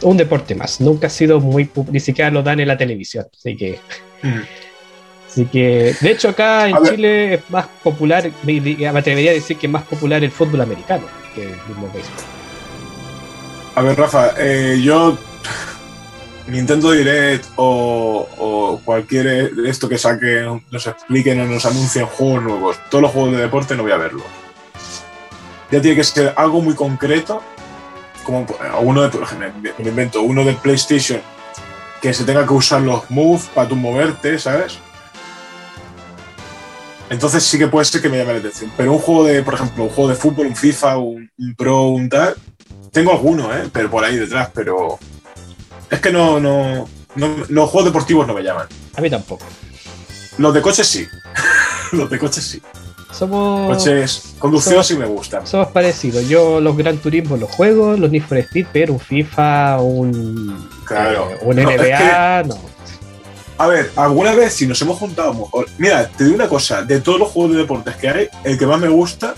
un 0.00 0.16
deporte 0.16 0.54
más. 0.54 0.80
Nunca 0.80 1.08
ha 1.08 1.10
sido 1.10 1.40
muy, 1.40 1.70
ni 1.92 2.00
siquiera 2.00 2.30
lo 2.30 2.42
dan 2.42 2.60
en 2.60 2.68
la 2.68 2.78
televisión. 2.78 3.26
Así 3.30 3.54
que, 3.54 3.78
mm. 4.22 4.40
Así 5.28 5.46
que, 5.46 5.94
de 6.00 6.10
hecho 6.10 6.30
acá 6.30 6.68
en 6.68 6.76
Chile 6.84 7.34
es 7.34 7.50
más 7.50 7.66
popular, 7.82 8.30
me 8.42 8.88
atrevería 8.88 9.30
a 9.30 9.34
decir 9.34 9.56
que 9.56 9.66
es 9.66 9.72
más 9.72 9.82
popular 9.84 10.24
el 10.24 10.30
fútbol 10.30 10.62
americano 10.62 11.04
que 11.34 11.44
el 11.44 11.56
mismo 11.68 11.90
béisbol. 11.92 12.14
A 13.74 13.82
ver, 13.82 13.96
Rafa, 13.96 14.34
eh, 14.38 14.80
yo 14.82 15.16
Nintendo 16.48 16.92
Direct 16.92 17.46
o, 17.56 18.80
cualquier 18.84 19.52
esto 19.66 19.88
que 19.88 19.98
saquen, 19.98 20.64
nos 20.70 20.86
expliquen 20.86 21.40
o 21.40 21.44
nos 21.44 21.66
anuncien 21.66 22.06
juegos 22.06 22.42
nuevos, 22.42 22.76
todos 22.90 23.02
los 23.02 23.12
juegos 23.12 23.32
de 23.32 23.38
deporte 23.38 23.76
no 23.76 23.82
voy 23.82 23.92
a 23.92 23.98
verlos. 23.98 24.24
Ya 25.70 25.82
tiene 25.82 25.96
que 25.96 26.04
ser 26.04 26.32
algo 26.36 26.62
muy 26.62 26.74
concreto, 26.74 27.42
como 28.24 28.46
uno 28.80 29.02
de, 29.02 29.08
por 29.10 29.22
ejemplo, 29.22 29.72
me 29.78 29.88
invento, 29.88 30.22
uno 30.22 30.44
de 30.44 30.54
PlayStation, 30.54 31.20
que 32.00 32.14
se 32.14 32.24
tenga 32.24 32.46
que 32.46 32.54
usar 32.54 32.80
los 32.80 33.10
moves 33.10 33.50
para 33.54 33.68
tú 33.68 33.76
moverte, 33.76 34.38
¿sabes? 34.38 34.78
Entonces 37.10 37.42
sí 37.42 37.58
que 37.58 37.68
puede 37.68 37.84
ser 37.84 38.02
que 38.02 38.08
me 38.08 38.18
llame 38.18 38.34
la 38.34 38.38
atención. 38.40 38.72
Pero 38.76 38.92
un 38.92 38.98
juego 38.98 39.24
de, 39.24 39.42
por 39.42 39.54
ejemplo, 39.54 39.84
un 39.84 39.90
juego 39.90 40.10
de 40.10 40.16
fútbol, 40.16 40.46
un 40.46 40.56
FIFA, 40.56 40.98
un, 40.98 41.30
un 41.38 41.54
Pro, 41.54 41.88
un 41.88 42.08
tal, 42.08 42.34
tengo 42.92 43.12
alguno, 43.12 43.54
¿eh? 43.54 43.68
Pero 43.72 43.90
por 43.90 44.04
ahí 44.04 44.16
detrás, 44.16 44.50
pero 44.54 44.98
es 45.90 46.00
que 46.00 46.12
no, 46.12 46.38
no, 46.40 46.86
Los 47.16 47.70
juegos 47.70 47.86
deportivos 47.86 48.26
no 48.26 48.34
me 48.34 48.42
llaman. 48.42 48.66
A 48.96 49.00
mí 49.00 49.10
tampoco. 49.10 49.44
Los 50.38 50.54
de 50.54 50.62
coches 50.62 50.86
sí. 50.86 51.06
los 51.92 52.10
de 52.10 52.18
coches 52.18 52.44
sí. 52.44 52.62
Somos. 53.12 53.76
Coches, 53.76 54.34
conducción 54.38 54.84
sí 54.84 54.96
me 54.96 55.06
gustan. 55.06 55.46
Somos 55.46 55.68
parecidos. 55.68 56.28
Yo 56.28 56.60
los 56.60 56.76
Gran 56.76 56.98
Turismo 56.98 57.36
los 57.36 57.50
juego, 57.50 57.96
los 57.96 58.10
Need 58.10 58.22
for 58.22 58.38
Speed, 58.38 58.66
pero 58.72 58.92
un 58.92 59.00
FIFA, 59.00 59.80
un. 59.80 60.68
Claro. 60.84 61.30
Eh, 61.30 61.38
un 61.42 61.56
NBA, 61.56 62.42
no, 62.44 62.56
A 63.58 63.66
ver, 63.66 63.90
alguna 63.96 64.34
vez 64.34 64.54
si 64.54 64.66
nos 64.66 64.80
hemos 64.82 64.98
juntado 64.98 65.34
mejor. 65.34 65.66
Mira, 65.78 66.08
te 66.08 66.24
digo 66.24 66.36
una 66.36 66.48
cosa: 66.48 66.82
de 66.82 67.00
todos 67.00 67.18
los 67.18 67.28
juegos 67.28 67.52
de 67.52 67.58
deportes 67.58 67.96
que 67.96 68.08
hay, 68.08 68.28
el 68.44 68.58
que 68.58 68.66
más 68.66 68.80
me 68.80 68.88
gusta 68.88 69.34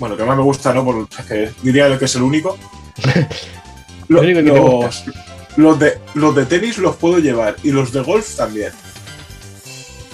bueno, 0.00 0.16
que 0.16 0.24
más 0.24 0.36
me 0.36 0.42
gusta, 0.42 0.72
¿no? 0.72 0.82
Por, 0.82 1.06
que 1.28 1.52
diría 1.62 1.96
que 1.98 2.06
es 2.06 2.14
el 2.16 2.22
único. 2.22 2.58
los, 4.08 5.04
los, 5.56 5.78
de, 5.78 5.98
los 6.14 6.34
de 6.34 6.46
tenis 6.46 6.78
los 6.78 6.96
puedo 6.96 7.18
llevar 7.18 7.56
y 7.62 7.70
los 7.70 7.92
de 7.92 8.00
golf 8.00 8.34
también. 8.34 8.72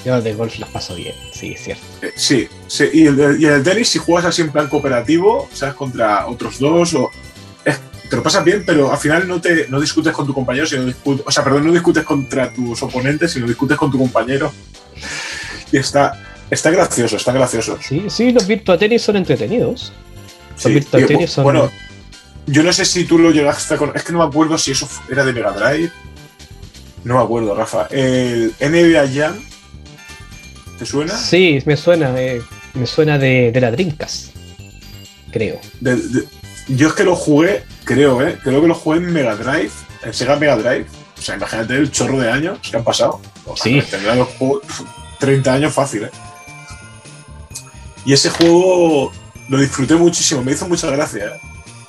Yo 0.04 0.20
de 0.20 0.34
golf 0.34 0.58
los 0.58 0.68
paso 0.68 0.94
bien, 0.96 1.14
sí, 1.32 1.52
es 1.52 1.62
cierto. 1.62 1.84
Eh, 2.02 2.12
sí, 2.16 2.48
sí, 2.66 2.88
y 2.92 3.06
el, 3.06 3.40
y 3.40 3.46
el 3.46 3.62
tenis, 3.62 3.88
si 3.88 3.98
juegas 3.98 4.26
así 4.26 4.42
en 4.42 4.50
plan 4.50 4.68
cooperativo, 4.68 5.48
¿sabes? 5.52 5.76
Contra 5.76 6.26
otros 6.26 6.58
dos, 6.58 6.94
o. 6.94 7.10
te 8.08 8.16
lo 8.16 8.22
pasas 8.22 8.44
bien, 8.44 8.64
pero 8.66 8.92
al 8.92 8.98
final 8.98 9.26
no, 9.26 9.40
te, 9.40 9.68
no 9.68 9.80
discutes 9.80 10.12
con 10.12 10.26
tu 10.26 10.34
compañero, 10.34 10.66
sino 10.66 10.84
discutes, 10.84 11.24
o 11.26 11.30
sea, 11.30 11.44
perdón, 11.44 11.66
no 11.66 11.72
discutes 11.72 12.04
contra 12.04 12.52
tus 12.52 12.82
oponentes, 12.82 13.32
sino 13.32 13.46
discutes 13.46 13.76
con 13.76 13.90
tu 13.90 13.98
compañero. 13.98 14.52
Y 15.72 15.78
está, 15.78 16.22
está 16.50 16.70
gracioso, 16.70 17.16
está 17.16 17.32
gracioso. 17.32 17.78
Sí, 17.80 18.04
sí, 18.08 18.32
los 18.32 18.46
Virtua 18.46 18.78
Tenis 18.78 19.02
son 19.02 19.16
entretenidos. 19.16 19.92
Los 20.52 20.62
sí, 20.62 20.72
Virtua 20.72 21.06
Tenis 21.06 21.30
son. 21.30 21.44
Bueno, 21.44 21.70
yo 22.46 22.62
no 22.62 22.72
sé 22.72 22.84
si 22.84 23.04
tú 23.04 23.18
lo 23.18 23.30
llegaste 23.30 23.76
con. 23.76 23.92
Es 23.94 24.04
que 24.04 24.12
no 24.12 24.18
me 24.18 24.24
acuerdo 24.24 24.56
si 24.56 24.72
eso 24.72 24.88
era 25.10 25.24
de 25.24 25.32
Mega 25.32 25.52
Drive. 25.52 25.90
No 27.04 27.16
me 27.18 27.22
acuerdo, 27.22 27.54
Rafa. 27.54 27.86
El 27.90 28.52
NBA 28.60 29.08
Jam 29.14 29.36
¿Te 30.78 30.84
suena? 30.84 31.16
Sí, 31.16 31.62
me 31.64 31.76
suena. 31.76 32.12
me 32.74 32.86
suena 32.86 33.18
de, 33.18 33.50
de 33.52 33.60
la 33.60 33.70
Drinkas. 33.70 34.32
Creo. 35.32 35.60
yo 36.68 36.88
es 36.88 36.94
que 36.94 37.04
lo 37.04 37.16
jugué, 37.16 37.64
creo, 37.86 38.20
¿eh? 38.20 38.38
Creo 38.42 38.60
que 38.60 38.68
lo 38.68 38.74
jugué 38.74 38.98
en 38.98 39.12
Mega 39.12 39.34
Drive, 39.36 39.70
en 40.02 40.12
Sega 40.12 40.36
Mega 40.36 40.56
Drive. 40.56 40.86
O 41.16 41.22
sea, 41.22 41.36
imagínate 41.36 41.74
el 41.76 41.90
chorro 41.90 42.18
de 42.18 42.30
años 42.30 42.58
que 42.58 42.76
han 42.76 42.84
pasado. 42.84 43.20
sí. 43.54 43.80
Tendrá 43.90 44.14
30 45.18 45.52
años 45.52 45.72
fácil, 45.72 46.04
¿eh? 46.04 46.10
Y 48.04 48.12
ese 48.12 48.28
juego 48.28 49.10
lo 49.48 49.58
disfruté 49.58 49.94
muchísimo, 49.94 50.42
me 50.42 50.52
hizo 50.52 50.68
mucha 50.68 50.90
gracia. 50.90 51.24
¿eh? 51.24 51.40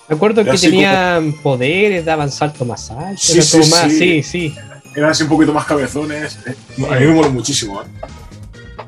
Me 0.07 0.15
acuerdo 0.15 0.45
que 0.45 0.57
tenían 0.57 1.33
poderes, 1.43 2.05
daban 2.05 2.31
salto 2.31 2.63
más 2.63 2.89
alto. 2.89 3.21
Sí, 3.21 3.41
sí, 3.41 3.63
sí. 3.63 4.23
sí, 4.23 4.55
Eran 4.95 5.11
así 5.11 5.23
un 5.23 5.29
poquito 5.29 5.53
más 5.53 5.65
cabezones. 5.65 6.39
Eh, 6.45 6.55
a 6.89 6.95
mí 6.95 7.05
me 7.07 7.13
moló 7.13 7.29
muchísimo. 7.29 7.81
¿eh? 7.81 7.85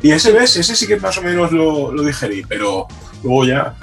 Y 0.01 0.11
ese 0.11 0.31
ves, 0.31 0.55
ese 0.55 0.75
sí 0.75 0.87
que 0.87 0.97
más 0.97 1.17
o 1.17 1.21
menos 1.21 1.51
lo, 1.51 1.91
lo 1.91 2.03
digerí, 2.03 2.43
pero 2.47 2.87
luego 3.21 3.45
ya. 3.45 3.75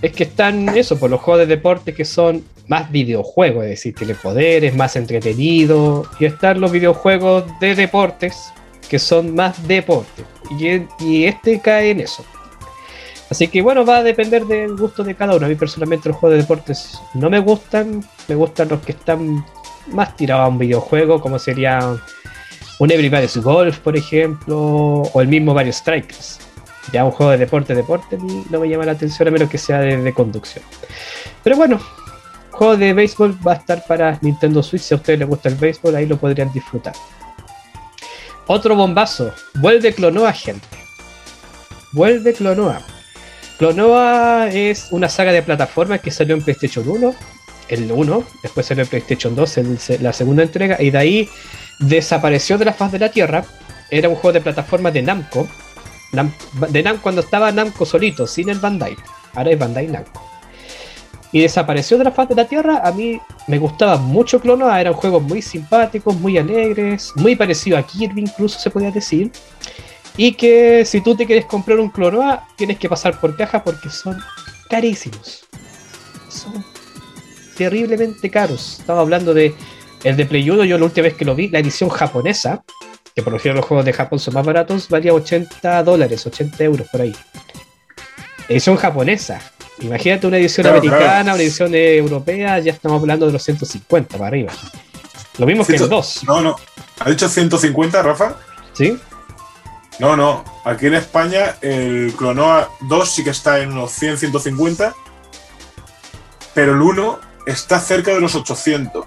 Es 0.00 0.12
que 0.12 0.24
están 0.24 0.68
eso, 0.76 0.98
por 0.98 1.10
los 1.10 1.20
juegos 1.20 1.40
de 1.40 1.46
deporte 1.46 1.94
que 1.94 2.04
son 2.04 2.44
más 2.68 2.90
videojuegos, 2.90 3.64
es 3.64 3.70
decir, 3.70 3.94
tiene 3.94 4.14
poderes, 4.14 4.74
más 4.74 4.96
entretenido. 4.96 6.06
Y 6.18 6.24
están 6.24 6.60
los 6.60 6.72
videojuegos 6.72 7.44
de 7.60 7.74
deportes 7.74 8.52
que 8.88 8.98
son 8.98 9.34
más 9.34 9.66
deportes. 9.66 10.24
Y, 10.58 11.04
y 11.04 11.24
este 11.24 11.60
cae 11.60 11.90
en 11.90 12.00
eso. 12.00 12.24
Así 13.30 13.48
que 13.48 13.62
bueno, 13.62 13.84
va 13.84 13.98
a 13.98 14.02
depender 14.02 14.44
del 14.44 14.76
gusto 14.76 15.02
de 15.02 15.14
cada 15.14 15.34
uno. 15.34 15.46
A 15.46 15.48
mí 15.48 15.54
personalmente 15.54 16.08
los 16.08 16.18
juegos 16.18 16.36
de 16.36 16.42
deportes 16.42 17.00
no 17.14 17.30
me 17.30 17.38
gustan. 17.38 18.04
Me 18.28 18.34
gustan 18.34 18.68
los 18.68 18.80
que 18.80 18.92
están 18.92 19.44
más 19.88 20.16
tirados 20.16 20.44
a 20.44 20.48
un 20.48 20.58
videojuego, 20.58 21.20
como 21.20 21.38
sería 21.38 21.96
un 22.78 22.90
Everybody's 22.90 23.36
Golf, 23.38 23.78
por 23.78 23.96
ejemplo, 23.96 24.58
o 24.58 25.20
el 25.20 25.28
mismo 25.28 25.54
Mario 25.54 25.72
Strikers. 25.72 26.40
Ya 26.92 27.04
un 27.04 27.12
juego 27.12 27.32
de 27.32 27.38
deporte, 27.38 27.74
deporte, 27.74 28.18
no 28.50 28.60
me 28.60 28.68
llama 28.68 28.84
la 28.84 28.92
atención 28.92 29.28
a 29.28 29.30
menos 29.30 29.48
que 29.48 29.58
sea 29.58 29.80
de, 29.80 30.12
conducción. 30.12 30.64
Pero 31.42 31.56
bueno, 31.56 31.80
juego 32.54 32.76
de 32.76 32.92
béisbol 32.92 33.38
va 33.46 33.52
a 33.52 33.56
estar 33.56 33.84
para 33.86 34.18
Nintendo 34.22 34.62
Switch. 34.62 34.82
Si 34.82 34.94
a 34.94 34.96
ustedes 34.96 35.18
les 35.18 35.28
gusta 35.28 35.48
el 35.48 35.56
béisbol, 35.56 35.94
ahí 35.94 36.06
lo 36.06 36.16
podrían 36.16 36.52
disfrutar. 36.52 36.94
Otro 38.46 38.76
bombazo. 38.76 39.32
Vuelve 39.54 39.92
Clonoa, 39.92 40.32
gente. 40.32 40.66
Vuelve 41.92 42.32
Clonoa. 42.32 42.80
Clonoa 43.58 44.48
es 44.50 44.88
una 44.90 45.08
saga 45.08 45.32
de 45.32 45.42
plataformas 45.42 46.00
que 46.00 46.10
salió 46.10 46.34
en 46.34 46.42
PlayStation 46.42 46.88
1, 46.88 47.14
el 47.68 47.90
1, 47.90 48.24
después 48.42 48.66
salió 48.66 48.82
en 48.82 48.90
PlayStation 48.90 49.34
2, 49.34 50.00
la 50.00 50.12
segunda 50.12 50.42
entrega, 50.42 50.82
y 50.82 50.90
de 50.90 50.98
ahí 50.98 51.28
desapareció 51.78 52.58
de 52.58 52.64
la 52.64 52.72
faz 52.72 52.92
de 52.92 52.98
la 52.98 53.10
Tierra. 53.10 53.44
Era 53.90 54.08
un 54.08 54.16
juego 54.16 54.32
de 54.32 54.40
plataforma 54.40 54.90
de 54.90 55.02
Namco. 55.02 55.46
de 56.68 56.82
Namco 56.82 57.02
cuando 57.02 57.20
estaba 57.20 57.52
Namco 57.52 57.86
solito, 57.86 58.26
sin 58.26 58.48
el 58.48 58.58
Bandai. 58.58 58.96
Ahora 59.34 59.50
es 59.50 59.58
Bandai 59.58 59.86
Namco. 59.86 60.33
Y 61.34 61.40
desapareció 61.40 61.98
de 61.98 62.04
la 62.04 62.12
faz 62.12 62.28
de 62.28 62.36
la 62.36 62.44
Tierra. 62.44 62.82
A 62.84 62.92
mí 62.92 63.20
me 63.48 63.58
gustaba 63.58 63.96
mucho 63.96 64.40
Clonoa. 64.40 64.80
Eran 64.80 64.92
juegos 64.92 65.20
muy 65.20 65.42
simpáticos, 65.42 66.14
muy 66.14 66.38
alegres, 66.38 67.10
muy 67.16 67.34
parecido 67.34 67.76
a 67.76 67.82
Kirby 67.82 68.20
incluso 68.20 68.60
se 68.60 68.70
podía 68.70 68.92
decir. 68.92 69.32
Y 70.16 70.34
que 70.34 70.84
si 70.84 71.00
tú 71.00 71.16
te 71.16 71.26
quieres 71.26 71.46
comprar 71.46 71.80
un 71.80 71.90
Clonoa, 71.90 72.46
tienes 72.54 72.78
que 72.78 72.88
pasar 72.88 73.18
por 73.18 73.36
caja 73.36 73.64
porque 73.64 73.90
son 73.90 74.16
carísimos. 74.70 75.44
Son 76.28 76.64
terriblemente 77.56 78.30
caros. 78.30 78.78
Estaba 78.78 79.00
hablando 79.00 79.34
de 79.34 79.56
el 80.04 80.16
de 80.16 80.26
Play 80.26 80.48
1, 80.48 80.62
yo 80.62 80.78
la 80.78 80.84
última 80.84 81.08
vez 81.08 81.14
que 81.14 81.24
lo 81.24 81.34
vi, 81.34 81.48
la 81.48 81.58
edición 81.58 81.90
japonesa, 81.90 82.62
que 83.12 83.24
por 83.24 83.32
lo 83.32 83.40
general 83.40 83.56
los 83.56 83.66
juegos 83.66 83.84
de 83.84 83.92
Japón 83.92 84.20
son 84.20 84.34
más 84.34 84.46
baratos, 84.46 84.88
valía 84.88 85.12
80 85.12 85.82
dólares, 85.82 86.24
80 86.24 86.62
euros 86.62 86.88
por 86.92 87.00
ahí. 87.00 87.16
Edición 88.48 88.76
japonesa. 88.76 89.40
Imagínate 89.84 90.26
una 90.26 90.38
edición 90.38 90.66
americana, 90.66 91.34
una 91.34 91.42
edición 91.42 91.74
europea, 91.74 92.58
ya 92.58 92.72
estamos 92.72 93.00
hablando 93.00 93.26
de 93.26 93.32
los 93.32 93.42
150 93.42 94.16
para 94.16 94.28
arriba. 94.28 94.52
Lo 95.38 95.46
mismo 95.46 95.64
que 95.64 95.76
el 95.76 95.88
2. 95.88 96.24
No, 96.24 96.40
no. 96.40 96.56
¿Ha 97.00 97.10
dicho 97.10 97.28
150, 97.28 98.02
Rafa? 98.02 98.36
Sí. 98.72 98.98
No, 99.98 100.16
no. 100.16 100.44
Aquí 100.64 100.86
en 100.86 100.94
España 100.94 101.56
el 101.60 102.14
Clonoa 102.16 102.70
2 102.82 103.10
sí 103.10 103.24
que 103.24 103.30
está 103.30 103.60
en 103.60 103.74
los 103.74 103.92
100, 103.92 104.18
150. 104.18 104.94
Pero 106.54 106.72
el 106.72 106.80
1 106.80 107.20
está 107.46 107.80
cerca 107.80 108.12
de 108.12 108.20
los 108.20 108.34
800. 108.34 109.06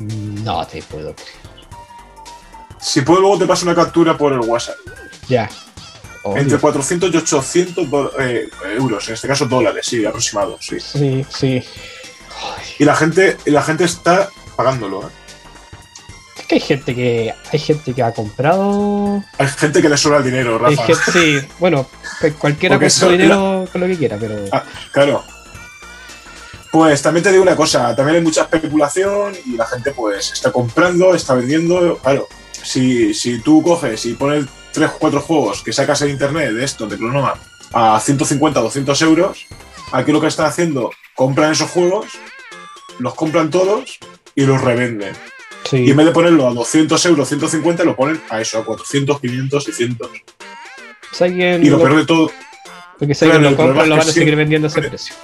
No 0.00 0.66
te 0.66 0.82
puedo 0.82 1.14
creer. 1.14 1.32
Si 2.80 3.00
puedo, 3.02 3.20
luego 3.20 3.38
te 3.38 3.46
paso 3.46 3.64
una 3.64 3.74
captura 3.74 4.16
por 4.16 4.32
el 4.32 4.40
WhatsApp. 4.40 4.76
Ya. 5.28 5.48
Entre 6.36 6.58
400 6.58 7.12
y 7.12 7.16
800 7.16 7.86
eh, 8.20 8.48
euros, 8.76 9.08
en 9.08 9.14
este 9.14 9.28
caso 9.28 9.46
dólares, 9.46 9.86
sí, 9.86 10.04
aproximado, 10.04 10.58
sí. 10.60 10.78
Sí, 10.80 11.24
sí. 11.28 11.62
Y 12.78 12.84
la 12.84 12.94
gente, 12.94 13.36
la 13.46 13.62
gente 13.62 13.84
está 13.84 14.28
pagándolo, 14.56 15.02
¿eh? 15.02 15.12
Es 16.38 16.46
que 16.46 16.54
hay 16.54 16.60
gente 16.60 16.94
que 16.94 17.34
hay 17.52 17.58
gente 17.58 17.92
que 17.92 18.02
ha 18.02 18.12
comprado. 18.12 19.22
Hay 19.38 19.48
gente 19.48 19.82
que 19.82 19.88
le 19.88 19.96
sobra 19.96 20.18
el 20.18 20.24
dinero, 20.24 20.58
Rafa. 20.58 20.86
sí, 21.12 21.40
bueno, 21.58 21.86
cualquiera 22.38 22.78
con 22.78 22.90
su 22.90 23.08
dinero 23.08 23.68
con 23.70 23.80
lo 23.80 23.86
que 23.86 23.96
quiera, 23.96 24.16
pero. 24.18 24.44
Ah, 24.52 24.64
claro, 24.92 25.24
pues 26.70 27.00
también 27.00 27.24
te 27.24 27.30
digo 27.30 27.42
una 27.42 27.56
cosa, 27.56 27.94
también 27.96 28.16
hay 28.16 28.22
mucha 28.22 28.42
especulación 28.42 29.34
y 29.46 29.56
la 29.56 29.66
gente 29.66 29.92
pues 29.92 30.32
está 30.32 30.52
comprando, 30.52 31.14
está 31.14 31.34
vendiendo. 31.34 31.98
Claro, 31.98 32.28
si, 32.62 33.14
si 33.14 33.40
tú 33.40 33.62
coges 33.62 34.04
y 34.06 34.14
pones 34.14 34.44
3 34.72 34.90
o 34.90 34.98
4 34.98 35.20
juegos 35.20 35.62
que 35.62 35.72
sacas 35.72 36.02
en 36.02 36.10
internet 36.10 36.52
de 36.52 36.64
esto, 36.64 36.86
de 36.86 36.96
Clonoma, 36.96 37.34
a 37.72 38.00
150 38.00 38.60
200 38.60 39.02
euros, 39.02 39.46
aquí 39.92 40.12
lo 40.12 40.20
que 40.20 40.26
están 40.26 40.46
haciendo, 40.46 40.90
compran 41.14 41.52
esos 41.52 41.70
juegos, 41.70 42.06
los 42.98 43.14
compran 43.14 43.50
todos 43.50 43.98
y 44.34 44.46
los 44.46 44.60
revenden. 44.60 45.14
Y 45.72 45.90
en 45.90 45.96
vez 45.96 46.06
de 46.06 46.12
ponerlo 46.12 46.48
a 46.48 46.54
200 46.54 47.04
euros, 47.06 47.28
150, 47.28 47.84
lo 47.84 47.94
ponen 47.94 48.20
a 48.30 48.40
eso, 48.40 48.58
a 48.58 48.64
400, 48.64 49.20
500, 49.20 49.64
600. 49.64 50.10
y 51.62 51.68
lo 51.68 51.78
peor 51.78 51.96
de 51.96 52.06
todo. 52.06 52.30
Porque 52.98 53.14
si 53.14 53.24
alguien 53.26 53.42
lo 53.42 53.56
compra, 53.56 53.84
lo 53.84 53.96
van 53.96 54.08
a 54.08 54.10
seguir 54.10 54.34
vendiendo 54.34 54.66
a 54.66 54.70
ese 54.70 54.82
precio. 54.82 55.14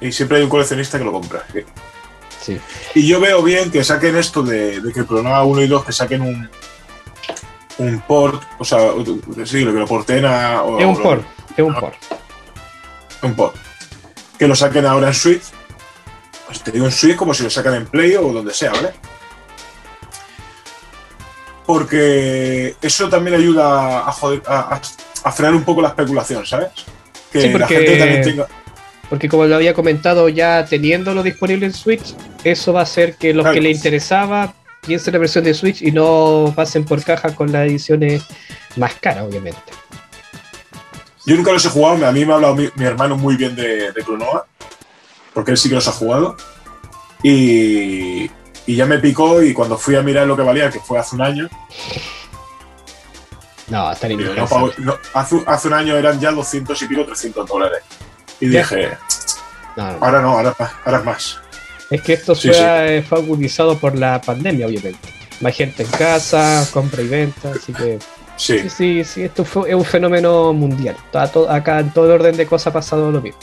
Y 0.00 0.12
siempre 0.12 0.38
hay 0.38 0.44
un 0.44 0.50
coleccionista 0.50 0.98
que 0.98 1.04
lo 1.04 1.12
compra. 1.12 1.44
¿sí? 2.42 2.58
Y 2.94 3.06
yo 3.06 3.20
veo 3.20 3.42
bien 3.42 3.70
que 3.70 3.82
saquen 3.84 4.16
esto 4.16 4.42
de, 4.42 4.80
que 4.92 5.00
el 5.00 5.06
programa 5.06 5.42
1 5.44 5.62
y 5.62 5.66
2 5.66 5.84
que 5.84 5.92
saquen 5.92 6.20
un, 6.20 6.50
un 7.78 8.00
port, 8.00 8.42
o 8.58 8.64
sea, 8.64 8.78
sí, 9.44 9.64
lo 9.64 9.72
que 9.72 9.78
lo 9.78 9.86
porten 9.86 10.24
a. 10.24 10.62
es 10.78 10.84
un 10.84 11.02
port, 11.02 11.24
es 11.56 11.64
un 11.64 11.74
port. 11.74 11.94
Un 13.22 13.34
port. 13.34 13.56
Que 14.38 14.46
lo 14.46 14.54
saquen 14.54 14.86
ahora 14.86 15.08
en 15.08 15.14
Switch. 15.14 15.42
Pues 16.46 16.62
te 16.62 16.70
digo 16.70 16.84
en 16.84 16.92
Switch 16.92 17.16
como 17.16 17.32
si 17.34 17.42
lo 17.42 17.50
sacan 17.50 17.74
en 17.74 17.86
Play 17.86 18.14
o 18.16 18.32
donde 18.32 18.52
sea, 18.52 18.72
¿vale? 18.72 18.92
Porque 21.66 22.76
eso 22.82 23.08
también 23.08 23.36
ayuda 23.36 24.00
a, 24.00 24.10
a, 24.10 24.80
a, 25.24 25.32
frenar 25.32 25.54
un 25.54 25.64
poco 25.64 25.80
la 25.80 25.88
especulación, 25.88 26.44
¿sabes? 26.44 26.68
Que 27.32 27.48
la 27.58 27.66
gente 27.66 27.96
también 27.96 28.22
tenga 28.22 28.46
porque 29.08 29.28
como 29.28 29.44
lo 29.44 29.54
había 29.54 29.74
comentado 29.74 30.28
ya 30.28 30.64
teniéndolo 30.64 31.22
disponible 31.22 31.66
en 31.66 31.72
Switch, 31.72 32.14
eso 32.42 32.72
va 32.72 32.80
a 32.80 32.82
hacer 32.84 33.16
que 33.16 33.34
los 33.34 33.46
que 33.46 33.60
le 33.60 33.70
interesaba 33.70 34.54
piensen 34.86 35.12
la 35.12 35.18
versión 35.18 35.44
de 35.44 35.54
Switch 35.54 35.82
y 35.82 35.90
no 35.90 36.52
pasen 36.54 36.84
por 36.84 37.02
caja 37.02 37.34
con 37.34 37.50
las 37.52 37.66
ediciones 37.66 38.22
más 38.76 38.94
caras, 38.94 39.24
obviamente. 39.24 39.60
Yo 41.26 41.36
nunca 41.36 41.52
los 41.52 41.64
he 41.64 41.70
jugado, 41.70 42.06
a 42.06 42.12
mí 42.12 42.24
me 42.24 42.32
ha 42.32 42.36
hablado 42.36 42.54
mi, 42.54 42.70
hermano 42.84 43.16
muy 43.16 43.36
bien 43.36 43.56
de, 43.56 43.92
de 43.92 44.02
Clonoa, 44.02 44.46
porque 45.32 45.52
él 45.52 45.56
sí 45.56 45.68
que 45.68 45.74
los 45.74 45.88
ha 45.88 45.92
jugado. 45.92 46.36
Y, 47.22 48.30
ya 48.66 48.86
me 48.86 48.98
picó 48.98 49.42
y 49.42 49.52
cuando 49.52 49.76
fui 49.76 49.96
a 49.96 50.02
mirar 50.02 50.26
lo 50.26 50.36
que 50.36 50.42
valía, 50.42 50.70
que 50.70 50.80
fue 50.80 50.98
hace 50.98 51.14
un 51.14 51.22
año. 51.22 51.48
No, 53.68 53.92
está 53.92 54.08
hace, 55.14 55.42
hace 55.46 55.68
un 55.68 55.74
año 55.74 55.96
eran 55.96 56.20
ya 56.20 56.30
200 56.30 56.80
y 56.82 56.86
pico, 56.86 57.04
300 57.04 57.48
dólares. 57.48 57.82
Y 58.40 58.48
dije, 58.48 58.96
Ahora 59.76 60.20
no, 60.20 60.38
ahora, 60.38 60.54
es 60.98 61.04
más. 61.04 61.40
Es 61.90 62.02
que 62.02 62.14
esto 62.14 62.34
fue, 62.34 62.52
eh, 62.98 63.02
fue 63.02 63.18
agudizado 63.18 63.78
por 63.78 63.96
la 63.96 64.20
pandemia, 64.20 64.66
obviamente. 64.66 65.08
Más 65.40 65.54
gente 65.54 65.82
en 65.82 65.90
casa, 65.90 66.66
compra 66.72 67.02
y 67.02 67.08
venta, 67.08 67.50
así 67.50 67.72
que 67.72 67.98
Sí. 68.36 68.68
sí, 68.68 69.04
sí, 69.04 69.22
esto 69.22 69.44
fue, 69.44 69.68
es 69.68 69.74
un 69.74 69.84
fenómeno 69.84 70.52
mundial. 70.52 70.96
acá 71.48 71.80
en 71.80 71.92
todo 71.92 72.06
el 72.06 72.12
orden 72.12 72.36
de 72.36 72.46
cosas 72.46 72.68
ha 72.68 72.72
pasado 72.72 73.10
lo 73.10 73.20
mismo. 73.20 73.38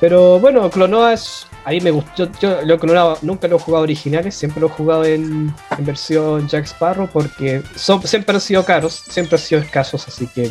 Pero 0.00 0.38
bueno, 0.38 0.70
Clonoa 0.70 1.14
es. 1.14 1.46
Ahí 1.64 1.80
me 1.80 1.90
gustó. 1.90 2.30
Yo, 2.40 2.62
lo 2.62 2.78
Clonoa 2.78 3.18
nunca 3.22 3.48
lo 3.48 3.56
he 3.56 3.58
jugado 3.58 3.82
originales, 3.82 4.34
siempre 4.34 4.60
lo 4.60 4.68
he 4.68 4.70
jugado 4.70 5.04
en, 5.04 5.54
versión 5.80 6.48
Jack 6.48 6.66
Sparrow 6.66 7.08
porque 7.12 7.62
son, 7.74 8.06
siempre 8.06 8.34
han 8.34 8.40
sido 8.40 8.64
caros, 8.64 9.02
siempre 9.10 9.36
han 9.36 9.42
sido 9.42 9.60
escasos, 9.60 10.06
así 10.06 10.26
que 10.28 10.50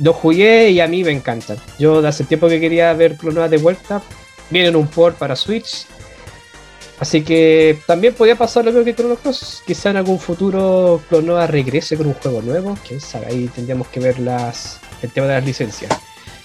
lo 0.00 0.12
jugué 0.12 0.70
y 0.70 0.80
a 0.80 0.86
mí 0.86 1.02
me 1.02 1.10
encantan. 1.10 1.58
Yo 1.78 2.00
de 2.00 2.08
hace 2.08 2.24
tiempo 2.24 2.48
que 2.48 2.60
quería 2.60 2.92
ver 2.92 3.16
Clonoa 3.16 3.48
de 3.48 3.58
vuelta. 3.58 4.00
Vienen 4.50 4.76
un 4.76 4.86
port 4.86 5.16
para 5.16 5.36
Switch 5.36 5.86
Así 7.00 7.22
que 7.22 7.78
también 7.86 8.14
podría 8.14 8.34
pasar 8.34 8.64
lo 8.64 8.72
mismo 8.72 8.84
que 8.84 8.94
Chrono 8.94 9.16
Cross. 9.16 9.62
Quizá 9.66 9.90
en 9.90 9.98
algún 9.98 10.18
futuro 10.18 11.00
Clonoa 11.08 11.46
regrese 11.46 11.96
con 11.96 12.08
un 12.08 12.14
juego 12.14 12.42
nuevo. 12.42 12.76
Quién 12.86 13.00
sabe, 13.00 13.26
ahí 13.26 13.48
tendríamos 13.54 13.86
que 13.88 14.00
ver 14.00 14.18
las, 14.18 14.80
el 15.02 15.10
tema 15.10 15.28
de 15.28 15.34
las 15.34 15.44
licencias. 15.44 15.92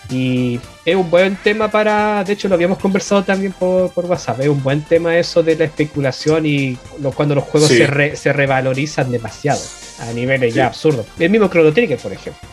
Y 0.10 0.60
es 0.86 0.96
un 0.96 1.10
buen 1.10 1.38
tema 1.38 1.72
para. 1.72 2.24
De 2.24 2.34
hecho, 2.34 2.48
lo 2.48 2.56
habíamos 2.56 2.78
conversado 2.78 3.24
también 3.24 3.54
por, 3.54 3.92
WhatsApp. 3.96 4.42
Es 4.42 4.48
un 4.48 4.62
buen 4.62 4.82
tema 4.84 5.18
eso 5.18 5.42
de 5.42 5.56
la 5.56 5.64
especulación 5.64 6.46
y 6.46 6.78
cuando 7.16 7.34
los 7.34 7.46
juegos 7.46 7.70
se, 7.70 8.34
revalorizan 8.34 9.10
demasiado 9.10 9.62
a 10.02 10.12
niveles 10.14 10.54
ya 10.54 10.68
absurdos. 10.68 11.08
El 11.18 11.32
mismo 11.32 11.48
Chrono 11.48 11.74
Trigger, 11.74 11.98
por 11.98 12.14
ejemplo. 12.14 12.48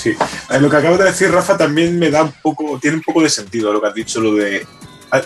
Sí, 0.00 0.16
lo 0.58 0.70
que 0.70 0.76
acabo 0.78 0.96
de 0.96 1.04
decir, 1.04 1.30
Rafa, 1.30 1.58
también 1.58 1.98
me 1.98 2.10
da 2.10 2.22
un 2.22 2.32
poco. 2.42 2.78
Tiene 2.80 2.96
un 2.96 3.02
poco 3.02 3.20
de 3.20 3.28
sentido 3.28 3.70
lo 3.70 3.82
que 3.82 3.88
has 3.88 3.94
dicho, 3.94 4.18
lo 4.18 4.34
de. 4.34 4.66
Ah, 5.12 5.20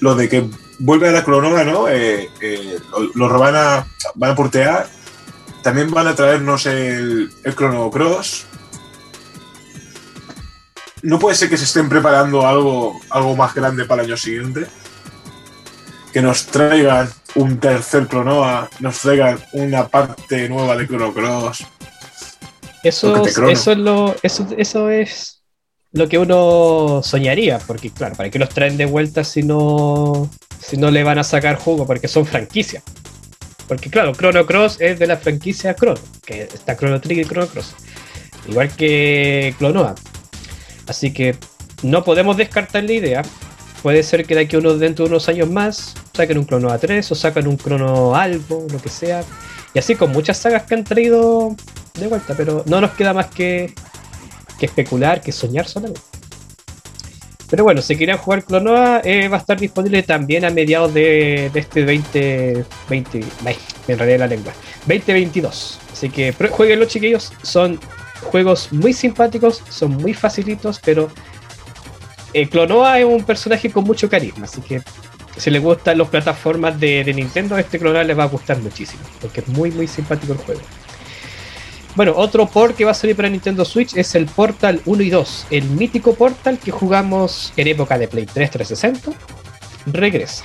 lo 0.00 0.14
de 0.14 0.30
que 0.30 0.48
vuelve 0.78 1.08
a 1.08 1.12
la 1.12 1.24
cronona, 1.24 1.62
¿no? 1.62 1.88
Eh, 1.88 2.30
eh, 2.40 2.78
lo, 3.14 3.38
van 3.38 3.54
a, 3.54 3.86
van 4.14 4.30
a 4.30 4.34
portear. 4.34 4.88
También 5.62 5.90
van 5.90 6.06
a 6.06 6.14
traernos 6.14 6.64
el, 6.64 7.30
el 7.44 7.54
Chrono 7.54 7.90
Cross. 7.90 8.46
No 11.02 11.18
puede 11.18 11.36
ser 11.36 11.50
que 11.50 11.58
se 11.58 11.64
estén 11.64 11.90
preparando 11.90 12.46
algo, 12.46 12.98
algo 13.10 13.36
más 13.36 13.54
grande 13.54 13.84
para 13.84 14.02
el 14.02 14.08
año 14.08 14.16
siguiente. 14.16 14.66
Que 16.14 16.22
nos 16.22 16.46
traigan 16.46 17.10
un 17.34 17.60
tercer 17.60 18.06
Cronoa, 18.08 18.70
nos 18.80 19.00
traigan 19.00 19.38
una 19.52 19.86
parte 19.86 20.48
nueva 20.48 20.76
de 20.76 20.86
Chrono 20.86 21.12
Cross. 21.12 21.66
Eso, 22.88 23.24
eso, 23.26 23.72
es 23.72 23.78
lo, 23.78 24.14
eso, 24.22 24.46
eso 24.56 24.90
es 24.90 25.42
lo 25.92 26.08
que 26.08 26.18
uno 26.18 27.00
soñaría, 27.02 27.58
porque 27.66 27.90
claro, 27.90 28.14
¿para 28.14 28.30
qué 28.30 28.38
los 28.38 28.48
traen 28.48 28.76
de 28.76 28.86
vuelta 28.86 29.24
si 29.24 29.42
no, 29.42 30.30
si 30.60 30.76
no 30.76 30.90
le 30.90 31.02
van 31.02 31.18
a 31.18 31.24
sacar 31.24 31.56
jugo? 31.56 31.86
Porque 31.86 32.08
son 32.08 32.26
franquicias. 32.26 32.82
Porque 33.66 33.90
claro, 33.90 34.12
Chrono 34.12 34.46
Cross 34.46 34.78
es 34.80 34.98
de 34.98 35.06
la 35.06 35.18
franquicia 35.18 35.74
Chrono, 35.74 36.00
que 36.24 36.42
está 36.42 36.76
Chrono 36.76 37.00
Trigger 37.00 37.26
y 37.26 37.28
Chrono 37.28 37.46
Cross. 37.46 37.74
Igual 38.48 38.74
que 38.74 39.54
Clonoa. 39.58 39.94
Así 40.86 41.12
que 41.12 41.36
no 41.82 42.02
podemos 42.02 42.36
descartar 42.36 42.84
la 42.84 42.92
idea. 42.92 43.22
Puede 43.82 44.02
ser 44.02 44.24
que 44.24 44.34
de 44.34 44.42
aquí 44.42 44.56
unos, 44.56 44.80
dentro 44.80 45.04
de 45.04 45.10
unos 45.10 45.28
años 45.28 45.50
más 45.50 45.94
saquen 46.14 46.38
un 46.38 46.44
Clonoa 46.44 46.78
3 46.78 47.12
o 47.12 47.14
saquen 47.14 47.46
un 47.46 47.58
Chrono 47.58 48.14
algo, 48.16 48.66
lo 48.70 48.80
que 48.80 48.88
sea. 48.88 49.22
Y 49.74 49.78
así 49.78 49.94
con 49.94 50.10
muchas 50.10 50.38
sagas 50.38 50.62
que 50.62 50.74
han 50.74 50.84
traído 50.84 51.54
de 52.00 52.08
vuelta, 52.08 52.34
pero 52.36 52.64
no 52.66 52.80
nos 52.80 52.92
queda 52.92 53.12
más 53.12 53.26
que 53.26 53.74
que 54.58 54.66
especular, 54.66 55.22
que 55.22 55.32
soñar 55.32 55.66
solamente. 55.66 56.00
Pero 57.48 57.64
bueno, 57.64 57.80
si 57.80 57.96
quieren 57.96 58.18
jugar 58.18 58.44
Clonoa, 58.44 59.00
eh, 59.04 59.28
va 59.28 59.38
a 59.38 59.40
estar 59.40 59.58
disponible 59.58 60.02
también 60.02 60.44
a 60.44 60.50
mediados 60.50 60.92
de, 60.92 61.50
este 61.54 61.80
2020. 61.80 63.24
en 63.88 63.98
realidad 63.98 64.18
la 64.18 64.26
lengua. 64.26 64.52
2022. 64.86 65.78
Así 65.92 66.10
que 66.10 66.32
jueguenlo, 66.32 66.84
chiquillos. 66.84 67.32
Son 67.42 67.80
juegos 68.22 68.70
muy 68.70 68.92
simpáticos, 68.92 69.62
son 69.70 69.92
muy 69.92 70.12
facilitos, 70.12 70.78
pero 70.84 71.08
eh, 72.34 72.48
Clonoa 72.50 72.98
es 72.98 73.06
un 73.06 73.24
personaje 73.24 73.70
con 73.70 73.84
mucho 73.84 74.10
carisma. 74.10 74.44
Así 74.44 74.60
que 74.60 74.82
si 75.38 75.50
les 75.50 75.62
gustan 75.62 75.96
las 75.96 76.08
plataformas 76.08 76.78
de, 76.78 77.02
de 77.02 77.14
Nintendo, 77.14 77.56
este 77.56 77.78
Clonoa 77.78 78.04
les 78.04 78.18
va 78.18 78.24
a 78.24 78.28
gustar 78.28 78.58
muchísimo. 78.58 79.02
Porque 79.22 79.40
es 79.40 79.48
muy, 79.48 79.70
muy 79.70 79.88
simpático 79.88 80.34
el 80.34 80.38
juego. 80.40 80.60
Bueno, 81.98 82.12
otro 82.14 82.46
port 82.46 82.76
que 82.76 82.84
va 82.84 82.92
a 82.92 82.94
salir 82.94 83.16
para 83.16 83.28
Nintendo 83.28 83.64
Switch 83.64 83.96
es 83.96 84.14
el 84.14 84.26
Portal 84.26 84.80
1 84.84 85.02
y 85.02 85.10
2. 85.10 85.46
El 85.50 85.64
mítico 85.64 86.14
Portal 86.14 86.56
que 86.56 86.70
jugamos 86.70 87.52
en 87.56 87.66
época 87.66 87.98
de 87.98 88.06
Play 88.06 88.24
3 88.24 88.52
360 88.52 89.18
regresa 89.86 90.44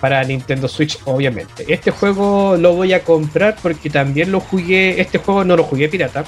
para 0.00 0.20
Nintendo 0.24 0.66
Switch, 0.66 0.98
obviamente. 1.04 1.64
Este 1.68 1.92
juego 1.92 2.56
lo 2.56 2.74
voy 2.74 2.92
a 2.92 3.04
comprar 3.04 3.54
porque 3.62 3.88
también 3.88 4.32
lo 4.32 4.40
jugué. 4.40 5.00
Este 5.00 5.18
juego 5.18 5.44
no 5.44 5.56
lo 5.56 5.62
jugué 5.62 5.88
pirata. 5.88 6.24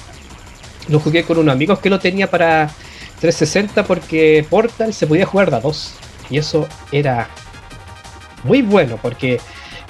Lo 0.86 1.00
jugué 1.00 1.24
con 1.24 1.38
unos 1.38 1.52
amigos 1.52 1.80
que 1.80 1.90
lo 1.90 1.98
tenía 1.98 2.30
para 2.30 2.70
360 3.18 3.82
porque 3.82 4.46
Portal 4.48 4.94
se 4.94 5.08
podía 5.08 5.26
jugar 5.26 5.50
de 5.50 5.56
a 5.56 5.60
dos. 5.60 5.94
Y 6.30 6.38
eso 6.38 6.68
era 6.92 7.28
muy 8.44 8.62
bueno 8.62 8.96
porque 9.02 9.40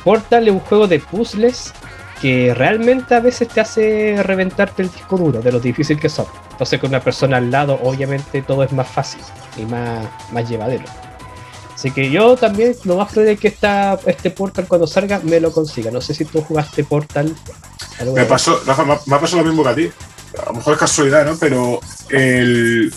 Portal 0.02 0.48
es 0.48 0.54
un 0.54 0.60
juego 0.60 0.88
de 0.88 0.98
puzzles 0.98 1.74
que 2.20 2.54
realmente 2.54 3.14
a 3.14 3.20
veces 3.20 3.48
te 3.48 3.60
hace 3.60 4.22
reventarte 4.22 4.82
el 4.82 4.90
disco 4.90 5.16
duro 5.16 5.40
de 5.40 5.52
lo 5.52 5.60
difícil 5.60 5.98
que 5.98 6.08
son. 6.08 6.26
Entonces 6.52 6.78
con 6.78 6.90
una 6.90 7.00
persona 7.00 7.38
al 7.38 7.50
lado 7.50 7.78
obviamente 7.82 8.42
todo 8.42 8.62
es 8.62 8.72
más 8.72 8.88
fácil 8.88 9.22
y 9.56 9.62
más, 9.62 10.06
más 10.32 10.48
llevadero. 10.48 10.84
Así 11.74 11.90
que 11.92 12.10
yo 12.10 12.36
también 12.36 12.76
lo 12.84 12.96
más 12.96 13.10
probable 13.10 13.32
es 13.32 13.40
que 13.40 13.48
esta, 13.48 13.98
este 14.04 14.30
Portal 14.30 14.66
cuando 14.68 14.86
salga 14.86 15.18
me 15.22 15.40
lo 15.40 15.50
consiga. 15.50 15.90
No 15.90 16.02
sé 16.02 16.12
si 16.12 16.26
tú 16.26 16.42
jugaste 16.42 16.84
Portal. 16.84 17.34
Me 18.14 18.24
pasó, 18.26 18.60
Rafa, 18.66 18.84
me 18.84 19.14
ha 19.14 19.20
pasado 19.20 19.42
lo 19.42 19.48
mismo 19.48 19.62
que 19.62 19.68
a 19.70 19.74
ti. 19.74 19.90
A 20.42 20.46
lo 20.46 20.52
mejor 20.54 20.74
es 20.74 20.78
casualidad, 20.78 21.24
¿no? 21.24 21.36
Pero 21.38 21.80
el, 22.10 22.92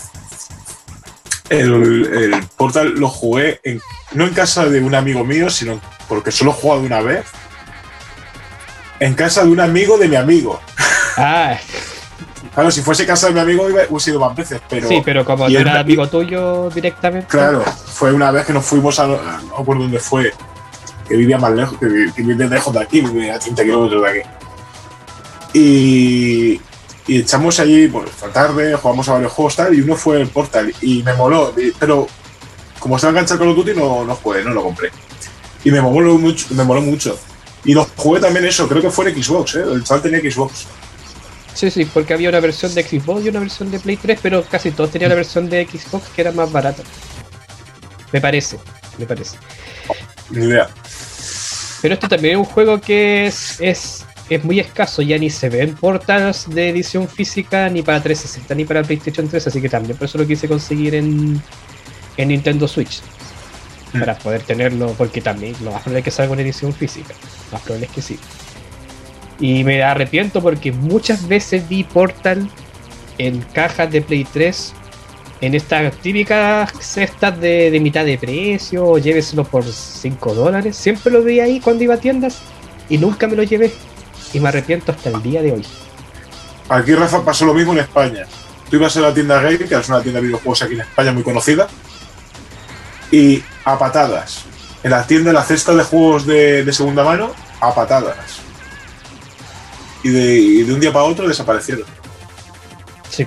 el, 1.48 2.04
el 2.04 2.46
Portal 2.58 2.90
lo 2.94 3.08
jugué 3.08 3.58
en, 3.64 3.80
no 4.12 4.26
en 4.26 4.34
casa 4.34 4.66
de 4.66 4.80
un 4.82 4.94
amigo 4.94 5.24
mío, 5.24 5.48
sino 5.48 5.80
porque 6.06 6.30
solo 6.30 6.50
he 6.50 6.54
jugado 6.54 6.82
una 6.82 7.00
vez 7.00 7.24
en 9.04 9.14
casa 9.14 9.44
de 9.44 9.50
un 9.50 9.60
amigo 9.60 9.98
de 9.98 10.08
mi 10.08 10.16
amigo. 10.16 10.60
Ah. 11.16 11.56
Claro, 12.54 12.70
si 12.70 12.80
fuese 12.82 13.04
casa 13.04 13.26
de 13.28 13.34
mi 13.34 13.40
amigo 13.40 13.64
hubiera 13.64 13.86
sido 13.98 14.18
más 14.18 14.34
veces, 14.34 14.60
pero. 14.68 14.88
Sí, 14.88 15.02
pero 15.04 15.24
como 15.24 15.46
era 15.46 15.80
amigo 15.80 16.08
tuyo 16.08 16.70
directamente. 16.70 17.26
Claro, 17.28 17.62
fue 17.62 18.12
una 18.12 18.30
vez 18.30 18.46
que 18.46 18.52
nos 18.52 18.64
fuimos 18.64 18.98
a. 18.98 19.06
No 19.06 19.64
por 19.64 19.78
dónde 19.78 19.98
fue. 19.98 20.32
Que 21.06 21.16
vivía 21.16 21.36
más 21.36 21.52
lejos, 21.52 21.78
que, 21.78 21.86
vivía 22.22 22.46
lejos 22.46 22.72
de 22.72 22.80
aquí, 22.80 23.02
vivía 23.02 23.34
a 23.34 23.38
30 23.38 23.62
kilómetros 23.62 24.02
de 24.02 24.08
aquí. 24.08 24.28
Y, 25.52 26.60
y 27.06 27.20
echamos 27.20 27.60
allí, 27.60 27.88
por 27.88 28.08
esta 28.08 28.28
tarde, 28.28 28.74
jugamos 28.74 29.08
a 29.08 29.12
varios 29.12 29.32
juegos 29.32 29.56
tal, 29.56 29.74
y 29.74 29.82
uno 29.82 29.96
fue 29.96 30.22
el 30.22 30.28
Portal, 30.28 30.74
y 30.80 31.02
me 31.02 31.12
moló, 31.12 31.52
pero 31.78 32.06
como 32.78 32.96
estaba 32.96 33.10
enganchado 33.10 33.40
con 33.40 33.48
los 33.48 33.56
Duty, 33.56 33.74
no, 33.78 34.04
no 34.04 34.14
jugué, 34.16 34.42
no 34.42 34.50
lo 34.50 34.62
compré. 34.62 34.90
Y 35.62 35.70
me 35.70 35.80
moló 35.82 36.16
mucho, 36.16 36.46
me 36.50 36.64
moló 36.64 36.80
mucho. 36.80 37.18
Y 37.64 37.72
lo 37.72 37.86
jugué 37.96 38.20
también 38.20 38.44
eso, 38.44 38.68
creo 38.68 38.82
que 38.82 38.90
fue 38.90 39.10
en 39.10 39.22
Xbox, 39.22 39.54
¿eh? 39.54 39.64
El 39.72 39.82
chaval 39.84 40.02
tenía 40.02 40.30
Xbox. 40.30 40.66
Sí, 41.54 41.70
sí, 41.70 41.84
porque 41.84 42.12
había 42.12 42.28
una 42.28 42.40
versión 42.40 42.74
de 42.74 42.82
Xbox 42.82 43.24
y 43.24 43.28
una 43.28 43.40
versión 43.40 43.70
de 43.70 43.78
Play 43.78 43.96
3, 43.96 44.18
pero 44.22 44.44
casi 44.44 44.72
todos 44.72 44.90
tenían 44.90 45.10
la 45.10 45.16
versión 45.16 45.48
de 45.48 45.66
Xbox 45.66 46.08
que 46.08 46.20
era 46.20 46.32
más 46.32 46.50
barata. 46.50 46.82
Me 48.12 48.20
parece, 48.20 48.58
me 48.98 49.06
parece. 49.06 49.36
Ni 50.30 50.46
idea. 50.46 50.68
Pero 51.80 51.94
este 51.94 52.08
también 52.08 52.34
es 52.34 52.38
un 52.38 52.44
juego 52.44 52.80
que 52.80 53.26
es, 53.26 53.60
es, 53.60 54.04
es 54.28 54.44
muy 54.44 54.58
escaso, 54.58 55.02
ya 55.02 55.16
ni 55.16 55.30
se 55.30 55.48
ven 55.48 55.74
portadas 55.74 56.48
de 56.48 56.70
edición 56.70 57.08
física 57.08 57.68
ni 57.68 57.82
para 57.82 58.02
360 58.02 58.54
ni 58.54 58.64
para 58.64 58.82
PlayStation 58.82 59.28
3, 59.28 59.46
así 59.46 59.60
que 59.60 59.68
también 59.68 59.96
por 59.96 60.06
eso 60.06 60.18
lo 60.18 60.26
quise 60.26 60.48
conseguir 60.48 60.94
en, 60.94 61.40
en 62.16 62.28
Nintendo 62.28 62.66
Switch 62.66 63.00
para 63.98 64.18
poder 64.18 64.42
tenerlo, 64.42 64.92
porque 64.98 65.20
también 65.20 65.54
lo 65.62 65.70
más 65.70 65.82
probable 65.82 66.00
es 66.00 66.04
que 66.04 66.10
salga 66.10 66.32
una 66.32 66.42
edición 66.42 66.72
física, 66.72 67.14
más 67.54 67.62
probable 67.62 67.86
es 67.86 67.92
que 67.92 68.02
sí. 68.02 68.18
Y 69.40 69.64
me 69.64 69.82
arrepiento 69.82 70.40
porque 70.40 70.72
muchas 70.72 71.26
veces 71.26 71.68
vi 71.68 71.84
Portal 71.84 72.48
en 73.18 73.40
cajas 73.40 73.90
de 73.90 74.02
Play 74.02 74.24
3 74.24 74.74
en 75.40 75.54
estas 75.54 75.94
típicas 75.96 76.72
cestas 76.80 77.38
de, 77.38 77.78
mitad 77.80 78.04
de 78.04 78.16
precio, 78.16 78.86
o 78.86 78.98
lléveselo 78.98 79.44
por 79.44 79.64
5 79.64 80.34
dólares. 80.34 80.76
Siempre 80.76 81.12
lo 81.12 81.22
vi 81.22 81.40
ahí 81.40 81.60
cuando 81.60 81.84
iba 81.84 81.94
a 81.94 81.98
tiendas 81.98 82.38
y 82.88 82.98
nunca 82.98 83.26
me 83.26 83.36
lo 83.36 83.42
llevé. 83.42 83.72
Y 84.32 84.40
me 84.40 84.48
arrepiento 84.48 84.92
hasta 84.92 85.10
el 85.10 85.22
día 85.22 85.42
de 85.42 85.52
hoy. 85.52 85.66
Aquí, 86.68 86.94
Rafa, 86.94 87.24
pasó 87.24 87.44
lo 87.44 87.54
mismo 87.54 87.72
en 87.72 87.80
España. 87.80 88.24
Tú 88.70 88.76
ibas 88.76 88.96
a 88.96 89.00
la 89.00 89.12
tienda 89.12 89.40
Game, 89.40 89.58
que 89.58 89.74
es 89.74 89.88
una 89.88 90.00
tienda 90.00 90.20
de 90.20 90.26
videojuegos 90.26 90.62
aquí 90.62 90.74
en 90.74 90.80
España 90.80 91.12
muy 91.12 91.22
conocida, 91.22 91.68
y 93.10 93.42
a 93.64 93.78
patadas. 93.78 94.46
En 94.84 94.90
la 94.90 95.06
tienda, 95.06 95.30
en 95.30 95.34
la 95.34 95.42
cesta 95.42 95.74
de 95.74 95.82
juegos 95.82 96.26
de, 96.26 96.70
segunda 96.70 97.02
mano, 97.02 97.32
a 97.58 97.74
patadas. 97.74 98.40
Y 100.02 100.10
de, 100.10 100.72
un 100.72 100.78
día 100.78 100.92
para 100.92 101.06
otro 101.06 101.26
desaparecieron. 101.26 101.86
Sí. 103.08 103.26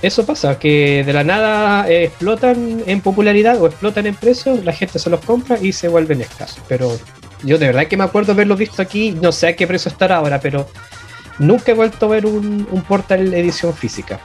Eso 0.00 0.24
pasa, 0.24 0.56
que 0.56 1.02
de 1.04 1.12
la 1.12 1.24
nada 1.24 1.90
eh, 1.90 2.04
explotan 2.04 2.84
en 2.86 3.00
popularidad 3.00 3.60
o 3.60 3.66
explotan 3.66 4.06
en 4.06 4.14
precio, 4.14 4.60
la 4.62 4.72
gente 4.72 5.00
se 5.00 5.10
los 5.10 5.18
compra 5.24 5.58
y 5.60 5.72
se 5.72 5.88
vuelven 5.88 6.20
escasos. 6.20 6.62
Pero 6.68 6.96
yo 7.42 7.58
de 7.58 7.66
verdad 7.66 7.88
que 7.88 7.96
me 7.96 8.04
acuerdo 8.04 8.30
haberlo 8.30 8.54
visto 8.54 8.80
aquí, 8.80 9.10
no 9.10 9.32
sé 9.32 9.48
a 9.48 9.56
qué 9.56 9.66
precio 9.66 9.90
estará 9.90 10.18
ahora, 10.18 10.38
pero 10.38 10.68
nunca 11.40 11.72
he 11.72 11.74
vuelto 11.74 12.06
a 12.06 12.10
ver 12.10 12.24
un, 12.24 12.68
un 12.70 12.82
portal 12.82 13.34
edición 13.34 13.74
física. 13.74 14.20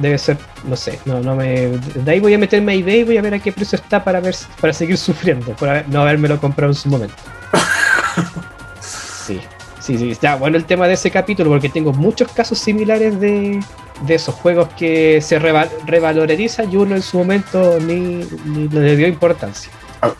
Debe 0.00 0.16
ser, 0.18 0.38
no 0.64 0.76
sé, 0.76 0.98
no, 1.04 1.20
no 1.20 1.36
me. 1.36 1.68
De 1.68 2.10
ahí 2.10 2.20
voy 2.20 2.34
a 2.34 2.38
meterme 2.38 2.72
a 2.72 2.74
eBay 2.74 3.00
y 3.00 3.04
voy 3.04 3.16
a 3.18 3.22
ver 3.22 3.34
a 3.34 3.38
qué 3.38 3.52
precio 3.52 3.76
está 3.76 4.02
para 4.02 4.20
ver 4.20 4.34
para 4.60 4.72
seguir 4.72 4.96
sufriendo, 4.98 5.52
por 5.56 5.68
haber, 5.68 5.88
no 5.88 6.00
habérmelo 6.00 6.40
comprado 6.40 6.72
en 6.72 6.76
su 6.76 6.88
momento. 6.88 7.14
sí, 8.80 9.40
sí, 9.80 9.98
sí. 9.98 10.10
Está 10.10 10.36
bueno 10.36 10.56
el 10.56 10.64
tema 10.64 10.88
de 10.88 10.94
ese 10.94 11.10
capítulo 11.10 11.50
porque 11.50 11.68
tengo 11.68 11.92
muchos 11.92 12.32
casos 12.32 12.58
similares 12.58 13.20
de, 13.20 13.60
de 14.06 14.14
esos 14.14 14.34
juegos 14.34 14.68
que 14.76 15.20
se 15.20 15.38
revalorizan 15.38 16.72
y 16.72 16.76
uno 16.76 16.96
en 16.96 17.02
su 17.02 17.18
momento 17.18 17.78
ni, 17.80 18.24
le 18.70 18.96
dio 18.96 19.06
importancia. 19.06 19.70
Ah. 20.00 20.12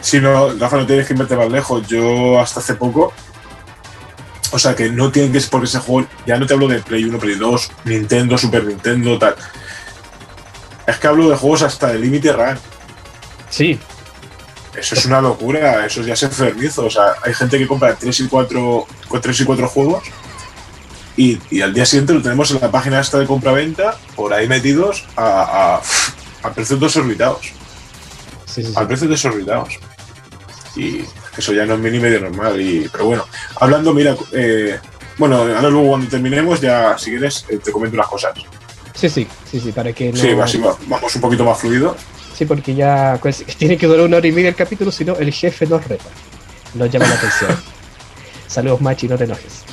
Si 0.00 0.20
no, 0.20 0.52
Rafa, 0.54 0.76
no 0.76 0.86
tienes 0.86 1.06
que 1.06 1.14
irte 1.14 1.36
más 1.36 1.50
lejos. 1.50 1.86
Yo 1.86 2.38
hasta 2.40 2.60
hace 2.60 2.74
poco 2.74 3.12
o 4.52 4.58
sea 4.58 4.74
que 4.74 4.90
no 4.90 5.10
tienen 5.10 5.32
que 5.32 5.40
ser 5.40 5.50
porque 5.50 5.66
ese 5.66 5.78
juego, 5.78 6.08
ya 6.26 6.38
no 6.38 6.46
te 6.46 6.54
hablo 6.54 6.68
de 6.68 6.80
Play 6.80 7.04
1, 7.04 7.18
Play 7.18 7.36
2, 7.36 7.70
Nintendo, 7.84 8.38
Super 8.38 8.64
Nintendo, 8.64 9.18
tal. 9.18 9.36
Es 10.86 10.98
que 10.98 11.06
hablo 11.06 11.28
de 11.28 11.36
juegos 11.36 11.62
hasta 11.62 11.92
el 11.92 12.00
límite 12.00 12.32
RAM. 12.32 12.56
Sí. 13.50 13.78
Eso 14.76 14.94
es 14.94 15.06
una 15.06 15.20
locura, 15.20 15.86
eso 15.86 16.02
ya 16.02 16.14
es 16.14 16.22
enfermizo. 16.22 16.84
O 16.86 16.90
sea, 16.90 17.14
hay 17.22 17.34
gente 17.34 17.58
que 17.58 17.66
compra 17.66 17.96
3 17.96 18.20
y 18.20 18.28
4, 18.28 18.86
3 19.20 19.40
y 19.40 19.44
4 19.44 19.68
juegos 19.68 20.02
y, 21.16 21.62
al 21.62 21.72
día 21.72 21.86
siguiente 21.86 22.12
lo 22.12 22.22
tenemos 22.22 22.50
en 22.50 22.60
la 22.60 22.70
página 22.70 23.00
esta 23.00 23.18
de 23.18 23.26
compra-venta, 23.26 23.96
por 24.14 24.34
ahí 24.34 24.46
metidos 24.46 25.06
a, 25.16 25.80
a, 26.42 26.50
precios 26.52 26.78
desorbitados. 26.78 27.52
Sí, 28.44 28.62
sí, 28.62 28.64
sí. 28.66 28.72
A 28.76 28.86
precios 28.86 29.08
desorbitados. 29.08 29.78
Y 30.76 31.04
eso 31.36 31.52
ya 31.52 31.66
no 31.66 31.74
es 31.74 31.80
mini 31.80 31.98
medio 31.98 32.20
normal. 32.20 32.60
Y, 32.60 32.88
pero 32.90 33.06
bueno, 33.06 33.26
hablando, 33.56 33.92
mira, 33.92 34.16
eh, 34.32 34.78
bueno, 35.18 35.36
ahora 35.36 35.68
luego 35.68 35.88
cuando 35.88 36.08
terminemos, 36.08 36.60
ya 36.60 36.96
si 36.98 37.10
quieres, 37.10 37.46
eh, 37.48 37.58
te 37.62 37.72
comento 37.72 37.94
unas 37.94 38.08
cosas. 38.08 38.34
Sí, 38.94 39.08
sí, 39.08 39.26
sí, 39.50 39.60
sí, 39.60 39.72
para 39.72 39.92
que 39.92 40.12
no... 40.12 40.16
Sí, 40.18 40.30
así 40.30 40.58
vamos 40.58 41.14
un 41.14 41.20
poquito 41.20 41.44
más 41.44 41.58
fluido. 41.58 41.96
Sí, 42.34 42.44
porque 42.44 42.74
ya 42.74 43.18
pues, 43.20 43.44
tiene 43.58 43.76
que 43.76 43.86
durar 43.86 44.06
una 44.06 44.18
hora 44.18 44.26
y 44.26 44.32
media 44.32 44.48
el 44.48 44.54
capítulo, 44.54 44.90
si 44.90 45.04
no, 45.04 45.16
el 45.16 45.32
jefe 45.32 45.66
nos 45.66 45.86
reta. 45.86 46.04
Nos 46.74 46.90
llama 46.90 47.06
la 47.06 47.14
atención. 47.14 47.50
Saludos, 48.46 48.80
Machi, 48.80 49.08
no 49.08 49.16
te 49.16 49.24
enojes. 49.24 49.64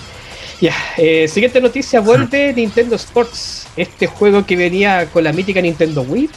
Ya, 0.62 0.76
eh, 0.98 1.28
siguiente 1.28 1.60
noticia, 1.60 2.00
vuelve 2.00 2.54
Nintendo 2.56 2.96
Sports, 2.96 3.68
este 3.76 4.08
juego 4.08 4.46
que 4.46 4.56
venía 4.56 5.10
con 5.12 5.24
la 5.24 5.34
mítica 5.34 5.62
Nintendo 5.62 6.04
Wii, 6.04 6.30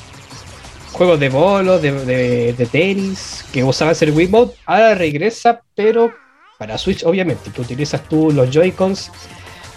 juegos 0.96 1.20
de 1.20 1.28
bolos, 1.28 1.82
de, 1.82 2.68
tenis, 2.72 3.44
que 3.52 3.62
usaba 3.62 3.94
ser 3.94 4.12
Wiimote, 4.12 4.56
ahora 4.64 4.94
regresa, 4.94 5.62
pero 5.74 6.12
para 6.58 6.78
Switch, 6.78 7.04
obviamente, 7.04 7.50
que 7.50 7.60
utilizas 7.60 8.02
tú 8.08 8.32
los 8.32 8.50
Joy-Cons. 8.50 9.10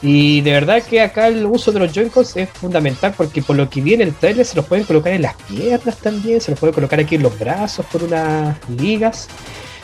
Y 0.01 0.39
de 0.41 0.53
verdad 0.53 0.81
que 0.81 1.01
acá 1.01 1.27
el 1.27 1.45
uso 1.45 1.73
de 1.73 1.79
los 1.79 1.91
Joy-Cons 1.91 2.37
es 2.37 2.49
fundamental 2.49 3.13
porque 3.17 3.41
por 3.41 3.57
lo 3.57 3.69
que 3.69 3.81
viene 3.81 4.05
el 4.05 4.15
trailer 4.15 4.45
se 4.45 4.55
los 4.55 4.65
pueden 4.65 4.85
colocar 4.85 5.11
en 5.11 5.23
las 5.23 5.35
piernas 5.43 5.97
también, 5.97 6.39
se 6.39 6.51
los 6.51 6.59
puede 6.59 6.71
colocar 6.71 7.01
aquí 7.01 7.15
en 7.15 7.23
los 7.23 7.37
brazos 7.37 7.85
por 7.87 8.03
unas 8.03 8.57
ligas. 8.69 9.27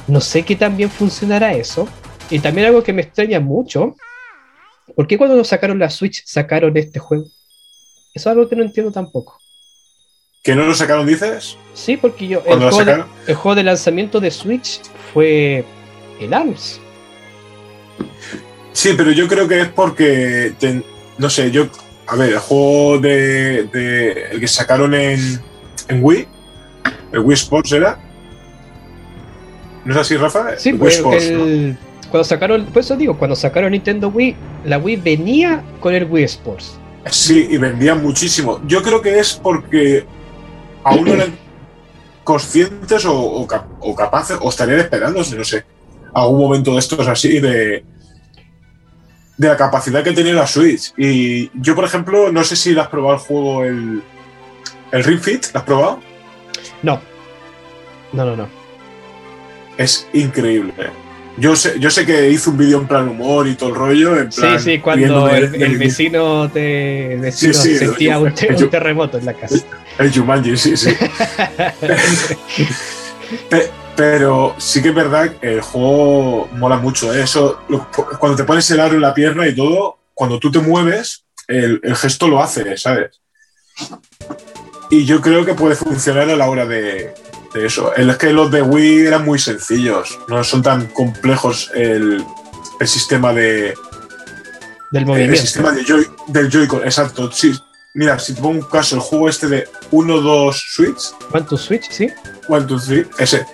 No 0.07 0.22
sé 0.22 0.44
qué 0.44 0.56
también 0.56 0.90
funcionará 0.90 1.53
eso. 1.53 1.86
Y 2.30 2.40
también 2.40 2.68
algo 2.68 2.82
que 2.82 2.94
me 2.94 3.02
extraña 3.02 3.41
mucho, 3.41 3.95
¿por 4.95 5.06
qué 5.06 5.18
cuando 5.18 5.44
sacaron 5.44 5.80
la 5.80 5.90
Switch 5.90 6.24
sacaron 6.26 6.78
este 6.78 6.98
juego? 6.98 7.26
Eso 7.26 7.34
es 8.14 8.28
algo 8.28 8.48
que 8.48 8.56
no 8.56 8.64
entiendo 8.64 8.91
tampoco. 8.91 9.41
¿Que 10.46 10.56
no 10.56 10.64
lo 10.68 10.76
sacaron, 10.76 11.08
dices? 11.08 11.58
Sí, 11.74 11.98
porque 11.98 12.28
yo. 12.28 12.44
El 12.46 12.60
juego, 12.60 12.86
de, 12.86 13.04
el 13.26 13.36
juego, 13.36 13.56
de, 13.56 13.64
lanzamiento 13.64 14.20
de 14.20 14.30
Switch 14.30 14.80
fue 15.12 15.66
el 16.22 16.34
ARMS. 16.36 16.80
Sí, 18.72 18.94
pero 18.96 19.12
yo 19.12 19.28
creo 19.28 19.48
que 19.48 19.62
es 19.62 19.68
porque. 19.70 20.54
no 21.18 21.32
sé, 21.32 21.50
yo. 21.50 21.66
A 22.06 22.16
ver, 22.16 22.34
el 22.34 22.38
juego 22.38 23.00
de. 23.00 24.30
el 24.32 24.40
que 24.40 24.48
sacaron 24.48 24.94
en, 24.94 25.42
en 25.88 26.04
Wii. 26.04 26.28
El 27.12 27.20
Wii 27.22 27.34
Sports 27.34 27.72
era. 27.72 27.98
¿No 29.84 29.94
es 29.94 30.00
así, 30.00 30.16
Rafa? 30.16 30.60
Sí, 30.60 30.74
pues 30.74 31.00
el, 31.00 31.76
cuando 32.12 32.24
sacaron. 32.24 32.68
Pues 32.72 32.86
eso 32.86 32.96
digo, 32.96 33.18
cuando 33.18 33.36
sacaron 33.36 33.72
Nintendo 33.72 34.10
Wii, 34.10 34.36
la 34.66 34.78
Wii 34.78 34.98
venía 34.98 35.64
con 35.80 35.96
el 35.96 36.04
Wii 36.06 36.24
Sports. 36.26 36.78
Sí, 37.10 37.48
y 37.50 37.58
vendía 37.58 37.96
muchísimo. 37.96 38.62
Yo 38.68 38.84
creo 38.84 39.02
que 39.02 39.18
es 39.18 39.34
porque 39.34 40.06
aún 40.86 41.03
no 41.03 41.14
eran 41.14 41.36
conscientes 42.24 43.06
o, 43.06 43.48
capaces, 43.98 44.38
o 44.40 44.49
estarían 44.49 44.80
esperando, 44.80 45.20
no 45.20 45.44
sé, 45.44 45.66
algún 46.14 46.40
momento 46.40 46.74
de 46.74 46.80
estos 46.80 47.07
así 47.07 47.40
de, 47.40 47.84
de 49.38 49.48
la 49.48 49.57
capacidad 49.57 50.03
que 50.03 50.14
tenía 50.14 50.34
la 50.34 50.48
Switch. 50.48 50.94
Y 50.98 51.49
yo, 51.60 51.76
por 51.76 51.86
ejemplo, 51.86 52.32
no 52.32 52.44
sé 52.44 52.56
si 52.56 52.74
la 52.74 52.84
has 52.84 52.88
probado 52.88 53.16
el 53.16 53.20
juego, 53.20 53.64
el, 53.64 54.03
el 54.91 55.03
Ring 55.03 55.20
Fit, 55.20 55.48
¿la 55.53 55.60
has 55.62 55.66
probado? 55.66 55.99
No. 56.84 57.02
No, 58.14 58.26
no, 58.26 58.36
no. 58.36 58.48
Es 59.78 60.07
increíble. 60.14 60.74
Yo 61.38 61.56
sé, 61.56 61.80
yo 61.80 61.90
sé 61.90 62.06
que 62.06 62.30
hizo 62.30 62.52
un 62.52 62.57
vídeo 62.57 62.80
en 62.80 62.88
plan 62.88 63.10
humor 63.10 63.48
y 63.48 63.56
todo 63.56 63.70
el 63.70 63.76
rollo. 63.76 64.18
En 64.18 64.30
plan, 64.30 64.57
sí, 64.57 64.72
sí, 64.72 64.80
cuando 64.80 65.30
el, 65.30 65.78
vecino, 65.78 66.49
te, 66.49 67.32
sentía 67.32 68.20
un, 68.20 68.34
terremoto 68.34 69.18
en 69.18 69.26
la 69.26 69.34
casa. 69.34 69.66
El 69.98 70.14
Jumanji, 70.14 70.58
sí, 70.58 70.76
sí. 70.76 70.90
Pero 73.96 74.56
sí 74.58 74.82
que 74.82 74.90
es 74.90 74.96
verdad 74.96 75.32
que 75.38 75.54
el 75.54 75.62
juego 75.62 76.50
mola 76.54 76.78
mucho. 76.78 77.14
¿eh? 77.14 77.24
Eso, 77.24 77.62
cuando 78.20 78.36
te 78.36 78.44
pones 78.44 78.70
el 78.72 78.82
aro 78.82 78.96
en 78.96 79.02
la 79.02 79.14
pierna 79.14 79.48
y 79.48 79.56
todo, 79.56 80.00
cuando 80.14 80.38
tú 80.38 80.52
te 80.52 80.60
mueves, 80.60 81.24
el, 81.48 81.80
gesto 81.96 82.28
lo 82.28 82.44
hace, 82.44 82.78
¿sabes? 82.78 83.22
Y 84.90 85.06
yo 85.06 85.22
creo 85.22 85.46
que 85.46 85.54
puede 85.54 85.76
funcionar 85.76 86.30
a 86.30 86.36
la 86.36 86.50
hora 86.50 86.66
de, 86.66 87.14
eso. 87.56 87.96
Es 87.96 88.18
que 88.18 88.34
los 88.34 88.52
de 88.52 88.62
Wii 88.62 89.08
eran 89.08 89.24
muy 89.24 89.40
sencillos, 89.40 90.20
no 90.28 90.44
son 90.44 90.62
tan 90.62 90.88
complejos 90.88 91.72
el, 91.74 92.22
sistema 92.86 93.32
de. 93.34 93.74
Del 94.92 95.06
movimiento. 95.06 95.36
El 95.36 95.40
sistema 95.40 95.72
de 95.72 95.86
Joy, 95.86 96.08
del 96.28 96.50
Joy-Con, 96.50 96.84
exacto. 96.84 97.32
Sí, 97.32 97.54
Mira, 97.96 98.20
si 98.20 98.34
te 98.34 98.42
pongo 98.42 98.60
un 98.60 98.70
caso, 98.70 98.98
el 98.98 99.02
juego 99.02 99.30
este 99.30 99.48
de 99.48 99.70
1, 99.91 100.22
2 100.22 100.66
Switch. 100.68 101.12
To 101.49 101.57
Switch, 101.57 101.90
sí. 101.90 102.10
To 102.48 102.80
Switch, 102.80 103.07
ese. 103.20 103.45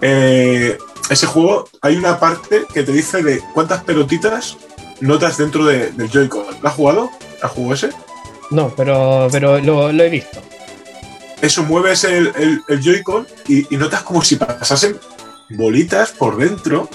Eh, 0.00 0.78
ese 1.10 1.26
juego, 1.26 1.68
hay 1.80 1.96
una 1.96 2.18
parte 2.18 2.64
que 2.72 2.82
te 2.82 2.92
dice 2.92 3.22
de 3.22 3.42
cuántas 3.52 3.84
pelotitas 3.84 4.56
notas 5.00 5.36
dentro 5.36 5.64
del 5.66 6.10
Joy-Con. 6.10 6.46
¿Lo 6.62 6.68
has 6.68 6.74
jugado? 6.74 7.10
¿Has 7.42 7.50
jugado 7.50 7.74
ese? 7.74 7.90
No, 8.50 8.72
pero, 8.74 9.28
pero 9.30 9.58
lo, 9.60 9.90
he 9.90 10.08
visto. 10.08 10.40
Eso, 11.42 11.62
mueves 11.62 12.04
el, 12.04 12.32
el, 12.68 12.80
Joy-Con 12.80 13.26
y, 13.48 13.76
notas 13.76 14.02
como 14.02 14.22
si 14.22 14.36
pasasen 14.36 14.98
bolitas 15.50 16.12
por 16.12 16.36
dentro. 16.36 16.88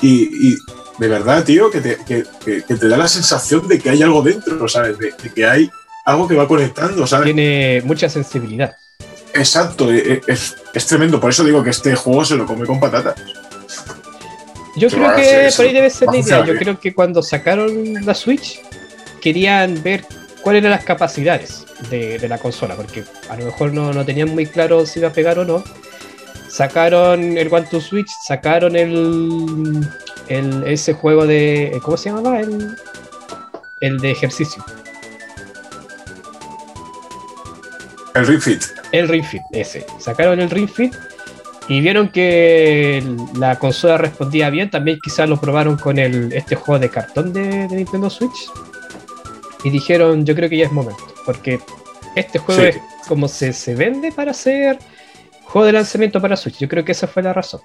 y, 0.00 0.56
de 0.98 1.08
verdad, 1.08 1.44
tío, 1.44 1.70
que 1.70 1.80
te, 1.80 1.98
que, 2.06 2.24
te, 2.62 2.88
da 2.88 2.96
la 2.96 3.08
sensación 3.08 3.68
de 3.68 3.78
que 3.78 3.90
hay 3.90 4.02
algo 4.02 4.22
dentro, 4.22 4.66
¿sabes? 4.68 4.98
De, 4.98 5.14
que 5.34 5.46
hay 5.46 5.70
algo 6.06 6.28
que 6.28 6.36
va 6.36 6.48
conectando, 6.48 7.06
¿sabes? 7.06 7.26
Tiene 7.26 7.82
mucha 7.84 8.08
sensibilidad. 8.08 8.76
Exacto, 9.34 9.92
e, 9.92 9.98
e, 9.98 10.20
es, 10.28 10.56
es, 10.72 10.86
tremendo. 10.86 11.20
Por 11.20 11.30
eso 11.30 11.44
digo 11.44 11.62
que 11.62 11.70
este 11.70 11.94
juego 11.94 12.24
se 12.24 12.36
lo 12.36 12.46
come 12.46 12.64
con 12.64 12.80
patatas. 12.80 13.16
Yo 14.76 14.88
creo 14.88 15.14
que 15.16 15.50
por 15.56 15.66
ahí 15.66 15.74
debe 15.74 15.90
ser 15.90 16.08
la 16.08 16.18
idea. 16.18 16.44
Yo 16.44 16.56
creo 16.56 16.78
que 16.78 16.94
cuando 16.94 17.22
sacaron 17.22 17.94
la 18.06 18.14
Switch, 18.14 18.60
querían 19.20 19.82
ver 19.82 20.04
cuáles 20.42 20.60
eran 20.60 20.70
las 20.70 20.84
capacidades 20.84 21.66
de, 21.90 22.18
de, 22.18 22.28
la 22.28 22.38
consola, 22.38 22.76
porque 22.76 23.04
a 23.28 23.36
lo 23.36 23.46
mejor 23.46 23.72
no, 23.72 23.92
no 23.92 24.04
tenían 24.04 24.30
muy 24.30 24.46
claro 24.46 24.86
si 24.86 25.00
iba 25.00 25.08
a 25.08 25.12
pegar 25.12 25.38
o 25.40 25.44
no. 25.44 25.64
Sacaron 26.48 27.36
el 27.36 27.52
One 27.52 27.66
to 27.70 27.80
Switch, 27.80 28.10
sacaron 28.26 28.76
el, 28.76 29.86
el, 30.28 30.62
ese 30.66 30.92
juego 30.92 31.26
de. 31.26 31.78
¿Cómo 31.82 31.96
se 31.96 32.10
llamaba? 32.10 32.38
El, 32.40 32.76
el 33.80 33.98
de 33.98 34.12
ejercicio. 34.12 34.64
El 38.16 38.26
Ring 38.26 38.40
Fit. 38.40 38.62
El 38.92 39.08
Ring 39.08 39.24
Fit, 39.24 39.42
ese. 39.52 39.84
Sacaron 39.98 40.40
el 40.40 40.48
Ring 40.48 40.68
Fit 40.68 40.94
y 41.68 41.80
vieron 41.80 42.08
que 42.08 43.02
la 43.38 43.58
consola 43.58 43.98
respondía 43.98 44.48
bien. 44.48 44.70
También 44.70 44.98
quizás 45.02 45.28
lo 45.28 45.38
probaron 45.38 45.76
con 45.76 45.98
el, 45.98 46.32
este 46.32 46.56
juego 46.56 46.78
de 46.78 46.88
cartón 46.88 47.34
de, 47.34 47.68
Nintendo 47.68 48.08
Switch. 48.08 48.50
Y 49.64 49.70
dijeron, 49.70 50.24
yo 50.24 50.34
creo 50.34 50.48
que 50.48 50.56
ya 50.56 50.64
es 50.64 50.72
momento. 50.72 51.04
Porque 51.26 51.60
este 52.14 52.38
juego 52.38 52.62
es 52.62 52.78
como 53.06 53.28
se, 53.28 53.52
se 53.52 53.74
vende 53.74 54.10
para 54.12 54.32
ser 54.32 54.78
juego 55.44 55.66
de 55.66 55.72
lanzamiento 55.72 56.20
para 56.20 56.36
Switch. 56.36 56.58
Yo 56.58 56.68
creo 56.68 56.84
que 56.86 56.92
esa 56.92 57.06
fue 57.06 57.22
la 57.22 57.34
razón. 57.34 57.60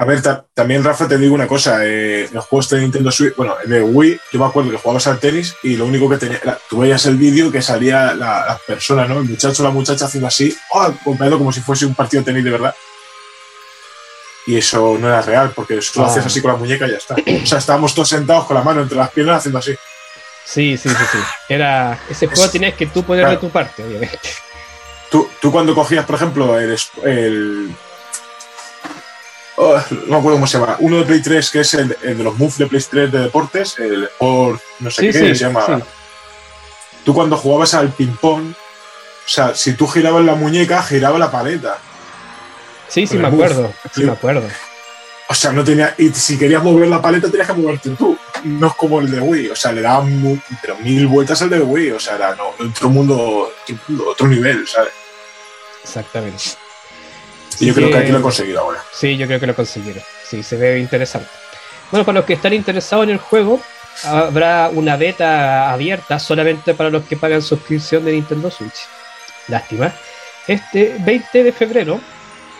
A 0.00 0.04
ver, 0.04 0.22
también 0.54 0.84
Rafa, 0.84 1.08
te 1.08 1.18
digo 1.18 1.34
una 1.34 1.48
cosa, 1.48 1.80
eh, 1.82 2.28
los 2.32 2.44
juegos 2.44 2.68
de 2.68 2.82
Nintendo 2.82 3.10
Switch, 3.10 3.34
bueno, 3.34 3.56
de 3.64 3.82
Wii, 3.82 4.20
yo 4.30 4.38
me 4.38 4.46
acuerdo 4.46 4.70
que 4.70 4.76
jugabas 4.76 5.08
al 5.08 5.18
tenis 5.18 5.56
y 5.64 5.76
lo 5.76 5.86
único 5.86 6.08
que 6.08 6.18
tenía, 6.18 6.40
tú 6.70 6.78
veías 6.78 7.04
el 7.06 7.16
vídeo 7.16 7.50
que 7.50 7.60
salía 7.60 8.14
la, 8.14 8.60
persona, 8.64 9.06
¿no? 9.06 9.18
El 9.18 9.24
muchacho 9.24 9.60
o 9.60 9.66
la 9.66 9.72
muchacha 9.72 10.04
haciendo 10.04 10.28
así, 10.28 10.56
oh, 10.70 10.94
como 11.04 11.50
si 11.50 11.60
fuese 11.60 11.84
un 11.84 11.96
partido 11.96 12.22
de 12.22 12.26
tenis 12.26 12.44
de 12.44 12.50
verdad. 12.52 12.76
Y 14.46 14.56
eso 14.56 14.96
no 15.00 15.08
era 15.08 15.20
real, 15.20 15.50
porque 15.52 15.82
solo 15.82 16.06
lo 16.06 16.12
hacías 16.12 16.26
así 16.26 16.40
con 16.40 16.52
la 16.52 16.58
muñeca 16.58 16.86
y 16.86 16.92
ya 16.92 16.98
está. 16.98 17.14
O 17.14 17.46
sea, 17.46 17.58
estábamos 17.58 17.92
todos 17.92 18.08
sentados 18.08 18.44
con 18.44 18.56
la 18.56 18.62
mano 18.62 18.82
entre 18.82 18.96
las 18.96 19.10
piernas 19.10 19.38
haciendo 19.38 19.58
así. 19.58 19.74
Sí, 20.44 20.76
sí, 20.76 20.90
sí, 20.90 21.04
sí. 21.10 21.18
Era, 21.48 21.98
ese 22.08 22.28
juego 22.28 22.48
tienes 22.48 22.74
que 22.74 22.86
tú 22.86 23.02
ponerle 23.02 23.36
tu 23.38 23.50
parte, 23.50 23.82
obviamente. 23.82 24.20
Tú, 25.10 25.28
tú 25.40 25.50
cuando 25.50 25.74
cogías, 25.74 26.04
por 26.06 26.14
ejemplo, 26.14 26.56
el 26.56 27.74
Oh, 29.60 29.76
no 29.90 30.06
me 30.06 30.16
acuerdo 30.16 30.36
cómo 30.36 30.46
se 30.46 30.56
llama, 30.56 30.76
uno 30.78 30.98
de 30.98 31.04
Play 31.04 31.20
3 31.20 31.50
que 31.50 31.60
es 31.60 31.74
el, 31.74 31.88
de 31.88 32.14
los 32.22 32.38
moves 32.38 32.58
de 32.58 32.66
Play 32.68 32.80
3 32.88 33.10
de 33.10 33.18
deportes, 33.22 33.76
el 33.80 34.08
por 34.16 34.60
no 34.78 34.88
sé 34.88 35.06
qué 35.06 35.12
se 35.12 35.34
llama. 35.34 35.82
Tú 37.04 37.12
cuando 37.12 37.36
jugabas 37.36 37.74
al 37.74 37.88
ping-pong, 37.88 38.52
o 38.52 39.28
sea, 39.28 39.56
si 39.56 39.72
tú 39.72 39.88
girabas 39.88 40.24
la 40.24 40.36
muñeca, 40.36 40.80
giraba 40.82 41.18
la 41.18 41.32
paleta. 41.32 41.78
Sí, 42.86 43.06
sí, 43.06 43.18
me 43.18 43.26
acuerdo. 43.26 43.72
Sí, 43.92 44.04
me 44.04 44.12
acuerdo. 44.12 44.48
O 45.28 45.34
sea, 45.34 45.52
no 45.52 45.64
tenía. 45.64 45.94
Y 45.98 46.10
si 46.10 46.38
querías 46.38 46.62
mover 46.62 46.88
la 46.88 47.02
paleta, 47.02 47.28
tenías 47.28 47.48
que 47.48 47.52
moverte 47.54 47.90
tú. 47.90 48.16
No 48.44 48.68
es 48.68 48.74
como 48.74 49.00
el 49.00 49.10
de 49.10 49.20
Wii. 49.20 49.50
O 49.50 49.56
sea, 49.56 49.72
le 49.72 49.82
daban 49.82 50.42
pero 50.62 50.76
mil 50.76 51.06
vueltas 51.06 51.42
al 51.42 51.50
de 51.50 51.60
Wii. 51.60 51.92
O 51.92 52.00
sea, 52.00 52.14
era 52.14 52.36
otro 52.58 52.88
mundo, 52.88 53.52
otro 54.06 54.28
nivel, 54.28 54.66
¿sabes? 54.66 54.92
Exactamente. 55.82 56.44
Y 57.60 57.66
yo 57.66 57.74
creo 57.74 57.90
que 57.90 57.98
aquí 57.98 58.12
lo 58.12 58.18
he 58.18 58.22
conseguido 58.22 58.60
ahora. 58.60 58.82
Sí, 58.92 59.16
yo 59.16 59.26
creo 59.26 59.40
que 59.40 59.46
lo 59.46 59.54
consiguieron. 59.54 60.02
Sí, 60.24 60.42
se 60.42 60.56
ve 60.56 60.78
interesante. 60.78 61.28
Bueno, 61.90 62.04
para 62.04 62.18
los 62.18 62.24
que 62.24 62.34
están 62.34 62.52
interesados 62.52 63.04
en 63.04 63.10
el 63.10 63.18
juego, 63.18 63.60
habrá 64.04 64.70
una 64.72 64.96
beta 64.96 65.72
abierta 65.72 66.18
solamente 66.18 66.74
para 66.74 66.90
los 66.90 67.04
que 67.04 67.16
pagan 67.16 67.42
suscripción 67.42 68.04
de 68.04 68.12
Nintendo 68.12 68.50
Switch. 68.50 68.86
Lástima. 69.48 69.92
Este 70.46 70.96
20 71.00 71.44
de 71.44 71.52
febrero, 71.52 72.00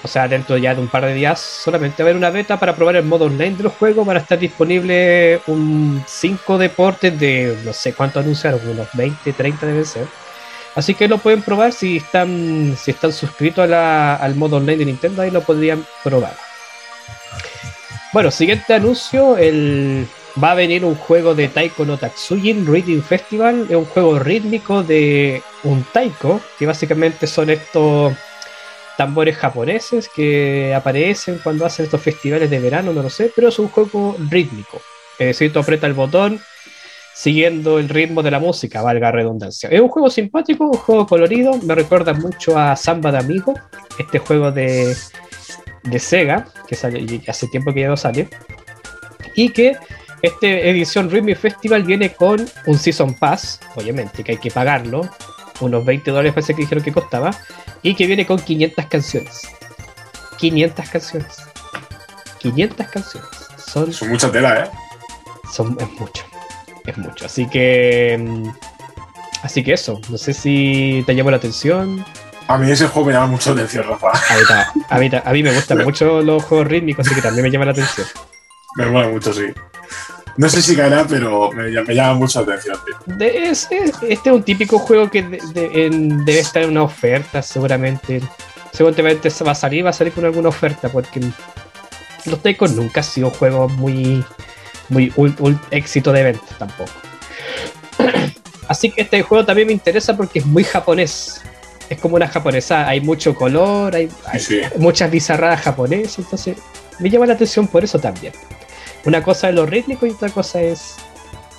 o 0.03 0.09
sea, 0.09 0.29
dentro 0.29 0.57
ya 0.57 0.75
de 0.75 0.81
un 0.81 0.89
par 0.89 1.05
de 1.05 1.15
días, 1.15 1.41
solamente 1.41 2.03
va 2.03 2.09
a 2.09 2.11
haber 2.11 2.17
una 2.17 2.31
beta 2.31 2.59
para 2.59 2.75
probar 2.75 2.97
el 2.97 3.05
modo 3.05 3.27
online 3.27 3.57
del 3.57 3.69
juego. 3.69 4.05
Para 4.05 4.21
estar 4.21 4.39
disponible 4.39 5.41
un 5.47 6.03
5 6.07 6.59
deportes 6.59 7.19
de 7.19 7.57
no 7.65 7.73
sé 7.73 7.95
cuánto 7.95 8.21
anunciaron, 8.21 8.61
unos 8.69 8.89
20, 8.95 9.33
30 9.33 9.67
deben 9.67 9.87
ser 9.87 10.07
Así 10.79 10.95
que 10.95 11.09
lo 11.09 11.19
pueden 11.19 11.43
probar 11.43 11.73
si 11.73 11.97
están, 11.97 12.77
si 12.81 12.93
están 12.93 13.13
suscritos 13.13 13.69
al 13.69 14.35
modo 14.37 14.59
online 14.59 14.77
de 14.77 14.85
Nintendo, 14.85 15.23
ahí 15.23 15.31
lo 15.33 15.41
podrían 15.41 15.85
probar. 16.05 16.37
Bueno, 18.13 18.31
siguiente 18.31 18.75
anuncio, 18.75 19.37
el, 19.37 20.07
va 20.41 20.53
a 20.53 20.55
venir 20.55 20.85
un 20.85 20.95
juego 20.95 21.35
de 21.35 21.49
Taiko 21.49 21.85
no 21.85 21.99
Tatsujin 21.99 22.65
Reading 22.65 23.03
Festival, 23.03 23.67
es 23.69 23.75
un 23.75 23.87
juego 23.87 24.21
rítmico 24.21 24.85
de 24.85 25.43
un 25.65 25.83
taiko, 25.83 26.41
que 26.57 26.67
básicamente 26.67 27.27
son 27.27 27.51
estos 27.51 28.15
tambores 28.97 29.37
japoneses 29.37 30.09
que 30.09 30.73
aparecen 30.77 31.41
cuando 31.43 31.67
hacen 31.67 31.87
estos 31.87 32.01
festivales 32.01 32.51
de 32.51 32.61
verano, 32.61 32.93
no 32.93 33.03
lo 33.03 33.11
sé, 33.11 33.33
pero 33.35 33.49
es 33.49 33.59
un 33.59 33.69
juego 33.69 34.17
rítmico. 34.31 34.81
Es 35.19 35.27
decir, 35.27 35.53
tú 35.53 35.59
aprieta 35.59 35.89
el 35.89 35.95
botón 35.95 36.41
siguiendo 37.19 37.81
el 37.81 37.89
ritmo 37.89 38.23
de 38.23 38.31
la 38.31 38.39
música, 38.39 38.81
valga 38.81 39.11
redundancia. 39.11 39.69
Es 39.71 39.81
un 39.81 39.89
juego 39.89 40.09
simpático, 40.09 40.67
un 40.67 40.79
juego 40.79 41.05
colorido, 41.05 41.59
me 41.65 41.75
recuerda 41.75 42.15
mucho 42.15 42.57
a 42.57 42.77
Samba 42.77 43.11
de 43.11 43.19
Amigo, 43.19 43.55
este 43.99 44.21
juego 44.21 44.53
de, 44.53 44.97
de 45.83 45.99
Sega, 45.99 46.47
que 46.69 46.77
sale, 46.77 47.21
hace 47.27 47.49
tiempo 47.49 47.75
que 47.75 47.81
ya 47.81 47.89
no 47.89 47.97
sale, 47.97 48.29
y 49.35 49.49
que 49.49 49.77
esta 50.23 50.47
edición 50.47 51.11
Rhythm 51.11 51.35
Festival 51.35 51.83
viene 51.83 52.15
con 52.15 52.49
un 52.67 52.79
Season 52.79 53.13
Pass, 53.15 53.59
obviamente, 53.75 54.23
que 54.23 54.33
hay 54.33 54.39
que 54.39 54.53
pagarlo, 54.53 55.01
unos 55.61 55.85
20 55.85 56.13
dólares 56.13 56.35
parece 56.35 56.55
que 56.55 56.63
dijeron 56.63 56.85
que 56.85 56.93
costaba, 56.93 57.33
y 57.83 57.97
que 57.97 58.07
viene 58.07 58.27
con 58.27 58.39
500 58.39 58.87
canciones. 58.87 59.43
500 60.39 60.89
canciones. 60.89 61.37
500 62.39 62.87
canciones. 62.87 63.31
Son, 63.57 63.93
son 63.93 64.09
mucha 64.09 64.31
tela, 64.31 64.67
¿eh? 64.67 64.71
Son, 65.53 65.77
es 65.81 66.01
mucho 66.01 66.28
es 66.91 66.99
mucho. 66.99 67.27
Así 67.27 67.47
que. 67.49 68.19
Mm, 68.19 68.49
así 69.43 69.63
que 69.63 69.73
eso. 69.75 70.01
No 70.09 70.19
sé 70.19 70.33
si 70.33 71.03
te 71.07 71.15
llamó 71.15 71.31
la 71.31 71.37
atención. 71.39 72.05
A 72.49 72.57
mí 72.57 72.71
ese 72.71 72.89
juego 72.89 73.09
me 73.09 73.13
llama 73.13 73.27
mucho 73.27 73.51
la 73.55 73.63
atención, 73.63 73.87
Rafa. 73.87 74.11
A 74.89 74.99
mí, 74.99 75.11
a 75.13 75.33
mí, 75.33 75.43
me 75.43 75.55
gustan 75.55 75.79
mucho 75.85 76.23
los 76.23 76.43
juegos 76.45 76.67
rítmicos, 76.67 77.07
así 77.07 77.15
que 77.15 77.21
también 77.21 77.45
me 77.45 77.51
llama 77.51 77.67
la 77.67 77.73
atención. 77.73 78.07
Me 78.77 78.87
mola 78.87 79.09
mucho, 79.09 79.33
sí. 79.33 79.47
No 80.39 80.49
sé 80.49 80.63
si 80.63 80.77
caerá, 80.77 81.05
pero 81.07 81.51
me, 81.53 81.71
llama 81.71 82.15
mucho 82.15 82.45
la 82.47 82.55
atención. 82.55 82.79
este 83.21 83.93
es 84.09 84.27
un 84.27 84.43
típico 84.45 84.79
juego 84.79 85.11
que 85.11 85.23
debe 85.23 86.39
estar 86.39 86.63
en 86.63 86.71
una 86.71 86.85
oferta, 86.85 87.43
seguramente. 87.43 88.23
Seguramente 88.73 89.31
va 89.45 89.51
a 89.51 89.55
salir, 89.55 89.85
va 89.85 89.91
a 89.91 89.93
salir 89.93 90.13
con 90.13 90.25
alguna 90.25 90.51
oferta, 90.51 90.89
porque 90.89 91.21
los 92.25 92.41
Tecos 92.41 92.73
nunca 92.73 93.01
han 93.01 93.05
sido 93.05 93.31
juegos 93.31 93.73
muy 93.73 94.25
muy 94.89 95.13
un, 95.17 95.61
éxito 95.71 96.13
de 96.13 96.23
venta 96.23 96.55
tampoco. 96.59 96.91
Así 98.69 98.91
que 98.91 99.03
este 99.03 99.23
juego 99.23 99.45
también 99.45 99.67
me 99.67 99.73
interesa 99.73 100.17
porque 100.17 100.41
es 100.41 100.47
muy 100.47 100.65
japonés. 100.65 101.41
Es 101.89 101.99
como 101.99 102.17
una 102.17 102.29
japonesa, 102.29 102.87
hay 102.87 103.01
mucho 103.01 103.35
color, 103.35 103.97
hay, 103.97 104.11
muchas 104.77 105.11
bizarradas 105.11 105.63
japonesas, 105.63 106.19
entonces 106.19 106.59
me 106.99 107.09
llama 107.09 107.25
la 107.25 107.33
atención 107.33 107.67
por 107.67 107.83
eso 107.83 107.99
también. 107.99 108.35
Una 109.07 109.23
cosa 109.23 109.49
es 109.49 109.55
lo 109.55 109.65
rítmico 109.65 110.05
y 110.05 110.11
otra 110.11 110.29
cosa 110.29 110.61
es 110.61 110.97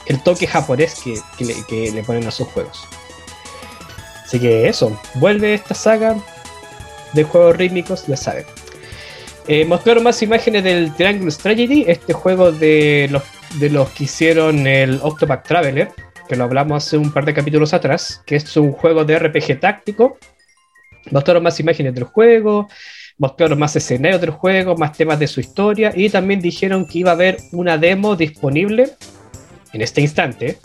el 0.06 0.22
toque 0.22 0.46
japonés 0.46 1.02
que, 1.04 1.20
que 1.68 1.92
le 1.92 2.04
ponen 2.04 2.28
a 2.28 2.32
sus 2.32 2.48
juegos. 2.50 2.88
Así 4.24 4.40
que 4.40 4.68
eso, 4.68 4.96
vuelve 5.16 5.56
esta 5.56 5.74
saga 5.74 6.16
de 7.14 7.24
juegos 7.24 7.58
rítmicos, 7.58 8.06
ya 8.06 8.16
saben. 8.16 8.46
Eh, 9.52 9.66
mostraron 9.66 10.04
más 10.04 10.22
imágenes 10.22 10.64
del 10.64 10.94
Triangle 10.94 11.32
Tragedy, 11.32 11.84
este 11.88 12.14
juego 12.14 12.52
de 12.52 13.08
los, 13.10 13.24
de 13.60 13.72
los 13.72 13.90
que 13.90 14.04
hicieron 14.04 14.68
el 14.68 15.00
Octopath 15.02 15.44
Traveler, 15.44 15.90
que 16.28 16.36
lo 16.36 16.44
hablamos 16.44 16.86
hace 16.86 16.98
un 16.98 17.12
par 17.12 17.26
de 17.26 17.34
capítulos 17.34 17.74
atrás, 17.74 18.22
que 18.28 18.36
es 18.36 18.56
un 18.58 18.72
juego 18.72 19.06
de 19.06 19.18
RPG 19.18 19.60
táctico. 19.60 20.20
Mostraron 21.10 21.42
más 21.42 21.60
imágenes 21.60 21.96
del 21.96 22.04
juego, 22.04 22.68
mostraron 23.18 23.58
más 23.58 23.76
escenarios 23.76 24.22
del 24.22 24.30
juego, 24.30 24.78
más 24.78 24.96
temas 24.96 25.18
de 25.18 25.26
su 25.26 25.40
historia 25.40 25.94
y 25.96 26.12
también 26.12 26.42
dijeron 26.42 26.86
que 26.86 27.00
iba 27.00 27.10
a 27.10 27.16
haber 27.16 27.38
una 27.52 27.80
demo 27.80 28.16
disponible 28.16 28.92
en 29.74 29.82
este 29.82 30.02
instante 30.02 30.60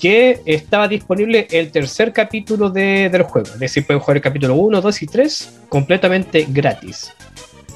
que 0.00 0.42
estaba 0.46 0.86
disponible 0.86 1.48
el 1.50 1.72
tercer 1.72 2.12
capítulo 2.12 2.70
del 2.70 3.24
juego. 3.24 3.48
Es 3.48 3.58
decir, 3.58 3.84
pueden 3.84 3.98
jugar 3.98 4.18
el 4.18 4.22
capítulo 4.22 4.54
1, 4.54 4.80
2 4.80 5.02
y 5.02 5.06
3 5.08 5.60
completamente 5.68 6.46
gratis 6.48 7.12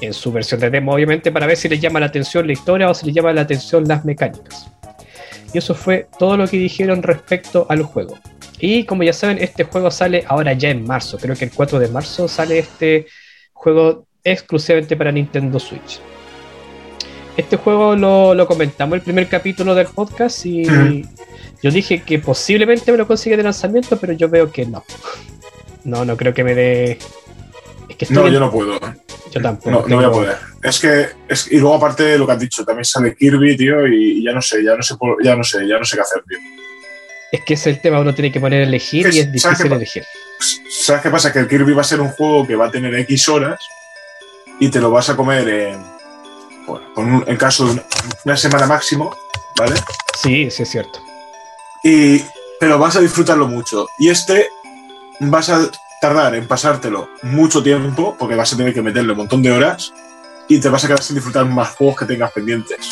en 0.01 0.13
su 0.13 0.31
versión 0.31 0.59
de 0.59 0.69
demo, 0.69 0.93
obviamente, 0.93 1.31
para 1.31 1.47
ver 1.47 1.55
si 1.55 1.69
les 1.69 1.79
llama 1.79 1.99
la 1.99 2.07
atención 2.07 2.45
la 2.47 2.53
historia 2.53 2.89
o 2.89 2.93
si 2.93 3.05
les 3.05 3.15
llama 3.15 3.31
la 3.31 3.41
atención 3.41 3.87
las 3.87 4.03
mecánicas. 4.03 4.69
Y 5.53 5.57
eso 5.57 5.75
fue 5.75 6.07
todo 6.17 6.37
lo 6.37 6.47
que 6.47 6.57
dijeron 6.57 7.03
respecto 7.03 7.65
al 7.69 7.83
juego. 7.83 8.17
Y 8.59 8.85
como 8.85 9.03
ya 9.03 9.13
saben, 9.13 9.37
este 9.39 9.63
juego 9.63 9.89
sale 9.91 10.23
ahora 10.27 10.53
ya 10.53 10.69
en 10.69 10.85
marzo. 10.85 11.17
Creo 11.17 11.35
que 11.35 11.45
el 11.45 11.51
4 11.51 11.79
de 11.79 11.87
marzo 11.87 12.27
sale 12.27 12.59
este 12.59 13.07
juego 13.53 14.05
exclusivamente 14.23 14.95
para 14.95 15.11
Nintendo 15.11 15.59
Switch. 15.59 15.99
Este 17.37 17.57
juego 17.57 17.95
lo, 17.95 18.45
comentamos 18.45 18.95
el 18.95 19.01
primer 19.01 19.27
capítulo 19.27 19.73
del 19.73 19.87
podcast 19.87 20.45
y 20.45 20.63
yo 21.63 21.71
dije 21.71 22.03
que 22.03 22.19
posiblemente 22.19 22.91
me 22.91 22.97
lo 22.97 23.07
consiga 23.07 23.37
de 23.37 23.43
lanzamiento, 23.43 23.97
pero 23.97 24.13
yo 24.13 24.29
veo 24.29 24.51
que 24.51 24.65
no. 24.65 24.83
No, 25.83 26.05
no 26.05 26.15
creo 26.15 26.31
que 26.31 26.43
me 26.43 26.53
dé. 26.53 26.99
No, 28.09 28.27
yo 28.27 28.39
no 28.39 28.51
puedo. 28.51 28.79
Yo 29.31 29.41
tampoco. 29.41 29.87
No, 29.87 29.95
voy 29.95 30.05
a 30.05 30.11
poder. 30.11 30.37
Es 30.63 30.79
que, 30.79 31.07
es, 31.27 31.51
y 31.51 31.57
luego 31.57 31.75
aparte 31.75 32.03
de 32.03 32.17
lo 32.17 32.25
que 32.25 32.33
has 32.33 32.39
dicho, 32.39 32.65
también 32.65 32.85
sale 32.85 33.15
Kirby, 33.15 33.57
tío, 33.57 33.87
y, 33.87 34.23
ya 34.23 34.33
no 34.33 34.41
sé, 34.41 34.63
ya 34.63 34.75
no 34.75 34.83
sé, 34.83 34.95
ya 35.23 35.35
no 35.35 35.43
sé, 35.43 35.67
ya 35.67 35.77
no 35.77 35.85
sé 35.85 35.95
qué 35.95 36.01
hacer, 36.01 36.23
tío. 36.27 36.37
Es 37.31 37.41
que 37.45 37.53
es 37.53 37.67
el 37.67 37.79
tema, 37.79 37.99
uno 37.99 38.13
tiene 38.13 38.31
que 38.31 38.39
poner 38.39 38.61
a 38.61 38.65
elegir 38.65 39.07
y 39.13 39.19
es 39.19 39.31
difícil 39.31 39.71
elegir. 39.71 40.03
¿Sabes 40.69 41.01
qué 41.01 41.09
pasa? 41.09 41.31
Que 41.31 41.39
el 41.39 41.47
Kirby 41.47 41.73
va 41.73 41.81
a 41.81 41.85
ser 41.85 42.01
un 42.01 42.09
juego 42.09 42.45
que 42.45 42.55
va 42.55 42.67
a 42.67 42.71
tener 42.71 42.93
X 42.95 43.29
horas 43.29 43.59
y 44.59 44.69
te 44.69 44.81
lo 44.81 44.91
vas 44.91 45.09
a 45.09 45.15
comer 45.15 45.47
en, 45.47 45.81
bueno, 46.67 47.23
en 47.25 47.37
caso 47.37 47.73
de 47.73 47.81
una 48.25 48.37
semana 48.37 48.67
máximo, 48.67 49.15
¿vale? 49.57 49.75
Sí, 50.21 50.51
sí 50.51 50.63
es 50.63 50.69
cierto. 50.69 50.99
Y, 51.83 52.21
pero 52.59 52.77
vas 52.77 52.95
a 52.95 52.99
disfrutarlo 52.99 53.47
mucho. 53.47 53.87
Y 53.97 54.09
este 54.09 54.49
vas 55.21 55.49
a 55.49 55.69
tardar 56.01 56.33
en 56.33 56.47
pasártelo 56.47 57.11
mucho 57.21 57.61
tiempo, 57.61 58.17
porque 58.17 58.35
vas 58.35 58.51
a 58.51 58.57
tener 58.57 58.73
que 58.73 58.81
meterle 58.81 59.11
un 59.11 59.19
montón 59.19 59.41
de 59.43 59.51
horas 59.51 59.93
y 60.47 60.59
te 60.59 60.67
vas 60.67 60.83
a 60.83 60.87
quedar 60.87 61.01
sin 61.01 61.15
disfrutar 61.15 61.45
más 61.45 61.69
juegos 61.75 61.99
que 61.99 62.05
tengas 62.05 62.31
pendientes. 62.31 62.89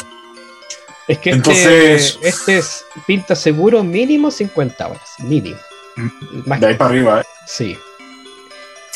Es 1.08 1.18
que 1.18 1.32
este, 1.32 1.38
Entonces, 1.38 2.20
este, 2.22 2.60
es 2.60 2.86
pinta 3.08 3.36
seguro 3.36 3.84
mínimo 3.84 4.30
50 4.30 4.88
horas, 4.88 5.10
mínimo. 5.18 5.58
Mm, 5.96 6.60
de 6.60 6.68
ahí 6.68 6.76
para 6.76 6.90
arriba, 6.92 7.22
¿eh? 7.22 7.26
Sí. 7.48 7.78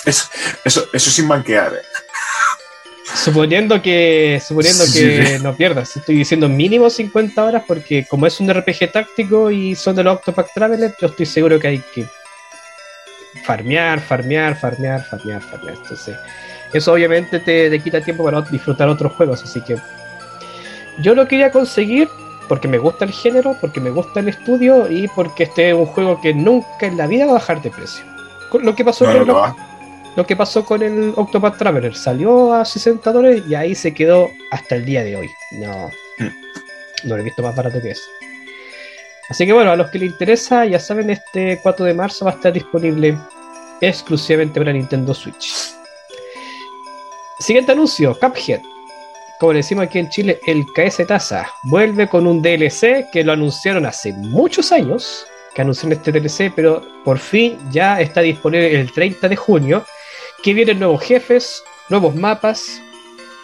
eso, 0.06 0.30
eso 0.94 1.10
sin 1.10 1.28
banquear, 1.28 1.74
¿eh? 1.74 1.82
Suponiendo 3.16 3.82
que, 3.82 4.42
suponiendo 4.46 4.86
que 4.94 5.40
no 5.42 5.56
pierdas, 5.56 5.98
estoy 5.98 6.18
diciendo 6.18 6.48
mínimo 6.48 6.90
50 6.90 7.44
horas 7.44 7.64
porque 7.68 8.06
como 8.08 8.28
es 8.28 8.40
un 8.40 8.54
RPG 8.54 8.92
táctico 8.92 9.50
y 9.50 9.76
son 9.76 9.96
de 9.96 10.04
los 10.04 10.18
Octopath 10.18 10.54
Traveler, 10.54 10.96
yo 11.02 11.08
estoy 11.08 11.26
seguro 11.26 11.60
que 11.60 11.68
hay 11.68 11.84
que 11.94 12.06
farmear, 13.44 14.00
farmear, 14.00 14.56
farmear, 14.56 15.04
farmear, 15.04 15.42
farmear. 15.42 15.76
Entonces, 15.76 16.16
eso 16.74 16.94
obviamente 16.94 17.40
te, 17.40 17.70
te 17.70 17.80
quita 17.80 18.02
tiempo 18.02 18.24
para 18.24 18.42
disfrutar 18.42 18.90
otros 18.90 19.14
juegos, 19.14 19.44
así 19.44 19.62
que 19.62 19.78
yo 21.00 21.16
lo 21.16 21.28
quería 21.28 21.52
conseguir 21.52 22.08
porque 22.48 22.68
me 22.68 22.78
gusta 22.78 23.06
el 23.06 23.12
género, 23.12 23.56
porque 23.60 23.80
me 23.80 23.90
gusta 23.90 24.20
el 24.20 24.30
estudio 24.30 24.90
y 24.90 25.08
porque 25.10 25.44
este 25.44 25.70
es 25.70 25.76
un 25.76 25.86
juego 25.86 26.20
que 26.22 26.34
nunca 26.34 26.86
en 26.86 26.98
la 26.98 27.08
vida 27.08 27.26
va 27.26 27.32
a 27.32 27.34
bajar 27.36 27.62
de 27.62 27.72
precio. 27.72 28.06
Lo 28.62 28.76
que 28.76 28.86
pasó, 28.86 29.06
con, 29.06 29.16
el, 29.16 29.28
lo 30.16 30.26
que 30.28 30.36
pasó 30.36 30.64
con 30.64 30.84
el 30.84 31.14
Octopath 31.16 31.58
Traveler, 31.58 31.96
salió 31.96 32.54
a 32.54 32.66
60 32.66 33.12
dólares 33.12 33.44
y 33.48 33.56
ahí 33.56 33.74
se 33.74 33.94
quedó 33.94 34.30
hasta 34.52 34.76
el 34.76 34.86
día 34.86 35.04
de 35.04 35.16
hoy. 35.16 35.30
No, 35.54 35.90
hmm. 36.20 36.28
no 37.06 37.16
lo 37.16 37.18
he 37.18 37.24
visto 37.24 37.42
más 37.42 37.56
barato 37.56 37.82
que 37.82 37.92
eso. 37.92 38.04
Así 39.30 39.46
que 39.46 39.54
bueno, 39.54 39.72
a 39.72 39.76
los 39.76 39.90
que 39.90 40.00
les 40.00 40.12
interesa, 40.12 40.66
ya 40.66 40.80
saben, 40.80 41.10
este 41.10 41.60
4 41.64 41.86
de 41.86 41.94
marzo 41.94 42.26
va 42.26 42.32
a 42.32 42.36
estar 42.36 42.54
disponible 42.54 43.18
exclusivamente 43.82 44.60
para 44.60 44.74
Nintendo 44.74 45.14
Switch. 45.14 45.74
Siguiente 47.40 47.72
anuncio, 47.72 48.18
Cuphead 48.20 48.62
como 49.44 49.52
le 49.52 49.60
decimos 49.60 49.84
aquí 49.84 50.00
en 50.00 50.10
Chile, 50.10 50.40
el 50.48 50.66
KS 50.74 51.06
Taza 51.06 51.52
vuelve 51.64 52.08
con 52.08 52.28
un 52.28 52.42
DLC 52.42 53.10
que 53.12 53.26
lo 53.26 53.34
anunciaron 53.34 53.86
hace 53.86 54.14
muchos 54.14 54.72
años, 54.72 55.28
que 55.54 55.62
anunciaron 55.62 55.92
este 55.98 56.14
DLC, 56.14 56.50
pero 56.56 56.82
por 57.04 57.20
fin 57.20 57.60
ya 57.70 58.00
está 58.00 58.22
disponible 58.22 58.80
el 58.80 58.90
30 58.94 59.28
de 59.28 59.36
junio, 59.36 59.86
que 60.42 60.54
vienen 60.54 60.80
nuevos 60.80 61.04
jefes, 61.04 61.62
nuevos 61.90 62.16
mapas, 62.16 62.82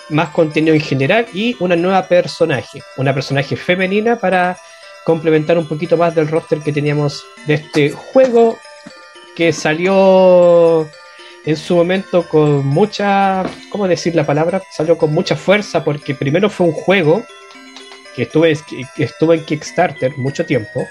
más 0.08 0.30
contenido 0.30 0.74
en 0.74 0.80
general 0.80 1.26
y 1.34 1.58
una 1.60 1.76
nueva 1.76 2.08
personaje, 2.08 2.82
una 2.96 3.14
personaje 3.14 3.58
femenina 3.58 4.16
para 4.16 4.58
complementar 5.06 5.58
un 5.58 5.68
poquito 5.68 5.98
más 5.98 6.16
del 6.16 6.28
roster 6.28 6.60
que 6.60 6.72
teníamos 6.72 7.24
de 7.48 7.56
este 7.56 7.92
juego 7.92 8.58
que 9.36 9.54
salió 9.54 10.88
en 11.46 11.56
su 11.56 11.76
momento 11.76 12.28
con 12.28 12.66
mucha, 12.66 13.44
¿cómo 13.72 13.88
decir 13.88 14.16
la 14.16 14.26
palabra? 14.26 14.62
Salió 14.72 14.98
con 14.98 15.14
mucha 15.14 15.36
fuerza 15.36 15.84
porque 15.84 16.14
primero 16.14 16.50
fue 16.50 16.68
un 16.68 16.74
juego 16.74 17.24
que 18.16 18.24
estuvo, 18.24 18.44
que 18.44 19.04
estuvo 19.04 19.34
en 19.34 19.46
Kickstarter 19.46 20.18
mucho 20.18 20.46
tiempo, 20.46 20.86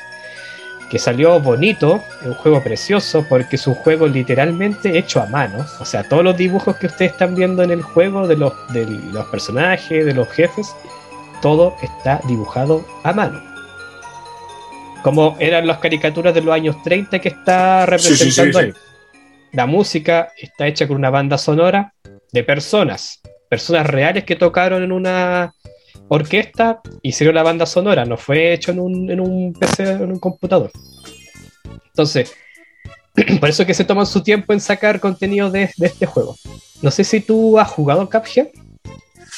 que 0.91 0.99
salió 0.99 1.39
bonito, 1.41 2.03
un 2.25 2.35
juego 2.35 2.63
precioso 2.63 3.27
porque 3.29 3.57
es 3.57 3.67
un 3.67 3.75
juego 3.75 4.07
literalmente 4.07 4.97
hecho 4.97 5.21
a 5.21 5.27
mano, 5.27 5.67
o 5.79 5.85
sea, 5.85 6.03
todos 6.05 6.25
los 6.25 6.37
dibujos 6.37 6.77
que 6.77 6.87
ustedes 6.87 7.13
están 7.13 7.35
viendo 7.35 7.63
en 7.63 7.71
el 7.71 7.83
juego 7.83 8.27
de 8.27 8.37
los, 8.37 8.53
de 8.73 8.87
los 8.87 9.27
personajes, 9.27 10.07
de 10.07 10.15
los 10.15 10.29
jefes, 10.31 10.75
todo 11.43 11.77
está 11.83 12.21
dibujado 12.27 12.85
a 13.05 13.13
mano. 13.13 13.58
Como 15.03 15.37
eran 15.39 15.67
las 15.67 15.79
caricaturas 15.79 16.35
de 16.35 16.43
los 16.43 16.55
años 16.55 16.83
30 16.83 17.19
que 17.21 17.29
está 17.29 17.87
representando 17.87 18.59
ahí. 18.59 18.73
La 19.53 19.67
música 19.67 20.33
está 20.37 20.67
hecha 20.67 20.87
con 20.87 20.97
una 20.97 21.11
banda 21.11 21.39
sonora 21.39 21.95
de 22.33 22.45
personas, 22.45 23.21
personas 23.49 23.87
reales 23.87 24.25
que 24.25 24.37
tocaron 24.37 24.83
en 24.83 24.93
una 24.93 25.55
orquesta, 26.09 26.81
hicieron 27.03 27.35
la 27.35 27.43
banda 27.43 27.67
sonora, 27.67 28.05
no 28.05 28.17
fue 28.17 28.53
hecho 28.53 28.73
en 28.73 28.81
un, 28.81 29.11
en 29.11 29.21
un 29.21 29.53
PC, 29.53 29.93
en 29.93 30.13
un 30.13 30.19
computador. 30.19 30.71
Entonces, 31.87 32.33
por 33.41 33.49
eso 33.49 33.63
es 33.63 33.67
que 33.67 33.75
se 33.75 33.85
toman 33.85 34.07
su 34.07 34.23
tiempo 34.23 34.53
en 34.53 34.61
sacar 34.61 35.01
contenido 35.01 35.51
de, 35.51 35.71
este 35.81 36.07
juego. 36.07 36.37
No 36.83 36.91
sé 36.91 37.05
si 37.05 37.21
tú 37.21 37.59
has 37.59 37.69
jugado 37.69 38.09
Cuphead. 38.09 38.49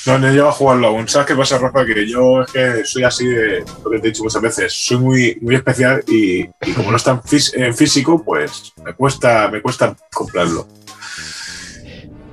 No, 0.06 0.18
no 0.18 0.28
he 0.28 0.30
llegado 0.30 0.48
a 0.48 0.52
jugarlo 0.52 0.86
aún. 0.88 1.08
¿Sabes 1.08 1.28
qué 1.28 1.36
pasa, 1.36 1.58
Rafa? 1.58 1.84
Que 1.84 2.08
yo 2.08 2.42
es 2.42 2.52
que 2.52 2.84
soy 2.84 3.04
así 3.04 3.26
de 3.26 3.64
lo 3.84 3.90
que 3.90 3.98
te 3.98 4.08
he 4.08 4.10
dicho 4.10 4.22
muchas 4.22 4.40
veces. 4.40 4.72
Soy 4.72 4.96
muy, 4.96 5.38
muy 5.42 5.54
especial 5.54 6.02
y, 6.06 6.46
como 6.74 6.90
no 6.90 6.96
está 6.96 7.20
en, 7.54 7.74
físico, 7.74 8.22
pues 8.24 8.72
me 8.82 8.94
cuesta, 8.94 9.48
me 9.50 9.60
cuesta 9.60 9.94
comprarlo. 10.12 10.66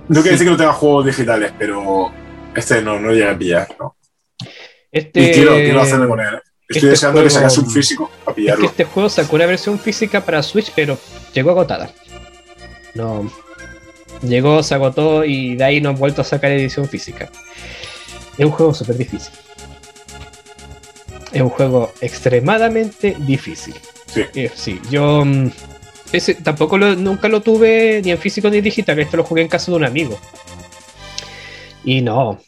No 0.08 0.22
quiere 0.22 0.32
decir 0.32 0.48
que 0.48 0.52
no 0.52 0.58
tenga 0.58 0.74
juegos 0.74 1.06
digitales, 1.06 1.52
pero 1.60 2.12
este 2.56 2.82
no, 2.82 3.00
no 3.00 3.12
llega 3.12 3.32
a 3.32 3.38
pillar, 3.38 3.68
¿no? 3.78 3.98
Este... 4.90 5.20
Y 5.20 5.34
quiero, 5.34 5.56
quiero 5.56 5.82
hacerme 5.82 6.08
con 6.08 6.20
él. 6.22 6.36
¿eh? 6.36 6.42
Estoy 6.70 6.78
este 6.78 6.90
deseando 6.90 7.24
que 7.24 7.30
sacase 7.30 7.60
un 7.60 7.70
físico 7.70 8.12
para 8.24 8.36
pillarlo. 8.36 8.66
este 8.66 8.84
juego 8.86 9.10
sacó 9.10 9.36
una 9.36 9.46
versión 9.46 9.80
física 9.80 10.22
para 10.22 10.42
Switch, 10.42 10.72
pero 10.76 10.98
llegó 11.34 11.52
agotada. 11.52 11.92
No. 12.94 13.30
Llegó, 14.24 14.64
se 14.64 14.74
agotó 14.76 15.24
y 15.24 15.56
de 15.56 15.64
ahí 15.64 15.82
no 15.82 15.90
han 15.90 15.98
vuelto 15.98 16.22
a 16.22 16.26
sacar 16.26 16.52
edición 16.52 16.88
física. 16.88 17.30
Es 18.38 18.46
un 18.46 18.52
juego 18.52 18.74
súper 18.74 18.98
difícil. 18.98 19.34
Es 21.32 21.42
un 21.42 21.50
juego 21.50 21.92
extremadamente 22.02 23.16
difícil. 23.20 23.76
Sí. 24.08 24.22
Eh, 24.34 24.52
sí, 24.56 24.80
yo 24.90 25.26
mm, 25.26 25.50
ese, 26.14 26.36
tampoco 26.36 26.78
nunca 26.78 27.28
lo 27.28 27.42
tuve 27.42 28.02
ni 28.04 28.12
en 28.12 28.18
físico 28.18 28.50
ni 28.50 28.58
en 28.58 28.64
digital. 28.64 29.00
Esto 29.00 29.18
lo 29.18 29.24
jugué 29.24 29.42
en 29.42 29.48
casa 29.48 29.72
de 29.72 29.78
un 29.78 29.86
amigo. 29.86 30.18
Y 31.84 32.02
no, 32.02 32.40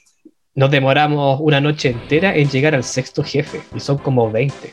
nos 0.56 0.72
demoramos 0.72 1.40
una 1.42 1.62
noche 1.62 1.90
entera 1.90 2.36
en 2.36 2.50
llegar 2.50 2.76
al 2.76 2.84
sexto 2.84 3.24
jefe. 3.24 3.62
Y 3.76 3.80
son 3.80 3.98
como 3.98 4.32
20. 4.32 4.72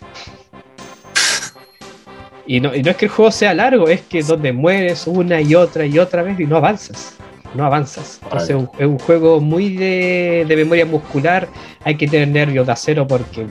Y 2.47 2.61
no, 2.61 2.75
y 2.75 2.83
no 2.83 2.91
es 2.91 2.97
que 2.97 3.07
el 3.07 3.11
juego 3.11 3.31
sea 3.31 3.55
largo, 3.55 3.89
es 3.89 4.03
que 4.03 4.23
donde 4.23 4.53
mueres 4.53 5.07
una 5.07 5.41
y 5.41 5.55
otra 5.55 5.85
y 5.85 5.99
otra 5.99 6.23
vez 6.23 6.39
y 6.39 6.45
no 6.47 6.57
avanzas 6.57 7.17
no 7.57 7.65
avanzas. 7.65 8.21
Entonces 8.23 8.57
es 8.79 8.87
un 8.87 8.99
juego 8.99 9.41
muy 9.41 9.77
de, 9.77 10.45
memoria 10.49 10.87
muscular, 10.87 11.49
hay 11.83 11.97
que 11.97 12.07
tener 12.07 12.29
nervios 12.29 12.67
de 12.67 12.73
acero 12.73 13.07
porque 13.07 13.47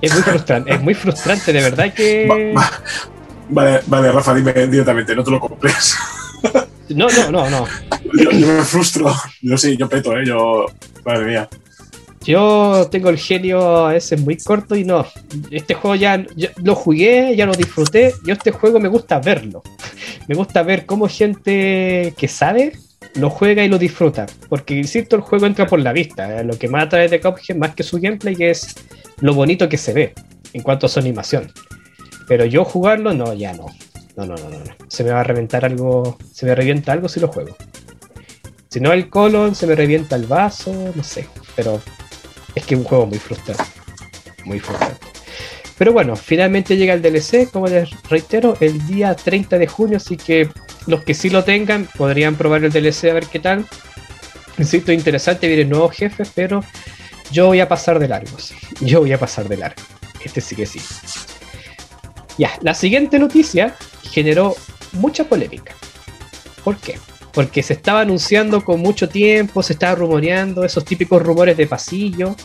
es 0.00 0.12
muy 0.12 0.22
frustrante, 0.22 0.74
es 0.74 0.82
muy 0.82 0.94
frustrante, 0.94 1.52
de 1.52 1.60
verdad 1.62 1.92
que... 1.92 2.54
Vale, 3.48 3.80
vale, 3.86 4.12
Rafa, 4.12 4.34
dime 4.34 4.52
directamente, 4.52 5.14
no 5.14 5.24
te 5.24 5.30
lo 5.30 5.40
compres. 5.40 5.96
No, 6.88 7.06
no, 7.08 7.30
no, 7.30 7.48
no. 7.48 7.66
Yo, 8.12 8.30
me 8.30 8.62
frustro. 8.64 9.14
Yo 9.40 9.56
sí, 9.56 9.76
yo 9.76 9.88
peto, 9.88 10.14
¿eh? 10.18 10.26
Yo. 10.26 10.66
Madre 11.06 11.24
mía. 11.24 11.48
Yo 12.24 12.88
tengo 12.90 13.10
el 13.10 13.18
genio 13.18 13.90
ese 13.90 14.16
muy 14.16 14.36
corto 14.36 14.76
y 14.76 14.84
no. 14.84 15.06
Este 15.50 15.74
juego 15.74 15.96
ya, 15.96 16.24
lo 16.62 16.74
jugué, 16.74 17.34
ya 17.36 17.46
lo 17.46 17.52
disfruté. 17.52 18.14
Yo 18.24 18.32
este 18.32 18.50
juego 18.52 18.78
me 18.78 18.88
gusta 18.88 19.18
verlo. 19.18 19.62
Me 20.28 20.36
gusta 20.36 20.62
ver 20.62 20.86
cómo 20.86 21.08
gente 21.08 22.14
que 22.16 22.28
sabe 22.28 22.74
lo 23.14 23.30
juega 23.30 23.64
y 23.64 23.68
lo 23.68 23.78
disfruta. 23.78 24.26
Porque, 24.48 24.74
insisto, 24.74 25.16
el 25.16 25.22
juego 25.22 25.46
entra 25.46 25.66
por 25.66 25.80
la 25.80 25.92
vista. 25.92 26.40
¿eh? 26.40 26.44
Lo 26.44 26.58
que 26.58 26.68
más 26.68 26.84
atrae 26.84 27.08
de 27.08 27.20
Cuphead, 27.20 27.56
más 27.56 27.74
que 27.74 27.82
su 27.82 28.00
gameplay, 28.00 28.36
es 28.38 28.74
lo 29.20 29.34
bonito 29.34 29.68
que 29.68 29.76
se 29.76 29.92
ve 29.92 30.14
en 30.52 30.62
cuanto 30.62 30.86
a 30.86 30.88
su 30.88 31.00
animación. 31.00 31.50
Pero 32.28 32.44
yo 32.44 32.64
jugarlo, 32.64 33.12
no, 33.12 33.34
ya 33.34 33.52
no. 33.52 33.66
No, 34.16 34.26
no, 34.26 34.36
no, 34.36 34.48
no. 34.48 34.58
Se 34.88 35.04
me 35.04 35.10
va 35.10 35.20
a 35.20 35.24
reventar 35.24 35.64
algo. 35.64 36.18
Se 36.32 36.46
me 36.46 36.54
revienta 36.54 36.92
algo 36.92 37.08
si 37.08 37.20
lo 37.20 37.28
juego. 37.28 37.56
Si 38.68 38.80
no 38.80 38.92
el 38.92 39.10
colon, 39.10 39.54
se 39.54 39.66
me 39.66 39.74
revienta 39.74 40.16
el 40.16 40.26
vaso, 40.26 40.92
no 40.94 41.02
sé. 41.02 41.26
Pero 41.56 41.80
que 42.66 42.74
es 42.74 42.80
un 42.80 42.84
juego 42.84 43.06
muy 43.06 43.18
frustrante. 43.18 43.64
Muy 44.44 44.60
frustrante. 44.60 45.06
Pero 45.78 45.92
bueno, 45.92 46.14
finalmente 46.16 46.76
llega 46.76 46.94
el 46.94 47.02
DLC, 47.02 47.50
como 47.50 47.66
les 47.66 47.90
reitero, 48.08 48.56
el 48.60 48.86
día 48.86 49.14
30 49.16 49.58
de 49.58 49.66
junio, 49.66 49.96
así 49.96 50.16
que 50.16 50.48
los 50.86 51.02
que 51.02 51.14
sí 51.14 51.30
lo 51.30 51.44
tengan 51.44 51.88
podrían 51.96 52.36
probar 52.36 52.64
el 52.64 52.72
DLC 52.72 53.04
a 53.10 53.14
ver 53.14 53.26
qué 53.26 53.38
tal. 53.38 53.66
Insisto, 54.58 54.92
interesante, 54.92 55.48
vienen 55.48 55.70
nuevos 55.70 55.92
jefes, 55.92 56.30
pero 56.34 56.62
yo 57.32 57.46
voy 57.46 57.60
a 57.60 57.68
pasar 57.68 57.98
de 57.98 58.08
largos. 58.08 58.54
Yo 58.80 59.00
voy 59.00 59.12
a 59.12 59.18
pasar 59.18 59.48
de 59.48 59.56
largo. 59.56 59.82
Este 60.24 60.40
sí 60.40 60.54
que 60.54 60.66
sí. 60.66 60.80
Ya, 62.38 62.50
la 62.60 62.74
siguiente 62.74 63.18
noticia 63.18 63.74
generó 64.10 64.54
mucha 64.92 65.24
polémica. 65.24 65.74
¿Por 66.62 66.76
qué? 66.76 66.98
Porque 67.32 67.62
se 67.62 67.72
estaba 67.72 68.00
anunciando 68.00 68.64
con 68.64 68.80
mucho 68.80 69.08
tiempo, 69.08 69.62
se 69.62 69.72
estaba 69.72 69.94
rumoreando 69.94 70.64
esos 70.64 70.84
típicos 70.84 71.22
rumores 71.22 71.56
de 71.56 71.66
pasillo 71.66 72.36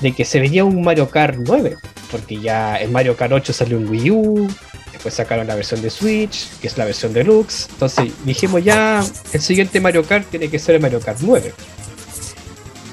de 0.00 0.12
que 0.12 0.24
se 0.24 0.40
venía 0.40 0.64
un 0.64 0.82
Mario 0.82 1.10
Kart 1.10 1.36
9, 1.38 1.76
porque 2.10 2.38
ya 2.38 2.76
el 2.76 2.90
Mario 2.90 3.16
Kart 3.16 3.32
8 3.32 3.52
salió 3.52 3.78
en 3.78 3.88
Wii 3.88 4.10
U, 4.10 4.48
después 4.92 5.14
sacaron 5.14 5.46
la 5.46 5.54
versión 5.54 5.82
de 5.82 5.90
Switch, 5.90 6.48
que 6.60 6.68
es 6.68 6.78
la 6.78 6.84
versión 6.84 7.12
deluxe, 7.12 7.68
entonces 7.70 8.12
dijimos 8.24 8.62
ya, 8.62 9.04
el 9.32 9.40
siguiente 9.40 9.80
Mario 9.80 10.04
Kart 10.04 10.28
tiene 10.30 10.48
que 10.48 10.58
ser 10.58 10.76
el 10.76 10.82
Mario 10.82 11.00
Kart 11.00 11.18
9. 11.20 11.52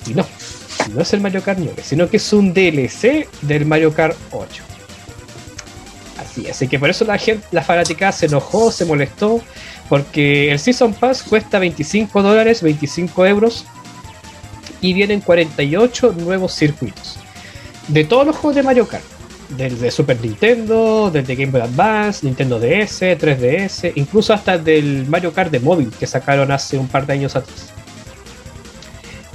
Y 0.08 0.14
no, 0.14 0.26
no 0.94 1.02
es 1.02 1.14
el 1.14 1.22
Mario 1.22 1.44
Kart 1.44 1.60
9, 1.60 1.84
sino 1.84 2.10
que 2.10 2.18
es 2.18 2.34
un 2.34 2.54
DLC 2.54 3.28
del 3.42 3.66
Mario 3.66 3.94
Kart 3.94 4.18
8. 4.32 4.64
Así, 6.20 6.48
así 6.48 6.68
que 6.68 6.80
por 6.80 6.90
eso 6.90 7.06
la 7.06 7.18
gente, 7.18 7.46
la 7.52 7.62
fanática 7.62 8.12
se 8.12 8.26
enojó, 8.28 8.72
se 8.72 8.86
molestó, 8.86 9.42
porque 9.90 10.52
el 10.52 10.60
Season 10.60 10.94
Pass 10.94 11.24
cuesta 11.24 11.60
25 11.60 12.22
dólares, 12.22 12.62
25 12.62 13.26
euros, 13.26 13.66
y 14.82 14.94
vienen 14.94 15.22
48 15.22 16.16
nuevos 16.18 16.54
circuitos. 16.54 17.18
De 17.88 18.04
todos 18.04 18.26
los 18.26 18.36
juegos 18.36 18.56
de 18.56 18.64
Mario 18.64 18.88
Kart. 18.88 19.04
Desde 19.50 19.92
Super 19.92 20.20
Nintendo, 20.22 21.12
desde 21.14 21.36
Game 21.36 21.52
Boy 21.52 21.62
Advance, 21.62 22.26
Nintendo 22.26 22.60
DS, 22.60 23.02
3DS, 23.02 23.92
incluso 23.96 24.34
hasta 24.34 24.58
del 24.58 25.06
Mario 25.08 25.34
Kart 25.34 25.52
de 25.52 25.60
móvil 25.60 25.92
que 25.92 26.08
sacaron 26.08 26.52
hace 26.52 26.80
un 26.80 26.88
par 26.88 27.06
de 27.06 27.14
años 27.14 27.36
atrás. 27.36 27.70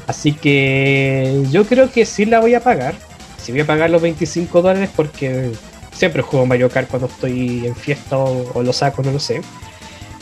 Así 0.08 0.32
que 0.32 1.44
yo 1.52 1.64
creo 1.64 1.92
que 1.92 2.04
sí 2.04 2.24
la 2.24 2.40
voy 2.40 2.54
a 2.54 2.60
pagar. 2.60 2.96
Sí 3.40 3.52
voy 3.52 3.60
a 3.60 3.66
pagar 3.66 3.90
los 3.90 4.02
25 4.02 4.60
dólares 4.60 4.90
porque 4.96 5.52
siempre 5.92 6.22
juego 6.22 6.44
Mario 6.46 6.68
Kart 6.68 6.88
cuando 6.88 7.06
estoy 7.06 7.66
en 7.66 7.76
fiesta 7.76 8.18
o, 8.18 8.62
lo 8.62 8.72
saco, 8.72 9.02
no 9.02 9.12
lo 9.12 9.20
sé. 9.20 9.40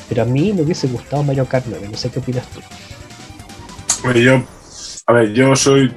Pero 0.08 0.22
a 0.22 0.24
mí 0.24 0.52
me 0.52 0.62
hubiese 0.62 0.86
gustado 0.86 1.22
Mario 1.22 1.46
Kart 1.46 1.66
9, 1.68 1.88
no 1.90 1.96
sé 1.96 2.10
qué 2.10 2.18
opinas 2.18 2.46
tú. 2.48 2.60
Bueno, 4.02 4.20
yo, 4.20 4.42
a 5.06 5.12
ver, 5.12 5.32
yo 5.32 5.54
soy. 5.54 5.92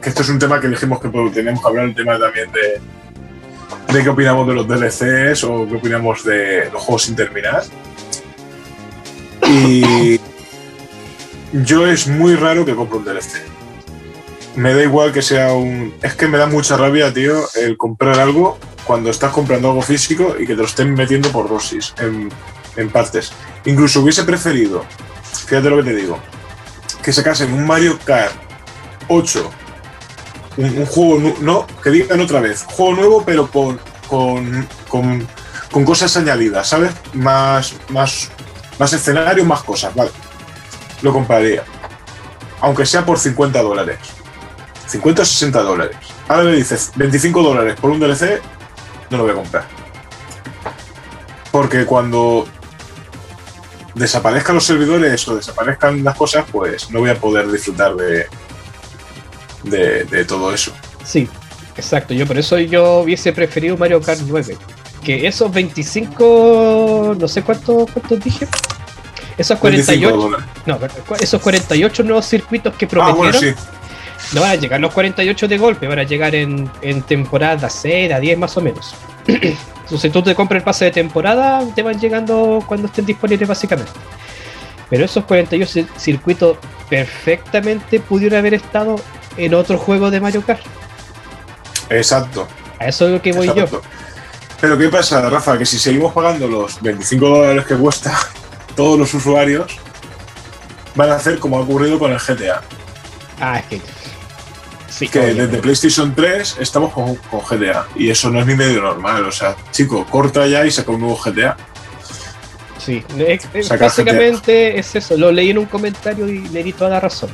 Que 0.00 0.08
esto 0.10 0.22
es 0.22 0.28
un 0.28 0.38
tema 0.38 0.60
que 0.60 0.68
dijimos 0.68 1.00
que 1.00 1.08
tenemos 1.08 1.60
que 1.60 1.68
hablar, 1.68 1.86
el 1.86 1.94
tema 1.94 2.18
también 2.18 2.50
de, 2.52 2.80
de 3.92 4.02
qué 4.02 4.08
opinamos 4.08 4.46
de 4.46 4.54
los 4.54 4.68
DLCs 4.68 5.44
o 5.44 5.66
qué 5.68 5.76
opinamos 5.76 6.24
de 6.24 6.70
los 6.70 6.82
juegos 6.82 7.02
sin 7.02 7.16
terminar. 7.16 7.62
Y 9.48 10.20
yo 11.52 11.86
es 11.86 12.06
muy 12.06 12.34
raro 12.34 12.64
que 12.64 12.74
compre 12.74 12.98
un 12.98 13.04
DLC. 13.04 13.42
Me 14.56 14.74
da 14.74 14.82
igual 14.82 15.12
que 15.12 15.22
sea 15.22 15.52
un. 15.54 15.94
Es 16.02 16.14
que 16.14 16.28
me 16.28 16.38
da 16.38 16.46
mucha 16.46 16.76
rabia, 16.76 17.12
tío, 17.12 17.34
el 17.56 17.76
comprar 17.76 18.20
algo 18.20 18.58
cuando 18.84 19.10
estás 19.10 19.32
comprando 19.32 19.68
algo 19.68 19.82
físico 19.82 20.36
y 20.38 20.46
que 20.46 20.54
te 20.54 20.60
lo 20.60 20.66
estén 20.66 20.94
metiendo 20.94 21.30
por 21.30 21.48
dosis, 21.48 21.94
en, 21.98 22.28
partes. 22.90 23.32
Incluso 23.64 24.00
hubiese 24.00 24.24
preferido, 24.24 24.84
fíjate 25.46 25.70
lo 25.70 25.76
que 25.78 25.90
te 25.90 25.96
digo, 25.96 26.18
que 27.02 27.12
sacasen 27.12 27.52
un 27.52 27.66
Mario 27.66 27.98
Kart 28.04 28.34
8, 29.08 29.50
un, 30.56 30.86
juego, 30.86 31.34
no, 31.40 31.66
que 31.82 31.90
digan 31.90 32.20
otra 32.20 32.40
vez, 32.40 32.64
juego 32.64 32.94
nuevo, 32.94 33.22
pero 33.24 33.50
con, 33.50 33.80
con, 34.08 34.68
con, 34.88 35.26
con 35.70 35.84
cosas 35.84 36.16
añadidas, 36.16 36.68
¿sabes? 36.68 36.92
Más, 37.12 37.74
más, 37.88 38.30
más 38.78 38.92
escenarios, 38.92 39.46
más 39.46 39.62
cosas, 39.62 39.94
vale 39.94 40.10
lo 41.04 41.12
compraría. 41.12 41.62
Aunque 42.60 42.86
sea 42.86 43.04
por 43.04 43.18
50 43.18 43.62
dólares. 43.62 43.98
50 44.86 45.22
o 45.22 45.24
60 45.24 45.62
dólares. 45.62 45.96
Ahora 46.28 46.44
me 46.44 46.52
dices 46.52 46.90
25 46.96 47.42
dólares 47.42 47.76
por 47.78 47.90
un 47.90 48.00
DLC, 48.00 48.40
no 49.10 49.18
lo 49.18 49.24
voy 49.24 49.32
a 49.32 49.36
comprar. 49.36 49.64
Porque 51.52 51.84
cuando 51.84 52.48
desaparezcan 53.94 54.56
los 54.56 54.64
servidores 54.64 55.26
o 55.28 55.36
desaparezcan 55.36 56.02
las 56.02 56.16
cosas, 56.16 56.44
pues 56.50 56.90
no 56.90 57.00
voy 57.00 57.10
a 57.10 57.14
poder 57.14 57.50
disfrutar 57.50 57.94
de, 57.94 58.26
de, 59.64 60.24
todo 60.24 60.52
eso. 60.52 60.72
Sí, 61.04 61.28
exacto. 61.76 62.14
Yo 62.14 62.26
por 62.26 62.38
eso 62.38 62.58
yo 62.58 63.00
hubiese 63.00 63.32
preferido 63.32 63.76
Mario 63.76 64.00
Kart 64.00 64.20
9. 64.26 64.56
Que 65.02 65.26
esos 65.26 65.52
25, 65.52 67.16
no 67.18 67.28
sé 67.28 67.42
cuántos 67.42 67.90
cuánto 67.90 68.16
dije. 68.16 68.48
Esos 69.36 69.58
48, 69.58 70.30
no, 70.66 70.78
esos 71.20 71.42
48 71.42 72.02
nuevos 72.04 72.24
circuitos 72.24 72.74
que 72.76 72.84
ah, 72.86 72.88
prometieron. 72.88 73.56
No 74.32 74.40
van 74.40 74.50
a 74.50 74.54
llegar 74.54 74.80
los 74.80 74.92
48 74.92 75.48
de 75.48 75.58
golpe, 75.58 75.86
van 75.86 75.98
a 75.98 76.04
llegar 76.04 76.34
en, 76.34 76.70
temporada 77.06 77.68
6 77.68 78.12
a 78.12 78.20
10 78.20 78.38
más 78.38 78.56
o 78.56 78.60
menos. 78.60 78.94
Entonces 79.84 80.12
tú 80.12 80.22
te 80.22 80.34
compras 80.34 80.60
el 80.60 80.64
pase 80.64 80.86
de 80.86 80.90
temporada, 80.90 81.62
te 81.74 81.82
van 81.82 81.98
llegando 82.00 82.62
cuando 82.66 82.86
estén 82.86 83.04
disponibles 83.04 83.48
básicamente. 83.48 83.92
Pero 84.88 85.04
esos 85.04 85.24
48 85.24 85.86
circuitos 85.96 86.56
perfectamente 86.88 88.00
pudieron 88.00 88.38
haber 88.38 88.54
estado 88.54 88.96
en 89.36 89.54
otro 89.54 89.78
juego 89.78 90.10
de 90.10 90.20
Mario 90.20 90.42
Kart. 90.42 90.62
Exacto. 91.90 92.48
A 92.78 92.86
eso 92.86 93.06
es 93.06 93.12
lo 93.12 93.22
que 93.22 93.32
voy 93.32 93.46
yo. 93.54 93.66
Pero 94.60 94.78
¿qué 94.78 94.88
pasa, 94.88 95.28
Rafa? 95.28 95.58
Que 95.58 95.66
si 95.66 95.78
seguimos 95.78 96.12
pagando 96.12 96.46
los 96.48 96.80
25 96.80 97.28
dólares 97.28 97.66
que 97.66 97.74
cuesta, 97.74 98.18
todos 98.76 98.98
los 98.98 99.12
usuarios 99.12 99.78
van 100.94 101.10
a 101.10 101.16
hacer 101.16 101.38
como 101.38 101.58
ha 101.58 101.60
ocurrido 101.60 101.98
con 101.98 102.12
el 102.12 102.18
GTA. 102.18 102.62
Ah, 103.40 103.58
es 103.58 103.66
que. 103.66 103.93
Sí, 104.96 105.08
que 105.08 105.18
desde 105.18 105.58
PlayStation 105.58 106.14
3 106.14 106.58
estamos 106.60 106.92
con, 106.92 107.16
GTA 107.16 107.88
y 107.96 108.10
eso 108.10 108.30
no 108.30 108.40
es 108.40 108.46
ni 108.46 108.54
medio 108.54 108.80
normal. 108.80 109.24
O 109.24 109.32
sea, 109.32 109.56
chico, 109.72 110.06
corta 110.06 110.46
ya 110.46 110.64
y 110.64 110.70
saca 110.70 110.92
un 110.92 111.00
nuevo 111.00 111.16
GTA. 111.16 111.56
Sí, 112.78 113.02
básicamente 113.80 114.78
es 114.78 114.94
eso. 114.94 115.16
Lo 115.16 115.32
leí 115.32 115.50
en 115.50 115.58
un 115.58 115.66
comentario 115.66 116.28
y 116.28 116.46
le 116.48 116.62
di 116.62 116.72
toda 116.72 116.90
la 116.90 117.00
razón. 117.00 117.30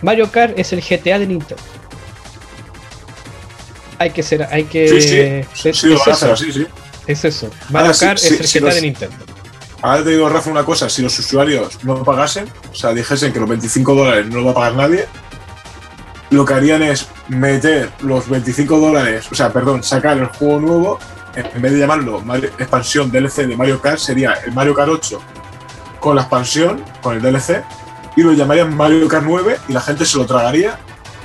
Mario 0.00 0.30
Kart 0.30 0.58
es 0.58 0.72
el 0.72 0.80
GTA 0.80 1.18
de 1.18 1.26
Nintendo. 1.26 1.62
Hay 3.98 4.10
que 4.10 4.22
ser, 4.22 4.48
hay 4.50 4.64
que. 4.64 4.88
Sí, 4.88 5.00
sí, 5.02 5.18
es, 5.18 5.46
sí, 5.78 5.92
eso. 5.92 6.36
sí, 6.36 6.66
Es 7.06 7.24
eso. 7.24 7.50
Mario 7.68 7.92
Kart 8.00 8.18
es 8.18 8.54
el 8.54 8.62
GTA 8.62 8.74
de 8.74 8.80
Nintendo. 8.80 9.16
Ahora 9.82 10.04
te 10.04 10.10
digo, 10.10 10.28
Rafa, 10.28 10.48
una 10.48 10.64
cosa, 10.64 10.88
si 10.88 11.02
los 11.02 11.18
usuarios 11.18 11.84
no 11.84 12.02
pagasen, 12.02 12.48
o 12.70 12.74
sea, 12.74 12.94
dijesen 12.94 13.32
que 13.32 13.40
los 13.40 13.48
25 13.48 13.94
dólares 13.94 14.26
no 14.26 14.36
lo 14.36 14.44
va 14.46 14.50
a 14.52 14.54
pagar 14.54 14.74
nadie, 14.74 15.06
lo 16.32 16.44
que 16.44 16.54
harían 16.54 16.82
es 16.82 17.08
meter 17.28 17.90
los 18.00 18.28
25 18.28 18.78
dólares, 18.78 19.28
o 19.30 19.34
sea, 19.34 19.52
perdón, 19.52 19.82
sacar 19.82 20.18
el 20.18 20.26
juego 20.26 20.60
nuevo, 20.60 20.98
en 21.34 21.62
vez 21.62 21.72
de 21.72 21.78
llamarlo 21.78 22.22
expansión 22.58 23.10
DLC 23.10 23.46
de 23.46 23.56
Mario 23.56 23.80
Kart, 23.80 23.98
sería 23.98 24.32
el 24.44 24.52
Mario 24.52 24.74
Kart 24.74 24.90
8 24.90 25.20
con 26.00 26.16
la 26.16 26.22
expansión, 26.22 26.84
con 27.00 27.14
el 27.14 27.22
DLC, 27.22 27.62
y 28.16 28.22
lo 28.22 28.32
llamarían 28.32 28.76
Mario 28.76 29.06
Kart 29.08 29.24
9 29.24 29.58
y 29.68 29.72
la 29.72 29.80
gente 29.80 30.04
se 30.04 30.18
lo 30.18 30.26
tragaría 30.26 30.78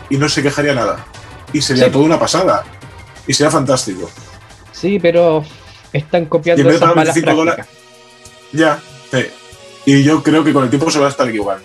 y 0.09 0.17
no 0.17 0.29
se 0.29 0.43
quejaría 0.43 0.73
nada. 0.73 1.05
Y 1.51 1.61
sería 1.61 1.91
toda 1.91 2.05
una 2.05 2.19
pasada. 2.19 2.63
Y 3.25 3.33
sería 3.33 3.51
fantástico. 3.51 4.09
Sí, 4.71 4.99
pero 4.99 5.43
están 5.91 6.25
copiando 6.25 6.69
esas 6.69 6.95
malas 6.95 7.17
prácticas. 7.17 7.67
Ya, 8.53 8.79
sí. 9.11 9.25
Y 9.85 10.03
yo 10.03 10.21
creo 10.21 10.43
que 10.43 10.53
con 10.53 10.63
el 10.63 10.69
tiempo 10.69 10.91
se 10.91 10.99
va 10.99 11.07
a 11.07 11.09
estar 11.09 11.29
igual. 11.33 11.59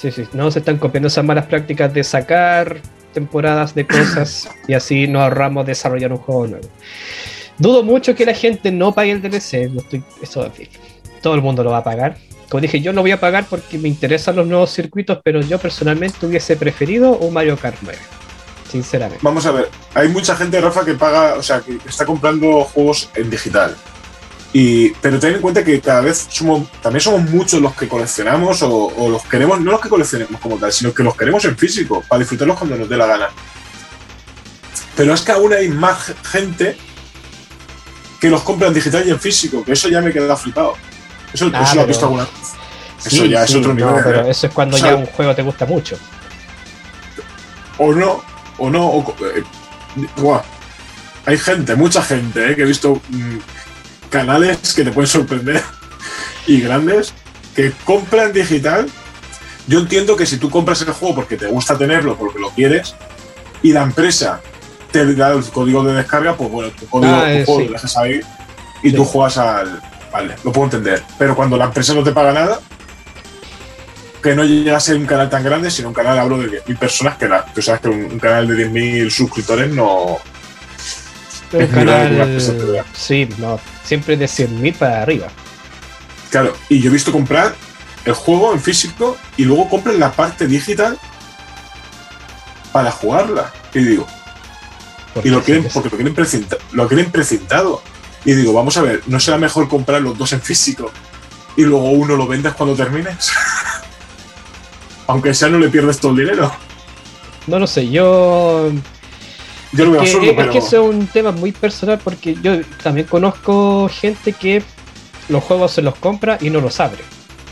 Sí, 0.00 0.10
sí, 0.10 0.26
no 0.32 0.50
se 0.50 0.60
están 0.60 0.78
copiando 0.78 1.08
esas 1.08 1.26
malas 1.26 1.44
prácticas 1.44 1.92
de 1.92 2.02
sacar 2.02 2.80
temporadas 3.12 3.74
de 3.74 3.86
cosas 3.86 4.48
y 4.66 4.72
así 4.72 5.06
nos 5.06 5.20
ahorramos 5.20 5.66
desarrollar 5.66 6.10
un 6.10 6.18
juego 6.18 6.46
nuevo. 6.46 6.68
Dudo 7.58 7.82
mucho 7.82 8.14
que 8.14 8.24
la 8.24 8.32
gente 8.32 8.72
no 8.72 8.94
pague 8.94 9.10
el 9.10 9.20
DLC, 9.20 9.70
no 9.70 9.80
estoy, 9.80 10.02
eso 10.22 10.50
todo 11.20 11.34
el 11.34 11.42
mundo 11.42 11.62
lo 11.62 11.72
va 11.72 11.78
a 11.78 11.84
pagar. 11.84 12.16
Como 12.48 12.62
dije, 12.62 12.80
yo 12.80 12.94
lo 12.94 13.02
voy 13.02 13.10
a 13.10 13.20
pagar 13.20 13.44
porque 13.44 13.76
me 13.76 13.88
interesan 13.88 14.36
los 14.36 14.46
nuevos 14.46 14.70
circuitos, 14.70 15.18
pero 15.22 15.42
yo 15.42 15.58
personalmente 15.58 16.24
hubiese 16.24 16.56
preferido 16.56 17.18
un 17.18 17.34
Mario 17.34 17.58
Kart 17.58 17.76
9. 17.82 17.98
Sinceramente. 18.70 19.20
Vamos 19.22 19.44
a 19.44 19.52
ver, 19.52 19.68
hay 19.92 20.08
mucha 20.08 20.34
gente, 20.34 20.58
Rafa, 20.62 20.82
que 20.82 20.94
paga, 20.94 21.34
o 21.34 21.42
sea, 21.42 21.60
que 21.60 21.76
está 21.86 22.06
comprando 22.06 22.64
juegos 22.64 23.10
en 23.16 23.28
digital. 23.28 23.76
Y, 24.52 24.90
pero 24.94 25.20
ten 25.20 25.34
en 25.34 25.40
cuenta 25.40 25.64
que 25.64 25.80
cada 25.80 26.00
vez 26.00 26.26
somos, 26.28 26.68
también 26.82 27.00
somos 27.00 27.22
muchos 27.30 27.60
los 27.60 27.74
que 27.74 27.86
coleccionamos 27.86 28.62
o, 28.62 29.08
los 29.08 29.22
queremos, 29.24 29.60
no 29.60 29.72
los 29.72 29.80
que 29.80 29.88
coleccionemos 29.88 30.40
como 30.40 30.56
tal, 30.56 30.72
sino 30.72 30.92
que 30.92 31.04
los 31.04 31.16
queremos 31.16 31.44
en 31.44 31.56
físico, 31.56 32.02
para 32.08 32.18
disfrutarlos 32.18 32.58
cuando 32.58 32.76
nos 32.76 32.88
dé 32.88 32.96
la 32.96 33.06
gana. 33.06 33.28
Pero 34.96 35.14
es 35.14 35.20
que 35.20 35.32
aún 35.32 35.52
hay 35.52 35.68
más 35.68 36.12
gente 36.24 36.76
que 38.20 38.28
los 38.28 38.42
compra 38.42 38.68
en 38.68 38.74
digital 38.74 39.06
y 39.06 39.10
en 39.10 39.20
físico, 39.20 39.64
que 39.64 39.72
eso 39.72 39.88
ya 39.88 40.00
me 40.00 40.12
queda 40.12 40.36
flipado. 40.36 40.74
Eso, 41.32 41.48
lo 41.48 41.56
has 41.56 41.86
visto 41.86 42.06
alguna 42.06 42.24
vez. 42.24 42.32
Eso 43.06 43.24
ya 43.24 43.44
es 43.44 43.54
otro 43.54 43.72
nivel. 43.72 43.94
pero 44.04 44.26
eso 44.26 44.46
es 44.48 44.52
cuando 44.52 44.76
ya 44.76 44.96
un 44.96 45.06
juego 45.06 45.34
te 45.34 45.42
gusta 45.42 45.64
mucho. 45.64 45.96
O 47.78 47.94
no, 47.94 48.22
o 48.58 48.68
no. 48.68 48.86
O, 48.86 49.14
eh, 49.34 49.42
hay 51.24 51.38
gente, 51.38 51.76
mucha 51.76 52.02
gente, 52.02 52.50
eh, 52.50 52.56
que 52.56 52.62
he 52.62 52.66
visto. 52.66 53.00
Mm, 53.08 53.38
canales 54.10 54.74
que 54.74 54.84
te 54.84 54.92
pueden 54.92 55.08
sorprender 55.08 55.62
y 56.46 56.60
grandes 56.60 57.14
que 57.54 57.72
compran 57.84 58.32
digital. 58.32 58.86
Yo 59.66 59.78
entiendo 59.78 60.16
que 60.16 60.26
si 60.26 60.36
tú 60.36 60.50
compras 60.50 60.82
el 60.82 60.92
juego 60.92 61.14
porque 61.14 61.36
te 61.36 61.46
gusta 61.46 61.78
tenerlo, 61.78 62.16
porque 62.16 62.40
lo 62.40 62.50
quieres, 62.50 62.94
y 63.62 63.72
la 63.72 63.82
empresa 63.82 64.40
te 64.90 65.14
da 65.14 65.32
el 65.32 65.44
código 65.44 65.84
de 65.84 65.94
descarga, 65.94 66.34
pues 66.36 66.50
bueno, 66.50 66.70
tu 66.72 66.86
código 66.86 67.14
ah, 67.14 67.28
lo 67.46 67.72
dejas 67.72 67.96
ahí 67.96 68.20
y 68.82 68.92
tú 68.92 69.04
juegas 69.04 69.38
al. 69.38 69.80
Vale, 70.12 70.34
lo 70.42 70.50
puedo 70.50 70.64
entender. 70.64 71.02
Pero 71.18 71.36
cuando 71.36 71.56
la 71.56 71.66
empresa 71.66 71.94
no 71.94 72.02
te 72.02 72.10
paga 72.10 72.32
nada, 72.32 72.60
que 74.20 74.34
no 74.34 74.42
llega 74.44 74.76
a 74.76 74.80
ser 74.80 74.96
un 74.96 75.06
canal 75.06 75.30
tan 75.30 75.44
grande, 75.44 75.70
sino 75.70 75.88
un 75.88 75.94
canal, 75.94 76.18
hablo 76.18 76.38
de 76.38 76.64
10.000 76.64 76.78
personas, 76.78 77.16
que 77.16 77.28
la, 77.28 77.44
tú 77.44 77.62
sabes 77.62 77.80
que 77.80 77.88
un, 77.88 78.04
un 78.04 78.18
canal 78.18 78.48
de 78.48 78.68
10.000 78.68 79.08
suscriptores 79.08 79.70
no, 79.70 80.18
el 81.52 81.70
canal, 81.70 82.38
sí, 82.92 83.28
no, 83.38 83.58
siempre 83.84 84.16
de 84.16 84.26
100.000 84.26 84.74
para 84.74 85.02
arriba. 85.02 85.28
Claro, 86.30 86.56
y 86.68 86.80
yo 86.80 86.90
he 86.90 86.92
visto 86.92 87.10
comprar 87.10 87.54
el 88.04 88.12
juego 88.12 88.52
en 88.52 88.60
físico 88.60 89.16
y 89.36 89.44
luego 89.44 89.68
compran 89.68 89.98
la 89.98 90.12
parte 90.12 90.46
digital 90.46 90.98
para 92.72 92.90
jugarla. 92.90 93.52
Y 93.74 93.80
digo, 93.80 94.06
y 95.24 95.28
lo 95.28 95.42
quieren, 95.42 95.68
porque 95.72 95.88
lo 95.88 95.96
quieren, 95.96 96.14
precintado, 96.14 96.62
lo 96.72 96.88
quieren 96.88 97.10
precintado. 97.10 97.82
Y 98.24 98.32
digo, 98.34 98.52
vamos 98.52 98.76
a 98.76 98.82
ver, 98.82 99.02
¿no 99.06 99.18
será 99.18 99.38
mejor 99.38 99.68
comprar 99.68 100.02
los 100.02 100.16
dos 100.16 100.32
en 100.32 100.42
físico 100.42 100.92
y 101.56 101.62
luego 101.62 101.90
uno 101.90 102.16
lo 102.16 102.26
vendes 102.26 102.54
cuando 102.54 102.76
termines? 102.76 103.32
Aunque 105.06 105.34
sea 105.34 105.48
no 105.48 105.58
le 105.58 105.68
pierdes 105.68 105.98
todo 105.98 106.12
el 106.12 106.18
dinero. 106.18 106.52
No 107.46 107.58
lo 107.58 107.66
sé, 107.66 107.88
yo 107.88 108.70
yo 109.72 109.84
lo 109.84 109.92
veo 109.92 110.02
es, 110.02 110.16
que, 110.16 110.30
es 110.30 110.48
que 110.48 110.58
eso 110.58 110.88
es 110.88 110.94
un 110.94 111.06
tema 111.06 111.32
muy 111.32 111.52
personal 111.52 112.00
porque 112.02 112.36
yo 112.42 112.60
también 112.82 113.06
conozco 113.06 113.88
gente 113.88 114.32
que 114.32 114.62
los 115.28 115.44
juegos 115.44 115.72
se 115.72 115.82
los 115.82 115.94
compra 115.96 116.38
y 116.40 116.50
no 116.50 116.60
los 116.60 116.80
abre, 116.80 117.02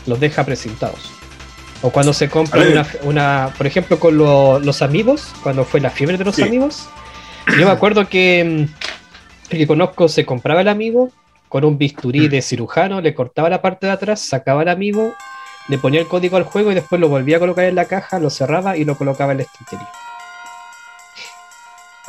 los 0.05 0.19
deja 0.19 0.43
presentados. 0.43 1.11
O 1.81 1.91
cuando 1.91 2.11
se 2.11 2.29
compra 2.29 2.61
una, 2.61 2.87
una, 3.03 3.53
por 3.57 3.65
ejemplo, 3.65 3.99
con 3.99 4.17
los 4.17 4.81
amigos, 4.81 5.33
cuando 5.41 5.63
fue 5.63 5.79
la 5.79 5.89
fiebre 5.89 6.17
de 6.17 6.25
los 6.25 6.39
amigos. 6.39 6.89
Yo 7.57 7.65
me 7.65 7.71
acuerdo 7.71 8.07
que 8.07 8.43
mm, 8.43 9.53
el 9.53 9.57
que 9.57 9.65
conozco 9.65 10.09
se 10.09 10.25
compraba 10.25 10.61
el 10.61 10.67
amigo 10.67 11.09
con 11.47 11.63
un 11.63 11.77
bisturí 11.77 12.27
mm. 12.27 12.29
de 12.29 12.41
cirujano, 12.41 13.01
le 13.01 13.15
cortaba 13.15 13.49
la 13.49 13.61
parte 13.61 13.87
de 13.87 13.93
atrás, 13.93 14.19
sacaba 14.19 14.61
el 14.63 14.69
amigo, 14.69 15.13
le 15.69 15.77
ponía 15.77 16.01
el 16.01 16.07
código 16.07 16.35
al 16.37 16.43
juego 16.43 16.71
y 16.71 16.75
después 16.75 16.99
lo 16.99 17.07
volvía 17.07 17.37
a 17.37 17.39
colocar 17.39 17.65
en 17.65 17.75
la 17.75 17.85
caja, 17.85 18.19
lo 18.19 18.29
cerraba 18.29 18.75
y 18.75 18.83
lo 18.83 18.97
colocaba 18.97 19.31
en 19.31 19.39
la 19.39 19.43
estantería. 19.45 19.89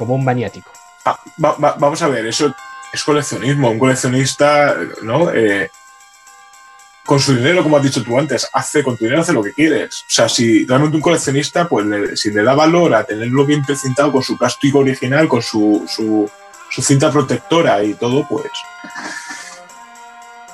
Como 0.01 0.15
un 0.15 0.25
maniático. 0.25 0.71
Ah, 1.05 1.21
vamos 1.37 2.01
a 2.01 2.09
ver, 2.09 2.25
eso 2.25 2.55
es 2.91 3.05
coleccionismo. 3.05 3.71
Un 3.71 3.79
coleccionista, 3.79 4.75
¿no? 5.03 5.31
Eh, 5.31 5.71
con 7.05 7.21
su 7.21 7.37
dinero, 7.37 7.63
como 7.63 7.77
has 7.77 7.83
dicho 7.83 8.03
tú 8.03 8.19
antes, 8.19 8.49
hace 8.51 8.83
con 8.83 8.97
tu 8.97 9.05
dinero 9.05 9.21
hace 9.21 9.35
lo 9.35 9.43
que 9.43 9.53
quieres. 9.53 10.07
O 10.09 10.11
sea, 10.11 10.27
si 10.27 10.65
realmente 10.65 10.97
un 10.97 11.03
coleccionista, 11.03 11.69
pues 11.69 12.19
si 12.19 12.31
le 12.31 12.43
da 12.43 12.55
valor 12.55 12.95
a 12.95 13.05
tenerlo 13.05 13.45
bien 13.45 13.63
precintado 13.63 14.11
con 14.11 14.23
su 14.23 14.39
plástico 14.39 14.79
original, 14.79 15.29
con 15.29 15.43
su, 15.43 15.85
su, 15.87 16.31
cinta 16.81 17.11
protectora 17.11 17.85
y 17.85 17.93
todo, 17.93 18.27
pues. 18.27 18.51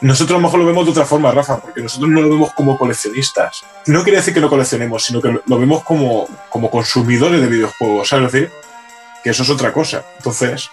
Nosotros 0.00 0.34
a 0.34 0.40
lo 0.40 0.46
mejor 0.48 0.58
lo 0.58 0.66
vemos 0.66 0.86
de 0.86 0.90
otra 0.90 1.06
forma, 1.06 1.30
Rafa, 1.30 1.60
porque 1.60 1.82
nosotros 1.82 2.10
no 2.10 2.20
lo 2.20 2.30
vemos 2.30 2.52
como 2.52 2.76
coleccionistas. 2.76 3.62
No 3.86 4.02
quiere 4.02 4.18
decir 4.18 4.34
que 4.34 4.40
lo 4.40 4.50
coleccionemos, 4.50 5.04
sino 5.04 5.22
que 5.22 5.38
lo 5.46 5.58
vemos 5.60 5.84
como, 5.84 6.28
como 6.50 6.68
consumidores 6.68 7.40
de 7.40 7.46
videojuegos, 7.46 8.08
¿sabes? 8.08 8.32
decir, 8.32 8.50
que 9.26 9.30
eso 9.30 9.42
es 9.42 9.50
otra 9.50 9.72
cosa. 9.72 10.04
Entonces, 10.18 10.70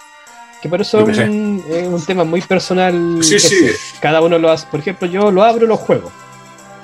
que 0.62 0.70
por 0.70 0.80
eso 0.80 1.10
es 1.10 1.18
un, 1.18 2.04
tema 2.06 2.24
muy 2.24 2.40
personal. 2.42 3.18
Sí, 3.24 3.40
sí. 3.40 3.72
Cada 4.00 4.22
uno 4.22 4.38
lo 4.38 4.52
hace. 4.52 4.68
Por 4.68 4.80
ejemplo, 4.80 5.08
yo 5.08 5.32
lo 5.32 5.44
abro 5.44 5.66
y 5.66 5.68
lo 5.68 5.76
juego. 5.76 6.12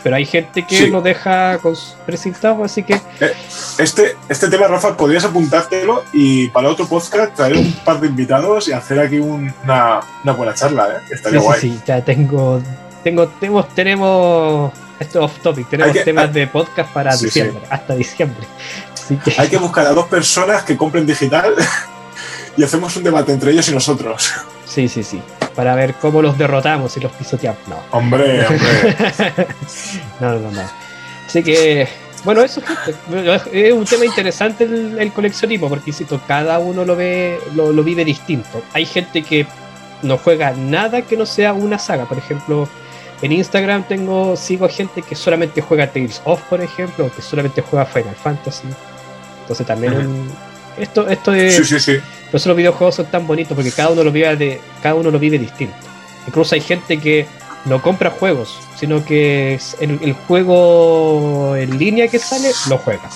Pero 0.02 0.16
hay 0.16 0.26
gente 0.26 0.66
que 0.66 0.88
lo 0.88 1.00
deja 1.02 1.60
con 1.60 1.76
presentado, 2.08 2.64
así 2.64 2.82
que. 2.82 2.96
Eh, 2.96 3.34
este, 3.78 4.18
este 4.30 4.50
tema, 4.50 4.66
Rafa, 4.68 4.98
podrías 4.98 5.26
apuntártelo 5.26 6.06
y 6.12 6.48
para 6.50 6.70
otro 6.70 6.88
podcast 6.88 7.36
traer 7.36 7.56
un 7.56 7.72
par 7.86 8.00
de 8.00 8.08
invitados 8.08 8.68
y 8.68 8.72
hacer 8.72 9.00
aquí 9.00 9.20
una, 9.20 10.00
buena 10.36 10.56
charla, 10.56 10.90
¿eh? 10.90 11.02
Estaría 11.12 11.40
guay. 11.40 11.62
Sí, 11.62 11.80
ya 11.86 12.04
tengo. 12.04 12.64
Tengo, 13.04 13.28
tenemos, 13.28 13.70
tenemos 13.76 14.74
esto 15.00 15.24
off 15.24 15.40
topic, 15.44 15.70
tenemos 15.70 16.04
temas 16.04 16.34
de 16.34 16.48
podcast 16.48 16.92
para 16.92 17.16
diciembre, 17.16 17.62
hasta 17.70 17.96
diciembre. 17.96 18.46
Hay 19.38 19.50
que 19.50 19.58
buscar 19.58 19.86
a 19.88 19.92
dos 19.92 20.08
personas 20.08 20.64
que 20.64 20.78
compren 20.78 21.06
digital 21.06 21.54
y 22.58 22.64
hacemos 22.64 22.96
un 22.96 23.04
debate 23.04 23.32
entre 23.32 23.52
ellos 23.52 23.68
y 23.70 23.74
nosotros. 23.74 24.34
Sí, 24.66 24.88
sí, 24.88 25.04
sí. 25.04 25.22
Para 25.56 25.76
ver 25.76 25.96
cómo 25.96 26.22
los 26.22 26.38
derrotamos 26.38 26.96
y 26.98 27.00
los 27.00 27.12
pisoteamos. 27.14 27.68
No. 27.68 27.78
Hombre, 27.92 28.46
hombre. 28.46 28.96
no, 30.20 30.40
no, 30.40 30.52
no. 30.52 30.62
Así 31.26 31.44
que, 31.44 31.88
bueno, 32.24 32.42
eso 32.42 32.62
es 33.52 33.74
un 33.74 33.86
tema 33.86 34.06
interesante 34.06 34.64
el, 34.64 35.12
coleccionismo, 35.14 35.70
porque 35.70 35.92
insisto, 35.92 36.20
cada 36.28 36.60
uno 36.60 36.84
lo 36.86 36.96
ve, 36.96 37.40
lo, 37.56 37.72
vive 37.84 38.04
distinto. 38.04 38.62
Hay 38.74 38.86
gente 38.86 39.24
que 39.24 39.48
no 40.02 40.18
juega 40.18 40.52
nada 40.52 41.02
que 41.02 41.16
no 41.18 41.26
sea 41.26 41.54
una 41.54 41.80
saga. 41.80 42.06
Por 42.06 42.18
ejemplo, 42.18 42.68
en 43.22 43.32
Instagram 43.32 43.84
tengo, 43.84 44.36
sigo 44.36 44.66
a 44.66 44.70
gente 44.70 45.02
que 45.02 45.16
solamente 45.16 45.62
juega 45.62 45.92
Tales 45.92 46.22
of, 46.26 46.42
por 46.44 46.62
ejemplo, 46.62 47.06
o 47.06 47.12
que 47.12 47.22
solamente 47.22 47.62
juega 47.62 47.86
Final 47.86 48.16
Fantasy. 48.16 48.68
Entonces 49.50 49.66
también 49.66 50.30
esto, 50.78 51.08
esto 51.08 51.34
es. 51.34 51.56
Sí, 51.56 51.64
sí, 51.66 51.80
sí. 51.80 51.98
Por 52.32 52.36
eso 52.40 52.50
los 52.50 52.58
videojuegos 52.58 52.96
son 52.96 53.08
tan 53.08 53.26
bonitos, 53.26 53.56
porque 53.56 53.72
cada 53.72 53.90
uno 53.90 54.04
lo 54.04 54.12
vive 54.12 54.36
de, 54.36 54.62
cada 54.84 54.94
uno 54.94 55.10
lo 55.10 55.18
vive 55.18 55.40
distinto. 55.40 55.76
Incluso 56.28 56.54
hay 56.54 56.62
gente 56.62 57.00
que 57.00 57.26
no 57.66 57.82
compra 57.82 58.12
juegos, 58.12 58.60
sino 58.78 59.04
que 59.04 59.60
el, 59.80 60.00
el 60.04 60.14
juego 60.14 61.56
en 61.56 61.80
línea 61.80 62.08
que 62.08 62.20
sale, 62.20 62.52
lo 62.70 62.78
juega. 62.78 63.10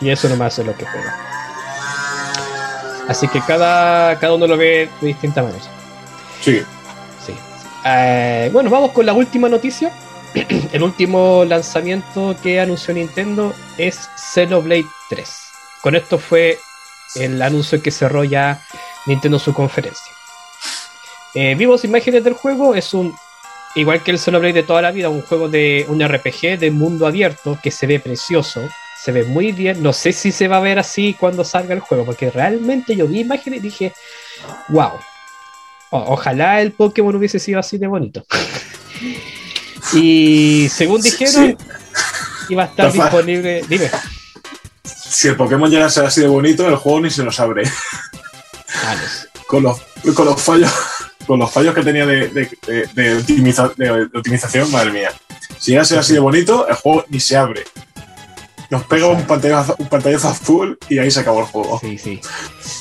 Y 0.00 0.08
eso 0.08 0.28
nomás 0.28 0.58
es 0.58 0.66
lo 0.66 0.74
que 0.74 0.86
juega. 0.86 1.14
Así 3.08 3.28
que 3.28 3.40
cada, 3.42 4.18
cada 4.18 4.34
uno 4.34 4.46
lo 4.46 4.56
ve 4.56 4.88
de 5.00 5.06
distinta 5.06 5.42
manera. 5.42 5.64
Sí. 6.40 6.62
Sí. 7.24 7.34
Eh, 7.84 8.48
bueno, 8.52 8.70
vamos 8.70 8.92
con 8.92 9.04
la 9.04 9.12
última 9.12 9.50
noticia. 9.50 9.92
el 10.72 10.82
último 10.82 11.44
lanzamiento 11.44 12.34
que 12.42 12.58
anunció 12.58 12.94
Nintendo 12.94 13.54
es 13.76 14.08
Xenoblade 14.16 14.86
3. 15.10 15.41
Con 15.82 15.96
esto 15.96 16.16
fue 16.18 16.58
el 17.16 17.42
anuncio 17.42 17.82
que 17.82 17.90
cerró 17.90 18.24
ya 18.24 18.62
Nintendo 19.06 19.38
su 19.38 19.52
conferencia. 19.52 20.12
Eh, 21.34 21.54
vimos 21.56 21.84
imágenes 21.84 22.22
del 22.22 22.34
juego, 22.34 22.74
es 22.74 22.94
un, 22.94 23.14
igual 23.74 24.02
que 24.02 24.12
el 24.12 24.18
Xenoblade 24.18 24.52
de 24.52 24.62
toda 24.62 24.80
la 24.80 24.92
vida, 24.92 25.08
un 25.08 25.22
juego 25.22 25.48
de 25.48 25.84
un 25.88 26.06
RPG 26.06 26.58
de 26.58 26.70
mundo 26.70 27.06
abierto 27.06 27.58
que 27.60 27.70
se 27.70 27.86
ve 27.86 27.98
precioso, 27.98 28.60
se 29.02 29.10
ve 29.10 29.24
muy 29.24 29.50
bien, 29.50 29.82
no 29.82 29.92
sé 29.92 30.12
si 30.12 30.30
se 30.30 30.46
va 30.46 30.58
a 30.58 30.60
ver 30.60 30.78
así 30.78 31.16
cuando 31.18 31.42
salga 31.42 31.74
el 31.74 31.80
juego, 31.80 32.04
porque 32.04 32.30
realmente 32.30 32.94
yo 32.94 33.08
vi 33.08 33.20
imágenes 33.20 33.58
y 33.58 33.62
dije, 33.62 33.92
wow, 34.68 34.92
ojalá 35.90 36.60
el 36.60 36.72
Pokémon 36.72 37.16
hubiese 37.16 37.40
sido 37.40 37.58
así 37.58 37.76
de 37.76 37.88
bonito. 37.88 38.24
y 39.94 40.68
según 40.68 41.02
dijeron, 41.02 41.56
iba 42.48 42.62
a 42.62 42.66
estar 42.66 42.92
disponible, 42.92 43.62
dime 43.68 43.90
si 45.12 45.28
el 45.28 45.36
Pokémon 45.36 45.70
llega 45.70 45.86
a 45.86 45.90
ser 45.90 46.06
así 46.06 46.22
de 46.22 46.26
bonito, 46.26 46.66
el 46.66 46.76
juego 46.76 47.00
ni 47.00 47.10
se 47.10 47.22
nos 47.22 47.38
abre. 47.38 47.64
con, 49.46 49.62
los, 49.62 49.80
con 50.14 50.26
los 50.26 50.40
fallos 50.40 50.72
con 51.26 51.38
los 51.38 51.50
fallos 51.50 51.74
que 51.74 51.82
tenía 51.82 52.04
de, 52.06 52.28
de, 52.28 52.88
de, 52.94 53.16
optimización, 54.14 54.70
madre 54.72 54.90
mía. 54.90 55.12
Si 55.58 55.70
llega 55.70 55.82
a 55.82 55.84
ser 55.84 55.98
así 55.98 56.14
de 56.14 56.18
bonito, 56.18 56.66
el 56.66 56.74
juego 56.74 57.04
ni 57.08 57.20
se 57.20 57.36
abre. 57.36 57.64
Nos 58.72 58.84
pega 58.84 59.06
un 59.06 59.22
pantallazo, 59.26 59.76
un 59.78 59.86
pantallazo 59.86 60.28
azul 60.28 60.78
y 60.88 60.96
ahí 60.96 61.10
se 61.10 61.20
acabó 61.20 61.40
el 61.40 61.44
juego. 61.44 61.78
Sí, 61.78 61.98
sí. 61.98 62.18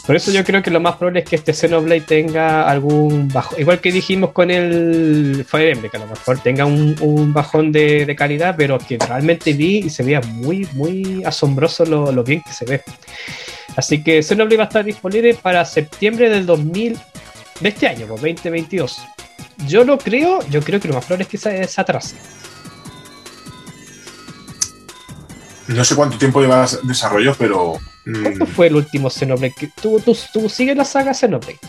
Por 0.07 0.15
eso 0.15 0.31
yo 0.31 0.45
creo 0.45 0.63
que 0.63 0.71
lo 0.71 0.79
más 0.79 0.95
probable 0.95 1.19
es 1.19 1.29
que 1.29 1.35
este 1.35 1.51
Xenoblade 1.51 1.99
tenga 1.99 2.65
algún 2.65 3.27
bajón. 3.27 3.59
Igual 3.59 3.81
que 3.81 3.91
dijimos 3.91 4.31
con 4.31 4.51
el 4.51 5.45
Fire 5.45 5.73
Emblem, 5.73 5.91
que 5.91 5.97
a 5.97 5.99
lo 5.99 6.07
mejor 6.07 6.39
tenga 6.39 6.65
un, 6.65 7.33
bajón 7.33 7.73
de, 7.73 8.15
calidad, 8.17 8.55
pero 8.57 8.79
que 8.79 8.97
realmente 8.97 9.51
vi 9.51 9.79
y 9.79 9.89
se 9.89 10.03
veía 10.03 10.21
muy, 10.21 10.65
muy 10.75 11.25
asombroso 11.25 11.83
lo, 11.83 12.23
bien 12.23 12.41
que 12.41 12.53
se 12.53 12.63
ve. 12.63 12.81
Así 13.75 14.01
que 14.01 14.23
Xenoblade 14.23 14.55
va 14.55 14.63
a 14.63 14.67
estar 14.67 14.85
disponible 14.85 15.33
para 15.33 15.65
septiembre 15.65 16.29
del 16.29 16.45
2000, 16.45 16.97
de 17.59 17.67
este 17.67 17.89
año, 17.89 18.07
2022. 18.07 19.01
Pues, 19.57 19.69
yo 19.69 19.83
lo 19.83 19.97
creo, 19.97 20.39
yo 20.49 20.61
creo 20.61 20.79
que 20.79 20.87
lo 20.87 20.93
más 20.93 21.03
probable 21.03 21.23
es 21.23 21.29
que 21.29 21.37
se, 21.37 21.67
se. 21.67 22.15
No 25.67 25.85
sé 25.85 25.95
cuánto 25.95 26.17
tiempo 26.17 26.41
lleva 26.41 26.67
desarrollo, 26.83 27.35
pero. 27.37 27.79
¿Cuándo 28.03 28.45
mm, 28.45 28.47
fue 28.47 28.67
el 28.67 28.75
último 28.75 29.09
Xenoblade? 29.09 29.71
¿Tú, 29.81 30.01
tú, 30.33 30.49
sigues 30.49 30.75
la 30.75 30.85
saga 30.85 31.13
Xenoblade? 31.13 31.59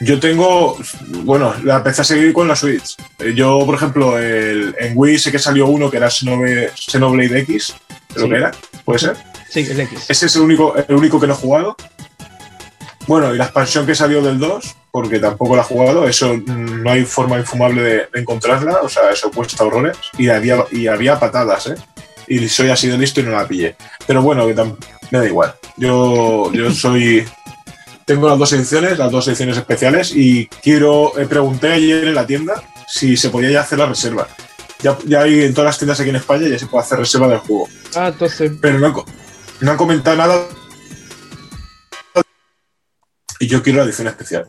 Yo 0.00 0.18
tengo. 0.20 0.76
Bueno, 1.24 1.54
la 1.64 1.76
empecé 1.76 2.02
a 2.02 2.04
seguir 2.04 2.32
con 2.32 2.48
la 2.48 2.56
Switch. 2.56 2.96
Eh, 3.18 3.34
yo, 3.34 3.64
por 3.66 3.74
ejemplo, 3.74 4.18
en 4.18 4.92
Wii 4.94 5.18
sé 5.18 5.32
que 5.32 5.38
salió 5.38 5.66
uno 5.66 5.90
que 5.90 5.96
era 5.98 6.10
Xenoblade, 6.10 7.40
X. 7.40 7.74
Creo 8.14 8.28
que 8.28 8.36
era. 8.36 8.52
¿Puede 8.84 9.00
ser? 9.00 9.16
Sí, 9.48 9.60
el 9.60 9.80
X. 9.80 10.06
Ese 10.08 10.26
es 10.26 10.36
el 10.36 10.42
único, 10.42 10.74
el 10.76 10.94
único 10.94 11.20
que 11.20 11.26
no 11.26 11.34
he 11.34 11.36
jugado. 11.36 11.76
Bueno, 13.08 13.34
y 13.34 13.38
la 13.38 13.44
expansión 13.44 13.86
que 13.86 13.94
salió 13.94 14.20
del 14.20 14.38
2, 14.38 14.76
porque 14.90 15.18
tampoco 15.18 15.56
la 15.56 15.62
he 15.62 15.64
jugado, 15.64 16.06
eso 16.06 16.34
mm, 16.34 16.82
no 16.82 16.90
hay 16.90 17.04
forma 17.04 17.38
infumable 17.38 17.82
de, 17.82 18.08
encontrarla, 18.12 18.80
o 18.82 18.88
sea, 18.90 19.10
eso 19.10 19.30
cuesta 19.30 19.64
horrores. 19.64 19.96
Y 20.18 20.28
había, 20.28 20.66
y 20.70 20.88
había 20.88 21.18
patadas, 21.18 21.68
¿eh? 21.68 21.76
Y 22.28 22.48
soy 22.48 22.70
así 22.70 22.88
de 22.88 22.98
listo 22.98 23.20
y 23.20 23.24
no 23.24 23.32
la 23.32 23.46
pillé. 23.46 23.76
Pero 24.06 24.22
bueno, 24.22 24.46
que 24.46 24.54
me 25.10 25.18
da 25.18 25.26
igual. 25.26 25.54
Yo, 25.76 26.52
yo 26.52 26.70
soy. 26.70 27.26
Tengo 28.04 28.28
las 28.28 28.38
dos 28.38 28.52
ediciones, 28.52 28.98
las 28.98 29.10
dos 29.10 29.28
ediciones 29.28 29.56
especiales, 29.56 30.12
y 30.14 30.46
quiero. 30.46 31.18
Eh, 31.18 31.26
pregunté 31.26 31.72
ayer 31.72 32.08
en 32.08 32.14
la 32.14 32.26
tienda 32.26 32.62
si 32.88 33.16
se 33.16 33.30
podía 33.30 33.50
ya 33.50 33.60
hacer 33.60 33.78
la 33.78 33.86
reserva. 33.86 34.26
Ya, 34.80 34.96
ya, 35.06 35.22
hay 35.22 35.42
en 35.42 35.54
todas 35.54 35.66
las 35.66 35.78
tiendas 35.78 36.00
aquí 36.00 36.10
en 36.10 36.16
España 36.16 36.48
ya 36.48 36.58
se 36.58 36.66
puede 36.66 36.84
hacer 36.84 36.98
reserva 36.98 37.28
del 37.28 37.38
juego. 37.38 37.68
Ah, 37.94 38.08
entonces. 38.08 38.52
Pero 38.60 38.78
no, 38.78 39.04
no 39.60 39.70
han 39.70 39.76
comentado 39.76 40.16
nada. 40.16 40.46
Y 43.40 43.46
yo 43.46 43.62
quiero 43.62 43.78
la 43.78 43.84
edición 43.84 44.08
especial. 44.08 44.46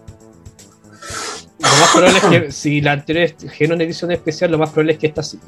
Lo 1.59 1.67
más 1.67 1.89
probable 1.91 2.17
es 2.17 2.23
que 2.23 2.51
si 2.51 2.81
la 2.81 2.93
anterior 2.93 3.25
es 3.25 3.69
una 3.69 3.83
edición 3.83 4.11
especial, 4.11 4.51
lo 4.51 4.57
más 4.57 4.69
probable 4.69 4.93
es 4.93 4.99
que 4.99 5.07
esta 5.07 5.23
sí. 5.23 5.39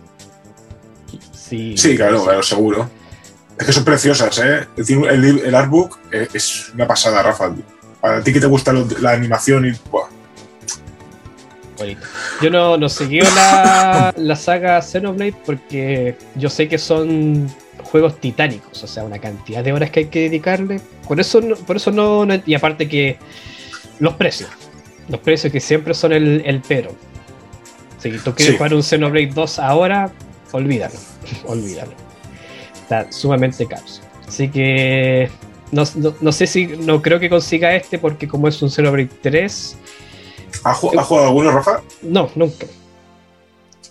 Sí, 1.76 1.96
claro, 1.96 2.24
claro, 2.24 2.42
seguro. 2.44 2.90
Es 3.60 3.66
que 3.66 3.74
son 3.74 3.84
preciosas, 3.84 4.40
¿eh? 4.40 4.68
El, 4.78 5.40
el 5.46 5.56
artbook 5.56 6.00
es 6.12 6.72
una 6.74 6.88
pasada, 6.88 7.22
Rafa. 7.22 7.54
Para 8.00 8.24
ti 8.24 8.34
que 8.34 8.40
te 8.40 8.48
gusta 8.48 8.74
la 8.74 9.12
animación 9.12 9.66
y. 9.66 9.74
Yo 12.42 12.50
no, 12.50 12.78
no 12.78 12.90
seguí 12.90 13.22
la, 13.22 14.14
la 14.18 14.36
saga 14.36 14.82
Xenoblade 14.82 15.36
porque 15.46 16.16
yo 16.36 16.50
sé 16.50 16.68
que 16.68 16.78
son 16.78 17.50
juegos 17.84 18.20
titánicos, 18.20 18.84
o 18.84 18.88
sea, 18.88 19.04
una 19.04 19.20
cantidad 19.20 19.64
de 19.64 19.74
horas 19.74 19.90
que 19.90 20.02
hay 20.02 20.06
que 20.06 20.22
dedicarle. 20.22 20.80
Por 21.08 21.20
eso, 21.20 21.42
por 21.66 21.76
eso 21.76 21.92
no, 21.92 22.26
Y 22.46 22.54
aparte 22.54 22.88
que 22.88 23.18
los 24.00 24.14
precios. 24.14 24.50
Los 25.10 25.20
precios 25.20 25.52
que 25.52 25.60
siempre 25.60 25.94
son 25.94 26.14
el, 26.14 26.42
el 26.46 26.62
pero. 26.68 26.96
Si 27.98 28.12
tú 28.20 28.34
quieres 28.34 28.56
jugar 28.58 28.74
un 28.74 28.82
Xenoblade 28.82 29.28
2 29.28 29.60
ahora, 29.60 30.12
olvídalo, 30.52 30.96
olvídalo. 31.46 31.94
Está 32.82 33.12
sumamente 33.12 33.66
caro. 33.66 33.84
Así 34.28 34.50
que 34.50 35.30
no, 35.72 35.86
sé 36.32 36.48
si, 36.48 36.68
no 36.68 37.02
creo 37.02 37.20
que 37.20 37.30
consiga 37.30 37.76
este 37.76 37.98
porque 37.98 38.28
como 38.28 38.48
es 38.48 38.62
un 38.62 38.70
Xenoblade 38.70 39.10
3... 39.22 39.78
¿Ha, 40.64 40.74
jugado 40.74 41.28
alguno, 41.28 41.52
Rafa? 41.52 41.82
No, 42.02 42.30
nunca. 42.36 42.68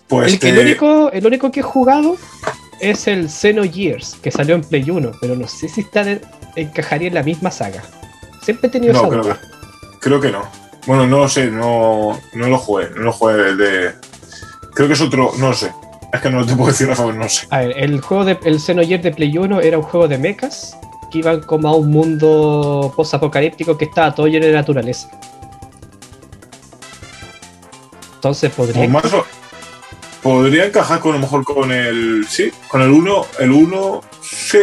Pues 0.07 0.43
el, 0.43 0.59
único, 0.59 1.11
el 1.11 1.25
único 1.25 1.51
que 1.51 1.61
he 1.61 1.63
jugado 1.63 2.17
es 2.79 3.07
el 3.07 3.29
Xenogears, 3.29 4.15
que 4.21 4.29
salió 4.29 4.55
en 4.55 4.61
Play 4.61 4.89
1, 4.89 5.11
pero 5.19 5.35
no 5.35 5.47
sé 5.47 5.67
si 5.69 5.81
está 5.81 6.05
encajaría 6.55 7.07
en 7.07 7.15
la 7.15 7.23
misma 7.23 7.49
saga. 7.49 7.81
Siempre 8.43 8.67
he 8.67 8.71
tenido 8.71 8.93
esa 8.93 9.07
creo 9.07 9.23
duda. 9.23 9.39
creo 9.99 10.21
que 10.21 10.31
no. 10.31 10.43
Bueno, 10.85 11.07
no 11.07 11.19
lo 11.19 11.29
sé, 11.29 11.49
no, 11.49 12.19
no 12.33 12.47
lo 12.47 12.57
jugué, 12.57 12.89
no 12.95 13.03
lo 13.03 13.13
jugué 13.13 13.55
de, 13.55 13.91
Creo 14.73 14.87
que 14.87 14.93
es 14.93 15.01
otro, 15.01 15.31
no 15.37 15.49
lo 15.49 15.53
sé. 15.53 15.71
Es 16.13 16.21
que 16.21 16.29
no 16.29 16.45
te 16.45 16.55
puedo 16.55 16.71
decir, 16.71 16.87
Rafa, 16.87 17.11
no 17.13 17.29
sé. 17.29 17.47
A 17.49 17.59
ver, 17.59 17.73
el 17.77 18.01
juego 18.01 18.25
de 18.25 18.37
el 18.43 18.59
Xenogears 18.59 19.03
de 19.03 19.11
Play 19.11 19.37
1 19.37 19.61
era 19.61 19.77
un 19.77 19.83
juego 19.83 20.07
de 20.07 20.17
mechas 20.17 20.77
que 21.11 21.19
iban 21.19 21.41
como 21.41 21.67
a 21.69 21.75
un 21.75 21.89
mundo 21.89 22.93
post-apocalíptico 22.95 23.77
que 23.77 23.85
estaba 23.85 24.13
todo 24.13 24.27
lleno 24.27 24.45
de 24.45 24.53
naturaleza. 24.53 25.09
Entonces 28.15 28.51
podría. 28.51 29.01
podría 30.21 30.65
encajar 30.65 30.99
con 30.99 31.11
a 31.11 31.15
lo 31.15 31.21
mejor 31.21 31.43
con 31.43 31.71
el. 31.71 32.25
Sí, 32.29 32.51
con 32.67 32.81
el 32.81 32.89
1. 32.91 33.25
El 33.39 33.51
1. 33.51 34.01
Sí. 34.21 34.59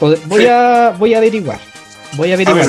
voy, 0.00 0.46
A, 0.46 0.94
voy 0.98 1.14
a 1.14 1.18
averiguar. 1.18 1.58
Voy 2.16 2.30
a 2.30 2.34
averiguar. 2.34 2.68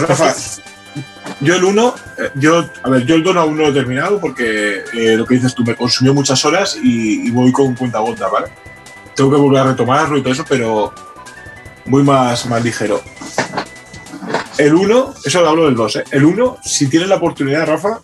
Yo 1.41 1.55
el 1.55 1.63
1, 1.63 1.95
eh, 2.17 2.29
yo, 2.35 2.65
a 2.83 2.89
ver, 2.89 3.05
yo 3.05 3.15
el 3.15 3.23
2 3.23 3.35
aún 3.35 3.57
no 3.57 3.63
lo 3.63 3.69
he 3.69 3.73
terminado 3.73 4.19
porque 4.19 4.83
eh, 4.93 5.15
lo 5.17 5.25
que 5.25 5.35
dices 5.35 5.53
tú 5.55 5.63
me 5.63 5.75
consumió 5.75 6.13
muchas 6.13 6.43
horas 6.45 6.77
y, 6.81 7.29
voy 7.31 7.51
con 7.51 7.75
cuenta 7.75 7.99
gota, 7.99 8.27
¿vale? 8.27 8.47
Tengo 9.15 9.31
que 9.31 9.37
volver 9.37 9.61
a 9.61 9.65
retomarlo 9.65 10.17
y 10.17 10.21
todo 10.21 10.33
eso, 10.33 10.45
pero 10.47 10.93
muy 11.85 12.03
más, 12.03 12.45
más 12.47 12.63
ligero. 12.63 13.01
El 14.57 14.73
1, 14.73 15.13
eso 15.25 15.47
hablo 15.47 15.65
del 15.65 15.75
2, 15.75 15.95
¿eh? 15.97 16.03
El 16.11 16.25
1, 16.25 16.57
si 16.63 16.87
tienes 16.87 17.09
la 17.09 17.15
oportunidad, 17.15 17.67
Rafa, 17.67 17.99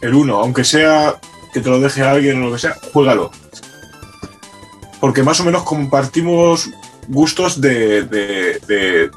el 0.00 0.14
1, 0.14 0.36
aunque 0.36 0.64
sea 0.64 1.16
que 1.52 1.60
te 1.60 1.70
lo 1.70 1.80
deje 1.80 2.02
alguien 2.02 2.42
o 2.42 2.46
lo 2.46 2.52
que 2.52 2.58
sea, 2.58 2.76
juégalo. 2.92 3.30
Porque 5.00 5.22
más 5.22 5.40
o 5.40 5.44
menos 5.44 5.62
compartimos 5.64 6.70
gustos 7.08 7.60
de, 7.60 8.04
de, 8.04 9.10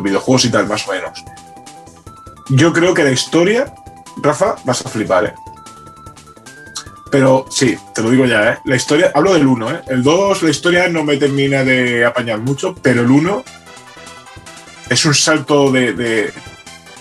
videojuegos 0.00 0.44
y 0.44 0.50
tal, 0.50 0.66
más 0.66 0.86
o 0.86 0.92
menos. 0.92 1.24
Yo 2.48 2.72
creo 2.72 2.94
que 2.94 3.02
la 3.02 3.10
historia, 3.10 3.74
Rafa, 4.22 4.56
vas 4.64 4.84
a 4.84 4.88
flipar, 4.88 5.26
¿eh? 5.26 5.34
Pero 7.10 7.46
sí, 7.50 7.76
te 7.94 8.02
lo 8.02 8.10
digo 8.10 8.24
ya, 8.24 8.52
¿eh? 8.52 8.58
La 8.64 8.76
historia, 8.76 9.10
hablo 9.14 9.34
del 9.34 9.46
1, 9.46 9.70
¿eh? 9.70 9.80
El 9.88 10.02
2, 10.02 10.42
la 10.42 10.50
historia 10.50 10.88
no 10.88 11.02
me 11.02 11.16
termina 11.16 11.64
de 11.64 12.04
apañar 12.04 12.38
mucho, 12.38 12.74
pero 12.80 13.02
el 13.02 13.10
1 13.10 13.44
es 14.90 15.04
un 15.04 15.14
salto 15.14 15.72
de, 15.72 15.92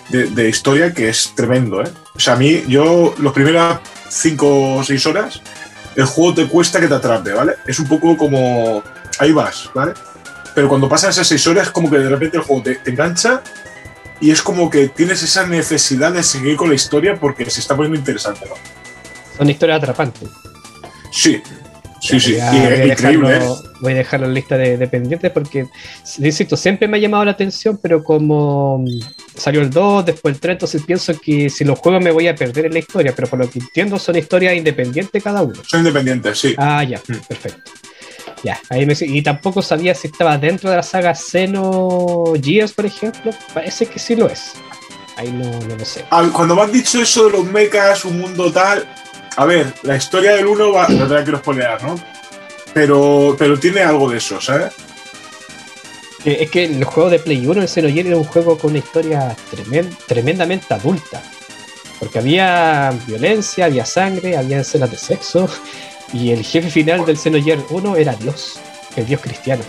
de, 0.09 0.49
historia 0.49 0.93
que 0.93 1.09
es 1.09 1.33
tremendo, 1.35 1.83
¿eh? 1.83 1.91
O 2.15 2.19
sea, 2.19 2.33
a 2.33 2.37
mí, 2.37 2.63
yo, 2.67 3.13
los 3.19 3.33
primeras 3.33 3.79
5 4.09 4.77
o 4.77 4.83
6 4.83 5.05
horas, 5.05 5.41
el 5.95 6.05
juego 6.05 6.33
te 6.33 6.47
cuesta 6.47 6.79
que 6.79 6.87
te 6.87 6.95
atrape, 6.95 7.33
¿vale? 7.33 7.53
Es 7.67 7.79
un 7.79 7.87
poco 7.87 8.17
como. 8.17 8.83
Ahí 9.19 9.31
vas, 9.31 9.69
¿vale? 9.73 9.93
Pero 10.53 10.69
cuando 10.69 10.89
pasan 10.89 11.11
esas 11.11 11.27
6 11.27 11.47
horas, 11.47 11.69
como 11.69 11.89
que 11.89 11.97
de 11.97 12.09
repente 12.09 12.37
el 12.37 12.43
juego 12.43 12.63
te 12.63 12.79
engancha 12.89 13.41
y 14.21 14.31
es 14.31 14.41
como 14.41 14.69
que 14.69 14.87
tienes 14.87 15.21
esa 15.23 15.45
necesidad 15.47 16.11
de 16.11 16.23
seguir 16.23 16.55
con 16.55 16.69
la 16.69 16.75
historia 16.75 17.19
porque 17.19 17.49
se 17.49 17.59
está 17.59 17.75
poniendo 17.75 17.99
interesante, 17.99 18.45
¿no? 18.47 18.55
Son 19.37 19.49
historias 19.49 19.77
atrapantes. 19.79 20.29
Sí, 21.11 21.41
sí, 22.01 22.19
sí. 22.19 22.33
Voy 22.33 22.41
a, 22.41 22.85
increíble. 22.85 23.37
¿eh? 23.37 23.49
voy 23.81 23.93
a 23.93 23.95
dejarlo 23.95 24.27
en 24.27 24.33
lista 24.33 24.57
de, 24.57 24.77
dependientes 24.77 25.31
porque, 25.31 25.67
insisto, 26.19 26.55
siempre 26.55 26.87
me 26.87 26.97
ha 26.97 26.99
llamado 26.99 27.25
la 27.25 27.31
atención, 27.31 27.77
pero 27.81 28.03
como 28.03 28.83
salió 29.35 29.61
el 29.61 29.69
2, 29.69 30.05
después 30.05 30.35
el 30.35 30.41
3, 30.41 30.53
entonces 30.53 30.83
pienso 30.85 31.13
que 31.19 31.49
si 31.49 31.63
los 31.63 31.77
juego 31.79 31.99
me 31.99 32.11
voy 32.11 32.27
a 32.27 32.35
perder 32.35 32.67
en 32.67 32.73
la 32.73 32.79
historia, 32.79 33.13
pero 33.15 33.27
por 33.27 33.39
lo 33.39 33.49
que 33.49 33.59
entiendo 33.59 33.99
son 33.99 34.15
historias 34.17 34.55
independientes 34.55 35.21
cada 35.21 35.41
uno. 35.41 35.61
Son 35.65 35.81
independientes, 35.81 36.39
sí. 36.39 36.55
Ah, 36.57 36.83
ya, 36.83 36.99
mm. 36.99 37.27
perfecto. 37.27 37.71
Ya, 38.43 38.59
ahí 38.69 38.85
me, 38.85 38.93
y 38.99 39.21
tampoco 39.21 39.61
sabía 39.61 39.95
si 39.95 40.07
estaba 40.07 40.37
dentro 40.37 40.69
de 40.69 40.75
la 40.75 40.83
saga 40.83 41.15
Xenogears, 41.15 42.73
por 42.73 42.85
ejemplo. 42.85 43.31
Parece 43.53 43.85
que 43.85 43.99
sí 43.99 44.15
lo 44.15 44.29
es. 44.29 44.53
Ahí 45.17 45.31
no, 45.31 45.59
no 45.61 45.75
lo 45.75 45.85
sé. 45.85 46.05
Cuando 46.09 46.55
me 46.55 46.61
has 46.61 46.71
dicho 46.71 47.01
eso 47.01 47.25
de 47.25 47.31
los 47.31 47.45
mechas, 47.45 48.05
un 48.05 48.19
mundo 48.19 48.51
tal, 48.51 48.87
a 49.37 49.45
ver, 49.45 49.73
la 49.83 49.95
historia 49.95 50.35
del 50.35 50.47
1 50.47 50.71
va, 50.71 50.87
no 50.89 51.07
te 51.07 51.13
la 51.13 51.23
quiero 51.23 51.39
spoilear, 51.39 51.83
¿no? 51.83 51.95
Pero, 52.73 53.35
pero 53.37 53.57
tiene 53.57 53.81
algo 53.81 54.09
de 54.09 54.17
eso, 54.17 54.39
¿sabes? 54.41 54.73
Eh, 56.25 56.37
es 56.41 56.51
que 56.51 56.65
el 56.65 56.83
juego 56.83 57.09
de 57.09 57.19
Play 57.19 57.45
1, 57.47 57.61
el 57.61 57.67
Xenogears, 57.67 58.07
era 58.07 58.17
un 58.17 58.23
juego 58.25 58.57
con 58.57 58.71
una 58.71 58.79
historia 58.79 59.35
tremendamente 60.07 60.73
adulta. 60.73 61.21
Porque 61.99 62.19
había 62.19 62.93
violencia, 63.07 63.65
había 63.65 63.85
sangre, 63.85 64.35
había 64.35 64.59
escenas 64.59 64.91
de 64.91 64.97
sexo. 64.97 65.49
Y 66.15 66.31
el 66.31 66.45
jefe 66.45 66.69
final 66.69 67.05
del 67.05 67.17
Xenogears 67.17 67.63
1 67.69 67.97
era 67.97 68.15
Dios, 68.15 68.57
el 68.95 69.05
Dios 69.05 69.19
cristiano. 69.19 69.63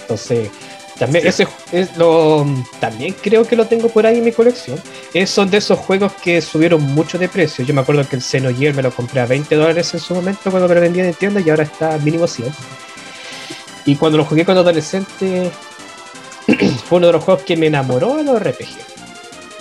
Entonces, 0.00 0.50
también, 0.98 1.28
ese 1.28 1.46
es 1.70 1.96
lo, 1.96 2.44
también 2.80 3.14
creo 3.22 3.46
que 3.46 3.54
lo 3.54 3.66
tengo 3.66 3.88
por 3.88 4.04
ahí 4.04 4.18
en 4.18 4.24
mi 4.24 4.32
colección. 4.32 4.82
Es, 5.14 5.30
son 5.30 5.48
de 5.48 5.58
esos 5.58 5.78
juegos 5.78 6.12
que 6.14 6.40
subieron 6.40 6.82
mucho 6.82 7.18
de 7.18 7.28
precio. 7.28 7.64
Yo 7.64 7.72
me 7.72 7.82
acuerdo 7.82 8.06
que 8.08 8.16
el 8.16 8.22
Xenogears 8.22 8.74
me 8.74 8.82
lo 8.82 8.90
compré 8.90 9.20
a 9.20 9.26
20 9.26 9.54
dólares 9.54 9.94
en 9.94 10.00
su 10.00 10.12
momento 10.12 10.50
cuando 10.50 10.68
me 10.68 10.74
lo 10.74 10.80
vendían 10.80 11.06
en 11.06 11.14
tienda 11.14 11.40
y 11.40 11.48
ahora 11.48 11.62
está 11.62 11.96
mínimo 11.98 12.26
100. 12.26 12.52
Y 13.86 13.94
cuando 13.94 14.18
lo 14.18 14.24
jugué 14.24 14.44
cuando 14.44 14.62
adolescente, 14.62 15.52
fue 16.88 16.98
uno 16.98 17.06
de 17.06 17.12
los 17.12 17.22
juegos 17.22 17.44
que 17.44 17.56
me 17.56 17.68
enamoró 17.68 18.16
de 18.16 18.24
los 18.24 18.42
RPG. 18.42 18.76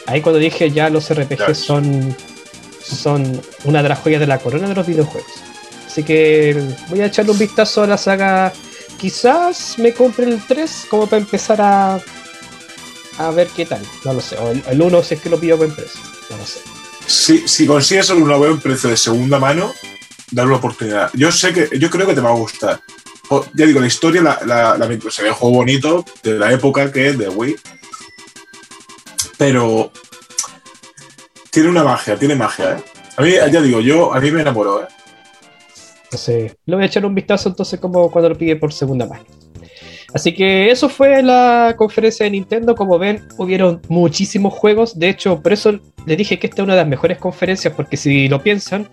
Ahí 0.07 0.21
cuando 0.21 0.39
dije 0.39 0.71
ya 0.71 0.89
los 0.89 1.13
RPG 1.13 1.53
son, 1.53 2.15
son 2.81 3.39
una 3.63 3.83
de 3.83 3.89
las 3.89 3.99
joyas 3.99 4.19
de 4.19 4.27
la 4.27 4.39
corona 4.39 4.67
de 4.67 4.73
los 4.73 4.87
videojuegos. 4.87 5.47
Así 5.97 6.03
que 6.03 6.55
voy 6.89 7.01
a 7.01 7.07
echarle 7.07 7.31
un 7.31 7.39
vistazo 7.39 7.81
a 7.81 7.87
la 7.87 7.97
saga 7.97 8.53
quizás 8.99 9.79
me 9.79 9.95
compre 9.95 10.27
el 10.27 10.39
3 10.45 10.85
como 10.91 11.07
para 11.07 11.23
empezar 11.23 11.59
a, 11.59 11.99
a 13.17 13.31
ver 13.31 13.47
qué 13.47 13.65
tal. 13.65 13.81
No 14.05 14.13
lo 14.13 14.21
sé. 14.21 14.37
O 14.37 14.51
el, 14.51 14.79
1 14.79 15.01
si 15.01 15.15
es 15.15 15.21
que 15.21 15.31
lo 15.31 15.39
pido 15.39 15.55
a 15.55 15.57
buen 15.57 15.73
precio. 15.73 15.99
No 16.29 16.37
lo 16.37 16.45
sé. 16.45 16.59
Si, 17.07 17.47
si 17.47 17.65
consigues 17.65 18.11
el 18.11 18.17
1 18.17 18.31
a 18.31 18.37
buen 18.37 18.59
precio 18.59 18.91
de 18.91 18.95
segunda 18.95 19.39
mano, 19.39 19.73
darle 20.29 20.49
una 20.49 20.59
oportunidad. 20.59 21.09
Yo 21.15 21.31
sé 21.31 21.51
que, 21.51 21.79
yo 21.79 21.89
creo 21.89 22.05
que 22.05 22.13
te 22.13 22.21
va 22.21 22.29
a 22.29 22.33
gustar. 22.33 22.79
ya 23.55 23.65
digo, 23.65 23.79
la 23.79 23.87
historia 23.87 24.21
la, 24.21 24.39
la, 24.45 24.87
se 25.09 25.23
ve 25.23 25.29
un 25.29 25.35
juego 25.35 25.55
bonito 25.55 26.05
de 26.21 26.37
la 26.37 26.53
época 26.53 26.91
que 26.91 27.07
es 27.07 27.17
de 27.17 27.27
Wii. 27.27 27.55
Pero 29.39 29.91
tiene 31.49 31.69
una 31.69 31.83
magia, 31.83 32.19
tiene 32.19 32.35
magia, 32.35 32.73
¿eh? 32.73 32.83
A 33.15 33.23
mí, 33.23 33.31
ya 33.31 33.61
digo, 33.61 33.79
yo, 33.79 34.13
a 34.13 34.19
mí 34.19 34.29
me 34.29 34.41
enamoró, 34.41 34.83
¿eh? 34.83 34.87
Entonces, 36.07 36.55
le 36.65 36.75
voy 36.75 36.83
a 36.83 36.87
echar 36.87 37.05
un 37.05 37.13
vistazo 37.13 37.49
entonces 37.49 37.79
como 37.79 38.09
cuando 38.09 38.29
lo 38.29 38.37
pide 38.37 38.55
por 38.55 38.71
segunda 38.71 39.05
vez. 39.05 39.19
Así 40.13 40.33
que 40.33 40.71
eso 40.71 40.87
fue 40.87 41.21
la 41.21 41.75
conferencia 41.77 42.23
de 42.23 42.31
Nintendo. 42.31 42.75
Como 42.75 42.97
ven, 42.97 43.27
hubieron 43.37 43.81
muchísimos 43.89 44.53
juegos. 44.53 44.97
De 44.97 45.09
hecho, 45.09 45.41
por 45.41 45.51
eso 45.51 45.79
le 46.05 46.15
dije 46.15 46.39
que 46.39 46.47
esta 46.47 46.61
es 46.61 46.63
una 46.63 46.75
de 46.75 46.81
las 46.81 46.87
mejores 46.87 47.17
conferencias, 47.17 47.73
porque 47.73 47.97
si 47.97 48.29
lo 48.29 48.41
piensan, 48.41 48.87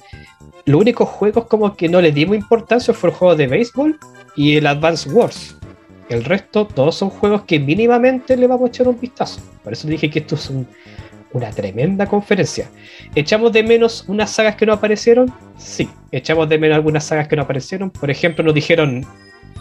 los 0.64 0.80
únicos 0.80 1.08
juegos 1.08 1.46
como 1.46 1.76
que 1.76 1.88
no 1.88 2.00
le 2.00 2.10
dimos 2.10 2.36
importancia 2.36 2.92
fue 2.92 3.10
el 3.10 3.16
juego 3.16 3.36
de 3.36 3.46
béisbol 3.46 3.98
y 4.34 4.56
el 4.56 4.66
Advance 4.66 5.08
Wars. 5.08 5.56
El 6.08 6.24
resto, 6.24 6.66
todos 6.66 6.96
son 6.96 7.10
juegos 7.10 7.42
que 7.42 7.58
mínimamente 7.58 8.36
le 8.36 8.46
vamos 8.46 8.66
a 8.66 8.68
echar 8.68 8.88
un 8.88 8.98
vistazo. 8.98 9.40
Por 9.62 9.72
eso 9.72 9.88
dije 9.88 10.10
que 10.10 10.18
esto 10.18 10.34
es 10.34 10.50
un, 10.50 10.66
una 11.34 11.50
tremenda 11.50 12.06
conferencia. 12.06 12.70
¿Echamos 13.14 13.52
de 13.52 13.62
menos 13.62 14.04
unas 14.08 14.30
sagas 14.30 14.56
que 14.56 14.64
no 14.64 14.72
aparecieron? 14.72 15.32
Sí, 15.58 15.90
echamos 16.12 16.48
de 16.48 16.58
menos 16.58 16.76
algunas 16.76 17.04
sagas 17.04 17.28
que 17.28 17.36
no 17.36 17.42
aparecieron. 17.42 17.90
Por 17.90 18.10
ejemplo, 18.10 18.42
nos 18.44 18.54
dijeron, 18.54 19.04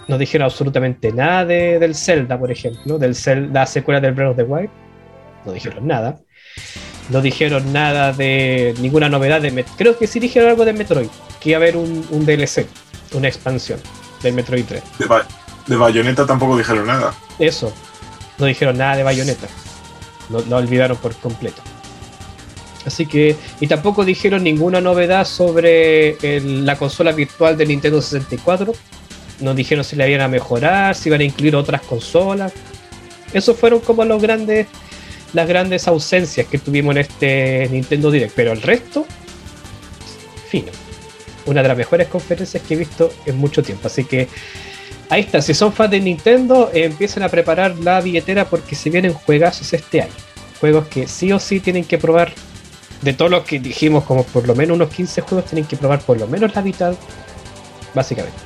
no 0.07 0.17
dijeron 0.17 0.45
absolutamente 0.45 1.11
nada 1.11 1.45
de, 1.45 1.79
del 1.79 1.95
Zelda, 1.95 2.39
por 2.39 2.51
ejemplo, 2.51 2.97
del 2.97 3.15
Zelda, 3.15 3.61
la 3.61 3.65
secuela 3.65 3.99
del 3.99 4.13
Breath 4.13 4.31
of 4.31 4.37
the 4.37 4.43
Wild. 4.43 4.69
No 5.45 5.51
dijeron 5.51 5.87
nada. 5.87 6.19
No 7.09 7.21
dijeron 7.21 7.73
nada 7.73 8.13
de 8.13 8.75
ninguna 8.79 9.09
novedad 9.09 9.41
de 9.41 9.51
Metroid. 9.51 9.77
Creo 9.77 9.97
que 9.97 10.07
sí 10.07 10.19
dijeron 10.19 10.49
algo 10.49 10.63
de 10.63 10.73
Metroid, 10.73 11.09
que 11.41 11.49
iba 11.49 11.57
a 11.57 11.61
haber 11.61 11.75
un, 11.75 12.05
un 12.11 12.25
DLC, 12.25 12.67
una 13.13 13.27
expansión 13.27 13.79
del 14.21 14.33
Metroid 14.35 14.63
3. 14.65 14.83
De, 14.99 15.07
de 15.67 15.75
Bayonetta 15.75 16.25
tampoco 16.25 16.55
dijeron 16.55 16.85
nada. 16.85 17.13
Eso, 17.39 17.73
no 18.37 18.45
dijeron 18.45 18.77
nada 18.77 18.95
de 18.95 19.03
Bayonetta 19.03 19.47
lo, 20.41 20.57
olvidaron 20.57 20.97
por 20.97 21.15
completo. 21.15 21.61
Así 22.85 23.05
que, 23.05 23.35
y 23.61 23.67
tampoco 23.67 24.03
dijeron 24.03 24.43
ninguna 24.43 24.81
novedad 24.81 25.25
sobre 25.25 26.17
la 26.41 26.77
consola 26.77 27.11
virtual 27.13 27.57
de 27.57 27.65
Nintendo 27.65 28.01
64. 28.01 28.73
No 29.39 29.53
dijeron 29.53 29.83
si 29.83 29.95
la 29.95 30.07
iban 30.07 30.21
a 30.21 30.27
mejorar, 30.27 30.95
si 30.95 31.09
iban 31.09 31.21
a 31.21 31.23
incluir 31.23 31.55
otras 31.55 31.81
consolas. 31.81 32.51
Esos 33.31 33.57
fueron 33.57 33.79
como 33.79 34.03
los 34.03 34.21
grandes, 34.21 34.67
las 35.33 35.47
grandes 35.47 35.87
ausencias 35.87 36.45
que 36.47 36.57
tuvimos 36.57 36.95
en 36.95 37.01
este 37.01 37.69
Nintendo 37.71 38.11
Direct. 38.11 38.33
Pero 38.35 38.51
el 38.51 38.61
resto, 38.61 39.05
fino. 40.49 40.71
una 41.45 41.61
de 41.61 41.69
las 41.69 41.77
mejores 41.77 42.07
conferencias 42.09 42.61
que 42.63 42.73
he 42.73 42.77
visto 42.77 43.11
en 43.25 43.37
mucho 43.37 43.63
tiempo. 43.63 43.87
Así 43.87 44.03
que 44.03 44.27
ahí 45.13 45.21
está, 45.21 45.43
si 45.43 45.53
son 45.53 45.71
fans 45.71 45.91
de 45.91 45.99
Nintendo, 45.99 46.71
empiecen 46.73 47.21
a 47.21 47.29
preparar 47.29 47.77
la 47.77 48.01
billetera 48.01 48.45
porque 48.45 48.75
se 48.75 48.89
vienen 48.89 49.13
juegazos 49.13 49.71
este 49.71 50.01
año. 50.01 50.11
Juegos 50.59 50.87
que 50.87 51.07
sí 51.07 51.31
o 51.31 51.39
sí 51.39 51.59
tienen 51.59 51.85
que 51.85 51.99
probar. 51.99 52.33
De 53.01 53.13
todos 53.13 53.29
los 53.29 53.43
que 53.43 53.59
dijimos, 53.59 54.05
como 54.05 54.23
por 54.23 54.47
lo 54.47 54.55
menos 54.55 54.75
unos 54.75 54.89
15 54.89 55.21
juegos, 55.21 55.45
tienen 55.45 55.65
que 55.65 55.75
probar 55.75 55.99
por 55.99 56.17
lo 56.17 56.25
menos 56.25 56.55
la 56.55 56.61
mitad, 56.61 56.95
básicamente. 57.93 58.37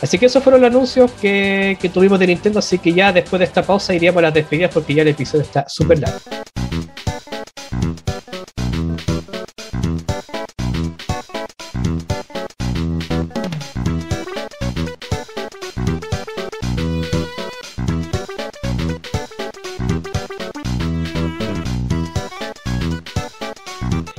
Así 0.00 0.16
que 0.16 0.26
esos 0.26 0.42
fueron 0.42 0.62
los 0.62 0.70
anuncios 0.70 1.10
que, 1.20 1.76
que 1.80 1.88
tuvimos 1.88 2.18
de 2.18 2.28
Nintendo. 2.28 2.60
Así 2.60 2.78
que 2.78 2.92
ya 2.92 3.12
después 3.12 3.40
de 3.40 3.46
esta 3.46 3.62
pausa 3.62 3.92
iríamos 3.92 4.20
a 4.20 4.22
las 4.22 4.34
despedidas 4.34 4.70
porque 4.72 4.94
ya 4.94 5.02
el 5.02 5.08
episodio 5.08 5.42
está 5.42 5.68
súper 5.68 5.98
largo. 5.98 6.43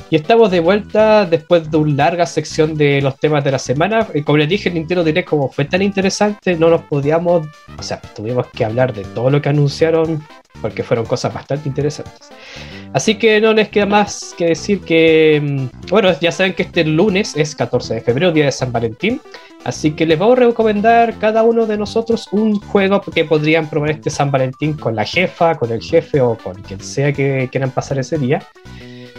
Y 0.08 0.14
estamos 0.14 0.52
de 0.52 0.60
vuelta 0.60 1.24
después 1.24 1.68
de 1.68 1.76
una 1.76 2.04
larga 2.04 2.26
sección 2.26 2.76
de 2.76 3.02
los 3.02 3.18
temas 3.18 3.42
de 3.42 3.50
la 3.50 3.58
semana. 3.58 4.06
Eh, 4.14 4.22
como 4.22 4.38
les 4.38 4.48
dije, 4.48 4.68
el 4.68 4.76
Nintendo 4.76 5.02
Direct, 5.02 5.28
como 5.28 5.50
fue 5.50 5.64
tan 5.64 5.82
interesante, 5.82 6.54
no 6.54 6.70
nos 6.70 6.82
podíamos, 6.82 7.48
o 7.76 7.82
sea, 7.82 8.00
tuvimos 8.14 8.46
que 8.48 8.64
hablar 8.64 8.92
de 8.92 9.02
todo 9.02 9.30
lo 9.30 9.42
que 9.42 9.48
anunciaron 9.48 10.22
porque 10.62 10.84
fueron 10.84 11.06
cosas 11.06 11.34
bastante 11.34 11.68
interesantes. 11.68 12.30
Así 12.92 13.16
que 13.16 13.40
no 13.40 13.52
les 13.52 13.68
queda 13.68 13.84
más 13.84 14.32
que 14.38 14.46
decir 14.46 14.80
que, 14.80 15.40
mm, 15.42 15.88
bueno, 15.90 16.16
ya 16.20 16.30
saben 16.30 16.54
que 16.54 16.62
este 16.62 16.84
lunes 16.84 17.36
es 17.36 17.56
14 17.56 17.94
de 17.94 18.00
febrero, 18.00 18.30
día 18.30 18.44
de 18.44 18.52
San 18.52 18.70
Valentín. 18.70 19.20
Así 19.64 19.90
que 19.90 20.06
les 20.06 20.16
vamos 20.16 20.38
a 20.38 20.42
recomendar 20.42 21.18
cada 21.18 21.42
uno 21.42 21.66
de 21.66 21.76
nosotros 21.76 22.28
un 22.30 22.60
juego 22.60 23.00
que 23.00 23.24
podrían 23.24 23.68
probar 23.68 23.90
este 23.90 24.10
San 24.10 24.30
Valentín 24.30 24.74
con 24.74 24.94
la 24.94 25.04
jefa, 25.04 25.56
con 25.56 25.72
el 25.72 25.82
jefe 25.82 26.20
o 26.20 26.38
con 26.38 26.62
quien 26.62 26.80
sea 26.80 27.12
que 27.12 27.48
quieran 27.50 27.72
pasar 27.72 27.98
ese 27.98 28.16
día 28.18 28.40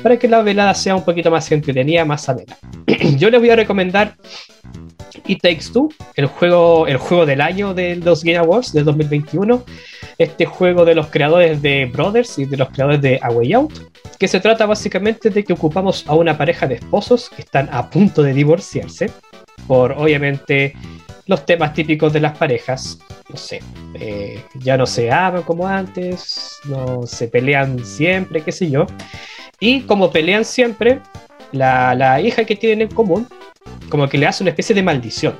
para 0.03 0.17
que 0.17 0.27
la 0.27 0.41
velada 0.41 0.73
sea 0.73 0.95
un 0.95 1.03
poquito 1.03 1.31
más 1.31 1.51
entretenida, 1.51 2.05
más 2.05 2.27
amena. 2.29 2.57
Yo 3.17 3.29
les 3.29 3.39
voy 3.39 3.49
a 3.49 3.55
recomendar 3.55 4.15
It 5.25 5.41
Takes 5.41 5.71
Two, 5.73 5.89
el 6.15 6.27
juego, 6.27 6.87
el 6.87 6.97
juego 6.97 7.25
del 7.25 7.41
año 7.41 7.73
de 7.73 7.95
los 7.95 8.23
Game 8.23 8.37
Awards 8.37 8.73
del 8.73 8.85
2021. 8.85 9.63
Este 10.17 10.45
juego 10.45 10.85
de 10.85 10.95
los 10.95 11.07
creadores 11.07 11.61
de 11.61 11.85
Brothers 11.85 12.39
y 12.39 12.45
de 12.45 12.57
los 12.57 12.69
creadores 12.69 13.01
de 13.01 13.19
A 13.21 13.29
Way 13.29 13.53
Out, 13.53 13.73
que 14.17 14.27
se 14.27 14.39
trata 14.39 14.65
básicamente 14.65 15.29
de 15.29 15.43
que 15.43 15.53
ocupamos 15.53 16.05
a 16.07 16.15
una 16.15 16.37
pareja 16.37 16.65
de 16.67 16.75
esposos 16.75 17.29
que 17.29 17.43
están 17.43 17.69
a 17.71 17.89
punto 17.89 18.23
de 18.23 18.33
divorciarse 18.33 19.11
por 19.67 19.91
obviamente 19.91 20.73
los 21.27 21.45
temas 21.45 21.73
típicos 21.73 22.13
de 22.13 22.21
las 22.21 22.37
parejas. 22.37 22.97
No 23.29 23.37
sé, 23.37 23.59
eh, 23.95 24.41
ya 24.55 24.77
no 24.77 24.85
se 24.85 25.11
aman 25.11 25.43
como 25.43 25.67
antes, 25.67 26.59
no 26.65 27.05
se 27.05 27.27
pelean 27.27 27.83
siempre, 27.85 28.41
qué 28.41 28.51
sé 28.51 28.71
yo. 28.71 28.87
Y 29.59 29.81
como 29.81 30.11
pelean 30.11 30.45
siempre, 30.45 31.01
la, 31.51 32.21
hija 32.21 32.45
que 32.45 32.55
tienen 32.55 32.81
en 32.81 32.95
común, 32.95 33.27
como 33.89 34.07
que 34.07 34.17
le 34.17 34.27
hace 34.27 34.43
una 34.43 34.51
especie 34.51 34.75
de 34.75 34.83
maldición, 34.83 35.35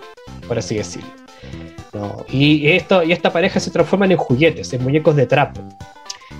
por 0.48 0.57
así 0.57 0.76
decirlo. 0.76 1.10
Y, 2.30 2.68
esto, 2.69 3.03
y 3.03 3.11
esta 3.11 3.31
pareja 3.31 3.60
se 3.60 3.72
transforman 3.72 4.11
en 4.11 4.18
juguetes, 4.18 4.72
en 4.73 4.84
muñecos 4.84 5.15
de 5.15 5.26
trapo. 5.26 5.61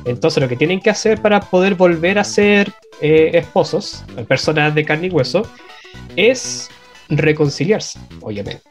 Entonces 0.06 0.41
lo 0.41 0.49
que 0.49 0.56
tienen 0.56 0.80
que 0.80 0.90
hacer 0.90 1.22
para 1.22 1.40
poder 1.40 1.76
volver 1.76 2.20
a 2.20 2.24
ser 2.24 2.72
eh, 3.02 3.32
esposos, 3.34 4.04
personas 4.28 4.74
de 4.74 4.86
carne 4.86 5.08
y 5.08 5.10
hueso, 5.10 5.44
es 6.16 6.70
reconciliarse, 7.10 7.99
obviamente. 8.22 8.62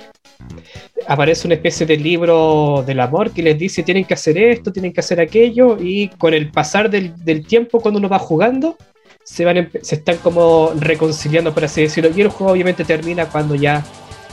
Aparece 1.06 1.46
una 1.46 1.54
especie 1.54 1.86
de 1.86 1.96
libro 1.96 2.84
del 2.86 3.00
amor 3.00 3.30
que 3.30 3.42
les 3.42 3.58
dice 3.58 3.82
tienen 3.82 4.04
que 4.04 4.14
hacer 4.14 4.36
esto, 4.38 4.72
tienen 4.72 4.92
que 4.92 5.00
hacer 5.00 5.20
aquello, 5.20 5.76
y 5.80 6.08
con 6.08 6.34
el 6.34 6.50
pasar 6.50 6.90
del, 6.90 7.12
del 7.24 7.46
tiempo 7.46 7.80
cuando 7.80 7.98
uno 7.98 8.08
va 8.08 8.18
jugando, 8.18 8.76
se, 9.26 9.44
van, 9.44 9.70
se 9.82 9.96
están 9.96 10.18
como 10.18 10.72
reconciliando, 10.78 11.52
por 11.52 11.64
así 11.64 11.82
decirlo. 11.82 12.10
Y 12.14 12.20
el 12.20 12.28
juego 12.28 12.52
obviamente 12.52 12.84
termina 12.84 13.26
cuando 13.26 13.56
ya 13.56 13.84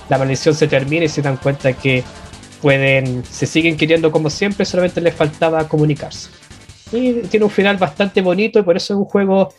la 0.08 0.20
maldición 0.20 0.54
se 0.54 0.68
termina 0.68 1.06
y 1.06 1.10
se 1.10 1.24
dan 1.24 1.38
cuenta 1.38 1.74
que 1.74 2.04
pueden, 2.62 3.26
se 3.26 3.48
siguen 3.48 3.76
queriendo 3.76 4.12
como 4.12 4.30
siempre, 4.30 4.66
solamente 4.66 5.02
les 5.02 5.16
faltaba 5.16 5.68
comunicarse. 5.68 6.30
Y 6.92 7.14
tiene 7.24 7.46
un 7.46 7.52
final 7.52 7.78
bastante 7.78 8.22
bonito 8.22 8.60
y 8.60 8.62
por 8.62 8.78
eso 8.78 8.94
es 8.94 9.00
un 9.00 9.06
juego 9.06 9.50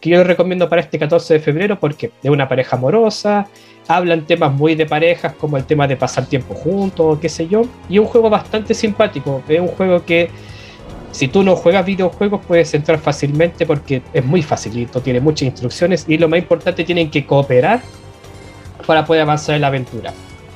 que 0.00 0.10
yo 0.10 0.24
recomiendo 0.24 0.68
para 0.68 0.82
este 0.82 0.98
14 0.98 1.34
de 1.34 1.40
febrero 1.40 1.78
porque 1.78 2.10
es 2.22 2.30
una 2.30 2.48
pareja 2.48 2.76
amorosa, 2.76 3.46
hablan 3.86 4.26
temas 4.26 4.52
muy 4.52 4.74
de 4.74 4.86
parejas 4.86 5.34
como 5.34 5.56
el 5.56 5.64
tema 5.64 5.86
de 5.86 5.96
pasar 5.96 6.26
tiempo 6.26 6.54
juntos, 6.54 7.18
qué 7.20 7.28
sé 7.28 7.46
yo, 7.46 7.62
y 7.88 7.98
un 7.98 8.06
juego 8.06 8.28
bastante 8.28 8.74
simpático, 8.74 9.42
es 9.46 9.60
un 9.60 9.68
juego 9.68 10.04
que 10.04 10.30
si 11.12 11.28
tú 11.28 11.42
no 11.42 11.56
juegas 11.56 11.84
videojuegos 11.84 12.40
puedes 12.46 12.72
entrar 12.74 12.98
fácilmente 12.98 13.66
porque 13.66 14.02
es 14.12 14.24
muy 14.24 14.42
facilito, 14.42 15.00
tiene 15.00 15.20
muchas 15.20 15.42
instrucciones 15.42 16.04
y 16.06 16.18
lo 16.18 16.28
más 16.28 16.38
importante 16.38 16.84
tienen 16.84 17.10
que 17.10 17.26
cooperar 17.26 17.82
para 18.86 19.04
poder 19.04 19.22
avanzar 19.22 19.56
en 19.56 19.62
la 19.62 19.66
aventura. 19.68 20.12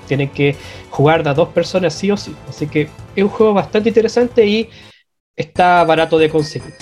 Tienen 0.06 0.28
que 0.31 0.56
jugar 0.90 1.22
de 1.22 1.31
a 1.31 1.35
dos 1.35 1.48
personas 1.48 1.94
sí 1.94 2.10
o 2.10 2.16
sí. 2.16 2.35
Así 2.48 2.66
que 2.66 2.89
es 3.16 3.24
un 3.24 3.31
juego 3.31 3.55
bastante 3.55 3.89
interesante 3.89 4.47
y 4.47 4.68
está 5.35 5.82
barato 5.85 6.18
de 6.18 6.28
conseguir. 6.28 6.74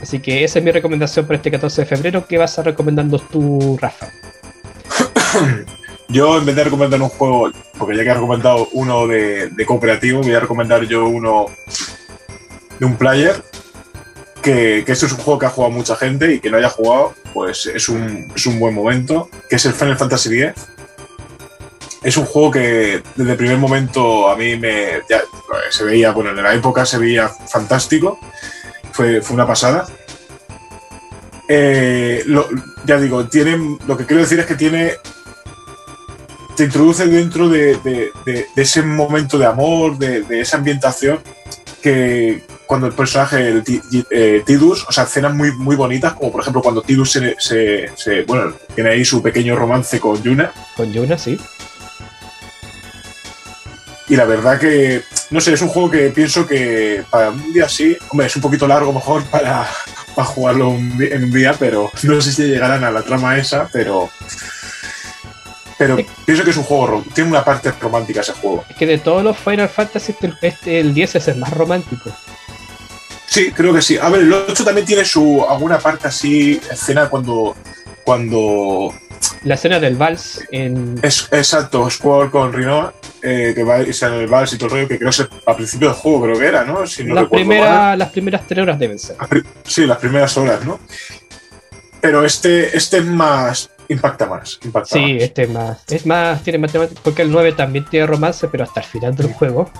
Así 0.00 0.20
que 0.20 0.44
esa 0.44 0.60
es 0.60 0.64
mi 0.64 0.70
recomendación 0.70 1.26
para 1.26 1.36
este 1.36 1.50
14 1.50 1.82
de 1.82 1.86
febrero. 1.86 2.26
¿Qué 2.26 2.38
vas 2.38 2.58
a 2.58 2.62
recomendando 2.62 3.18
tú, 3.18 3.76
Rafa? 3.80 4.08
Yo, 6.08 6.38
en 6.38 6.46
vez 6.46 6.56
de 6.56 6.64
recomendar 6.64 7.02
un 7.02 7.10
juego, 7.10 7.50
porque 7.76 7.96
ya 7.96 8.02
que 8.02 8.10
has 8.10 8.16
recomendado 8.16 8.68
uno 8.72 9.06
de 9.06 9.64
cooperativo, 9.66 10.22
voy 10.22 10.32
a 10.32 10.40
recomendar 10.40 10.82
yo 10.84 11.06
uno 11.06 11.48
de 12.78 12.86
un 12.86 12.96
player 12.96 13.42
que, 14.42 14.82
que, 14.86 14.92
esto 14.92 15.06
es 15.06 15.12
un 15.12 15.18
juego 15.18 15.38
que 15.38 15.46
ha 15.46 15.50
jugado 15.50 15.72
mucha 15.72 15.96
gente 15.96 16.32
y 16.32 16.40
que 16.40 16.50
no 16.50 16.58
haya 16.58 16.70
jugado, 16.70 17.14
pues 17.34 17.66
es 17.66 17.88
un, 17.88 18.32
es 18.34 18.46
un 18.46 18.58
buen 18.58 18.74
momento, 18.74 19.28
que 19.48 19.56
es 19.56 19.64
el 19.66 19.72
Final 19.72 19.98
Fantasy 19.98 20.42
X. 20.42 20.64
Es 22.02 22.16
un 22.16 22.26
juego 22.26 22.52
que 22.52 23.02
desde 23.16 23.32
el 23.32 23.36
primer 23.36 23.58
momento 23.58 24.28
a 24.30 24.36
mí 24.36 24.56
me 24.56 25.00
se 25.70 25.84
veía, 25.84 26.12
bueno, 26.12 26.30
en 26.30 26.42
la 26.42 26.54
época 26.54 26.86
se 26.86 26.98
veía 26.98 27.28
fantástico, 27.28 28.18
fue, 28.92 29.20
fue 29.20 29.34
una 29.34 29.46
pasada. 29.46 29.86
Eh, 31.48 32.24
ya 32.84 32.98
digo, 32.98 33.26
tiene, 33.26 33.78
lo 33.86 33.96
que 33.96 34.06
quiero 34.06 34.22
decir 34.22 34.38
es 34.38 34.46
que 34.46 34.54
tiene 34.54 34.94
te 36.58 36.64
introduce 36.64 37.06
dentro 37.06 37.48
de, 37.48 37.76
de, 37.84 38.10
de, 38.26 38.46
ese 38.56 38.82
momento 38.82 39.38
de 39.38 39.46
amor, 39.46 39.96
de, 39.96 40.40
esa 40.40 40.56
ambientación 40.56 41.20
que, 41.80 42.42
cuando 42.68 42.86
el 42.86 42.92
personaje, 42.92 43.48
el 43.48 43.64
eh, 44.10 44.42
Tidus, 44.44 44.84
o 44.86 44.92
sea, 44.92 45.04
escenas 45.04 45.34
muy, 45.34 45.52
muy 45.52 45.74
bonitas, 45.74 46.12
como 46.12 46.30
por 46.30 46.42
ejemplo 46.42 46.60
cuando 46.60 46.82
Tidus 46.82 47.10
se, 47.10 47.34
se, 47.38 48.22
bueno, 48.24 48.52
tiene 48.74 48.90
ahí 48.90 49.04
su 49.06 49.22
pequeño 49.22 49.56
romance 49.56 49.98
con 49.98 50.22
Yuna. 50.22 50.52
Con 50.76 50.92
Yuna, 50.92 51.16
sí. 51.16 51.38
Y 54.06 54.16
la 54.16 54.26
verdad 54.26 54.60
que, 54.60 55.02
no 55.30 55.40
sé, 55.40 55.54
es 55.54 55.62
un 55.62 55.68
juego 55.68 55.90
que 55.90 56.10
pienso 56.10 56.46
que 56.46 57.02
para 57.10 57.30
un 57.30 57.54
día 57.54 57.64
así, 57.64 57.96
hombre, 58.10 58.26
es 58.26 58.36
un 58.36 58.42
poquito 58.42 58.68
largo 58.68 58.92
mejor 58.92 59.24
para, 59.24 59.66
para 60.14 60.28
jugarlo 60.28 60.68
en 60.70 61.24
un 61.24 61.32
día, 61.32 61.54
pero 61.58 61.90
no 62.02 62.20
sé 62.20 62.32
si 62.32 62.42
llegarán 62.42 62.84
a 62.84 62.90
la 62.90 63.02
trama 63.02 63.38
esa, 63.38 63.66
pero 63.72 64.10
pero 65.78 65.96
pienso 66.26 66.44
que 66.44 66.50
es 66.50 66.56
un 66.56 66.64
juego, 66.64 67.04
tiene 67.14 67.30
una 67.30 67.44
parte 67.44 67.72
romántica 67.80 68.20
ese 68.20 68.32
juego. 68.32 68.64
Es 68.68 68.76
que 68.76 68.84
de 68.84 68.98
todos 68.98 69.22
los 69.22 69.38
Final 69.38 69.68
Fantasy, 69.68 70.12
este, 70.12 70.34
este 70.42 70.80
el 70.80 70.92
10 70.92 71.14
es 71.14 71.28
el 71.28 71.36
más 71.36 71.52
romántico. 71.54 72.10
Sí, 73.28 73.52
creo 73.52 73.74
que 73.74 73.82
sí. 73.82 73.98
A 73.98 74.08
ver, 74.08 74.22
el 74.22 74.32
8 74.32 74.64
también 74.64 74.86
tiene 74.86 75.04
su 75.04 75.44
alguna 75.46 75.78
parte 75.78 76.08
así, 76.08 76.60
escena 76.70 77.08
cuando. 77.08 77.54
cuando. 78.04 78.94
La 79.44 79.54
escena 79.54 79.78
del 79.78 79.96
vals 79.96 80.40
en. 80.50 80.98
Es, 81.02 81.28
exacto, 81.30 81.88
Squall 81.90 82.30
con 82.30 82.52
Rinoa, 82.52 82.94
eh, 83.22 83.52
que 83.54 83.62
va 83.64 83.76
a 83.76 83.82
irse 83.82 84.06
en 84.06 84.14
el 84.14 84.28
vals 84.28 84.54
y 84.54 84.56
todo 84.56 84.66
el 84.66 84.72
rollo, 84.72 84.88
que 84.88 84.98
creo 84.98 85.10
que 85.10 85.28
al 85.46 85.56
principio 85.56 85.88
del 85.88 85.96
juego 85.96 86.22
creo 86.22 86.38
que 86.38 86.46
era, 86.46 86.64
¿no? 86.64 86.86
Si 86.86 87.04
no 87.04 87.14
las, 87.14 87.28
primeras, 87.28 87.98
las 87.98 88.10
primeras 88.10 88.46
tres 88.46 88.62
horas 88.62 88.78
deben 88.78 88.98
ser. 88.98 89.16
Sí, 89.64 89.84
las 89.84 89.98
primeras 89.98 90.36
horas, 90.38 90.64
¿no? 90.64 90.80
Pero 92.00 92.24
este, 92.24 92.76
este 92.76 92.98
es 92.98 93.04
más. 93.04 93.70
Impacta 93.88 94.26
más. 94.26 94.58
Impacta 94.64 94.96
sí, 94.96 95.18
este 95.20 95.42
es 95.42 95.50
más. 95.50 95.78
Es 95.88 96.06
más, 96.06 96.42
tiene 96.42 96.58
matemáticas. 96.58 97.02
Porque 97.02 97.22
el 97.22 97.30
9 97.30 97.52
también 97.52 97.84
tiene 97.84 98.06
romance, 98.06 98.48
pero 98.48 98.64
hasta 98.64 98.80
el 98.80 98.86
final 98.86 99.14
del 99.14 99.32
juego. 99.32 99.70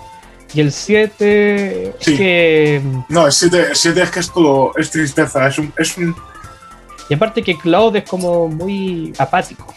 Y 0.55 0.61
el 0.61 0.73
7 0.73 1.95
es 2.01 2.07
que. 2.07 2.83
No, 3.09 3.27
el 3.27 3.33
7, 3.33 3.69
es 3.73 4.11
que 4.11 4.21
es 4.21 4.33
todo. 4.33 4.73
Es 4.77 4.91
tristeza. 4.91 5.47
Es 5.47 5.59
un, 5.59 5.73
es 5.77 5.97
un. 5.97 6.15
Y 7.09 7.15
aparte 7.15 7.43
que 7.43 7.57
Cloud 7.57 7.97
es 7.97 8.05
como 8.09 8.49
muy 8.49 9.13
apático. 9.19 9.75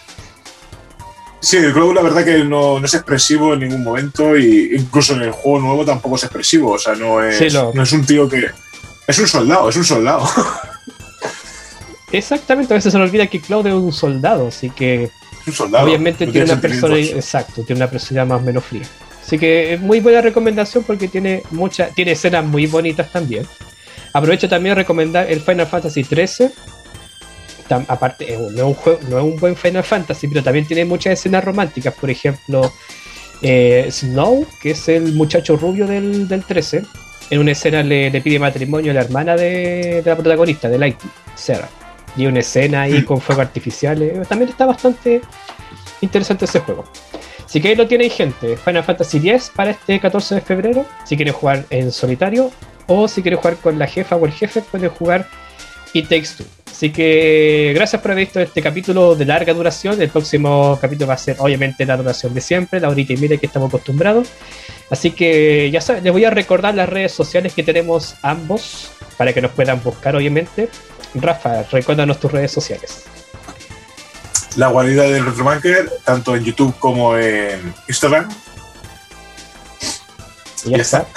Sí, 1.39 1.57
el 1.57 1.73
Cloud 1.73 1.95
la 1.95 2.01
verdad 2.01 2.23
que 2.23 2.43
no, 2.43 2.79
no, 2.79 2.85
es 2.85 2.93
expresivo 2.93 3.53
en 3.53 3.61
ningún 3.61 3.83
momento. 3.83 4.37
Y 4.37 4.75
incluso 4.75 5.13
en 5.13 5.23
el 5.23 5.31
juego 5.31 5.59
nuevo 5.59 5.85
tampoco 5.85 6.15
es 6.15 6.23
expresivo. 6.23 6.71
O 6.71 6.79
sea, 6.79 6.95
no 6.95 7.23
es, 7.23 7.53
no 7.53 7.83
es 7.83 7.91
un 7.91 8.05
tío 8.05 8.29
que. 8.29 8.49
Es 9.07 9.19
un 9.19 9.27
soldado, 9.27 9.69
es 9.69 9.75
un 9.75 9.83
soldado. 9.83 10.25
Exactamente, 12.11 12.73
a 12.73 12.75
veces 12.75 12.91
se 12.91 12.99
nos 12.99 13.09
olvida 13.09 13.27
que 13.27 13.39
Cloud 13.39 13.67
es 13.67 13.73
un 13.73 13.93
soldado, 13.93 14.47
así 14.47 14.69
que 14.69 15.09
Un 15.47 15.53
soldado. 15.53 15.85
Obviamente 15.85 16.27
tiene 16.27 16.51
una 16.51 16.61
persona, 16.61 16.97
exacto, 16.97 17.63
tiene 17.63 17.79
una 17.79 17.89
personalidad 17.89 18.27
más 18.27 18.41
o 18.41 18.45
menos 18.45 18.65
fría. 18.65 18.85
Así 19.31 19.39
que 19.39 19.75
es 19.75 19.79
muy 19.79 20.01
buena 20.01 20.19
recomendación 20.19 20.83
porque 20.83 21.07
tiene 21.07 21.41
mucha, 21.51 21.87
tiene 21.87 22.11
escenas 22.11 22.43
muy 22.43 22.65
bonitas 22.65 23.09
también. 23.13 23.47
Aprovecho 24.11 24.49
también 24.49 24.73
a 24.73 24.75
recomendar 24.75 25.31
el 25.31 25.39
Final 25.39 25.67
Fantasy 25.67 26.03
XIII. 26.03 26.49
aparte, 27.87 28.37
no 28.37 28.57
es, 28.57 28.61
un 28.61 28.73
juego, 28.73 28.99
no 29.07 29.19
es 29.19 29.23
un 29.23 29.37
buen 29.37 29.55
Final 29.55 29.85
Fantasy, 29.85 30.27
pero 30.27 30.43
también 30.43 30.65
tiene 30.65 30.83
muchas 30.83 31.13
escenas 31.13 31.45
románticas. 31.45 31.93
Por 31.93 32.09
ejemplo, 32.09 32.73
eh, 33.41 33.87
Snow, 33.89 34.45
que 34.61 34.71
es 34.71 34.89
el 34.89 35.13
muchacho 35.13 35.55
rubio 35.55 35.87
del, 35.87 36.27
del 36.27 36.43
13, 36.43 36.83
en 37.29 37.39
una 37.39 37.53
escena 37.53 37.83
le, 37.83 38.11
pide 38.19 38.37
matrimonio 38.37 38.91
a 38.91 38.95
la 38.95 39.01
hermana 39.03 39.37
de, 39.37 40.03
la 40.05 40.17
protagonista, 40.17 40.67
de 40.67 40.77
Light, 40.77 40.99
Sarah. 41.35 41.69
Y 42.17 42.25
una 42.25 42.41
escena 42.41 42.81
ahí 42.81 42.99
mm. 42.99 43.05
con 43.05 43.21
fuego 43.21 43.41
artificiales. 43.43 44.27
También 44.27 44.49
está 44.49 44.65
bastante 44.65 45.21
interesante 46.01 46.43
ese 46.43 46.59
juego. 46.59 46.83
Así 47.51 47.59
que 47.59 47.67
ahí 47.67 47.75
lo 47.75 47.85
tienen 47.85 48.09
gente. 48.09 48.55
Final 48.55 48.81
Fantasy 48.81 49.17
X 49.17 49.51
para 49.53 49.71
este 49.71 49.99
14 49.99 50.35
de 50.35 50.39
febrero. 50.39 50.85
Si 51.03 51.17
quieren 51.17 51.33
jugar 51.33 51.65
en 51.69 51.91
solitario. 51.91 52.49
O 52.87 53.09
si 53.09 53.21
quieren 53.21 53.41
jugar 53.41 53.57
con 53.57 53.77
la 53.77 53.87
jefa 53.87 54.15
o 54.15 54.25
el 54.25 54.31
jefe, 54.31 54.61
pueden 54.61 54.89
jugar 54.89 55.27
It 55.91 56.07
Takes 56.07 56.29
Two. 56.37 56.45
Así 56.65 56.93
que 56.93 57.73
gracias 57.75 58.01
por 58.01 58.11
haber 58.11 58.23
visto 58.23 58.39
este 58.39 58.61
capítulo 58.61 59.15
de 59.15 59.25
larga 59.25 59.53
duración. 59.53 60.01
El 60.01 60.07
próximo 60.07 60.79
capítulo 60.79 61.07
va 61.07 61.15
a 61.15 61.17
ser 61.17 61.35
obviamente 61.39 61.85
la 61.85 61.97
duración 61.97 62.33
de 62.33 62.39
siempre, 62.39 62.79
la 62.79 62.87
horita 62.87 63.11
y 63.11 63.17
media 63.17 63.35
que 63.35 63.47
estamos 63.47 63.67
acostumbrados. 63.67 64.29
Así 64.89 65.11
que 65.11 65.69
ya 65.71 65.81
saben, 65.81 66.05
les 66.05 66.13
voy 66.13 66.23
a 66.23 66.29
recordar 66.29 66.73
las 66.73 66.87
redes 66.87 67.11
sociales 67.11 67.53
que 67.53 67.63
tenemos 67.63 68.15
ambos 68.21 68.91
para 69.17 69.33
que 69.33 69.41
nos 69.41 69.51
puedan 69.51 69.83
buscar 69.83 70.15
obviamente. 70.15 70.69
Rafa, 71.15 71.63
recuérdanos 71.63 72.17
tus 72.17 72.31
redes 72.31 72.51
sociales. 72.51 73.03
La 74.57 74.67
guarida 74.67 75.03
del 75.03 75.25
Retromanker, 75.25 75.89
tanto 76.03 76.35
en 76.35 76.43
YouTube 76.43 76.75
como 76.79 77.17
en 77.17 77.73
Instagram. 77.87 78.29
ya, 80.65 80.77
está. 80.77 81.07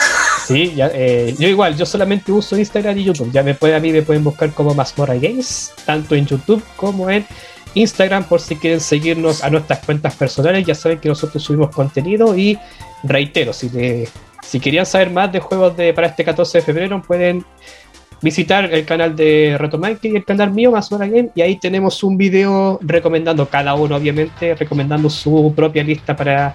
Sí, 0.47 0.75
eh, 0.77 1.35
yo 1.39 1.49
igual, 1.49 1.77
yo 1.77 1.85
solamente 1.85 2.31
uso 2.31 2.57
Instagram 2.57 2.99
y 2.99 3.05
YouTube. 3.05 3.33
Ya 3.33 3.43
me 3.43 3.55
puede, 3.55 3.75
a 3.75 3.81
mí 3.81 3.91
me 3.93 4.03
pueden 4.03 4.23
buscar 4.23 4.53
como 4.53 4.75
Mazmorra 4.75 5.15
Games, 5.15 5.73
tanto 5.85 6.15
en 6.15 6.27
YouTube 6.27 6.63
como 6.77 7.11
en 7.11 7.27
Instagram, 7.75 8.25
por 8.25 8.41
si 8.41 8.57
quieren 8.57 8.81
seguirnos 8.81 9.43
a 9.43 9.51
nuestras 9.51 9.81
cuentas 9.85 10.15
personales. 10.15 10.65
Ya 10.67 10.75
saben 10.75 11.01
que 11.01 11.09
nosotros 11.09 11.43
subimos 11.43 11.75
contenido 11.75 12.37
y 12.37 12.59
reitero, 13.03 13.53
si, 13.53 13.69
si 14.43 14.61
querían 14.61 14.87
saber 14.87 15.11
más 15.11 15.33
de 15.33 15.41
juegos 15.41 15.77
de, 15.77 15.93
para 15.93 16.07
este 16.07 16.25
14 16.25 16.59
de 16.59 16.65
febrero, 16.65 17.03
pueden 17.03 17.45
visitar 18.23 18.73
el 18.73 18.85
canal 18.85 19.15
de 19.15 19.57
Retomanque 19.59 20.09
y 20.09 20.17
el 20.17 20.25
canal 20.25 20.51
mío, 20.51 20.71
Mazmorra 20.71 21.07
Games, 21.07 21.31
y 21.35 21.43
ahí 21.43 21.57
tenemos 21.57 22.03
un 22.03 22.17
video 22.17 22.79
recomendando 22.83 23.47
cada 23.49 23.75
uno, 23.75 23.97
obviamente, 23.97 24.55
recomendando 24.55 25.11
su 25.11 25.53
propia 25.55 25.85
lista 25.85 26.17
para 26.17 26.55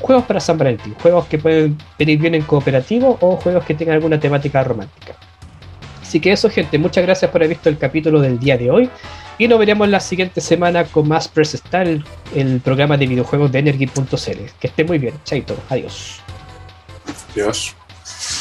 juegos 0.00 0.24
para 0.24 0.40
San 0.40 0.58
Valentín, 0.58 0.94
juegos 1.00 1.26
que 1.26 1.38
pueden 1.38 1.78
venir 1.98 2.18
bien 2.18 2.34
en 2.34 2.42
cooperativo 2.42 3.16
o 3.20 3.36
juegos 3.36 3.64
que 3.64 3.74
tengan 3.74 3.96
alguna 3.96 4.20
temática 4.20 4.62
romántica. 4.62 5.14
Así 6.02 6.20
que 6.20 6.30
eso, 6.30 6.48
gente, 6.48 6.78
muchas 6.78 7.04
gracias 7.04 7.30
por 7.30 7.40
haber 7.40 7.50
visto 7.50 7.68
el 7.68 7.78
capítulo 7.78 8.20
del 8.20 8.38
día 8.38 8.56
de 8.56 8.70
hoy. 8.70 8.90
Y 9.36 9.48
nos 9.48 9.58
veremos 9.58 9.88
la 9.88 9.98
siguiente 9.98 10.40
semana 10.40 10.84
con 10.84 11.08
más 11.08 11.26
Press 11.26 11.54
Star, 11.54 11.88
el, 11.88 12.60
programa 12.60 12.96
de 12.96 13.06
videojuegos 13.06 13.50
de 13.50 13.58
Energy.cl. 13.58 14.40
Que 14.60 14.66
esté 14.68 14.84
muy 14.84 14.98
bien. 14.98 15.14
Chaito. 15.24 15.56
Adiós. 15.68 16.20
Adiós. 17.32 17.74